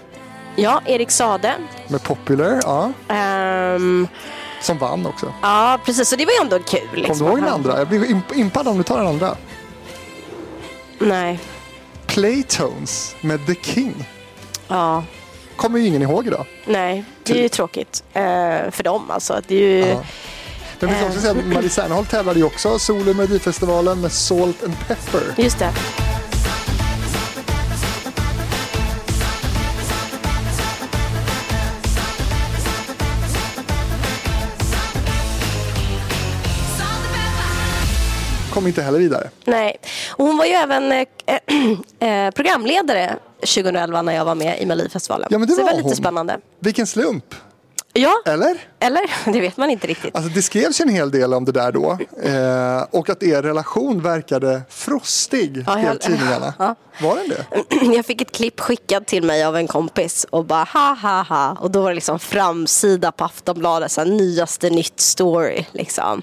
ja, 0.62 0.82
Erik 0.86 1.10
Sade. 1.10 1.54
Med 1.88 2.02
Popular, 2.02 2.60
ja. 2.62 2.92
Ehm, 3.08 4.08
Som 4.62 4.78
vann 4.78 5.06
också. 5.06 5.32
ja, 5.42 5.78
precis. 5.84 6.08
Så 6.08 6.16
det 6.16 6.24
var 6.24 6.32
ju 6.32 6.38
ändå 6.42 6.58
kul. 6.58 6.88
Liksom. 6.94 7.18
du 7.18 7.24
ihåg 7.32 7.38
den 7.42 7.48
andra? 7.48 7.78
Jag 7.78 7.88
blir 7.88 8.00
imp- 8.04 8.34
impad 8.34 8.68
om 8.68 8.76
du 8.78 8.82
tar 8.82 8.98
den 8.98 9.06
andra. 9.06 9.36
Nej. 10.98 11.40
Playtones 12.06 13.16
med 13.20 13.46
The 13.46 13.54
King. 13.54 14.08
Ja. 14.68 15.04
Kommer 15.56 15.78
ju 15.78 15.86
ingen 15.86 16.02
ihåg 16.02 16.26
idag. 16.26 16.46
Nej, 16.66 17.04
det 17.22 17.32
är 17.32 17.36
ju 17.36 17.42
Typ. 17.42 17.52
tråkigt. 17.52 18.02
eh, 18.12 18.22
för 18.70 18.82
dem 18.82 19.10
alltså. 19.10 19.40
Det 19.46 19.54
är 19.54 19.60
ju... 19.60 19.78
Ja. 19.88 20.02
Men 20.80 20.90
vi 20.90 20.96
ska 20.96 21.06
också 21.06 21.20
säga 21.20 21.30
att 21.32 21.46
Marie 21.46 21.68
Serneholt 21.70 22.10
tävlade 22.10 22.38
ju 22.38 22.44
också 22.46 22.78
solo 22.78 23.10
i 23.10 23.14
Melodifestivalen 23.14 24.00
med 24.00 24.12
Salt 24.12 24.64
and 24.64 24.74
Pepper. 24.88 25.22
Just 25.36 25.58
det. 25.58 25.72
Kom 38.60 38.66
inte 38.66 38.82
heller 38.82 38.98
vidare. 38.98 39.30
Nej. 39.44 39.76
Och 40.10 40.26
hon 40.26 40.36
var 40.38 40.44
ju 40.44 40.52
även 40.52 40.92
eh, 40.92 41.06
eh, 42.26 42.30
programledare 42.30 43.16
2011 43.40 44.02
när 44.02 44.12
jag 44.14 44.24
var 44.24 44.34
med 44.34 44.60
i 44.62 44.66
Melodifestivalen. 44.66 45.28
Ja, 45.30 45.38
men 45.38 45.48
det 45.48 45.54
Så 45.54 45.60
det 45.60 45.64
var 45.64 45.70
var 45.70 45.76
lite 45.76 45.88
hon. 45.88 45.96
spännande. 45.96 46.38
Vilken 46.58 46.86
slump. 46.86 47.34
Ja, 47.92 48.12
Eller? 48.26 48.56
eller? 48.80 49.00
Det 49.32 49.40
vet 49.40 49.56
man 49.56 49.70
inte 49.70 49.86
riktigt. 49.86 50.16
Alltså 50.16 50.30
det 50.30 50.42
skrevs 50.42 50.80
ju 50.80 50.82
en 50.82 50.88
hel 50.88 51.10
del 51.10 51.34
om 51.34 51.44
det 51.44 51.52
där 51.52 51.72
då. 51.72 51.98
Eh, 52.22 52.82
och 52.90 53.10
att 53.10 53.22
er 53.22 53.42
relation 53.42 54.02
verkade 54.02 54.62
frostig, 54.68 55.64
Ja, 55.66 55.80
jag- 55.82 56.00
tidningarna. 56.00 56.54
Ja. 56.58 56.74
Var 57.02 57.16
den 57.16 57.28
det? 57.28 57.84
Jag 57.96 58.06
fick 58.06 58.20
ett 58.22 58.32
klipp 58.32 58.60
skickat 58.60 59.06
till 59.06 59.22
mig 59.24 59.44
av 59.44 59.56
en 59.56 59.66
kompis 59.66 60.26
och 60.30 60.44
bara 60.44 60.64
ha 60.64 60.94
ha 60.94 61.22
ha. 61.22 61.56
Och 61.60 61.70
då 61.70 61.82
var 61.82 61.88
det 61.90 61.94
liksom 61.94 62.18
framsida 62.18 63.12
på 63.12 63.24
Aftonbladet, 63.24 63.92
så 63.92 64.00
här, 64.00 64.08
nyaste 64.08 64.70
nytt 64.70 65.00
story. 65.00 65.64
Liksom. 65.72 66.22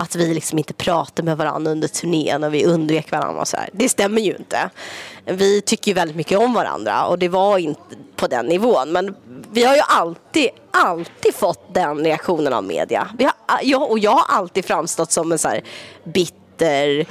Att 0.00 0.16
vi 0.16 0.34
liksom 0.34 0.58
inte 0.58 0.74
pratade 0.74 1.22
med 1.22 1.36
varandra 1.36 1.70
under 1.70 1.88
turnén 1.88 2.44
och 2.44 2.54
vi 2.54 2.64
undvek 2.64 3.10
varandra. 3.10 3.40
Och 3.40 3.48
så 3.48 3.56
här. 3.56 3.68
Det 3.72 3.88
stämmer 3.88 4.20
ju 4.20 4.36
inte. 4.36 4.70
Vi 5.24 5.60
tycker 5.60 5.90
ju 5.90 5.94
väldigt 5.94 6.16
mycket 6.16 6.38
om 6.38 6.54
varandra 6.54 7.06
och 7.06 7.18
det 7.18 7.28
var 7.28 7.58
inte 7.58 7.80
på 8.16 8.26
den 8.26 8.46
nivån. 8.46 8.92
Men 8.92 9.14
vi 9.50 9.64
har 9.64 9.74
ju 9.74 9.82
alltid, 9.88 10.48
alltid 10.70 11.34
fått 11.34 11.74
den 11.74 12.04
reaktionen 12.04 12.52
av 12.52 12.64
media. 12.64 13.08
Vi 13.18 13.24
har, 13.24 13.34
jag, 13.62 13.90
och 13.90 13.98
jag 13.98 14.10
har 14.10 14.36
alltid 14.38 14.64
framstått 14.64 15.12
som 15.12 15.32
en 15.32 15.38
så 15.38 15.48
här 15.48 15.62
bitter 16.04 17.06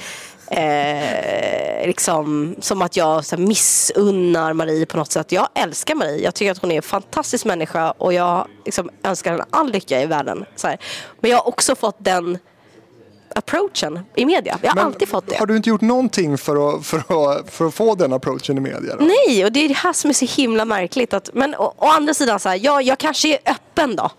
Eh, 0.49 1.87
liksom, 1.87 2.55
som 2.59 2.81
att 2.81 2.97
jag 2.97 3.25
så 3.25 3.35
här, 3.35 3.43
missunnar 3.43 4.53
Marie 4.53 4.85
på 4.85 4.97
något 4.97 5.11
sätt. 5.11 5.31
Jag 5.31 5.47
älskar 5.55 5.95
Marie. 5.95 6.23
Jag 6.23 6.35
tycker 6.35 6.51
att 6.51 6.57
hon 6.57 6.71
är 6.71 6.75
en 6.75 6.81
fantastisk 6.81 7.45
människa 7.45 7.91
och 7.91 8.13
jag 8.13 8.47
liksom, 8.65 8.89
önskar 9.03 9.31
henne 9.31 9.45
all 9.49 9.71
lycka 9.71 10.01
i 10.01 10.05
världen. 10.05 10.45
Så 10.55 10.67
här. 10.67 10.77
Men 11.19 11.31
jag 11.31 11.37
har 11.37 11.47
också 11.47 11.75
fått 11.75 11.95
den 11.99 12.37
approachen 13.37 13.99
i 14.15 14.25
media. 14.25 14.59
Jag 14.61 14.69
har 14.69 14.75
Men 14.75 14.85
alltid 14.85 15.07
fått 15.07 15.27
det. 15.27 15.35
Har 15.35 15.45
du 15.45 15.57
inte 15.57 15.69
gjort 15.69 15.81
någonting 15.81 16.37
för 16.37 16.77
att, 16.77 16.85
för 16.85 16.97
att, 16.97 17.49
för 17.51 17.65
att 17.65 17.73
få 17.73 17.95
den 17.95 18.13
approachen 18.13 18.57
i 18.57 18.59
media? 18.59 18.95
Då? 18.95 19.05
Nej, 19.05 19.45
och 19.45 19.51
det 19.51 19.59
är 19.59 19.67
det 19.67 19.77
här 19.77 19.93
som 19.93 20.09
är 20.09 20.13
så 20.13 20.25
himla 20.25 20.65
märkligt. 20.65 21.13
Att, 21.13 21.29
men 21.33 21.55
å, 21.55 21.73
å 21.77 21.87
andra 21.87 22.13
sidan, 22.13 22.39
så 22.39 22.49
här, 22.49 22.59
ja, 22.63 22.81
jag 22.81 22.97
kanske 22.97 23.27
är 23.27 23.39
öppen 23.51 23.95
då. 23.95 24.09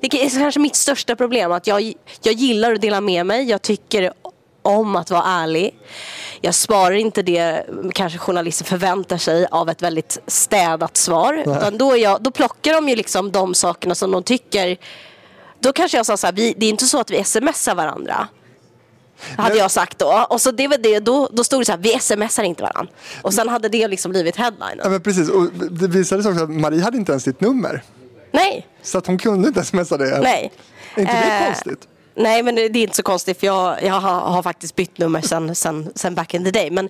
Det 0.00 0.06
är 0.06 0.38
kanske 0.38 0.60
mitt 0.60 0.76
största 0.76 1.16
problem. 1.16 1.52
att 1.52 1.66
jag, 1.66 1.92
jag 2.22 2.34
gillar 2.34 2.72
att 2.72 2.80
dela 2.80 3.00
med 3.00 3.26
mig. 3.26 3.50
Jag 3.50 3.62
tycker 3.62 4.12
om 4.62 4.96
att 4.96 5.10
vara 5.10 5.24
ärlig. 5.24 5.74
Jag 6.40 6.54
sparar 6.54 6.94
inte 6.94 7.22
det 7.22 7.66
kanske 7.94 8.18
journalister 8.18 8.64
förväntar 8.64 9.18
sig 9.18 9.46
av 9.50 9.68
ett 9.68 9.82
väldigt 9.82 10.18
städat 10.26 10.96
svar. 10.96 11.34
Utan 11.34 11.78
då, 11.78 11.96
jag, 11.96 12.22
då 12.22 12.30
plockar 12.30 12.72
de 12.72 12.88
ju 12.88 12.96
liksom 12.96 13.32
de 13.32 13.54
sakerna 13.54 13.94
som 13.94 14.10
de 14.10 14.22
tycker. 14.22 14.76
Då 15.60 15.72
kanske 15.72 15.96
jag 15.96 16.06
sa 16.06 16.16
så 16.16 16.26
här, 16.26 16.34
vi, 16.34 16.54
det 16.56 16.66
är 16.66 16.70
inte 16.70 16.86
så 16.86 17.00
att 17.00 17.10
vi 17.10 17.24
smsar 17.24 17.74
varandra. 17.74 18.28
Hade 19.36 19.56
jag 19.56 19.70
sagt 19.70 19.98
då. 19.98 20.26
Och 20.30 20.40
så 20.40 20.50
det 20.50 20.68
var 20.68 20.78
det, 20.78 20.98
då, 21.00 21.28
då 21.32 21.44
stod 21.44 21.60
det 21.60 21.64
så 21.64 21.72
här, 21.72 21.78
vi 21.78 21.98
smsar 21.98 22.42
inte 22.42 22.62
varandra. 22.62 22.92
Och 23.22 23.34
sen 23.34 23.48
hade 23.48 23.68
det 23.68 23.88
liksom 23.88 24.10
blivit 24.10 24.36
headlinen. 24.36 24.80
Ja, 24.82 24.88
men 24.88 25.00
precis. 25.00 25.28
Och 25.28 25.52
det 25.70 25.88
visade 25.88 26.22
sig 26.22 26.32
också 26.32 26.44
att 26.44 26.50
Marie 26.50 26.82
hade 26.82 26.96
inte 26.96 27.12
ens 27.12 27.24
ditt 27.24 27.40
nummer. 27.40 27.82
Nej, 28.32 28.66
Så 28.82 28.98
att 28.98 29.06
hon 29.06 29.18
kunde 29.18 29.48
inte 29.48 29.64
smsa 29.64 29.96
det. 29.96 30.18
nej. 30.20 30.52
Är 30.94 31.00
inte 31.00 31.12
det 31.12 31.32
Eh, 31.38 31.46
konstigt? 31.46 31.88
Nej, 32.18 32.42
men 32.42 32.54
det 32.54 32.62
är 32.62 32.76
inte 32.76 32.96
så 32.96 33.02
konstigt 33.02 33.40
för 33.40 33.46
jag, 33.46 33.82
jag 33.82 33.94
har, 34.00 34.20
har 34.20 34.42
faktiskt 34.42 34.76
bytt 34.76 34.98
nummer 34.98 35.20
sen, 35.20 35.54
sen, 35.54 35.92
sen 35.94 36.14
back 36.14 36.34
in 36.34 36.44
the 36.44 36.50
day. 36.50 36.70
Men 36.70 36.88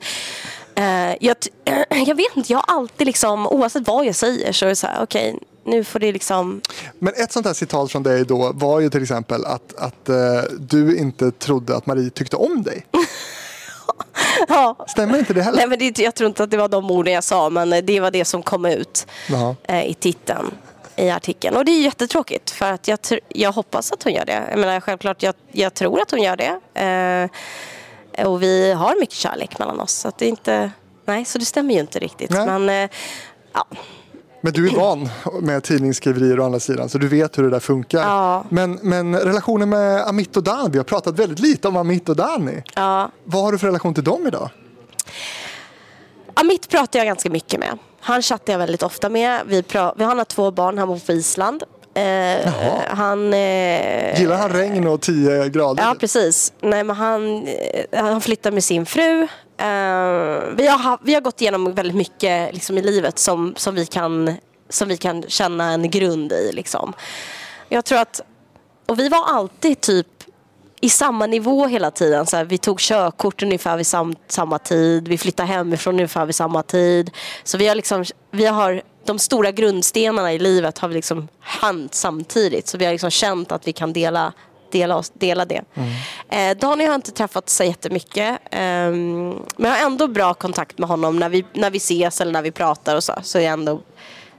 eh, 0.75 1.17
jag, 1.21 1.37
jag 2.07 2.15
vet 2.15 2.37
inte, 2.37 2.53
jag 2.53 2.59
har 2.67 2.77
alltid 2.77 3.07
liksom, 3.07 3.47
oavsett 3.47 3.89
vad 3.89 4.07
jag 4.07 4.15
säger 4.15 4.53
så 4.53 4.65
är 4.65 4.69
det 4.69 4.77
så 4.77 4.87
här, 4.87 5.03
okej, 5.03 5.39
nu 5.67 5.85
får 5.85 5.99
det 5.99 6.13
liksom... 6.13 6.61
Men 6.99 7.15
ett 7.17 7.33
sånt 7.33 7.47
här 7.47 7.55
citat 7.55 7.93
från 7.93 8.03
dig 8.03 8.25
då 8.25 8.53
var 8.55 8.81
ju 8.81 8.91
till 8.91 9.03
exempel 9.03 9.45
att, 9.45 9.77
att 9.77 10.09
eh, 10.09 10.17
du 10.59 10.99
inte 10.99 11.31
trodde 11.31 11.77
att 11.77 11.87
Marie 11.87 12.11
tyckte 12.11 12.37
om 12.37 12.63
dig. 12.63 12.87
Ja. 14.49 14.87
Stämmer 14.89 15.19
inte 15.19 15.35
det 15.35 15.43
heller? 15.43 15.59
Nej, 15.59 15.67
men 15.69 15.79
det, 15.79 15.99
jag 15.99 16.15
tror 16.15 16.29
inte 16.29 16.43
att 16.43 16.51
det 16.51 16.57
var 16.57 16.69
de 16.69 16.91
orden 16.91 17.15
jag 17.15 17.25
sa, 17.25 17.51
men 17.51 17.87
det 17.87 18.01
var 18.01 18.11
det 18.11 18.25
som 18.25 18.43
kom 18.43 18.67
ut 18.67 19.07
eh, 19.69 19.91
i 19.91 19.95
titeln 19.95 20.51
i 20.97 21.11
artikeln. 21.11 21.57
Och 21.57 21.65
det 21.65 21.73
är 21.73 21.83
jättetråkigt 21.83 22.51
för 22.51 22.73
att 22.73 22.89
jag, 22.89 22.99
jag 23.29 23.53
hoppas 23.53 23.93
att 23.93 24.03
hon 24.03 24.13
gör 24.13 24.25
det. 24.25 24.47
Jag 24.51 24.59
menar, 24.59 24.81
självklart, 24.81 25.23
jag, 25.23 25.35
jag 25.53 25.75
tror 25.75 26.01
att 26.01 26.11
hon 26.11 26.23
gör 26.23 26.37
det. 26.37 26.61
Eh, 28.17 28.27
och 28.27 28.43
vi 28.43 28.73
har 28.73 29.01
mycket 29.01 29.17
kärlek 29.17 29.59
mellan 29.59 29.81
oss. 29.81 29.93
Så 29.93 30.13
det 30.19 30.27
inte... 30.27 30.71
Nej, 31.05 31.25
så 31.25 31.39
det 31.39 31.45
stämmer 31.45 31.75
ju 31.75 31.81
inte 31.81 31.99
riktigt. 31.99 32.31
Nej. 32.31 32.47
Men 32.47 32.69
eh, 32.69 32.91
ja, 33.53 33.67
Men 34.47 34.53
du 34.53 34.69
är 34.69 34.77
van 34.77 35.09
med 35.41 35.63
tidningsskriverier 35.63 36.41
å 36.41 36.45
andra 36.45 36.61
sidan 36.61 36.89
så 36.89 36.99
du 36.99 37.09
vet 37.09 37.39
hur 37.39 37.43
det 37.43 37.51
där 37.51 37.61
funkar. 37.61 38.01
Ja. 38.01 38.45
Men, 38.49 38.79
men 38.83 39.17
relationen 39.17 39.69
med 39.69 40.07
Amit 40.09 40.37
och 40.37 40.43
Dani, 40.43 40.71
vi 40.71 40.79
har 40.79 40.85
pratat 40.85 41.19
väldigt 41.19 41.39
lite 41.39 41.69
om 41.69 41.77
Amit 41.77 42.09
och 42.09 42.17
Dani. 42.17 42.63
ja. 42.75 43.11
Vad 43.25 43.43
har 43.43 43.53
du 43.53 43.59
för 43.59 43.67
relation 43.67 43.95
till 43.95 44.05
dem 44.05 44.27
idag? 44.27 44.51
Amit 46.35 46.69
pratar 46.69 46.99
jag 46.99 47.07
ganska 47.07 47.31
mycket 47.31 47.61
med. 47.61 47.79
Han 48.01 48.23
chattar 48.23 48.53
jag 48.53 48.59
väldigt 48.59 48.83
ofta 48.83 49.09
med. 49.09 49.41
Vi, 49.47 49.65
vi 49.97 50.05
har 50.05 50.25
två 50.25 50.51
barn, 50.51 50.79
han 50.79 50.89
bor 50.89 50.99
på 50.99 51.13
Island. 51.13 51.63
Eh, 51.95 52.53
han... 52.89 53.35
Eh, 53.35 54.21
Gillar 54.21 54.37
han 54.37 54.51
regn 54.51 54.87
och 54.87 55.01
10 55.01 55.49
grader? 55.49 55.85
Ja, 55.85 55.95
precis. 56.01 56.53
Nej, 56.61 56.85
men 56.85 56.97
han, 56.97 57.47
eh, 57.47 58.05
han 58.05 58.21
flyttar 58.21 58.51
med 58.51 58.65
sin 58.65 58.87
fru. 58.87 59.29
Uh, 59.61 60.57
vi, 60.57 60.67
har, 60.67 60.99
vi 61.03 61.15
har 61.15 61.21
gått 61.21 61.41
igenom 61.41 61.75
väldigt 61.75 61.97
mycket 61.97 62.55
liksom, 62.55 62.79
i 62.79 62.83
livet 62.83 63.19
som, 63.19 63.55
som, 63.57 63.75
vi 63.75 63.87
kan, 63.87 64.35
som 64.69 64.89
vi 64.89 64.97
kan 64.97 65.23
känna 65.29 65.71
en 65.71 65.91
grund 65.91 66.33
i. 66.33 66.51
Liksom. 66.53 66.93
Jag 67.69 67.85
tror 67.85 67.99
att, 67.99 68.21
och 68.87 68.99
vi 68.99 69.09
var 69.09 69.25
alltid 69.25 69.81
typ 69.81 70.07
i 70.81 70.89
samma 70.89 71.27
nivå 71.27 71.67
hela 71.67 71.91
tiden. 71.91 72.27
Så 72.27 72.37
här, 72.37 72.45
vi 72.45 72.59
tog 72.59 72.81
körkort 72.81 73.43
ungefär 73.43 73.77
vid 73.77 73.87
sam, 73.87 74.17
samma 74.29 74.59
tid. 74.59 75.09
Vi 75.09 75.19
flyttade 75.19 75.49
hemifrån 75.49 75.95
ungefär 75.95 76.27
vid 76.27 76.35
samma 76.35 76.63
tid. 76.63 77.11
Så 77.45 77.59
vi 77.59 77.69
har, 77.69 77.75
liksom, 77.75 78.05
vi 78.31 78.47
har 78.47 78.83
de 79.05 79.19
stora 79.19 79.51
grundstenarna 79.51 80.33
i 80.33 80.39
livet 80.39 80.79
har 80.79 80.89
vi 80.89 80.95
liksom 80.95 81.29
hänt 81.41 81.95
samtidigt. 81.95 82.69
Så 82.69 82.79
vi 82.79 82.85
har 82.85 82.93
liksom 82.93 83.11
känt 83.11 83.53
att 83.53 83.67
vi 83.67 83.73
kan 83.73 83.93
dela, 83.93 84.33
dela, 84.79 84.97
oss, 84.97 85.13
dela 85.15 85.45
det. 85.45 85.63
Eh, 86.29 86.57
Daniel 86.57 86.89
har 86.89 86.95
inte 86.95 87.11
träffat 87.13 87.49
så 87.49 87.65
jättemycket. 87.65 88.39
ehm, 88.51 89.31
men 89.57 89.71
jag 89.71 89.79
har 89.79 89.87
ändå 89.87 90.07
bra 90.09 90.35
kontakt 90.35 90.79
med 90.79 90.89
honom 90.89 91.17
när 91.19 91.29
vi, 91.29 91.45
när 91.53 91.71
vi 91.71 91.77
ses 91.77 92.21
eller 92.21 92.33
när 92.33 92.43
vi 92.43 92.51
pratar 92.51 92.97
och 92.97 93.05
så. 93.05 93.13
Så 93.23 93.39
är 93.39 93.43
det 93.43 93.49
ändå 93.49 93.81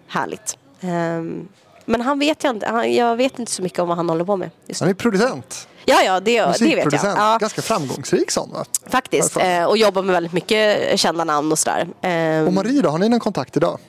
härligt. 0.08 0.58
Ehm, 0.82 1.48
men 1.86 2.02
han 2.02 2.20
vet 2.20 2.44
jag 2.44 2.56
inte, 2.56 2.68
han, 2.68 2.94
jag 2.94 3.16
vet 3.16 3.40
inte 3.40 3.52
så 3.52 3.62
mycket 3.62 3.80
om 3.80 3.88
vad 3.88 3.98
han 3.98 4.10
håller 4.10 4.26
på 4.26 4.36
med. 4.38 4.50
Just. 4.68 4.82
Han 4.82 4.90
är 4.90 4.94
producent, 4.94 5.68
Ja, 5.86 6.02
ja, 6.06 6.20
det, 6.20 6.42
det 6.60 6.76
vet 6.76 6.94
jag. 6.94 7.18
Ja, 7.18 7.38
Ganska 7.42 7.62
framgångsrik 7.62 8.32
sån 8.32 8.52
va? 8.52 8.66
faktiskt. 8.90 9.38
Eh, 9.38 9.64
och 9.64 9.78
jobbar 9.78 10.02
med 10.02 10.14
väldigt 10.14 10.34
mycket 10.34 11.00
kända 11.00 11.24
namn 11.24 11.52
och 11.52 11.60
sådär. 11.60 11.88
Ehm, 12.02 12.48
Och 12.48 12.54
Marie 12.54 12.82
då, 12.82 12.90
har 12.90 12.98
ni 12.98 13.10
någon 13.10 13.20
kontakt 13.20 13.58
idag? 13.58 13.80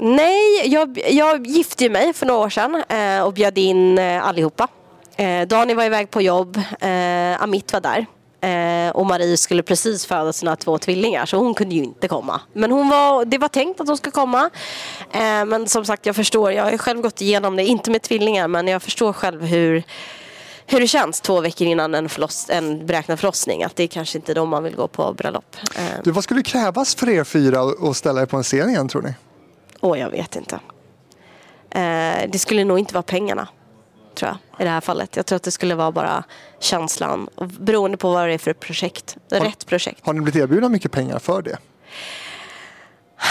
Nej, 0.00 0.62
jag, 0.64 1.00
jag 1.10 1.46
gifte 1.46 1.88
mig 1.88 2.12
för 2.12 2.26
några 2.26 2.40
år 2.40 2.50
sedan 2.50 2.82
eh, 2.88 3.22
och 3.22 3.32
bjöd 3.32 3.58
in 3.58 3.98
eh, 3.98 4.26
allihopa. 4.28 4.68
Eh, 5.18 5.46
Daniel 5.48 5.76
var 5.76 5.84
iväg 5.84 6.10
på 6.10 6.22
jobb, 6.22 6.56
eh, 6.80 7.42
Amit 7.42 7.72
var 7.72 7.80
där. 7.80 8.06
Eh, 8.40 8.90
och 8.90 9.06
Marie 9.06 9.36
skulle 9.36 9.62
precis 9.62 10.06
föda 10.06 10.32
sina 10.32 10.56
två 10.56 10.78
tvillingar 10.78 11.26
så 11.26 11.36
hon 11.36 11.54
kunde 11.54 11.74
ju 11.74 11.82
inte 11.84 12.08
komma. 12.08 12.40
Men 12.52 12.70
hon 12.72 12.88
var, 12.88 13.24
det 13.24 13.38
var 13.38 13.48
tänkt 13.48 13.80
att 13.80 13.88
hon 13.88 13.96
skulle 13.96 14.12
komma. 14.12 14.50
Eh, 15.12 15.44
men 15.44 15.68
som 15.68 15.84
sagt, 15.84 16.06
jag 16.06 16.16
förstår, 16.16 16.52
jag 16.52 16.64
har 16.64 16.78
själv 16.78 17.00
gått 17.00 17.20
igenom 17.20 17.56
det, 17.56 17.64
inte 17.64 17.90
med 17.90 18.02
tvillingar 18.02 18.48
men 18.48 18.68
jag 18.68 18.82
förstår 18.82 19.12
själv 19.12 19.44
hur 19.44 19.82
hur 20.70 20.80
det 20.80 20.86
känns 20.88 21.20
två 21.20 21.40
veckor 21.40 21.66
innan 21.66 21.94
en, 21.94 22.08
förloss, 22.08 22.46
en 22.50 22.86
beräknad 22.86 23.18
förlossning. 23.20 23.64
Att 23.64 23.76
det 23.76 23.82
är 23.82 23.86
kanske 23.86 24.18
inte 24.18 24.34
då 24.34 24.46
man 24.46 24.62
vill 24.64 24.76
gå 24.76 24.88
på 24.88 25.12
bröllop. 25.12 25.56
Eh, 25.76 25.82
Du, 26.04 26.10
vad 26.10 26.24
skulle 26.24 26.42
krävas 26.42 26.94
för 26.94 27.08
er 27.08 27.24
fyra 27.24 27.60
att 27.90 27.96
ställa 27.96 28.22
er 28.22 28.26
på 28.26 28.36
en 28.36 28.42
scen 28.42 28.70
igen 28.70 28.88
tror 28.88 29.02
ni? 29.02 29.14
Åh, 29.80 29.98
jag 30.00 30.10
vet 30.10 30.36
inte. 30.36 30.54
Eh, 31.70 32.30
det 32.30 32.38
skulle 32.38 32.64
nog 32.64 32.78
inte 32.78 32.94
vara 32.94 33.02
pengarna, 33.02 33.48
tror 34.18 34.28
jag, 34.28 34.60
i 34.60 34.64
det 34.64 34.70
här 34.70 34.80
fallet. 34.80 35.16
Jag 35.16 35.26
tror 35.26 35.36
att 35.36 35.42
det 35.42 35.50
skulle 35.50 35.74
vara 35.74 35.92
bara 35.92 36.24
känslan, 36.60 37.28
beroende 37.58 37.96
på 37.96 38.10
vad 38.10 38.28
det 38.28 38.34
är 38.34 38.38
för 38.38 38.52
projekt. 38.52 39.16
Rätt 39.30 39.66
projekt. 39.66 40.06
Har 40.06 40.12
ni 40.12 40.20
blivit 40.20 40.42
erbjudna 40.42 40.68
mycket 40.68 40.92
pengar 40.92 41.18
för 41.18 41.42
det? 41.42 41.58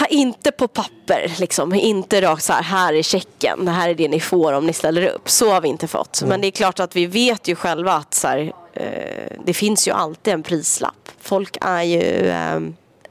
Inte 0.10 0.52
på 0.52 0.68
papper, 0.68 1.36
liksom. 1.40 1.74
Inte 1.74 2.22
rakt 2.22 2.44
så 2.44 2.54
här, 2.54 2.64
här 2.64 2.94
är 2.94 3.04
checken, 3.04 3.66
det 3.66 3.72
här 3.72 3.90
är 3.90 3.96
det 3.96 4.08
ni 4.08 4.20
får 4.20 4.54
om 4.54 4.66
ni 4.66 4.74
ställer 4.74 5.08
upp. 5.08 5.30
Så 5.30 5.52
har 5.52 5.62
vi 5.62 5.68
inte 5.68 5.88
fått. 5.88 6.22
Men 6.26 6.42
det 6.42 6.48
är 6.48 6.52
klart 6.52 6.80
att 6.80 6.96
vi 6.96 7.06
vet 7.06 7.48
ju 7.48 7.56
själva 7.56 7.94
att 7.94 8.14
så 8.14 8.28
här, 8.28 8.54
eh, 8.74 9.38
det 9.46 9.54
finns 9.54 9.88
ju 9.88 9.92
alltid 9.92 10.34
en 10.34 10.44
prislapp. 10.44 11.10
Folk 11.20 11.58
är 11.62 11.84
ju 11.84 12.30
eh, 12.30 12.60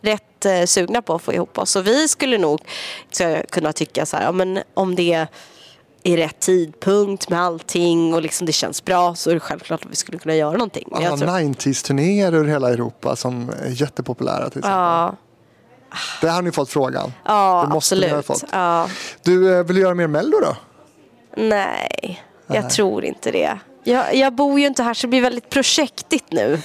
rätt 0.01 0.44
eh, 0.44 0.65
sugna 0.65 1.03
på 1.03 1.15
att 1.15 1.23
få 1.23 1.32
ihop 1.32 1.59
oss. 1.59 1.70
Så 1.70 1.81
vi 1.81 2.09
skulle 2.09 2.39
nog 2.39 2.61
så 3.11 3.43
kunna 3.51 3.73
tycka 3.73 4.07
så 4.07 4.16
här, 4.16 4.24
ja, 4.24 4.32
men 4.32 4.59
om 4.74 4.94
det 4.94 5.12
är 5.12 5.28
i 6.07 6.16
rätt 6.16 6.41
tidpunkt 6.41 7.28
med 7.31 7.41
allting 7.41 8.15
och 8.15 8.23
liksom 8.23 8.47
det 8.47 8.53
känns 8.53 8.85
bra 8.85 9.15
så 9.15 9.31
är 9.31 9.35
det 9.35 9.41
självklart 9.41 9.85
att 9.85 9.91
vi 9.91 9.97
skulle 9.97 10.19
kunna 10.19 10.35
göra 10.35 10.53
någonting. 10.53 10.89
Alla 10.93 11.05
jag 11.05 11.19
tror- 11.19 11.28
90s-turnéer 11.28 12.33
över 12.33 12.49
hela 12.49 12.70
Europa 12.70 13.16
som 13.16 13.51
är 13.62 13.69
jättepopulära 13.70 14.51
till 14.51 14.59
exempel. 14.59 14.70
Ja, 14.73 15.16
Där 16.20 16.31
har 16.31 16.43
ni 16.43 16.53
fått 16.53 16.70
frågan. 16.70 17.12
ja 17.24 17.65
Det 17.69 17.74
måste 17.74 17.95
ni 17.95 18.09
ha 18.09 18.19
absolut. 18.19 18.41
fått. 18.41 18.49
Ja. 18.53 18.89
Du, 19.23 19.59
eh, 19.59 19.65
vill 19.65 19.77
du 19.77 19.83
göra 19.83 19.95
mer 19.95 20.07
Mello 20.07 20.41
då? 20.41 20.57
Nej, 21.37 22.23
jag 22.47 22.70
tror 22.70 23.05
inte 23.05 23.31
det. 23.31 23.59
Jag, 23.85 24.15
jag 24.15 24.33
bor 24.35 24.61
ju 24.61 24.66
inte 24.66 24.83
här 24.83 24.95
så 24.95 25.07
det 25.07 25.09
blir 25.11 25.20
väldigt 25.20 25.51
projektigt 25.51 26.33
nu. 26.33 26.61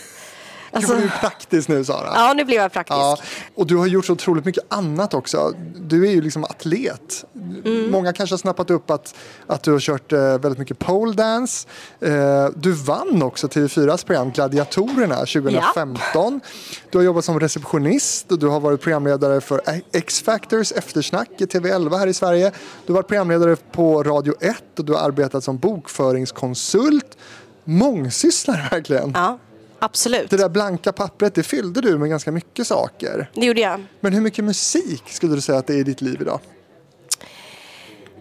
Alltså, 0.72 0.93
Du 0.93 1.03
är 1.03 1.07
praktisk 1.19 1.68
nu 1.68 1.84
Sara. 1.85 2.11
ja, 2.14 2.34
nu 2.35 2.45
blev 2.45 2.61
jag 2.61 2.72
praktisk. 2.72 2.98
Ja, 2.98 3.18
och 3.56 3.68
du 3.68 3.77
har 3.77 3.88
gjort 3.88 4.06
så 4.06 4.14
otroligt 4.14 4.45
mycket 4.45 4.64
annat 4.68 5.14
också. 5.14 5.53
Du 5.76 6.07
är 6.07 6.11
ju 6.11 6.22
liksom 6.22 6.43
atlet. 6.43 7.26
Mm. 7.65 7.91
Många 7.91 8.14
kanske 8.14 8.34
har 8.34 8.38
snappat 8.38 8.69
upp 8.69 8.91
att, 8.91 9.15
att 9.48 9.64
du 9.64 9.72
har 9.72 9.80
kört 9.80 10.14
eh, 10.14 10.19
väldigt 10.19 10.57
mycket 10.57 10.80
pole 10.80 11.14
dance. 11.14 11.68
Eh, 11.99 12.45
du 12.56 12.72
vann 12.72 13.23
också 13.23 13.48
TV4s 13.48 14.06
program 14.06 14.31
Gladiatorerna 14.31 15.15
2015. 15.15 16.41
Du 16.89 16.98
har 16.98 17.06
jobbat 17.06 17.26
som 17.26 17.39
receptionist 17.39 18.31
och 18.31 18.39
du 18.39 18.48
har 18.48 18.60
varit 18.60 18.81
programledare 18.81 19.41
för 19.41 19.61
X-Factors 19.91 20.72
eftersnack 20.72 21.30
i 21.38 21.45
TV11 21.45 21.98
här 21.98 22.07
i 22.07 22.14
Sverige. 22.14 22.52
Du 22.85 22.93
har 22.93 22.95
varit 22.95 23.07
programledare 23.07 23.56
på 23.72 24.03
Radio 24.03 24.34
1 24.39 24.80
och 24.80 24.85
du 24.85 24.93
har 24.93 24.99
arbetat 24.99 25.43
som 25.43 25.57
bokföringskonsult. 25.57 27.18
Mångsysslare 27.64 28.68
verkligen. 28.72 29.11
Ja, 29.15 29.39
absolut. 29.81 30.29
Det 30.29 30.37
där 30.37 30.49
blanka 30.49 30.91
pappret, 30.91 31.35
det 31.35 31.43
fyllde 31.43 31.81
du 31.81 31.97
med 31.97 32.09
ganska 32.09 32.31
mycket 32.31 32.67
saker. 32.67 33.29
Det 33.33 33.45
gjorde 33.45 33.61
jag. 33.61 33.83
Men 33.99 34.13
hur 34.13 34.21
mycket 34.21 34.45
musik 34.45 35.03
skulle 35.09 35.35
du 35.35 35.41
säga 35.41 35.57
att 35.57 35.67
det 35.67 35.73
är 35.73 35.77
i 35.77 35.83
ditt 35.83 36.01
liv 36.01 36.21
idag? 36.21 36.39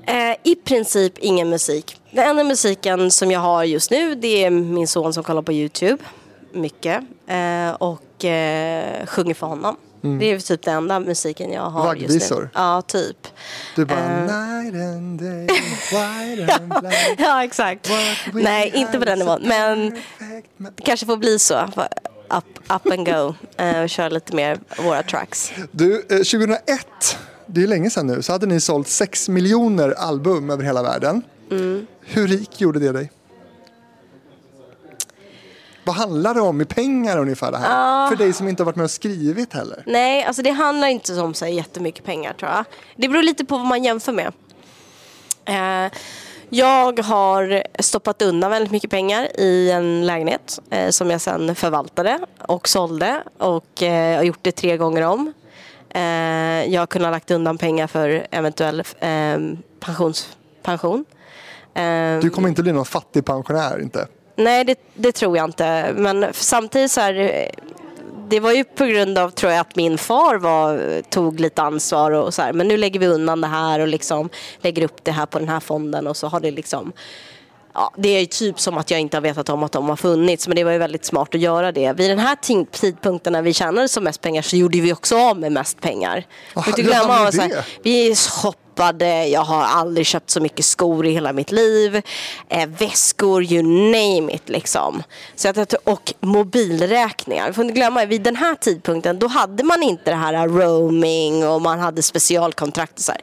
Eh, 0.06 0.36
I 0.42 0.54
princip 0.54 1.18
ingen 1.18 1.50
musik. 1.50 2.00
Den 2.10 2.28
enda 2.28 2.44
musiken 2.44 3.10
som 3.10 3.30
jag 3.30 3.40
har 3.40 3.64
just 3.64 3.90
nu 3.90 4.14
det 4.14 4.44
är 4.44 4.50
min 4.50 4.86
son 4.86 5.14
som 5.14 5.24
kollar 5.24 5.42
på 5.42 5.52
Youtube. 5.52 5.98
Mycket. 6.52 7.02
Eh, 7.26 7.70
och 7.70 8.24
eh, 8.24 9.06
sjunger 9.06 9.34
för 9.34 9.46
honom. 9.46 9.76
Det 10.02 10.24
är 10.24 10.38
typ 10.40 10.62
den 10.62 10.74
enda 10.76 11.00
musiken 11.00 11.52
jag 11.52 11.62
har 11.70 11.94
just 11.94 12.08
Vaggvisor? 12.10 12.40
nu. 12.42 12.48
Ja, 12.54 12.82
typ. 12.82 13.28
Du 13.76 13.84
bara 13.84 13.98
Eh. 13.98 14.20
night 14.22 14.74
and 14.74 15.20
day, 15.20 15.46
white 15.90 16.54
and 16.54 16.68
black. 16.80 16.94
Ja, 17.18 17.44
exakt. 17.44 17.90
Nej, 18.32 18.72
inte 18.74 18.98
på 18.98 19.04
den 19.04 19.18
nivån. 19.18 19.42
Men 19.42 19.90
det 20.58 20.82
kanske 20.84 21.06
får 21.06 21.16
bli 21.16 21.38
så. 21.38 21.60
Up, 22.34 22.44
up 22.74 22.92
and 22.92 23.06
go. 23.06 23.34
Eh, 23.56 23.82
och 23.82 23.88
köra 23.90 24.08
lite 24.08 24.36
mer 24.36 24.58
våra 24.82 25.02
tracks. 25.02 25.52
Du, 25.70 25.94
eh, 25.94 26.16
2001, 26.16 27.18
det 27.46 27.62
är 27.62 27.66
länge 27.66 27.90
sedan 27.90 28.06
nu, 28.06 28.22
så 28.22 28.32
hade 28.32 28.46
ni 28.46 28.60
sålt 28.60 28.88
6 28.88 29.28
miljoner 29.28 29.90
album 29.90 30.50
över 30.50 30.64
hela 30.64 30.82
världen. 30.82 31.22
Mm. 31.50 31.86
Hur 32.04 32.28
rik 32.28 32.60
gjorde 32.60 32.78
det 32.78 32.92
dig? 32.92 33.10
Vad 35.84 35.96
handlar 35.96 36.34
det 36.34 36.40
om 36.40 36.60
i 36.60 36.64
pengar 36.64 37.18
ungefär 37.18 37.52
det 37.52 37.58
här? 37.58 38.08
För 38.08 38.16
dig 38.16 38.32
som 38.32 38.48
inte 38.48 38.62
har 38.62 38.66
varit 38.66 38.76
med 38.76 38.84
och 38.84 38.90
skrivit 38.90 39.52
heller. 39.52 39.82
Nej, 39.86 40.24
alltså 40.24 40.42
det 40.42 40.50
handlar 40.50 40.88
inte 40.88 41.20
om 41.20 41.34
så 41.34 41.44
här 41.44 41.52
jättemycket 41.52 42.04
pengar 42.04 42.32
tror 42.32 42.50
jag. 42.50 42.64
Det 42.96 43.08
beror 43.08 43.22
lite 43.22 43.44
på 43.44 43.56
vad 43.56 43.66
man 43.66 43.84
jämför 43.84 44.12
med. 44.12 44.32
Eh, 45.44 45.92
jag 46.52 46.98
har 47.00 47.62
stoppat 47.82 48.22
undan 48.22 48.50
väldigt 48.50 48.72
mycket 48.72 48.90
pengar 48.90 49.40
i 49.40 49.70
en 49.70 50.06
lägenhet 50.06 50.58
eh, 50.70 50.90
som 50.90 51.10
jag 51.10 51.20
sen 51.20 51.54
förvaltade 51.54 52.18
och 52.38 52.68
sålde 52.68 53.22
och 53.38 53.82
eh, 53.82 54.16
har 54.16 54.22
gjort 54.22 54.38
det 54.42 54.52
tre 54.52 54.76
gånger 54.76 55.02
om. 55.02 55.32
Eh, 55.90 56.02
jag 56.72 56.80
har 56.80 56.86
kunnat 56.86 57.10
lagt 57.10 57.30
undan 57.30 57.58
pengar 57.58 57.86
för 57.86 58.26
eventuell 58.30 58.80
eh, 58.80 59.38
pensions, 59.80 60.36
pension. 60.62 61.04
Du 62.22 62.30
kommer 62.30 62.48
inte 62.48 62.62
bli 62.62 62.72
någon 62.72 62.84
fattig 62.84 63.24
pensionär 63.24 63.82
inte. 63.82 64.06
Nej, 64.40 64.64
det, 64.64 64.78
det 64.94 65.12
tror 65.12 65.36
jag 65.36 65.44
inte. 65.44 65.92
Men 65.96 66.26
samtidigt 66.32 66.90
så 66.90 67.00
här, 67.00 67.50
det 68.28 68.40
var 68.40 68.52
ju 68.52 68.64
på 68.64 68.84
grund 68.84 69.18
av 69.18 69.30
tror 69.30 69.52
jag 69.52 69.60
att 69.60 69.76
min 69.76 69.98
far 69.98 70.36
var, 70.36 71.02
tog 71.02 71.40
lite 71.40 71.62
ansvar 71.62 72.10
och 72.10 72.34
så 72.34 72.42
här. 72.42 72.52
Men 72.52 72.68
nu 72.68 72.76
lägger 72.76 73.00
vi 73.00 73.06
undan 73.06 73.40
det 73.40 73.46
här 73.46 73.80
och 73.80 73.88
liksom 73.88 74.28
lägger 74.60 74.82
upp 74.82 75.04
det 75.04 75.12
här 75.12 75.26
på 75.26 75.38
den 75.38 75.48
här 75.48 75.60
fonden 75.60 76.06
och 76.06 76.16
så 76.16 76.26
har 76.26 76.40
det 76.40 76.50
liksom 76.50 76.92
Ja, 77.74 77.92
det 77.96 78.08
är 78.08 78.20
ju 78.20 78.26
typ 78.26 78.60
som 78.60 78.78
att 78.78 78.90
jag 78.90 79.00
inte 79.00 79.16
har 79.16 79.22
vetat 79.22 79.48
om 79.48 79.62
att 79.62 79.72
de 79.72 79.88
har 79.88 79.96
funnits 79.96 80.48
men 80.48 80.56
det 80.56 80.64
var 80.64 80.72
ju 80.72 80.78
väldigt 80.78 81.04
smart 81.04 81.34
att 81.34 81.40
göra 81.40 81.72
det. 81.72 81.92
Vid 81.92 82.10
den 82.10 82.18
här 82.18 82.36
tidpunkten 82.72 83.32
när 83.32 83.42
vi 83.42 83.52
tjänade 83.52 83.88
som 83.88 84.04
mest 84.04 84.20
pengar 84.20 84.42
så 84.42 84.56
gjorde 84.56 84.80
vi 84.80 84.92
också 84.92 85.16
av 85.16 85.38
med 85.38 85.52
mest 85.52 85.80
pengar. 85.80 86.26
Inte 86.56 86.82
hur 86.82 86.88
glömma, 86.88 87.32
så 87.32 87.40
här, 87.40 87.66
vi 87.82 88.14
shoppade, 88.80 89.26
jag 89.26 89.40
har 89.40 89.62
aldrig 89.64 90.06
köpt 90.06 90.30
så 90.30 90.40
mycket 90.40 90.64
skor 90.64 91.06
i 91.06 91.12
hela 91.12 91.32
mitt 91.32 91.52
liv. 91.52 92.02
Eh, 92.48 92.68
väskor, 92.68 93.42
you 93.42 93.62
name 93.62 94.32
it 94.34 94.48
liksom. 94.48 95.02
Så 95.34 95.48
att, 95.48 95.56
jag 95.56 95.66
och 95.84 96.14
mobilräkningar. 96.20 97.46
Vi 97.48 97.52
får 97.52 97.64
inte 97.64 97.74
glömma, 97.74 98.04
vid 98.04 98.22
den 98.22 98.36
här 98.36 98.54
tidpunkten 98.54 99.18
då 99.18 99.26
hade 99.26 99.64
man 99.64 99.82
inte 99.82 100.10
det 100.10 100.16
här 100.16 100.48
roaming 100.48 101.48
och 101.48 101.62
man 101.62 101.78
hade 101.78 102.02
specialkontrakt 102.02 102.92
och 102.92 103.00
så 103.04 103.12
här. 103.12 103.20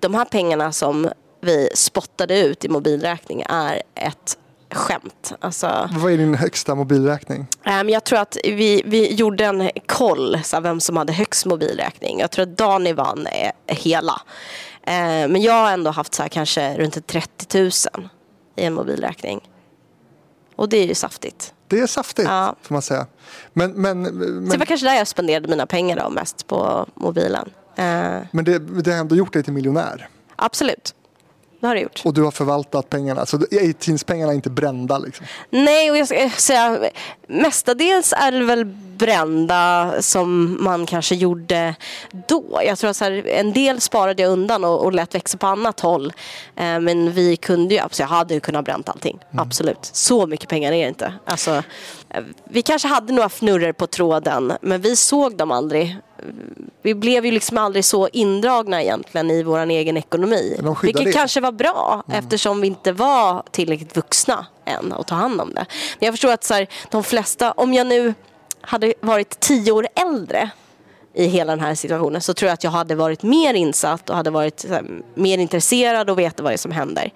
De 0.00 0.14
här 0.14 0.24
pengarna 0.24 0.72
som 0.72 1.08
vi 1.40 1.70
spottade 1.74 2.40
ut 2.40 2.64
i 2.64 2.68
mobilräkning 2.68 3.44
är 3.48 3.82
ett 3.94 4.36
skämt. 4.70 5.32
Alltså, 5.40 5.88
Vad 5.92 6.12
är 6.12 6.16
din 6.18 6.34
högsta 6.34 6.74
mobilräkning? 6.74 7.46
Ehm, 7.64 7.88
Jag 7.88 8.04
tror 8.04 8.18
att 8.18 8.36
vi, 8.44 8.82
vi 8.86 9.14
gjorde 9.14 9.44
en 9.44 9.70
koll, 9.86 10.38
så 10.44 10.60
vem 10.60 10.80
som 10.80 10.96
hade 10.96 11.12
högst 11.12 11.46
mobilräkning. 11.46 12.20
Jag 12.20 12.30
tror 12.30 12.42
att 12.42 12.56
Dani 12.56 12.92
vann 12.92 13.26
eh, 13.26 13.76
hela. 13.76 14.20
Ehm, 14.88 15.32
Men 15.32 15.42
jag 15.42 15.52
har 15.52 15.70
ändå 15.72 15.90
haft 15.90 16.14
så 16.14 16.22
här, 16.22 16.28
kanske 16.28 16.76
runt 16.78 17.06
30 17.06 17.58
000 17.58 17.70
i 18.56 18.64
en 18.64 18.74
mobilräkning. 18.74 19.40
Och 20.56 20.68
det 20.68 20.76
är 20.76 20.86
ju 20.86 20.94
saftigt. 20.94 21.54
Det 21.68 21.80
är 21.80 21.86
saftigt 21.86 22.28
Ja. 22.28 22.54
får 22.62 22.74
man 22.74 22.82
säga. 22.82 23.06
Men, 23.52 23.70
men, 23.72 24.04
Så 24.04 24.10
det 24.10 24.24
men, 24.26 24.58
var 24.58 24.66
kanske 24.66 24.86
där 24.86 24.94
jag 24.94 25.06
spenderade 25.08 25.48
mina 25.48 25.66
pengar 25.66 25.96
då, 25.96 26.10
mest 26.10 26.46
på 26.46 26.86
mobilen. 26.94 27.50
Ehm, 27.76 28.22
men 28.32 28.44
det, 28.44 28.58
det 28.58 28.92
har 28.92 28.98
ändå 28.98 29.16
gjort 29.16 29.32
dig 29.32 29.42
till 29.42 29.52
miljonär. 29.52 30.08
absolut. 30.36 30.94
Det 31.60 31.66
har 31.66 31.74
det 31.74 31.80
gjort. 31.80 32.02
Och 32.04 32.14
du 32.14 32.22
har 32.22 32.30
förvaltat 32.30 32.90
pengarna. 32.90 33.26
Så 33.26 33.36
18-pengarna 33.36 34.32
är 34.32 34.34
inte 34.34 34.50
brända 34.50 34.98
liksom. 34.98 35.26
Nej, 35.50 35.90
och 35.90 35.96
jag 35.96 36.08
ska 36.08 36.30
säga 36.30 36.90
mestadels 37.26 38.14
är 38.16 38.32
det 38.32 38.44
väl 38.44 38.64
brända 38.98 39.94
som 40.00 40.56
man 40.60 40.86
kanske 40.86 41.14
gjorde 41.14 41.74
då. 42.28 42.60
Jag 42.66 42.78
tror 42.78 42.90
att 42.90 42.96
så 42.96 43.04
här, 43.04 43.26
en 43.26 43.52
del 43.52 43.80
sparade 43.80 44.22
jag 44.22 44.32
undan 44.32 44.64
och, 44.64 44.84
och 44.84 44.92
lät 44.92 45.14
växa 45.14 45.38
på 45.38 45.46
annat 45.46 45.80
håll. 45.80 46.12
Eh, 46.56 46.80
men 46.80 47.12
vi 47.12 47.36
kunde 47.36 47.74
ju, 47.74 47.80
alltså 47.80 48.02
jag 48.02 48.08
hade 48.08 48.34
ju 48.34 48.40
kunnat 48.40 48.64
bränt 48.64 48.88
allting. 48.88 49.18
Absolut. 49.36 49.78
Så 49.92 50.26
mycket 50.26 50.48
pengar 50.48 50.72
är 50.72 50.82
det 50.82 50.88
inte. 50.88 51.12
Alltså, 51.24 51.62
vi 52.44 52.62
kanske 52.62 52.88
hade 52.88 53.12
några 53.12 53.28
fnurror 53.28 53.72
på 53.72 53.86
tråden 53.86 54.52
men 54.60 54.80
vi 54.80 54.96
såg 54.96 55.36
dem 55.36 55.50
aldrig. 55.50 55.96
Vi 56.82 56.94
blev 56.94 57.26
ju 57.26 57.30
liksom 57.30 57.58
aldrig 57.58 57.84
så 57.84 58.08
indragna 58.08 58.82
egentligen 58.82 59.30
i 59.30 59.42
vår 59.42 59.58
egen 59.58 59.96
ekonomi. 59.96 60.60
Vilket 60.82 61.04
det. 61.04 61.12
kanske 61.12 61.40
var 61.40 61.52
bra 61.52 62.02
eftersom 62.08 62.60
vi 62.60 62.66
inte 62.66 62.92
var 62.92 63.42
tillräckligt 63.50 63.96
vuxna 63.96 64.46
än 64.64 64.92
att 64.92 65.06
ta 65.06 65.14
hand 65.14 65.40
om 65.40 65.54
det. 65.54 65.66
Men 65.98 66.06
jag 66.06 66.14
förstår 66.14 66.32
att 66.32 66.44
så 66.44 66.54
här, 66.54 66.66
de 66.90 67.04
flesta, 67.04 67.52
om 67.52 67.74
jag 67.74 67.86
nu 67.86 68.14
hade 68.60 68.94
varit 69.00 69.40
tio 69.40 69.72
år 69.72 69.88
äldre 69.94 70.50
i 71.14 71.26
hela 71.26 71.52
den 71.56 71.64
här 71.64 71.74
situationen 71.74 72.20
så 72.20 72.34
tror 72.34 72.46
jag 72.46 72.54
att 72.54 72.64
jag 72.64 72.70
hade 72.70 72.94
varit 72.94 73.22
mer 73.22 73.54
insatt 73.54 74.10
och 74.10 74.16
hade 74.16 74.30
varit 74.30 74.66
här, 74.68 74.84
mer 75.14 75.38
intresserad 75.38 76.10
och 76.10 76.18
veta 76.18 76.42
vad 76.42 76.52
det 76.52 76.54
är 76.54 76.58
som 76.58 76.72
händer. 76.72 77.12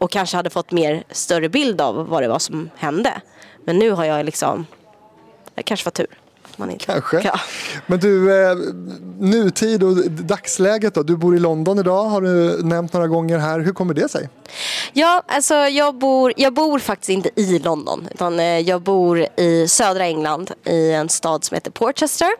Och 0.00 0.10
kanske 0.10 0.36
hade 0.36 0.50
fått 0.50 0.72
mer 0.72 1.04
större 1.10 1.48
bild 1.48 1.80
av 1.80 2.08
vad 2.08 2.22
det 2.22 2.28
var 2.28 2.38
som 2.38 2.70
hände. 2.76 3.20
Men 3.64 3.78
nu 3.78 3.90
har 3.90 4.04
jag 4.04 4.26
liksom, 4.26 4.66
det 5.54 5.62
kanske 5.62 5.84
var 5.84 5.90
tur. 5.90 6.18
Man 6.56 6.70
inte, 6.70 6.84
Kanske. 6.84 7.20
Ja. 7.24 7.40
Men 7.86 7.98
du, 7.98 8.42
eh, 8.42 8.56
nutid 9.18 9.82
och 9.82 10.10
dagsläget 10.10 10.94
då? 10.94 11.02
Du 11.02 11.16
bor 11.16 11.36
i 11.36 11.38
London 11.38 11.78
idag 11.78 12.04
har 12.04 12.20
du 12.20 12.62
nämnt 12.62 12.92
några 12.92 13.06
gånger 13.06 13.38
här. 13.38 13.60
Hur 13.60 13.72
kommer 13.72 13.94
det 13.94 14.08
sig? 14.08 14.28
Ja, 14.92 15.22
alltså 15.26 15.54
jag 15.54 15.98
bor, 15.98 16.32
jag 16.36 16.54
bor 16.54 16.78
faktiskt 16.78 17.10
inte 17.10 17.30
i 17.36 17.58
London 17.58 18.08
utan 18.14 18.40
eh, 18.40 18.58
jag 18.58 18.82
bor 18.82 19.26
i 19.36 19.68
södra 19.68 20.04
England 20.04 20.50
i 20.64 20.92
en 20.92 21.08
stad 21.08 21.44
som 21.44 21.54
heter 21.54 21.70
Portchester 21.70 22.30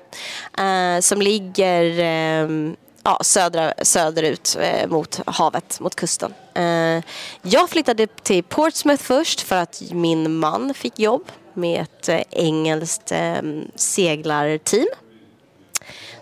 eh, 0.58 1.00
som 1.00 1.22
ligger 1.22 1.98
eh, 1.98 2.72
ja, 3.04 3.18
södra, 3.22 3.74
söderut 3.82 4.56
eh, 4.60 4.88
mot 4.88 5.20
havet, 5.26 5.80
mot 5.80 5.94
kusten. 5.94 6.34
Eh, 6.54 7.04
jag 7.42 7.70
flyttade 7.70 8.06
till 8.06 8.42
Portsmouth 8.42 9.02
först 9.02 9.40
för 9.40 9.56
att 9.56 9.82
min 9.90 10.36
man 10.36 10.74
fick 10.74 10.98
jobb 10.98 11.22
med 11.54 11.82
ett 11.82 12.08
eh, 12.08 12.20
engelskt 12.30 13.12
eh, 13.12 13.42
seglarteam. 13.74 14.86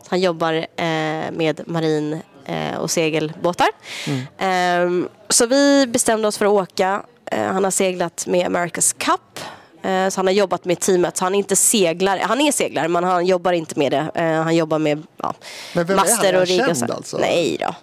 Han 0.08 0.20
jobbar 0.20 0.52
eh, 0.54 1.30
med 1.32 1.60
marin 1.66 2.20
eh, 2.46 2.76
och 2.78 2.90
segelbåtar. 2.90 3.68
Ehm, 4.38 5.08
så 5.28 5.46
vi 5.46 5.86
bestämde 5.86 6.28
oss 6.28 6.38
för 6.38 6.46
att 6.46 6.52
åka. 6.52 7.02
Eh, 7.30 7.44
han 7.44 7.64
har 7.64 7.70
seglat 7.70 8.26
med 8.26 8.46
America's 8.46 8.96
Cup. 8.98 9.40
Eh, 9.88 10.08
så 10.08 10.18
han 10.18 10.26
har 10.26 10.34
jobbat 10.34 10.64
med 10.64 10.80
teamet. 10.80 11.16
Så 11.16 11.24
han 11.24 11.34
är 11.34 11.38
inte 11.38 11.56
seglare. 11.56 12.20
Han 12.24 12.40
är 12.40 12.52
seglare 12.52 12.88
men 12.88 13.04
han 13.04 13.26
jobbar 13.26 13.52
inte 13.52 13.78
med 13.78 13.92
det. 13.92 14.10
Eh, 14.14 14.42
han 14.42 14.56
jobbar 14.56 14.78
med 14.78 15.02
ja, 15.16 15.34
Men 15.74 15.86
vem 15.86 15.94
är 15.98 16.00
han? 16.00 16.08
master 16.10 16.28
Är 16.28 16.32
han 16.32 16.42
och 16.42 16.48
rigg. 16.48 16.60
och 16.60 16.66
känd 16.66 16.78
så. 16.88 16.92
alltså? 16.94 17.18
Nej 17.18 17.56
då. 17.60 17.74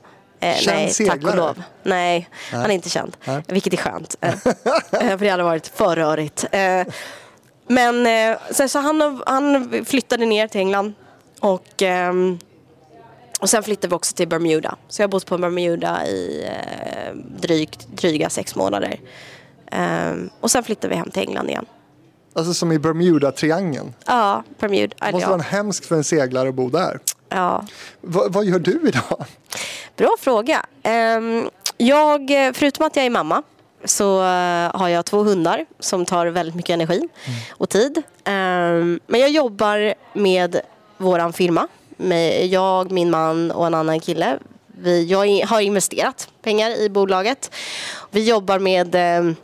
Eh, 0.48 0.56
Känd 0.56 0.78
nej, 0.78 0.86
tack 0.86 0.90
och 0.90 0.96
seglare? 0.96 1.36
lov. 1.36 1.64
Nej, 1.84 2.30
han 2.52 2.66
är 2.66 2.70
inte 2.70 2.90
känd. 2.90 3.18
Nej. 3.26 3.44
Vilket 3.48 3.74
är 3.74 3.78
skönt. 3.78 4.16
För 4.92 5.18
det 5.18 5.30
hade 5.30 5.44
varit 5.44 5.68
för 5.68 5.96
rörigt. 5.96 6.46
Men 7.68 8.08
sen 8.52 8.70
så 8.70 8.80
han, 8.80 9.22
han 9.26 9.86
flyttade 9.86 10.26
ner 10.26 10.48
till 10.48 10.62
England. 10.62 10.94
Och, 11.40 11.82
ehm, 11.82 12.40
och 13.40 13.50
sen 13.50 13.64
flyttade 13.64 13.88
vi 13.88 13.96
också 13.96 14.16
till 14.16 14.28
Bermuda. 14.28 14.76
Så 14.88 15.02
jag 15.02 15.08
har 15.08 15.12
bott 15.12 15.26
på 15.26 15.38
Bermuda 15.38 16.06
i 16.08 16.50
drygt, 17.40 17.88
dryga 17.88 18.30
sex 18.30 18.56
månader. 18.56 19.00
Ehm, 19.72 20.30
och 20.42 20.52
sen 20.52 20.64
flyttade 20.64 20.88
vi 20.94 20.96
hem 20.96 21.12
till 21.12 21.22
England 21.22 21.50
igen. 21.50 21.66
Alltså 22.36 22.54
som 22.54 22.72
i 22.72 22.78
Bermuda-triangeln. 22.80 23.94
Ja, 24.06 24.44
Bermuda. 24.60 24.96
Det 25.00 25.12
måste 25.12 25.28
vara 25.28 25.40
en 25.40 25.46
hemsk 25.46 25.86
för 25.86 25.96
en 25.96 26.04
seglare 26.04 26.50
att 26.50 26.56
bo 26.56 26.70
där. 26.70 27.00
ja. 27.30 27.66
Va, 28.02 28.22
vad 28.30 28.46
gör 28.46 28.60
du 28.60 28.82
idag? 28.88 29.26
Bra 29.98 30.16
fråga. 30.20 30.66
Ehm, 30.84 31.50
jag, 31.78 32.28
förutom 32.54 32.86
att 32.86 32.96
jag 32.96 33.06
är 33.06 33.10
mamma 33.10 33.44
så 33.86 34.20
eh, 34.20 34.76
har 34.76 34.88
jag 34.90 35.06
två 35.06 35.24
hundar 35.24 35.66
som 35.80 36.06
tar 36.06 36.28
väldigt 36.28 36.56
mycket 36.56 36.74
energi 36.74 37.08
och 37.50 37.70
tid. 37.70 38.02
Ehm, 38.24 39.00
men 39.08 39.20
jag 39.20 39.30
jobbar 39.30 39.94
med 40.14 40.60
våran 40.98 41.34
firma. 41.34 41.68
Jag, 42.50 42.92
min 42.92 43.10
man 43.12 43.52
och 43.52 43.68
en 43.68 43.74
annan 43.74 44.00
kille. 44.00 44.40
Jag 45.08 45.46
har 45.46 45.62
investerat 45.62 46.30
pengar 46.42 46.80
i 46.82 46.90
bolaget. 46.90 47.52
Vi 48.12 48.30
jobbar 48.30 48.60
med 48.60 48.96
ehm, 48.96 49.36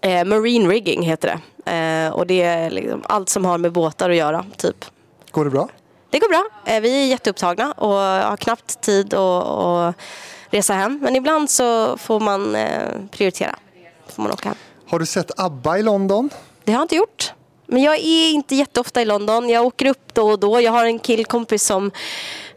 eh, 0.00 0.24
marine 0.24 0.68
rigging 0.68 1.02
heter 1.02 1.28
det. 1.28 1.40
Eh, 1.66 2.12
och 2.12 2.26
det 2.26 2.42
är 2.42 2.70
liksom 2.70 3.02
allt 3.08 3.28
som 3.28 3.44
har 3.44 3.58
med 3.58 3.72
båtar 3.72 4.10
att 4.10 4.16
göra. 4.16 4.44
Typ 4.56 4.84
Går 5.30 5.44
det 5.44 5.50
bra? 5.50 5.68
det 6.10 6.18
går 6.18 6.28
bra. 6.28 6.44
Eh, 6.64 6.80
Vi 6.80 7.02
är 7.02 7.06
jätteupptagna 7.06 7.72
och 7.72 7.94
har 7.98 8.36
knappt 8.36 8.80
tid 8.80 9.14
att, 9.14 9.94
resa 10.50 10.74
hem. 10.74 10.98
Men 11.02 11.16
ibland 11.16 11.50
så 11.50 11.96
får 11.96 12.20
man 12.20 12.54
eh, 12.54 12.90
prioritera. 13.10 13.56
Får 14.08 14.22
man 14.22 14.32
åka 14.32 14.48
hem. 14.48 14.58
Har 14.88 14.98
du 14.98 15.06
sett 15.06 15.40
ABBA 15.40 15.78
i 15.78 15.82
London? 15.82 16.30
Det 16.64 16.72
har 16.72 16.78
jag 16.78 16.84
inte 16.84 16.96
gjort. 16.96 17.32
Men 17.66 17.82
jag 17.82 17.94
är 17.94 18.30
inte 18.30 18.54
jätteofta 18.54 19.02
i 19.02 19.04
London. 19.04 19.48
Jag 19.48 19.66
åker 19.66 19.86
upp 19.86 20.14
då 20.14 20.30
och 20.30 20.38
då. 20.38 20.60
Jag 20.60 20.72
har 20.72 20.84
en 20.84 20.98
killkompis 20.98 21.62
som, 21.64 21.90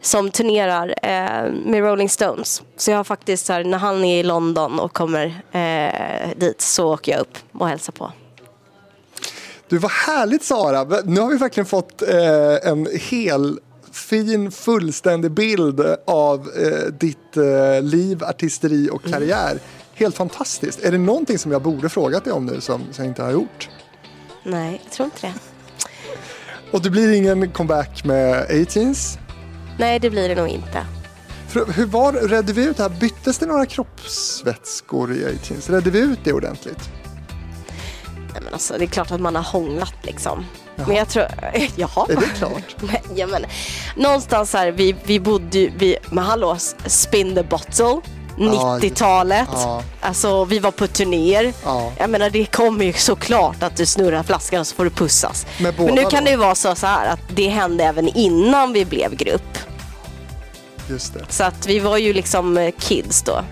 som 0.01 0.31
turnerar 0.31 0.95
eh, 1.03 1.51
med 1.65 1.83
Rolling 1.83 2.09
Stones. 2.09 2.61
Så 2.77 2.91
jag 2.91 2.97
har 2.97 3.03
faktiskt 3.03 3.49
här, 3.49 3.63
när 3.63 3.77
han 3.77 4.05
är 4.05 4.19
i 4.19 4.23
London 4.23 4.79
och 4.79 4.93
kommer 4.93 5.41
eh, 5.51 6.29
dit 6.37 6.61
så 6.61 6.93
åker 6.93 7.11
jag 7.11 7.21
upp 7.21 7.37
och 7.53 7.67
hälsar 7.67 7.93
på. 7.93 8.11
Du, 9.69 9.77
vad 9.77 9.91
härligt 9.91 10.43
Sara. 10.43 11.01
Nu 11.03 11.21
har 11.21 11.29
vi 11.29 11.37
verkligen 11.37 11.65
fått 11.65 12.01
eh, 12.01 12.69
en 12.69 12.87
hel 12.93 13.59
fin 13.91 14.51
fullständig 14.51 15.31
bild 15.31 15.79
av 16.07 16.49
eh, 16.57 16.93
ditt 16.93 17.37
eh, 17.37 17.81
liv, 17.81 18.23
artisteri 18.23 18.89
och 18.91 19.03
karriär. 19.03 19.59
Helt 19.93 20.15
fantastiskt. 20.15 20.83
Är 20.83 20.91
det 20.91 20.97
någonting 20.97 21.37
som 21.39 21.51
jag 21.51 21.61
borde 21.61 21.89
frågat 21.89 22.23
dig 22.23 22.33
om 22.33 22.45
nu 22.45 22.61
som, 22.61 22.81
som 22.91 23.03
jag 23.03 23.11
inte 23.11 23.23
har 23.23 23.31
gjort? 23.31 23.69
Nej, 24.43 24.81
jag 24.83 24.91
tror 24.91 25.05
inte 25.05 25.27
det. 25.27 25.33
Och 26.71 26.81
det 26.81 26.89
blir 26.89 27.11
ingen 27.11 27.51
comeback 27.51 28.05
med 28.05 28.47
18s? 28.49 29.17
Nej, 29.79 29.99
det 29.99 30.09
blir 30.09 30.29
det 30.29 30.35
nog 30.35 30.47
inte. 30.47 30.85
För, 31.47 31.65
hur 31.65 31.85
var 31.85 32.13
Redde 32.13 32.53
vi 32.53 32.65
ut 32.65 32.77
det 32.77 32.83
här? 32.83 32.99
Byttes 32.99 33.37
det 33.37 33.45
några 33.45 33.65
kroppsvätskor 33.65 35.13
i 35.13 35.25
18s? 35.25 35.71
Redde 35.71 35.89
vi 35.89 35.99
ut 35.99 36.19
det 36.23 36.33
ordentligt? 36.33 36.98
Men 38.43 38.53
alltså, 38.53 38.77
det 38.77 38.83
är 38.83 38.87
klart 38.87 39.11
att 39.11 39.21
man 39.21 39.35
har 39.35 39.43
hånglat 39.43 39.93
liksom. 40.01 40.45
Men 40.75 40.95
jag 40.95 41.09
tror... 41.09 41.27
Jaha. 41.75 42.05
Är 42.09 42.15
det 42.15 42.37
klart? 42.37 42.75
Nej, 42.79 43.01
ja, 43.15 43.27
men, 43.27 43.45
någonstans 43.95 44.53
här, 44.53 44.71
vi, 44.71 44.95
vi 45.03 45.19
bodde 45.19 45.59
ju... 45.59 45.71
Vi, 45.77 45.97
men 46.09 46.23
hallå, 46.23 46.57
spin 46.85 47.35
the 47.35 47.43
bottle. 47.43 48.01
Ja, 48.37 48.79
90-talet. 48.81 49.47
ja. 49.53 49.83
Alltså 50.01 50.45
vi 50.45 50.59
var 50.59 50.71
på 50.71 50.87
turnéer. 50.87 51.53
Ja. 51.65 51.91
Jag 51.97 52.09
menar 52.09 52.29
det 52.29 52.45
kommer 52.45 52.85
ju 52.85 52.93
såklart 52.93 53.63
att 53.63 53.75
du 53.75 53.85
snurrar 53.85 54.23
flaskan 54.23 54.59
och 54.59 54.67
så 54.67 54.75
får 54.75 54.83
du 54.83 54.89
pussas. 54.89 55.45
Men 55.59 55.73
nu 55.75 56.01
kan 56.01 56.19
då? 56.19 56.25
det 56.25 56.31
ju 56.31 56.37
vara 56.37 56.55
så, 56.55 56.75
så 56.75 56.87
här 56.87 57.07
att 57.07 57.19
det 57.29 57.49
hände 57.49 57.83
även 57.83 58.07
innan 58.07 58.73
vi 58.73 58.85
blev 58.85 59.15
grupp. 59.15 59.57
Just 60.89 61.13
det. 61.13 61.25
Så 61.29 61.43
att 61.43 61.67
vi 61.67 61.79
var 61.79 61.97
ju 61.97 62.13
liksom 62.13 62.57
eh, 62.57 62.71
kids 62.79 63.21
då. 63.21 63.43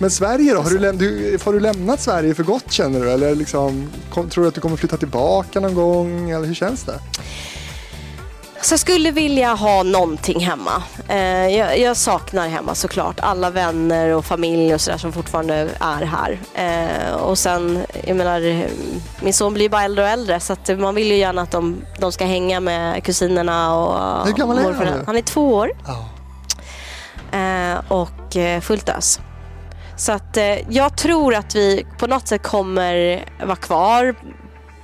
Men 0.00 0.10
Sverige 0.10 0.54
då? 0.54 0.60
Har 0.62 0.70
du, 0.70 0.78
läm- 0.78 0.96
du, 0.98 1.38
har 1.44 1.52
du 1.52 1.60
lämnat 1.60 2.00
Sverige 2.00 2.34
för 2.34 2.42
gott 2.42 2.72
känner 2.72 3.00
du? 3.00 3.10
Eller 3.10 3.34
liksom, 3.34 3.88
kom, 4.10 4.28
tror 4.30 4.42
du 4.44 4.48
att 4.48 4.54
du 4.54 4.60
kommer 4.60 4.76
flytta 4.76 4.96
tillbaka 4.96 5.60
någon 5.60 5.74
gång? 5.74 6.30
Eller 6.30 6.46
hur 6.46 6.54
känns 6.54 6.84
det? 6.84 6.98
Så 8.62 8.72
jag 8.72 8.80
skulle 8.80 9.10
vilja 9.10 9.54
ha 9.54 9.82
någonting 9.82 10.40
hemma. 10.40 10.82
Eh, 11.08 11.18
jag, 11.56 11.78
jag 11.78 11.96
saknar 11.96 12.48
hemma 12.48 12.74
såklart. 12.74 13.20
Alla 13.20 13.50
vänner 13.50 14.08
och 14.10 14.24
familj 14.24 14.74
och 14.74 14.80
sådär 14.80 14.98
som 14.98 15.12
fortfarande 15.12 15.68
är 15.80 16.02
här. 16.04 16.38
Eh, 16.54 17.14
och 17.14 17.38
sen, 17.38 17.82
jag 18.06 18.16
menar, 18.16 18.66
min 19.22 19.32
son 19.34 19.54
blir 19.54 19.68
bara 19.68 19.82
äldre 19.82 20.04
och 20.04 20.10
äldre 20.10 20.40
så 20.40 20.52
att 20.52 20.78
man 20.78 20.94
vill 20.94 21.06
ju 21.10 21.16
gärna 21.16 21.42
att 21.42 21.50
de, 21.50 21.76
de 21.98 22.12
ska 22.12 22.24
hänga 22.24 22.60
med 22.60 23.04
kusinerna 23.04 23.74
och 23.76 24.26
Hur 24.26 24.32
gammal 24.32 24.58
är 24.58 24.62
han? 24.72 25.02
Han 25.06 25.16
är 25.16 25.22
två 25.22 25.54
år 25.54 25.70
Ja. 25.86 26.08
eh, 27.38 27.78
och 27.88 28.36
eh, 28.36 28.60
fullt 28.60 28.88
ös. 28.88 29.20
Så 29.98 30.12
att 30.12 30.36
eh, 30.36 30.72
jag 30.74 30.96
tror 30.96 31.34
att 31.34 31.54
vi 31.54 31.86
på 31.98 32.06
något 32.06 32.28
sätt 32.28 32.42
kommer 32.42 33.24
vara 33.46 33.56
kvar 33.56 34.14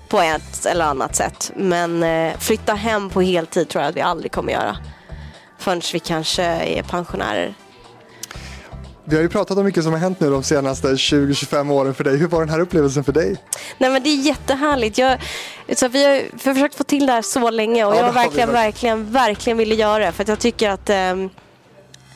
på 0.09 0.20
ett 0.20 0.66
eller 0.66 0.85
annat 0.85 1.16
sätt. 1.16 1.53
Men 1.57 2.03
eh, 2.03 2.39
flytta 2.39 2.74
hem 2.74 3.11
på 3.11 3.20
heltid 3.20 3.69
tror 3.69 3.82
jag 3.82 3.91
att 3.91 3.97
vi 3.97 4.01
aldrig 4.01 4.32
kommer 4.32 4.53
göra. 4.53 4.77
Förrän 5.59 5.81
vi 5.93 5.99
kanske 5.99 6.43
är 6.45 6.82
pensionärer. 6.82 7.55
Vi 9.05 9.16
har 9.16 9.23
ju 9.23 9.28
pratat 9.28 9.59
om 9.59 9.65
mycket 9.65 9.85
som 9.85 9.93
har 9.93 10.01
hänt 10.01 10.20
nu 10.20 10.31
de 10.31 10.43
senaste 10.43 10.89
20-25 10.89 11.73
åren 11.73 11.95
för 11.95 12.05
dig. 12.05 12.16
Hur 12.16 12.28
var 12.28 12.41
den 12.41 12.49
här 12.49 12.61
upplevelsen 12.61 13.05
för 13.05 13.12
dig? 13.12 13.36
Nej 13.78 13.91
men 13.91 14.03
det 14.03 14.09
är 14.09 14.16
jättehärligt. 14.16 14.99
Jag, 14.99 15.19
så 15.77 15.89
vi, 15.89 16.05
har, 16.05 16.39
försökt 16.39 16.74
få 16.74 16.85
till 16.85 17.07
det 17.07 17.12
här 17.12 17.23
så 17.23 17.51
länge 17.51 17.85
och 17.85 17.95
Ja, 17.95 18.07
jag 18.07 18.12
verkligen, 18.12 18.53
verkligen. 18.53 19.12
verkligen, 19.12 19.57
ville 19.57 19.74
göra 19.74 20.07
det. 20.07 20.12
För 20.12 20.23
att 20.23 20.28
jag 20.28 20.39
tycker 20.39 20.70
att 20.70 20.91
ehm, 20.91 21.31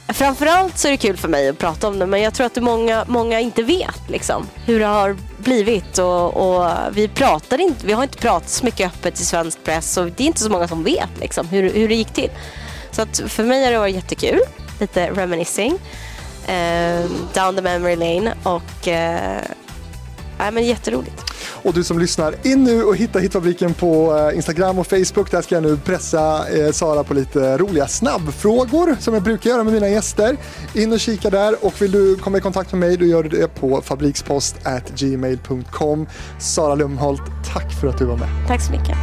framförallt 0.09 0.78
så 0.78 0.89
är 0.89 0.93
det 0.93 0.98
kul 0.98 1.16
för 1.16 1.28
mig 1.28 1.48
att 1.48 1.59
prata 1.59 1.89
om 1.89 1.98
det 1.98 2.06
men 2.06 2.22
jag 2.22 2.35
tror 2.35 2.47
att 2.47 2.56
många, 2.56 3.05
många 3.09 3.40
inte 3.40 3.62
vet 3.62 4.10
liksom, 4.10 4.47
hur 4.66 4.80
det 4.80 4.86
har 4.86 5.16
blivit 5.39 5.98
och, 5.98 6.36
och 6.36 6.70
vi 6.93 7.09
pratar 7.09 7.60
inte, 7.60 7.86
vi 7.86 7.93
har 7.93 8.02
inte 8.02 8.18
pratat 8.18 8.48
så 8.48 8.64
mycket 8.64 8.86
öppet 8.86 9.20
i 9.20 9.24
svensk 9.24 9.64
press 9.64 9.97
och 9.97 10.06
det 10.06 10.22
är 10.22 10.26
inte 10.26 10.40
så 10.40 10.51
många 10.51 10.68
som 10.68 10.85
vet 10.85 11.20
liksom, 11.20 11.48
hur, 11.48 11.72
hur 11.72 11.89
det 11.89 11.94
gick 11.94 12.12
till. 12.12 12.30
Så 12.90 13.02
att 13.02 13.22
för 13.26 13.44
mig 13.44 13.64
har 13.64 13.72
det 13.72 13.78
varit 13.78 13.94
jättekul, 13.94 14.40
lite 14.80 15.10
reminiscing, 15.10 15.78
eh, 16.47 17.05
down 17.35 17.56
the 17.56 17.62
memory 17.62 17.97
lane 17.97 18.35
och 18.43 18.89
eh, 18.89 19.43
nej, 20.39 20.52
men 20.52 20.66
jätteroligt. 20.66 21.24
Och 21.62 21.74
du 21.74 21.85
som 21.85 21.98
lyssnar, 21.98 22.47
in 22.47 22.65
nu 22.65 22.85
och 22.85 22.97
hitta 22.97 23.19
Hitfabriken 23.19 23.74
på 23.74 24.16
eh, 24.16 24.36
Instagram 24.36 24.78
och 24.78 24.86
Facebook. 24.86 25.31
Där 25.31 25.43
ska 25.43 25.55
jag 25.55 25.62
nu 25.62 25.77
pressa 25.77 26.48
eh, 26.48 26.73
Sara 26.73 27.05
på 27.05 27.15
lite 27.15 27.59
roliga 27.59 27.86
snabbfrågor 27.86 28.97
som 29.01 29.15
jag 29.15 29.23
brukar 29.23 29.51
göra 29.51 29.65
med 29.65 29.73
mina 29.73 29.89
gäster. 29.89 30.36
In 30.74 30.93
och 30.93 31.01
kika 31.01 31.31
där 31.31 31.65
och 31.65 31.82
vill 31.82 31.93
du 31.93 32.16
komma 32.16 32.39
i 32.39 32.40
kontakt 32.40 32.73
med 32.73 32.81
mig 32.81 32.97
då 32.97 33.05
gör 33.05 33.23
du 33.23 33.28
det 33.28 33.55
på 33.55 33.82
fabrikspost@gmail.com. 33.82 36.06
Sara 36.39 36.74
Lumholt, 36.74 37.23
tack 37.55 37.81
för 37.81 37.89
att 37.89 37.98
du 37.98 38.05
var 38.05 38.16
med. 38.16 38.28
Tack 38.48 38.62
så 38.62 38.73
mycket. 38.73 38.97